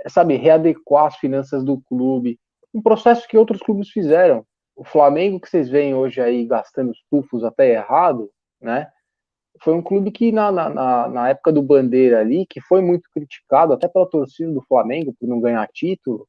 é, 0.00 0.08
sabe, 0.08 0.36
readequar 0.36 1.06
as 1.06 1.16
finanças 1.16 1.62
do 1.62 1.80
clube, 1.82 2.38
um 2.72 2.80
processo 2.80 3.28
que 3.28 3.36
outros 3.36 3.60
clubes 3.60 3.90
fizeram. 3.90 4.46
O 4.74 4.84
Flamengo 4.84 5.38
que 5.38 5.50
vocês 5.50 5.68
veem 5.68 5.94
hoje 5.94 6.20
aí 6.20 6.46
gastando 6.46 6.90
os 6.90 7.02
tufos 7.10 7.44
até 7.44 7.72
errado, 7.72 8.30
né? 8.60 8.90
Foi 9.62 9.74
um 9.74 9.82
clube 9.82 10.10
que 10.10 10.32
na, 10.32 10.50
na, 10.50 11.08
na 11.08 11.28
época 11.28 11.52
do 11.52 11.62
Bandeira 11.62 12.20
ali, 12.20 12.46
que 12.46 12.60
foi 12.60 12.80
muito 12.80 13.08
criticado, 13.12 13.72
até 13.72 13.86
pela 13.88 14.08
torcida 14.08 14.50
do 14.52 14.62
Flamengo, 14.62 15.14
por 15.18 15.28
não 15.28 15.40
ganhar 15.40 15.66
título, 15.68 16.26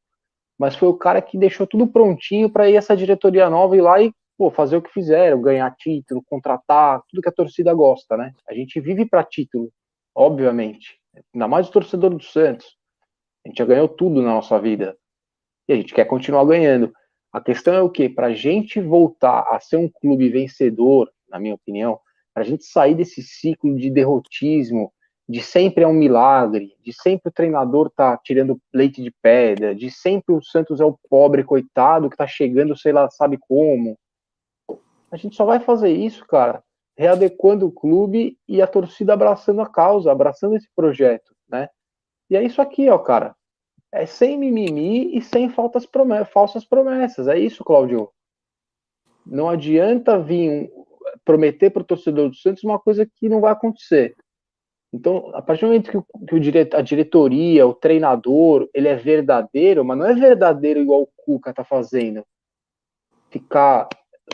mas 0.59 0.75
foi 0.75 0.89
o 0.89 0.97
cara 0.97 1.21
que 1.21 1.37
deixou 1.37 1.65
tudo 1.65 1.87
prontinho 1.87 2.49
para 2.49 2.69
ir 2.69 2.75
essa 2.75 2.95
diretoria 2.95 3.49
nova 3.49 3.75
ir 3.75 3.81
lá 3.81 4.01
e 4.01 4.13
pô, 4.37 4.51
fazer 4.51 4.77
o 4.77 4.81
que 4.81 4.91
fizeram, 4.91 5.41
ganhar 5.41 5.73
título, 5.75 6.23
contratar, 6.27 7.01
tudo 7.09 7.21
que 7.21 7.29
a 7.29 7.31
torcida 7.31 7.73
gosta, 7.73 8.17
né? 8.17 8.33
A 8.47 8.53
gente 8.53 8.79
vive 8.79 9.05
para 9.05 9.23
título, 9.23 9.71
obviamente. 10.13 10.99
Ainda 11.33 11.47
mais 11.47 11.67
o 11.67 11.71
torcedor 11.71 12.11
do 12.11 12.23
Santos. 12.23 12.77
A 13.45 13.49
gente 13.49 13.57
já 13.57 13.65
ganhou 13.65 13.87
tudo 13.87 14.21
na 14.21 14.29
nossa 14.29 14.59
vida. 14.59 14.97
E 15.67 15.73
a 15.73 15.75
gente 15.75 15.93
quer 15.93 16.05
continuar 16.05 16.45
ganhando. 16.45 16.91
A 17.31 17.39
questão 17.39 17.73
é 17.73 17.81
o 17.81 17.89
quê? 17.89 18.09
Para 18.09 18.27
a 18.27 18.33
gente 18.33 18.81
voltar 18.81 19.45
a 19.49 19.59
ser 19.59 19.77
um 19.77 19.89
clube 19.89 20.29
vencedor, 20.29 21.09
na 21.29 21.39
minha 21.39 21.55
opinião, 21.55 21.99
a 22.35 22.43
gente 22.43 22.63
sair 22.63 22.95
desse 22.95 23.21
ciclo 23.21 23.75
de 23.75 23.89
derrotismo, 23.89 24.91
de 25.27 25.41
sempre 25.41 25.83
é 25.83 25.87
um 25.87 25.93
milagre, 25.93 26.75
de 26.83 26.91
sempre 26.93 27.29
o 27.29 27.31
treinador 27.31 27.89
tá 27.89 28.17
tirando 28.17 28.59
leite 28.73 29.01
de 29.01 29.11
pedra, 29.21 29.73
de 29.73 29.89
sempre 29.89 30.33
o 30.33 30.43
Santos 30.43 30.81
é 30.81 30.85
o 30.85 30.97
pobre 31.09 31.43
coitado 31.43 32.09
que 32.09 32.17
tá 32.17 32.27
chegando, 32.27 32.77
sei 32.77 32.91
lá, 32.91 33.09
sabe 33.09 33.37
como. 33.37 33.97
A 35.09 35.17
gente 35.17 35.35
só 35.35 35.45
vai 35.45 35.59
fazer 35.59 35.89
isso, 35.89 36.25
cara, 36.25 36.63
readequando 36.97 37.67
o 37.67 37.71
clube 37.71 38.37
e 38.47 38.61
a 38.61 38.67
torcida 38.67 39.13
abraçando 39.13 39.61
a 39.61 39.69
causa, 39.69 40.11
abraçando 40.11 40.55
esse 40.55 40.67
projeto, 40.75 41.33
né? 41.49 41.69
E 42.29 42.35
é 42.35 42.43
isso 42.43 42.61
aqui, 42.61 42.89
ó, 42.89 42.97
cara. 42.97 43.35
É 43.93 44.05
sem 44.05 44.37
mimimi 44.37 45.17
e 45.17 45.21
sem 45.21 45.49
faltas 45.49 45.85
promessas, 45.85 46.31
falsas 46.31 46.65
promessas. 46.65 47.27
É 47.27 47.37
isso, 47.37 47.63
Claudio. 47.63 48.09
Não 49.25 49.49
adianta 49.49 50.17
vir 50.17 50.71
prometer 51.23 51.69
para 51.69 51.81
o 51.81 51.85
torcedor 51.85 52.29
do 52.29 52.35
Santos 52.35 52.63
uma 52.63 52.79
coisa 52.79 53.05
que 53.05 53.29
não 53.29 53.41
vai 53.41 53.51
acontecer. 53.51 54.15
Então, 54.93 55.31
a 55.33 55.41
partir 55.41 55.61
do 55.61 55.67
momento 55.67 55.89
que, 55.89 55.97
o, 55.97 56.05
que 56.27 56.35
o 56.35 56.39
dire, 56.39 56.69
a 56.73 56.81
diretoria, 56.81 57.65
o 57.65 57.73
treinador, 57.73 58.69
ele 58.73 58.87
é 58.87 58.95
verdadeiro, 58.95 59.85
mas 59.85 59.97
não 59.97 60.05
é 60.05 60.13
verdadeiro 60.13 60.81
igual 60.81 61.03
o 61.03 61.09
Cuca 61.15 61.53
tá 61.53 61.63
fazendo. 61.63 62.25
Ficar 63.29 63.87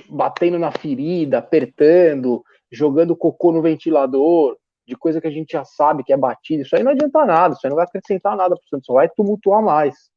batendo 0.10 0.58
na 0.58 0.72
ferida, 0.72 1.38
apertando, 1.38 2.44
jogando 2.72 3.16
cocô 3.16 3.52
no 3.52 3.62
ventilador, 3.62 4.58
de 4.88 4.96
coisa 4.96 5.22
que 5.22 5.28
a 5.28 5.32
gente 5.32 5.52
já 5.52 5.64
sabe 5.66 6.04
que 6.04 6.14
é 6.14 6.18
batida, 6.18 6.64
isso 6.64 6.76
aí 6.76 6.82
não 6.82 6.92
adianta 6.92 7.26
nada, 7.26 7.54
isso 7.54 7.66
aí 7.66 7.70
não 7.70 7.76
vai 7.76 7.86
acrescentar 7.86 8.36
nada 8.36 8.56
para 8.56 8.64
o 8.64 8.68
Santos, 8.70 8.86
só 8.86 8.94
vai 8.94 9.10
tumultuar 9.10 9.62
mais. 9.62 10.10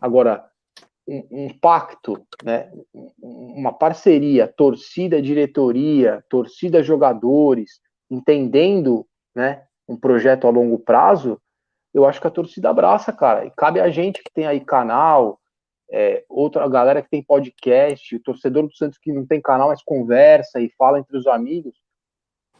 Agora, 0.00 0.44
um, 1.08 1.46
um, 1.46 1.58
pacto, 1.58 2.22
né, 2.44 2.70
uma 3.18 3.72
parceria, 3.72 4.46
torcida, 4.46 5.22
diretoria, 5.22 6.22
torcida, 6.28 6.82
jogadores, 6.82 7.80
entendendo 8.10 9.06
né, 9.34 9.64
um 9.88 9.96
projeto 9.96 10.46
a 10.46 10.50
longo 10.50 10.78
prazo, 10.78 11.40
eu 11.94 12.04
acho 12.04 12.20
que 12.20 12.26
a 12.26 12.30
torcida 12.30 12.68
abraça, 12.68 13.10
cara. 13.10 13.46
E 13.46 13.50
cabe 13.56 13.80
a 13.80 13.88
gente 13.88 14.22
que 14.22 14.30
tem 14.30 14.46
aí 14.46 14.60
canal, 14.60 15.40
é, 15.90 16.22
outra 16.28 16.68
galera 16.68 17.00
que 17.00 17.08
tem 17.08 17.22
podcast, 17.22 18.14
o 18.14 18.22
torcedor 18.22 18.64
do 18.64 18.76
Santos 18.76 18.98
que 18.98 19.10
não 19.10 19.26
tem 19.26 19.40
canal, 19.40 19.68
mas 19.68 19.82
conversa 19.82 20.60
e 20.60 20.70
fala 20.76 20.98
entre 20.98 21.16
os 21.16 21.26
amigos. 21.26 21.74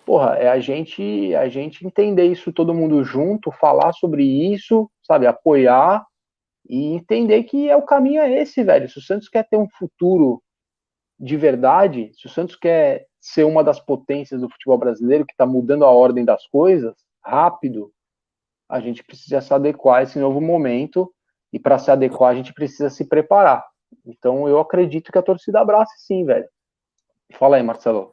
Porra, 0.06 0.36
é 0.36 0.48
a 0.48 0.58
gente, 0.58 1.34
a 1.34 1.50
gente 1.50 1.86
entender 1.86 2.24
isso 2.24 2.50
todo 2.50 2.72
mundo 2.72 3.04
junto, 3.04 3.52
falar 3.52 3.92
sobre 3.92 4.24
isso, 4.24 4.90
sabe, 5.02 5.26
apoiar 5.26 6.02
e 6.68 6.92
entender 6.94 7.44
que 7.44 7.68
é 7.68 7.76
o 7.76 7.82
caminho 7.82 8.20
é 8.20 8.42
esse, 8.42 8.62
velho. 8.62 8.88
Se 8.88 8.98
o 8.98 9.02
Santos 9.02 9.28
quer 9.28 9.48
ter 9.48 9.56
um 9.56 9.68
futuro 9.78 10.42
de 11.18 11.36
verdade, 11.36 12.12
se 12.14 12.26
o 12.26 12.30
Santos 12.30 12.54
quer 12.54 13.06
ser 13.20 13.44
uma 13.44 13.64
das 13.64 13.80
potências 13.80 14.40
do 14.40 14.48
futebol 14.48 14.78
brasileiro 14.78 15.26
que 15.26 15.32
está 15.32 15.46
mudando 15.46 15.84
a 15.84 15.90
ordem 15.90 16.24
das 16.24 16.46
coisas 16.46 16.94
rápido, 17.24 17.92
a 18.68 18.80
gente 18.80 19.02
precisa 19.02 19.40
se 19.40 19.52
adequar 19.52 20.00
a 20.00 20.02
esse 20.02 20.18
novo 20.18 20.40
momento 20.40 21.12
e 21.52 21.58
para 21.58 21.78
se 21.78 21.90
adequar, 21.90 22.30
a 22.30 22.34
gente 22.34 22.52
precisa 22.52 22.90
se 22.90 23.04
preparar. 23.06 23.64
Então 24.04 24.46
eu 24.46 24.58
acredito 24.60 25.10
que 25.10 25.18
a 25.18 25.22
torcida 25.22 25.60
abrace 25.60 25.94
sim, 26.06 26.24
velho. 26.24 26.48
Fala 27.32 27.56
aí, 27.56 27.62
Marcelo. 27.62 28.12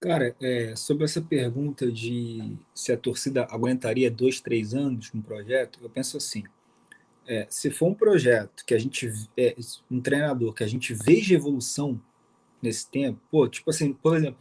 Cara, 0.00 0.36
é, 0.42 0.76
sobre 0.76 1.04
essa 1.04 1.22
pergunta 1.22 1.90
de 1.90 2.56
se 2.74 2.92
a 2.92 2.98
torcida 2.98 3.46
aguentaria 3.50 4.10
dois, 4.10 4.40
três 4.40 4.74
anos 4.74 5.08
com 5.08 5.18
um 5.18 5.22
projeto, 5.22 5.78
eu 5.82 5.88
penso 5.88 6.16
assim: 6.16 6.44
é, 7.26 7.46
se 7.50 7.70
for 7.70 7.88
um 7.88 7.94
projeto 7.94 8.64
que 8.64 8.74
a 8.74 8.78
gente, 8.78 9.12
é, 9.36 9.56
um 9.90 10.00
treinador 10.00 10.52
que 10.54 10.64
a 10.64 10.66
gente 10.66 10.94
veja 10.94 11.34
evolução 11.34 12.00
nesse 12.62 12.88
tempo, 12.90 13.20
pô, 13.30 13.48
tipo 13.48 13.68
assim, 13.70 13.92
por 13.92 14.16
exemplo, 14.16 14.38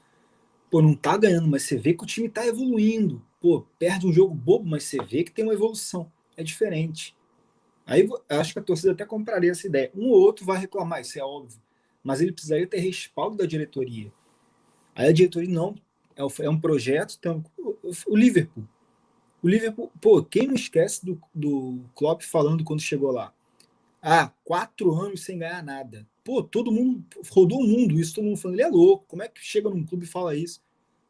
pô, 0.70 0.82
não 0.82 0.96
tá 0.96 1.18
ganhando, 1.18 1.48
mas 1.48 1.64
você 1.64 1.78
vê 1.78 1.94
que 1.94 2.04
o 2.04 2.08
time 2.08 2.30
tá 2.30 2.46
evoluindo, 2.46 3.22
pô, 3.40 3.66
perde 3.80 4.08
um 4.08 4.14
jogo 4.14 4.34
bobo, 4.34 4.66
mas 4.66 4.84
você 4.84 4.98
vê 5.04 5.24
que 5.24 5.32
tem 5.32 5.44
uma 5.46 5.54
evolução, 5.54 6.12
é 6.38 6.44
diferente. 6.44 7.16
Aí 7.86 8.08
acho 8.30 8.54
que 8.54 8.60
a 8.60 8.64
torcida 8.64 8.94
até 8.94 9.06
compraria 9.06 9.52
essa 9.52 9.68
ideia. 9.68 9.92
Um 9.96 10.10
ou 10.10 10.20
outro 10.20 10.46
vai 10.46 10.58
reclamar, 10.58 11.02
isso 11.02 11.20
é 11.20 11.24
óbvio. 11.24 11.62
Mas 12.04 12.20
ele 12.20 12.32
precisaria 12.32 12.66
ter 12.66 12.80
respaldo 12.80 13.38
da 13.38 13.46
diretoria. 13.46 14.12
Aí 14.96 15.10
a 15.10 15.12
diretoria 15.12 15.54
não. 15.54 15.76
É 16.16 16.50
um 16.50 16.60
projeto. 16.60 17.16
Então, 17.20 17.44
o 18.08 18.16
Liverpool. 18.16 18.64
O 19.46 19.48
Liverpool, 19.48 19.92
pô, 20.02 20.24
quem 20.24 20.48
não 20.48 20.56
esquece 20.56 21.06
do, 21.06 21.22
do 21.32 21.80
Klopp 21.94 22.24
falando 22.24 22.64
quando 22.64 22.82
chegou 22.82 23.12
lá? 23.12 23.32
Ah, 24.02 24.32
quatro 24.44 24.92
anos 24.96 25.24
sem 25.24 25.38
ganhar 25.38 25.64
nada. 25.64 26.04
Pô, 26.24 26.42
todo 26.42 26.72
mundo 26.72 27.06
rodou 27.30 27.60
o 27.60 27.68
mundo, 27.68 28.00
isso 28.00 28.16
todo 28.16 28.24
mundo 28.24 28.38
falando, 28.38 28.56
ele 28.56 28.68
é 28.68 28.68
louco. 28.68 29.06
Como 29.08 29.22
é 29.22 29.28
que 29.28 29.40
chega 29.40 29.70
num 29.70 29.86
clube 29.86 30.06
e 30.06 30.08
fala 30.08 30.36
isso? 30.36 30.64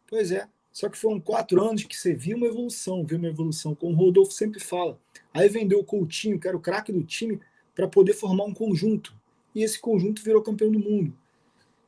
Pois 0.05 0.33
é, 0.33 0.49
só 0.69 0.89
que 0.89 0.97
foram 0.97 1.17
quatro 1.17 1.63
anos 1.63 1.85
que 1.85 1.95
você 1.95 2.13
viu 2.13 2.35
uma 2.35 2.47
evolução, 2.47 3.05
viu 3.05 3.17
uma 3.17 3.29
evolução, 3.29 3.73
como 3.73 3.93
o 3.93 3.95
Rodolfo 3.95 4.33
sempre 4.33 4.59
fala. 4.59 4.99
Aí 5.33 5.47
vendeu 5.47 5.79
o 5.79 5.85
Coutinho, 5.85 6.37
que 6.37 6.45
era 6.45 6.57
o 6.57 6.61
craque 6.61 6.91
do 6.91 7.05
time, 7.05 7.39
para 7.73 7.87
poder 7.87 8.11
formar 8.11 8.43
um 8.43 8.53
conjunto. 8.53 9.15
E 9.55 9.63
esse 9.63 9.79
conjunto 9.79 10.21
virou 10.21 10.41
campeão 10.41 10.69
do 10.69 10.79
mundo. 10.79 11.17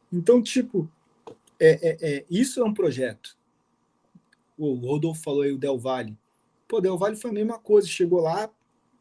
Então, 0.09 0.41
tipo, 0.41 0.89
é, 1.59 1.89
é, 1.89 1.97
é, 1.99 2.25
isso 2.29 2.61
é 2.61 2.63
um 2.63 2.73
projeto. 2.73 3.35
O 4.57 4.75
Rodolfo 4.75 5.21
falou 5.21 5.41
aí 5.41 5.51
o 5.51 5.57
Del 5.57 5.77
Valle. 5.77 6.15
Pô, 6.67 6.81
Del 6.81 6.97
Valle 6.97 7.15
foi 7.15 7.31
a 7.31 7.33
mesma 7.33 7.59
coisa. 7.59 7.87
Chegou 7.87 8.21
lá, 8.21 8.49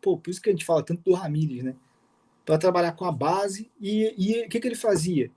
pô, 0.01 0.17
por 0.17 0.31
isso 0.31 0.41
que 0.41 0.51
a 0.51 0.53
gente 0.53 0.65
fala 0.65 0.83
tanto 0.83 1.03
do 1.03 1.13
Ramírez, 1.13 1.63
né? 1.63 1.75
Para 2.45 2.59
trabalhar 2.59 2.93
com 2.93 3.05
a 3.05 3.13
base. 3.13 3.71
E 3.81 4.45
o 4.47 4.49
que, 4.49 4.61
que 4.61 4.69
ele 4.69 4.77
fazia? 4.77 5.31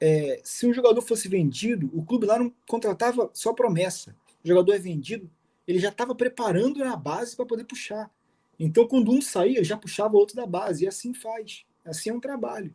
é, 0.00 0.40
se 0.44 0.66
um 0.66 0.72
jogador 0.72 1.00
fosse 1.02 1.28
vendido, 1.28 1.90
o 1.92 2.04
clube 2.04 2.26
lá 2.26 2.38
não 2.38 2.52
contratava 2.66 3.30
só 3.34 3.52
promessa. 3.52 4.14
O 4.44 4.48
jogador 4.48 4.72
é 4.72 4.78
vendido, 4.78 5.30
ele 5.66 5.78
já 5.78 5.88
estava 5.88 6.14
preparando 6.14 6.78
na 6.78 6.96
base 6.96 7.36
para 7.36 7.46
poder 7.46 7.64
puxar. 7.64 8.10
Então, 8.58 8.86
quando 8.86 9.10
um 9.12 9.20
saía, 9.20 9.62
já 9.62 9.76
puxava 9.76 10.16
outro 10.16 10.34
da 10.34 10.46
base. 10.46 10.84
E 10.84 10.88
assim 10.88 11.14
faz. 11.14 11.64
Assim 11.84 12.10
é 12.10 12.14
um 12.14 12.20
trabalho. 12.20 12.74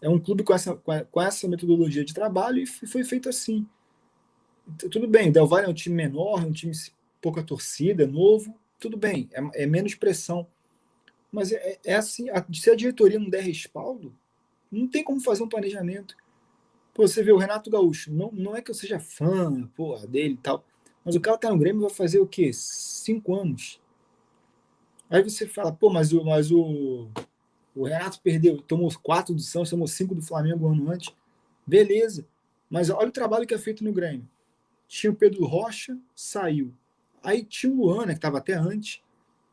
É 0.00 0.08
um 0.08 0.18
clube 0.18 0.42
com 0.42 0.54
essa, 0.54 0.74
com 0.74 1.20
essa 1.20 1.46
metodologia 1.46 2.04
de 2.04 2.14
trabalho 2.14 2.58
e 2.58 2.66
foi 2.66 3.04
feito 3.04 3.28
assim. 3.28 3.66
Então, 4.66 4.88
tudo 4.88 5.06
bem, 5.06 5.30
Del 5.30 5.46
Valle 5.46 5.66
é 5.66 5.68
um 5.68 5.74
time 5.74 5.94
menor, 5.94 6.42
é 6.42 6.46
um 6.46 6.52
time 6.52 6.72
pouca 7.20 7.42
torcida, 7.42 8.06
novo. 8.06 8.54
Tudo 8.78 8.96
bem, 8.96 9.28
é, 9.32 9.62
é 9.62 9.66
menos 9.66 9.94
pressão. 9.94 10.46
Mas 11.30 11.52
é, 11.52 11.78
é 11.84 11.94
assim, 11.94 12.28
a, 12.30 12.44
se 12.52 12.70
a 12.70 12.74
diretoria 12.74 13.18
não 13.18 13.30
der 13.30 13.42
respaldo, 13.42 14.14
não 14.70 14.88
tem 14.88 15.04
como 15.04 15.20
fazer 15.20 15.42
um 15.42 15.48
planejamento. 15.48 16.16
Pô, 16.92 17.06
você 17.06 17.22
vê 17.22 17.32
o 17.32 17.38
Renato 17.38 17.70
Gaúcho, 17.70 18.12
não, 18.12 18.30
não 18.32 18.56
é 18.56 18.62
que 18.62 18.70
eu 18.70 18.74
seja 18.74 18.98
fã 18.98 19.62
porra, 19.76 20.06
dele 20.06 20.34
e 20.34 20.38
tal, 20.38 20.64
mas 21.04 21.14
o 21.14 21.20
cara 21.20 21.38
tá 21.38 21.50
no 21.50 21.58
Grêmio 21.58 21.82
vai 21.82 21.90
fazer 21.90 22.18
o 22.20 22.26
quê? 22.26 22.50
Cinco 22.52 23.34
anos. 23.34 23.80
Aí 25.08 25.22
você 25.22 25.46
fala, 25.46 25.72
pô, 25.72 25.90
mas 25.90 26.12
o, 26.12 26.24
mas 26.24 26.50
o, 26.50 27.08
o 27.74 27.84
Renato 27.84 28.20
perdeu, 28.20 28.60
tomou 28.62 28.92
quatro 29.02 29.34
do 29.34 29.40
Santos, 29.40 29.70
tomou 29.70 29.86
cinco 29.86 30.14
do 30.14 30.22
Flamengo 30.22 30.68
ano 30.68 30.90
antes. 30.90 31.14
Beleza. 31.66 32.26
Mas 32.68 32.90
olha 32.90 33.08
o 33.08 33.12
trabalho 33.12 33.46
que 33.46 33.54
é 33.54 33.58
feito 33.58 33.82
no 33.82 33.92
Grêmio. 33.92 34.28
Tinha 34.86 35.10
o 35.10 35.16
Pedro 35.16 35.44
Rocha, 35.44 35.98
saiu. 36.14 36.72
Aí 37.22 37.44
tinha 37.44 37.72
o 37.72 37.76
Luana, 37.76 38.12
que 38.12 38.18
estava 38.18 38.38
até 38.38 38.54
antes. 38.54 39.02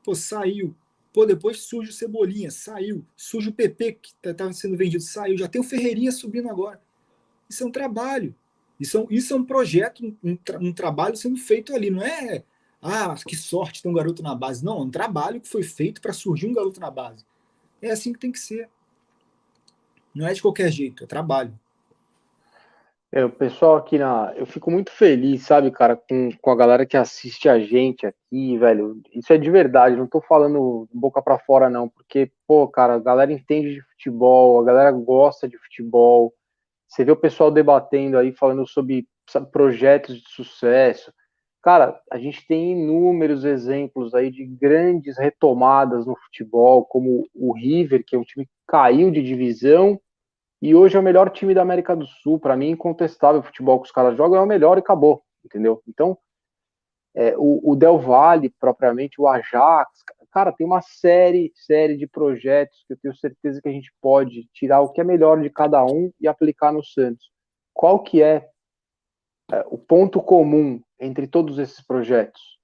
Pô, 0.04 0.16
saiu. 0.16 0.76
Pô, 1.14 1.26
depois 1.26 1.62
surge 1.62 1.90
o 1.90 1.94
Cebolinha, 1.94 2.52
saiu. 2.52 3.06
Surge 3.16 3.50
o 3.50 3.54
PP, 3.54 3.94
que 3.94 4.14
estava 4.24 4.54
sendo 4.54 4.78
vendido, 4.78 5.04
saiu. 5.04 5.38
Já 5.38 5.48
tem 5.48 5.60
o 5.60 5.64
Ferreirinha 5.64 6.12
subindo 6.12 6.50
agora. 6.50 6.82
Isso 7.50 7.64
é 7.64 7.68
um 7.68 7.72
trabalho. 7.72 8.36
Isso 8.80 8.98
é 8.98 9.02
um, 9.02 9.08
isso 9.10 9.34
é 9.34 9.36
um 9.38 9.44
projeto, 9.44 10.16
um, 10.24 10.36
tra, 10.36 10.60
um 10.60 10.72
trabalho 10.72 11.16
sendo 11.16 11.38
feito 11.38 11.76
ali. 11.76 11.90
Não 11.90 12.04
é, 12.04 12.44
ah, 12.82 13.16
que 13.16 13.36
sorte 13.36 13.82
ter 13.82 13.90
um 13.90 13.94
garoto 13.94 14.22
na 14.22 14.36
base. 14.36 14.64
Não, 14.64 14.78
é 14.78 14.82
um 14.82 14.92
trabalho 14.92 15.42
que 15.42 15.48
foi 15.48 15.64
feito 15.64 16.02
para 16.02 16.14
surgir 16.14 16.48
um 16.48 16.54
garoto 16.54 16.80
na 16.80 16.92
base. 16.92 17.26
É 17.82 17.92
assim 17.92 18.14
que 18.14 18.20
tem 18.20 18.32
que 18.32 18.40
ser. 18.40 18.70
Não 20.14 20.28
é 20.28 20.34
de 20.34 20.42
qualquer 20.42 20.72
jeito, 20.72 21.04
é 21.04 21.08
trabalho. 21.08 21.58
É, 23.12 23.24
o 23.24 23.30
pessoal 23.30 23.78
aqui 23.78 23.98
na. 23.98 24.34
Eu 24.36 24.46
fico 24.46 24.70
muito 24.70 24.92
feliz, 24.92 25.44
sabe, 25.46 25.72
cara, 25.72 25.96
com, 25.96 26.30
com 26.42 26.52
a 26.52 26.56
galera 26.56 26.86
que 26.86 26.98
assiste 26.98 27.48
a 27.48 27.58
gente 27.58 28.06
aqui, 28.06 28.58
velho. 28.58 29.02
Isso 29.14 29.32
é 29.32 29.38
de 29.38 29.50
verdade, 29.50 29.96
não 29.96 30.08
tô 30.08 30.20
falando 30.22 30.88
boca 30.94 31.22
para 31.22 31.40
fora, 31.40 31.70
não, 31.70 31.88
porque, 31.88 32.30
pô, 32.46 32.68
cara, 32.68 32.96
a 32.96 33.00
galera 33.00 33.32
entende 33.32 33.76
de 33.76 33.82
futebol, 33.82 34.60
a 34.60 34.66
galera 34.66 34.92
gosta 34.92 35.48
de 35.48 35.58
futebol. 35.58 36.34
Você 36.88 37.06
vê 37.06 37.12
o 37.12 37.16
pessoal 37.16 37.50
debatendo 37.50 38.18
aí, 38.18 38.34
falando 38.34 38.68
sobre 38.68 39.08
projetos 39.52 40.22
de 40.22 40.30
sucesso. 40.30 41.14
Cara, 41.62 42.00
a 42.12 42.18
gente 42.18 42.46
tem 42.48 42.74
inúmeros 42.74 43.46
exemplos 43.46 44.14
aí 44.14 44.32
de 44.32 44.46
grandes 44.46 45.18
retomadas 45.18 46.06
no 46.06 46.16
futebol, 46.16 46.86
como 46.86 47.26
o 47.34 47.54
River, 47.54 48.04
que 48.06 48.16
é 48.16 48.20
um 48.20 48.24
time 48.24 48.46
que 48.46 48.52
caiu 48.68 49.12
de 49.12 49.22
divisão 49.24 50.00
e 50.62 50.74
hoje 50.74 50.96
é 50.98 51.00
o 51.00 51.04
melhor 51.04 51.30
time 51.30 51.54
da 51.54 51.62
América 51.62 51.96
do 51.96 52.06
Sul. 52.06 52.40
Para 52.40 52.58
mim, 52.58 52.70
incontestável 52.70 53.42
o 53.42 53.44
futebol 53.44 53.80
que 53.80 53.88
os 53.88 53.92
caras 53.92 54.18
jogam 54.18 54.40
é 54.40 54.42
o 54.42 54.48
melhor 54.48 54.78
e 54.78 54.80
acabou, 54.80 55.24
entendeu? 55.46 55.82
Então, 55.88 56.18
é, 57.16 57.36
o, 57.36 57.72
o, 57.72 57.76
Del 57.76 57.98
Valle, 57.98 58.54
propriamente, 58.60 59.20
o 59.20 59.28
Ajax, 59.28 60.04
cara, 60.32 60.52
tem 60.52 60.66
uma 60.68 60.82
série, 60.82 61.52
série 61.56 61.98
de 61.98 62.06
projetos 62.06 62.84
que 62.88 62.94
eu 62.94 62.98
tenho 63.02 63.16
certeza 63.16 63.60
que 63.60 63.68
a 63.68 63.72
gente 63.72 63.92
pode 64.00 64.48
tirar 64.54 64.82
o 64.82 64.90
que 64.90 65.02
é 65.02 65.04
melhor 65.04 65.42
de 65.42 65.50
cada 65.50 65.84
um 65.84 66.12
e 66.22 66.28
aplicar 66.28 66.72
no 66.72 66.84
Santos. 66.84 67.32
Qual 67.74 68.04
que 68.04 68.22
é, 68.22 68.48
é 69.52 69.66
o 69.68 69.80
ponto 69.80 70.22
comum 70.22 70.80
entre 71.00 71.26
todos 71.26 71.58
esses 71.58 71.82
projetos? 71.82 72.60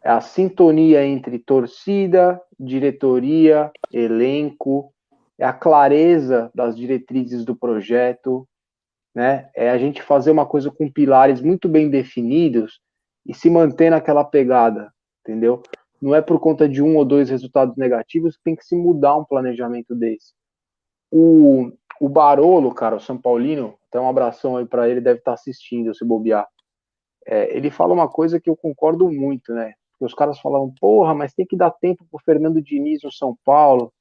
É 0.00 0.10
a 0.10 0.20
sintonia 0.20 1.04
entre 1.04 1.40
torcida, 1.40 2.40
diretoria, 2.56 3.72
elenco, 3.92 4.93
é 5.38 5.44
a 5.44 5.52
clareza 5.52 6.50
das 6.54 6.76
diretrizes 6.76 7.44
do 7.44 7.56
projeto, 7.56 8.46
né? 9.14 9.48
É 9.54 9.70
a 9.70 9.78
gente 9.78 10.02
fazer 10.02 10.30
uma 10.30 10.46
coisa 10.46 10.70
com 10.70 10.90
pilares 10.90 11.40
muito 11.40 11.68
bem 11.68 11.88
definidos 11.88 12.80
e 13.26 13.34
se 13.34 13.48
manter 13.48 13.90
naquela 13.90 14.24
pegada, 14.24 14.92
entendeu? 15.22 15.62
Não 16.00 16.14
é 16.14 16.20
por 16.20 16.38
conta 16.38 16.68
de 16.68 16.82
um 16.82 16.96
ou 16.96 17.04
dois 17.04 17.30
resultados 17.30 17.76
negativos 17.76 18.36
que 18.36 18.42
tem 18.42 18.56
que 18.56 18.64
se 18.64 18.76
mudar 18.76 19.16
um 19.16 19.24
planejamento 19.24 19.94
desse. 19.94 20.34
O, 21.10 21.72
o 22.00 22.08
Barolo, 22.08 22.74
cara, 22.74 22.96
o 22.96 23.00
São 23.00 23.16
Paulino, 23.16 23.74
até 23.88 24.00
um 24.00 24.08
abração 24.08 24.56
aí 24.56 24.66
para 24.66 24.88
ele, 24.88 25.00
deve 25.00 25.20
estar 25.20 25.30
tá 25.30 25.34
assistindo, 25.34 25.94
se 25.94 26.04
bobear. 26.04 26.46
É, 27.26 27.56
ele 27.56 27.70
fala 27.70 27.94
uma 27.94 28.08
coisa 28.08 28.40
que 28.40 28.50
eu 28.50 28.56
concordo 28.56 29.10
muito, 29.10 29.54
né? 29.54 29.72
Porque 29.92 30.04
os 30.04 30.14
caras 30.14 30.38
falavam, 30.40 30.74
porra, 30.78 31.14
mas 31.14 31.32
tem 31.32 31.46
que 31.46 31.56
dar 31.56 31.70
tempo 31.70 32.04
pro 32.10 32.20
Fernando 32.22 32.60
Diniz 32.60 33.02
no 33.02 33.12
São 33.12 33.36
Paulo. 33.44 33.92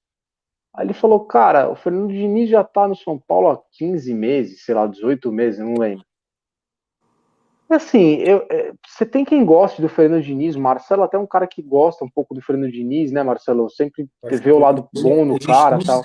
Aí 0.73 0.85
ele 0.85 0.93
falou, 0.93 1.19
cara, 1.19 1.69
o 1.69 1.75
Fernando 1.75 2.11
Diniz 2.11 2.49
já 2.49 2.63
tá 2.63 2.87
no 2.87 2.95
São 2.95 3.19
Paulo 3.19 3.49
há 3.49 3.61
15 3.73 4.13
meses, 4.13 4.65
sei 4.65 4.73
lá, 4.73 4.87
18 4.87 5.31
meses, 5.31 5.59
não 5.59 5.75
lembro. 5.75 6.03
Assim, 7.69 8.15
eu, 8.17 8.45
é, 8.49 8.73
você 8.87 9.05
tem 9.05 9.23
quem 9.23 9.45
goste 9.45 9.81
do 9.81 9.89
Fernando 9.89 10.23
Diniz, 10.23 10.55
Marcelo 10.55 11.03
até 11.03 11.17
é 11.17 11.19
um 11.19 11.27
cara 11.27 11.47
que 11.47 11.61
gosta 11.61 12.03
um 12.03 12.09
pouco 12.09 12.33
do 12.33 12.41
Fernando 12.41 12.71
Diniz, 12.71 13.11
né, 13.11 13.23
Marcelo? 13.23 13.69
Sempre 13.69 14.07
vê 14.23 14.51
o 14.51 14.59
lado 14.59 14.87
bom 14.93 15.25
no 15.25 15.39
cara 15.39 15.79
e 15.79 15.85
tal. 15.85 16.03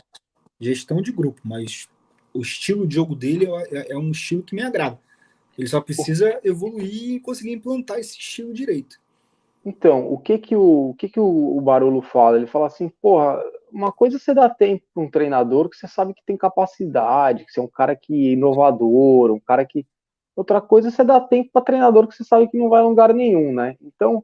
Gestão 0.60 1.00
de 1.02 1.12
grupo, 1.12 1.40
mas 1.44 1.88
o 2.32 2.40
estilo 2.40 2.86
de 2.86 2.94
jogo 2.94 3.14
dele 3.14 3.46
é, 3.70 3.92
é 3.92 3.98
um 3.98 4.10
estilo 4.10 4.42
que 4.42 4.54
me 4.54 4.62
agrada. 4.62 4.98
Ele 5.58 5.66
só 5.66 5.80
precisa 5.80 6.40
evoluir 6.44 7.14
e 7.14 7.20
conseguir 7.20 7.52
implantar 7.52 7.98
esse 7.98 8.16
estilo 8.18 8.52
direito. 8.52 9.00
Então, 9.64 10.10
o 10.10 10.16
que 10.18 10.38
que 10.38 10.56
o, 10.56 10.90
o 10.90 10.94
que 10.94 11.08
que 11.08 11.20
o, 11.20 11.56
o 11.56 11.60
Barolo 11.60 12.00
fala? 12.00 12.36
Ele 12.36 12.46
fala 12.46 12.66
assim, 12.66 12.88
porra, 13.02 13.42
uma 13.72 13.92
coisa 13.92 14.16
é 14.16 14.20
você 14.20 14.34
dá 14.34 14.48
tempo 14.48 14.84
para 14.94 15.02
um 15.02 15.10
treinador 15.10 15.68
que 15.68 15.76
você 15.76 15.88
sabe 15.88 16.14
que 16.14 16.24
tem 16.24 16.36
capacidade, 16.36 17.44
que 17.44 17.52
você 17.52 17.60
é 17.60 17.62
um 17.62 17.68
cara 17.68 17.94
que 17.96 18.28
é 18.28 18.32
inovador, 18.32 19.32
um 19.32 19.40
cara 19.40 19.64
que 19.64 19.86
Outra 20.38 20.60
coisa 20.60 20.86
é 20.86 20.90
você 20.92 21.02
dar 21.02 21.22
tempo 21.22 21.50
para 21.52 21.64
treinador 21.64 22.06
que 22.06 22.14
você 22.14 22.22
sabe 22.22 22.46
que 22.46 22.56
não 22.56 22.68
vai 22.68 22.80
a 22.80 22.84
lugar 22.84 23.12
nenhum, 23.12 23.52
né? 23.52 23.76
Então, 23.82 24.22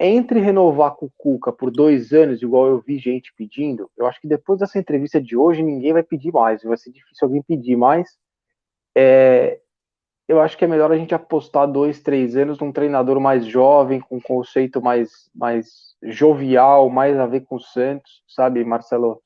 entre 0.00 0.40
renovar 0.40 0.92
com 0.94 1.04
o 1.04 1.12
Cuca 1.14 1.52
por 1.52 1.70
dois 1.70 2.10
anos, 2.14 2.40
igual 2.40 2.68
eu 2.68 2.80
vi 2.80 2.96
gente 2.96 3.30
pedindo, 3.36 3.90
eu 3.98 4.06
acho 4.06 4.18
que 4.18 4.26
depois 4.26 4.60
dessa 4.60 4.78
entrevista 4.78 5.20
de 5.20 5.36
hoje 5.36 5.62
ninguém 5.62 5.92
vai 5.92 6.02
pedir 6.02 6.32
mais, 6.32 6.62
vai 6.62 6.78
ser 6.78 6.90
difícil 6.90 7.26
alguém 7.26 7.42
pedir 7.42 7.76
mais. 7.76 8.16
É, 8.96 9.60
eu 10.26 10.40
acho 10.40 10.56
que 10.56 10.64
é 10.64 10.68
melhor 10.68 10.90
a 10.90 10.96
gente 10.96 11.14
apostar 11.14 11.70
dois, 11.70 12.00
três 12.00 12.36
anos 12.36 12.58
num 12.58 12.72
treinador 12.72 13.20
mais 13.20 13.44
jovem, 13.44 14.00
com 14.00 14.16
um 14.16 14.20
conceito 14.20 14.80
mais, 14.80 15.30
mais 15.34 15.94
jovial, 16.02 16.88
mais 16.88 17.18
a 17.18 17.26
ver 17.26 17.42
com 17.42 17.56
o 17.56 17.60
Santos, 17.60 18.22
sabe, 18.26 18.64
Marcelo? 18.64 19.22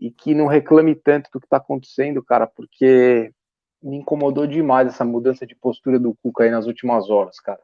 E 0.00 0.10
que 0.10 0.34
não 0.34 0.46
reclame 0.46 0.94
tanto 0.94 1.30
do 1.32 1.40
que 1.40 1.46
está 1.46 1.58
acontecendo, 1.58 2.22
cara, 2.22 2.46
porque 2.46 3.32
me 3.82 3.96
incomodou 3.96 4.46
demais 4.46 4.88
essa 4.88 5.04
mudança 5.04 5.46
de 5.46 5.54
postura 5.54 5.98
do 5.98 6.16
Cuca 6.22 6.44
aí 6.44 6.50
nas 6.50 6.66
últimas 6.66 7.08
horas, 7.10 7.38
cara. 7.38 7.60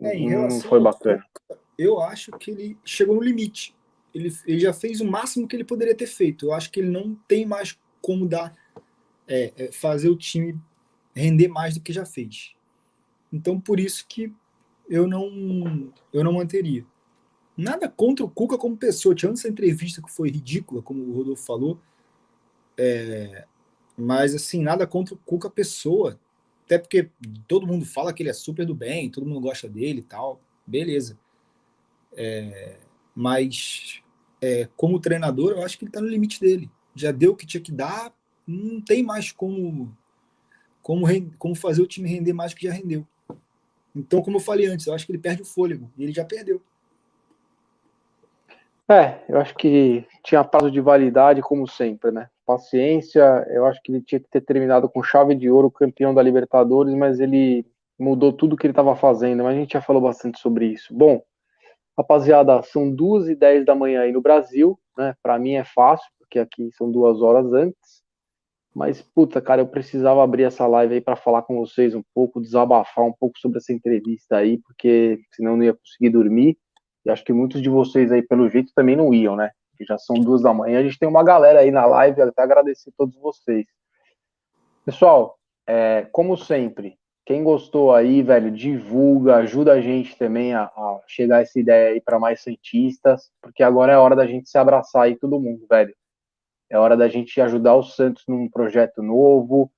É, 0.00 0.18
não, 0.18 0.50
foi 0.60 0.80
bacana. 0.80 1.24
Cuca, 1.32 1.60
eu 1.78 2.00
acho 2.00 2.32
que 2.32 2.50
ele 2.50 2.78
chegou 2.84 3.16
no 3.16 3.22
limite. 3.22 3.74
Ele, 4.14 4.30
ele, 4.46 4.60
já 4.60 4.72
fez 4.72 5.00
o 5.00 5.04
máximo 5.04 5.48
que 5.48 5.56
ele 5.56 5.64
poderia 5.64 5.94
ter 5.94 6.06
feito. 6.06 6.46
Eu 6.46 6.52
acho 6.52 6.70
que 6.70 6.80
ele 6.80 6.90
não 6.90 7.14
tem 7.26 7.44
mais 7.44 7.78
como 8.00 8.28
dar, 8.28 8.54
é, 9.26 9.52
é, 9.56 9.72
fazer 9.72 10.08
o 10.08 10.16
time 10.16 10.58
render 11.14 11.48
mais 11.48 11.74
do 11.74 11.80
que 11.80 11.92
já 11.92 12.04
fez. 12.04 12.54
Então, 13.32 13.60
por 13.60 13.80
isso 13.80 14.06
que 14.08 14.32
eu 14.88 15.06
não, 15.06 15.92
eu 16.12 16.22
não 16.22 16.32
manteria. 16.32 16.84
Nada 17.56 17.88
contra 17.88 18.24
o 18.24 18.30
Cuca 18.30 18.58
como 18.58 18.76
pessoa. 18.76 19.14
Tirando 19.14 19.36
essa 19.36 19.48
entrevista 19.48 20.02
que 20.02 20.10
foi 20.10 20.30
ridícula, 20.30 20.82
como 20.82 21.02
o 21.02 21.12
Rodolfo 21.12 21.44
falou, 21.44 21.78
é, 22.76 23.46
mas, 23.96 24.34
assim, 24.34 24.62
nada 24.62 24.86
contra 24.86 25.14
o 25.14 25.18
Cuca 25.18 25.48
pessoa. 25.48 26.18
Até 26.64 26.78
porque 26.78 27.10
todo 27.46 27.66
mundo 27.66 27.84
fala 27.84 28.12
que 28.12 28.22
ele 28.22 28.30
é 28.30 28.34
super 28.34 28.66
do 28.66 28.74
bem, 28.74 29.10
todo 29.10 29.26
mundo 29.26 29.40
gosta 29.40 29.68
dele 29.68 30.00
e 30.00 30.04
tal. 30.04 30.40
Beleza. 30.66 31.18
É, 32.16 32.78
mas, 33.14 34.02
é, 34.40 34.68
como 34.76 35.00
treinador, 35.00 35.52
eu 35.52 35.64
acho 35.64 35.78
que 35.78 35.84
ele 35.84 35.90
está 35.90 36.00
no 36.00 36.08
limite 36.08 36.40
dele. 36.40 36.70
Já 36.94 37.12
deu 37.12 37.32
o 37.32 37.36
que 37.36 37.46
tinha 37.46 37.60
que 37.60 37.72
dar, 37.72 38.12
não 38.46 38.80
tem 38.80 39.02
mais 39.02 39.32
como, 39.32 39.96
como, 40.84 41.06
como 41.36 41.56
fazer 41.56 41.82
o 41.82 41.86
time 41.88 42.08
render 42.08 42.32
mais 42.32 42.52
do 42.52 42.56
que 42.56 42.68
já 42.68 42.72
rendeu. 42.72 43.04
Então, 43.96 44.22
como 44.22 44.36
eu 44.36 44.40
falei 44.40 44.66
antes, 44.66 44.86
eu 44.86 44.94
acho 44.94 45.04
que 45.04 45.10
ele 45.10 45.18
perde 45.18 45.42
o 45.42 45.46
fôlego. 45.46 45.90
E 45.98 46.04
ele 46.04 46.12
já 46.12 46.24
perdeu. 46.24 46.62
É, 48.88 49.24
eu 49.28 49.40
acho 49.40 49.54
que 49.56 50.06
tinha 50.22 50.44
prazo 50.44 50.70
de 50.70 50.80
validade, 50.80 51.40
como 51.40 51.66
sempre, 51.66 52.12
né? 52.12 52.28
paciência. 52.44 53.46
Eu 53.48 53.66
acho 53.66 53.80
que 53.82 53.90
ele 53.90 54.02
tinha 54.02 54.20
que 54.20 54.28
ter 54.28 54.40
terminado 54.40 54.88
com 54.88 55.02
chave 55.02 55.34
de 55.34 55.50
ouro, 55.50 55.70
campeão 55.70 56.14
da 56.14 56.22
Libertadores, 56.22 56.94
mas 56.94 57.18
ele 57.18 57.66
mudou 57.98 58.32
tudo 58.32 58.56
que 58.56 58.66
ele 58.66 58.72
estava 58.72 58.94
fazendo. 58.94 59.42
Mas 59.42 59.56
a 59.56 59.58
gente 59.58 59.72
já 59.72 59.80
falou 59.80 60.02
bastante 60.02 60.38
sobre 60.38 60.66
isso. 60.66 60.94
Bom, 60.94 61.22
rapaziada, 61.96 62.62
são 62.62 62.90
duas 62.90 63.28
e 63.28 63.34
dez 63.34 63.64
da 63.64 63.74
manhã 63.74 64.02
aí 64.02 64.12
no 64.12 64.20
Brasil, 64.20 64.78
né? 64.96 65.14
Para 65.22 65.38
mim 65.38 65.54
é 65.54 65.64
fácil, 65.64 66.06
porque 66.18 66.38
aqui 66.38 66.70
são 66.72 66.90
duas 66.90 67.22
horas 67.22 67.52
antes. 67.52 68.03
Mas, 68.74 69.00
puta, 69.00 69.40
cara, 69.40 69.62
eu 69.62 69.66
precisava 69.66 70.22
abrir 70.22 70.42
essa 70.44 70.66
live 70.66 70.94
aí 70.94 71.00
para 71.00 71.16
falar 71.16 71.42
com 71.42 71.56
vocês 71.58 71.94
um 71.94 72.02
pouco, 72.14 72.40
desabafar 72.40 73.04
um 73.04 73.12
pouco 73.12 73.38
sobre 73.38 73.58
essa 73.58 73.72
entrevista 73.72 74.36
aí, 74.36 74.58
porque 74.58 75.20
senão 75.32 75.56
não 75.56 75.64
ia 75.64 75.74
conseguir 75.74 76.10
dormir. 76.10 76.58
E 77.06 77.10
acho 77.10 77.24
que 77.24 77.32
muitos 77.32 77.62
de 77.62 77.68
vocês 77.68 78.10
aí, 78.10 78.22
pelo 78.22 78.48
jeito, 78.48 78.72
também 78.74 78.96
não 78.96 79.14
iam, 79.14 79.36
né? 79.36 79.50
que 79.76 79.84
já 79.84 79.98
são 79.98 80.16
duas 80.16 80.42
da 80.42 80.52
manhã. 80.52 80.78
A 80.78 80.82
gente 80.82 80.98
tem 80.98 81.08
uma 81.08 81.24
galera 81.24 81.60
aí 81.60 81.70
na 81.70 81.84
live, 81.84 82.22
até 82.22 82.42
agradecer 82.42 82.90
a 82.90 82.92
todos 82.96 83.16
vocês. 83.16 83.66
Pessoal, 84.84 85.38
é, 85.66 86.06
como 86.12 86.36
sempre, 86.36 86.98
quem 87.24 87.42
gostou 87.42 87.94
aí, 87.94 88.22
velho, 88.22 88.50
divulga, 88.50 89.36
ajuda 89.36 89.72
a 89.72 89.80
gente 89.80 90.16
também 90.16 90.54
a, 90.54 90.64
a 90.64 91.00
chegar 91.06 91.42
essa 91.42 91.58
ideia 91.58 91.90
aí 91.92 92.00
para 92.00 92.18
mais 92.18 92.42
cientistas, 92.42 93.30
porque 93.40 93.62
agora 93.62 93.92
é 93.92 93.96
hora 93.96 94.14
da 94.14 94.26
gente 94.26 94.48
se 94.48 94.58
abraçar 94.58 95.02
aí 95.02 95.16
todo 95.16 95.40
mundo, 95.40 95.66
velho. 95.68 95.94
É 96.74 96.78
hora 96.78 96.96
da 96.96 97.06
gente 97.06 97.40
ajudar 97.40 97.76
o 97.76 97.84
Santos 97.84 98.24
num 98.26 98.48
projeto 98.50 99.00
novo, 99.00 99.70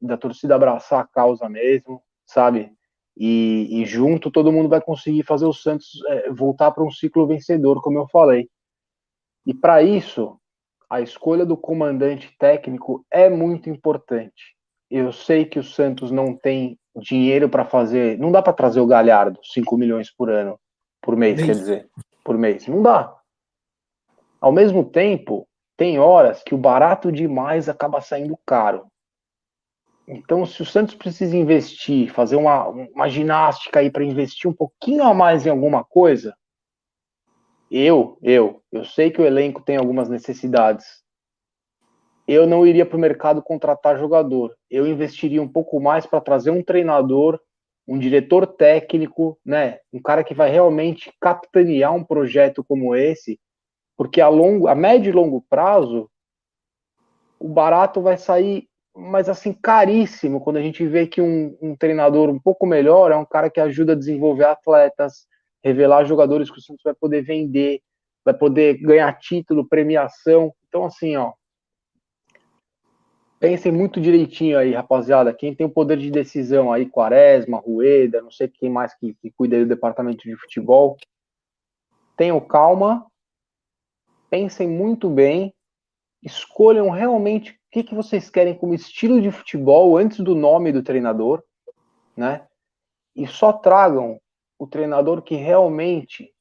da 0.00 0.16
torcida 0.16 0.54
abraçar 0.54 1.00
a 1.00 1.04
causa 1.04 1.48
mesmo, 1.48 2.00
sabe? 2.24 2.72
E, 3.16 3.66
e 3.72 3.84
junto 3.84 4.30
todo 4.30 4.52
mundo 4.52 4.68
vai 4.68 4.80
conseguir 4.80 5.24
fazer 5.24 5.46
o 5.46 5.52
Santos 5.52 5.88
é, 6.06 6.30
voltar 6.30 6.70
para 6.70 6.84
um 6.84 6.92
ciclo 6.92 7.26
vencedor, 7.26 7.82
como 7.82 7.98
eu 7.98 8.06
falei. 8.06 8.48
E 9.44 9.52
para 9.52 9.82
isso, 9.82 10.38
a 10.88 11.00
escolha 11.00 11.44
do 11.44 11.56
comandante 11.56 12.32
técnico 12.38 13.04
é 13.10 13.28
muito 13.28 13.68
importante. 13.68 14.54
Eu 14.88 15.10
sei 15.12 15.44
que 15.44 15.58
o 15.58 15.64
Santos 15.64 16.12
não 16.12 16.36
tem 16.36 16.78
dinheiro 16.94 17.48
para 17.48 17.64
fazer, 17.64 18.16
não 18.16 18.30
dá 18.30 18.40
para 18.40 18.52
trazer 18.52 18.78
o 18.78 18.86
Galhardo 18.86 19.40
5 19.42 19.76
milhões 19.76 20.08
por 20.08 20.30
ano, 20.30 20.56
por 21.02 21.16
mês, 21.16 21.42
quer 21.42 21.56
dizer, 21.56 21.88
por 22.24 22.38
mês, 22.38 22.68
não 22.68 22.80
dá. 22.80 23.12
Ao 24.40 24.52
mesmo 24.52 24.84
tempo, 24.84 25.48
tem 25.76 25.98
horas 25.98 26.42
que 26.42 26.54
o 26.54 26.58
barato 26.58 27.10
demais 27.10 27.68
acaba 27.68 28.00
saindo 28.00 28.38
caro. 28.46 28.86
Então, 30.06 30.44
se 30.44 30.60
o 30.60 30.66
Santos 30.66 30.94
precisa 30.94 31.36
investir, 31.36 32.12
fazer 32.12 32.36
uma, 32.36 32.68
uma 32.68 33.08
ginástica 33.08 33.80
aí 33.80 33.90
para 33.90 34.04
investir 34.04 34.50
um 34.50 34.54
pouquinho 34.54 35.02
a 35.02 35.14
mais 35.14 35.46
em 35.46 35.50
alguma 35.50 35.82
coisa, 35.82 36.36
eu, 37.70 38.18
eu, 38.22 38.62
eu 38.70 38.84
sei 38.84 39.10
que 39.10 39.20
o 39.20 39.24
elenco 39.24 39.62
tem 39.62 39.76
algumas 39.76 40.08
necessidades. 40.08 41.02
Eu 42.28 42.46
não 42.46 42.66
iria 42.66 42.86
para 42.86 42.96
o 42.96 43.00
mercado 43.00 43.42
contratar 43.42 43.98
jogador. 43.98 44.54
Eu 44.70 44.86
investiria 44.86 45.42
um 45.42 45.48
pouco 45.48 45.80
mais 45.80 46.06
para 46.06 46.20
trazer 46.20 46.50
um 46.50 46.62
treinador, 46.62 47.40
um 47.86 47.98
diretor 47.98 48.46
técnico, 48.46 49.38
né? 49.44 49.78
Um 49.92 50.00
cara 50.00 50.22
que 50.22 50.34
vai 50.34 50.50
realmente 50.50 51.12
capitanear 51.20 51.94
um 51.94 52.04
projeto 52.04 52.62
como 52.62 52.94
esse, 52.94 53.38
porque 53.96 54.20
a 54.20 54.28
longo, 54.28 54.68
a 54.68 54.74
médio 54.74 55.10
e 55.10 55.12
longo 55.12 55.44
prazo, 55.48 56.10
o 57.38 57.48
barato 57.48 58.00
vai 58.00 58.16
sair 58.16 58.68
mas 58.96 59.28
assim, 59.28 59.52
caríssimo 59.52 60.40
quando 60.40 60.58
a 60.58 60.62
gente 60.62 60.86
vê 60.86 61.06
que 61.06 61.20
um, 61.20 61.56
um, 61.60 61.76
treinador 61.76 62.30
um 62.30 62.38
pouco 62.38 62.64
melhor 62.64 63.10
é 63.10 63.16
um 63.16 63.24
cara 63.24 63.50
que 63.50 63.60
ajuda 63.60 63.92
a 63.92 63.96
desenvolver 63.96 64.44
atletas, 64.44 65.26
revelar 65.64 66.04
jogadores 66.04 66.48
que 66.48 66.58
o 66.58 66.62
Santos 66.62 66.84
vai 66.84 66.94
poder 66.94 67.22
vender, 67.22 67.80
vai 68.24 68.34
poder 68.34 68.78
ganhar 68.78 69.12
título, 69.18 69.68
premiação. 69.68 70.54
Então, 70.68 70.84
assim, 70.84 71.16
ó. 71.16 71.32
Pensem 73.40 73.72
muito 73.72 74.00
direitinho 74.00 74.56
aí, 74.56 74.72
rapaziada. 74.72 75.34
Quem 75.34 75.54
tem 75.54 75.66
o 75.66 75.70
poder 75.70 75.98
de 75.98 76.10
decisão 76.10 76.72
aí, 76.72 76.86
Quaresma, 76.86 77.58
Rueda, 77.58 78.22
não 78.22 78.30
sei 78.30 78.48
quem 78.48 78.70
mais 78.70 78.94
que, 78.94 79.12
que 79.14 79.30
cuida 79.32 79.58
do 79.58 79.66
departamento 79.66 80.22
de 80.22 80.36
futebol. 80.36 80.96
Tenham 82.16 82.40
calma, 82.40 83.04
pensem 84.34 84.66
muito 84.66 85.08
bem, 85.08 85.54
escolham 86.20 86.90
realmente 86.90 87.52
o 87.52 87.54
que, 87.70 87.84
que 87.84 87.94
vocês 87.94 88.28
querem 88.28 88.52
como 88.52 88.74
estilo 88.74 89.22
de 89.22 89.30
futebol 89.30 89.96
antes 89.96 90.18
do 90.18 90.34
nome 90.34 90.72
do 90.72 90.82
treinador, 90.82 91.40
né? 92.16 92.44
E 93.14 93.28
só 93.28 93.52
tragam 93.52 94.20
o 94.58 94.66
treinador 94.66 95.22
que 95.22 95.36
realmente 95.36 96.32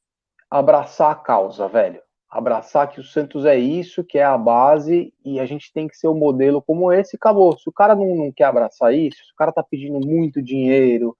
abraçar 0.50 1.12
a 1.12 1.16
causa, 1.16 1.68
velho. 1.68 2.02
Abraçar 2.28 2.90
que 2.90 3.00
o 3.00 3.04
Santos 3.04 3.46
é 3.46 3.56
isso, 3.58 4.04
que 4.04 4.18
é 4.18 4.24
a 4.24 4.40
base, 4.40 5.14
e 5.24 5.40
a 5.40 5.46
gente 5.46 5.72
tem 5.72 5.88
que 5.88 5.96
ser 5.96 6.08
um 6.08 6.18
modelo 6.18 6.64
como 6.64 6.92
esse, 6.92 7.16
acabou. 7.16 7.56
Se 7.60 7.70
o 7.70 7.72
cara 7.72 7.94
não, 7.94 8.16
não 8.16 8.32
quer 8.32 8.46
abraçar 8.46 8.92
isso, 8.92 9.24
se 9.24 9.32
o 9.34 9.36
cara 9.36 9.52
tá 9.52 9.62
pedindo 9.62 10.00
muito 10.00 10.42
dinheiro, 10.42 11.16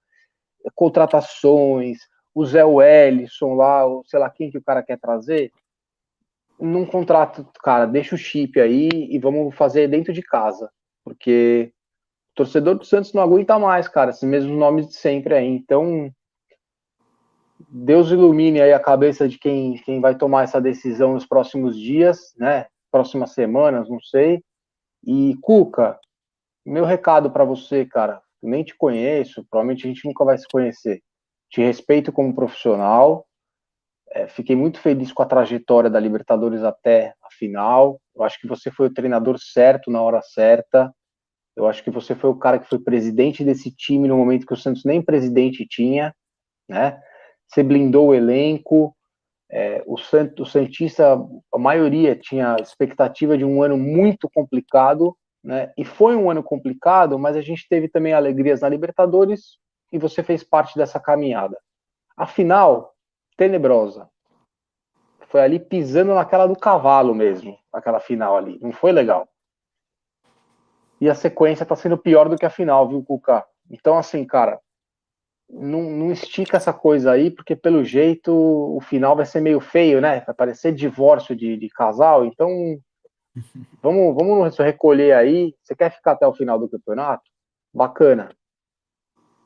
contratações, 0.74 2.00
o 2.34 2.44
Zé 2.44 2.66
Wellison 2.66 3.54
lá, 3.54 3.84
sei 4.08 4.20
lá 4.20 4.28
quem 4.28 4.50
que 4.50 4.58
o 4.58 4.64
cara 4.64 4.82
quer 4.82 4.98
trazer, 4.98 5.52
num 6.64 6.86
contrato, 6.86 7.46
cara, 7.62 7.86
deixa 7.86 8.16
o 8.16 8.18
chip 8.18 8.58
aí 8.60 8.88
e 8.94 9.20
vamos 9.20 9.54
fazer 9.54 9.90
dentro 9.90 10.14
de 10.14 10.22
casa, 10.22 10.72
porque 11.04 11.74
o 12.32 12.36
torcedor 12.36 12.76
do 12.76 12.86
Santos 12.86 13.12
não 13.12 13.22
aguenta 13.22 13.60
mais, 13.60 13.90
cara, 13.90 14.12
esses 14.12 14.24
mesmos 14.24 14.58
nomes 14.58 14.88
de 14.88 14.96
sempre 14.96 15.36
aí. 15.36 15.46
Então, 15.46 16.10
Deus 17.68 18.12
ilumine 18.12 18.62
aí 18.62 18.72
a 18.72 18.80
cabeça 18.80 19.28
de 19.28 19.38
quem, 19.38 19.74
quem 19.84 20.00
vai 20.00 20.16
tomar 20.16 20.44
essa 20.44 20.62
decisão 20.62 21.14
nos 21.14 21.26
próximos 21.26 21.78
dias, 21.78 22.34
né? 22.38 22.68
Próximas 22.90 23.32
semanas, 23.32 23.90
não 23.90 24.00
sei. 24.00 24.42
E 25.06 25.36
Cuca, 25.42 26.00
meu 26.66 26.86
recado 26.86 27.30
para 27.30 27.44
você, 27.44 27.86
cara, 27.86 28.22
nem 28.42 28.64
te 28.64 28.74
conheço, 28.74 29.46
provavelmente 29.50 29.86
a 29.86 29.90
gente 29.90 30.06
nunca 30.06 30.24
vai 30.24 30.38
se 30.38 30.48
conhecer. 30.50 31.02
Te 31.50 31.62
respeito 31.62 32.10
como 32.12 32.34
profissional, 32.34 33.26
é, 34.14 34.28
fiquei 34.28 34.56
muito 34.56 34.80
feliz 34.80 35.12
com 35.12 35.24
a 35.24 35.26
trajetória 35.26 35.90
da 35.90 36.00
Libertadores 36.00 36.64
até 36.64 37.16
a 37.24 37.32
final. 37.32 38.00
Eu 38.16 38.24
acho 38.24 38.40
que 38.40 38.48
você 38.48 38.70
foi 38.70 38.88
o 38.88 38.94
treinador 38.94 39.40
certo 39.40 39.90
na 39.90 40.02
hora 40.02 40.22
certa. 40.22 40.94
Eu 41.56 41.68
acho 41.68 41.84
que 41.84 41.90
você 41.90 42.14
foi 42.14 42.30
o 42.30 42.38
cara 42.38 42.60
que 42.60 42.70
foi 42.70 42.78
presidente 42.78 43.44
desse 43.44 43.76
time 43.76 44.08
no 44.08 44.18
momento 44.18 44.46
que 44.46 44.54
o 44.54 44.58
Santos 44.58 44.86
nem 44.86 45.02
presidente 45.02 45.66
tinha, 45.68 46.14
né? 46.70 47.02
Você 47.48 47.64
blindou 47.64 48.10
o 48.10 48.14
elenco. 48.14 48.96
É, 49.52 49.84
o, 49.86 49.98
Sant, 49.98 50.40
o 50.40 50.46
Santista, 50.46 51.20
a 51.54 51.58
maioria 51.58 52.16
tinha 52.16 52.56
expectativa 52.60 53.38
de 53.38 53.46
um 53.46 53.62
ano 53.62 53.78
muito 53.78 54.30
complicado, 54.34 55.16
né? 55.44 55.72
E 55.76 55.84
foi 55.84 56.16
um 56.16 56.30
ano 56.30 56.44
complicado, 56.44 57.18
mas 57.18 57.36
a 57.36 57.42
gente 57.42 57.68
teve 57.68 57.88
também 57.88 58.14
alegrias 58.14 58.62
na 58.62 58.70
Libertadores 58.70 59.58
e 59.92 59.98
você 59.98 60.22
fez 60.24 60.44
parte 60.44 60.78
dessa 60.78 61.00
caminhada. 61.00 61.58
Afinal, 62.16 62.93
tenebrosa. 63.38 64.10
Foi 65.28 65.42
ali 65.42 65.60
pisando 65.60 66.14
naquela 66.14 66.48
do 66.48 66.56
cavalo 66.56 67.16
mesmo, 67.16 67.58
aquela 67.72 68.00
final 68.00 68.38
ali. 68.38 68.60
Não 68.62 68.72
foi 68.72 68.92
legal. 68.92 69.28
E 71.02 71.10
a 71.10 71.16
sequência 71.16 71.66
tá 71.66 71.76
sendo 71.76 71.98
pior 71.98 72.30
do 72.30 72.38
que 72.38 72.46
a 72.46 72.50
final, 72.50 72.88
viu, 72.88 73.04
Cuca? 73.04 73.46
Então, 73.70 73.98
assim, 73.98 74.24
cara, 74.26 74.60
não, 75.50 75.82
não 75.82 76.12
estica 76.12 76.58
essa 76.58 76.72
coisa 76.72 77.12
aí, 77.12 77.32
porque 77.32 77.56
pelo 77.56 77.84
jeito 77.84 78.32
o 78.32 78.80
final 78.82 79.16
vai 79.16 79.26
ser 79.26 79.42
meio 79.42 79.60
feio, 79.60 80.00
né? 80.00 80.22
Vai 80.22 80.36
parecer 80.36 80.74
divórcio 80.74 81.36
de, 81.36 81.58
de 81.58 81.70
casal. 81.70 82.26
Então, 82.26 82.50
vamos, 83.82 84.16
vamos 84.16 84.58
recolher 84.58 85.14
aí. 85.14 85.56
Você 85.62 85.76
quer 85.76 85.92
ficar 85.92 86.12
até 86.12 86.28
o 86.28 86.34
final 86.34 86.60
do 86.60 86.70
campeonato? 86.70 87.24
Bacana 87.74 88.30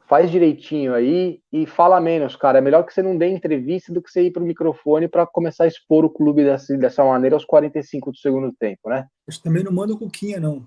faz 0.08 0.32
direitinho 0.32 0.94
aí 0.94 1.42
e 1.52 1.66
fala 1.66 2.00
menos, 2.00 2.36
cara. 2.36 2.58
É 2.58 2.62
melhor 2.62 2.84
que 2.84 2.94
você 2.94 3.04
não 3.04 3.18
dê 3.18 3.28
entrevista 3.28 3.94
do 3.94 4.02
que 4.02 4.10
você 4.10 4.24
ir 4.24 4.32
pro 4.32 4.44
microfone 4.44 5.08
para 5.08 5.28
começar 5.28 5.66
a 5.66 5.68
expor 5.68 6.06
o 6.06 6.10
clube 6.10 6.44
dessa, 6.44 6.76
dessa 6.78 7.04
maneira 7.04 7.36
aos 7.36 7.46
45 7.46 8.12
do 8.12 8.18
segundo 8.18 8.54
tempo, 8.54 8.90
né? 8.90 9.06
Mas 9.28 9.38
também 9.38 9.64
não 9.64 9.72
manda 9.72 9.94
o 9.94 10.00
Cuquinha, 10.00 10.40
não. 10.40 10.66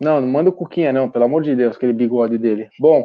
Não, 0.00 0.20
não 0.20 0.28
manda 0.28 0.50
o 0.50 0.52
Cuquinha, 0.52 0.92
não, 0.92 1.08
pelo 1.08 1.24
amor 1.24 1.42
de 1.42 1.54
Deus, 1.54 1.76
aquele 1.76 1.92
bigode 1.92 2.36
dele. 2.36 2.68
Bom, 2.78 3.04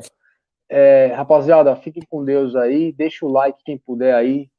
é, 0.69 1.07
rapaziada, 1.07 1.75
fiquem 1.75 2.03
com 2.09 2.25
Deus 2.25 2.55
aí, 2.55 2.91
deixa 2.91 3.25
o 3.25 3.31
like 3.31 3.63
quem 3.63 3.77
puder 3.77 4.15
aí, 4.15 4.49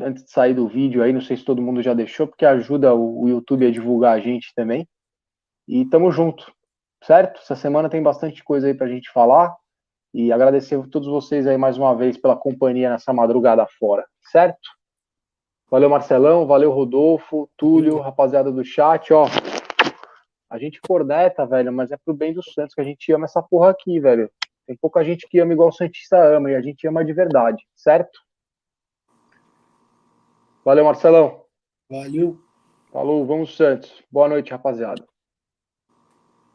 antes 0.00 0.24
de 0.24 0.30
sair 0.30 0.54
do 0.54 0.66
vídeo 0.66 1.02
aí, 1.02 1.12
não 1.12 1.20
sei 1.20 1.36
se 1.36 1.44
todo 1.44 1.62
mundo 1.62 1.82
já 1.82 1.94
deixou, 1.94 2.26
porque 2.26 2.44
ajuda 2.44 2.94
o, 2.94 3.22
o 3.22 3.28
YouTube 3.28 3.66
a 3.66 3.70
divulgar 3.70 4.16
a 4.16 4.20
gente 4.20 4.52
também. 4.54 4.88
E 5.68 5.84
tamo 5.86 6.10
junto, 6.10 6.52
certo? 7.04 7.40
Essa 7.40 7.54
semana 7.54 7.88
tem 7.88 8.02
bastante 8.02 8.42
coisa 8.42 8.66
aí 8.66 8.74
pra 8.74 8.88
gente 8.88 9.10
falar. 9.12 9.54
E 10.14 10.30
agradecer 10.30 10.78
a 10.78 10.86
todos 10.86 11.08
vocês 11.08 11.46
aí 11.46 11.56
mais 11.56 11.78
uma 11.78 11.96
vez 11.96 12.18
pela 12.18 12.36
companhia 12.36 12.90
nessa 12.90 13.12
madrugada 13.12 13.66
fora, 13.78 14.06
certo? 14.30 14.68
Valeu, 15.70 15.88
Marcelão, 15.88 16.46
valeu, 16.46 16.70
Rodolfo, 16.70 17.48
Túlio, 17.56 17.98
rapaziada 17.98 18.52
do 18.52 18.62
chat, 18.62 19.10
ó. 19.12 19.24
A 20.50 20.58
gente 20.58 20.82
corneta, 20.82 21.46
velho, 21.46 21.72
mas 21.72 21.90
é 21.90 21.96
pro 21.96 22.12
bem 22.12 22.34
do 22.34 22.42
Santos 22.42 22.74
que 22.74 22.80
a 22.82 22.84
gente 22.84 23.10
ama 23.10 23.24
essa 23.24 23.42
porra 23.42 23.70
aqui, 23.70 23.98
velho. 23.98 24.30
Tem 24.66 24.76
pouca 24.76 25.02
gente 25.02 25.26
que 25.26 25.38
ama 25.38 25.54
igual 25.54 25.70
o 25.70 25.72
Santista 25.72 26.22
ama, 26.22 26.50
e 26.50 26.54
a 26.54 26.60
gente 26.60 26.86
ama 26.86 27.02
de 27.02 27.14
verdade, 27.14 27.66
certo? 27.74 28.20
Valeu, 30.62 30.84
Marcelão. 30.84 31.46
Valeu. 31.90 32.38
Falou, 32.92 33.24
vamos 33.24 33.56
Santos. 33.56 34.02
Boa 34.10 34.28
noite, 34.28 34.52
rapaziada. 34.52 35.02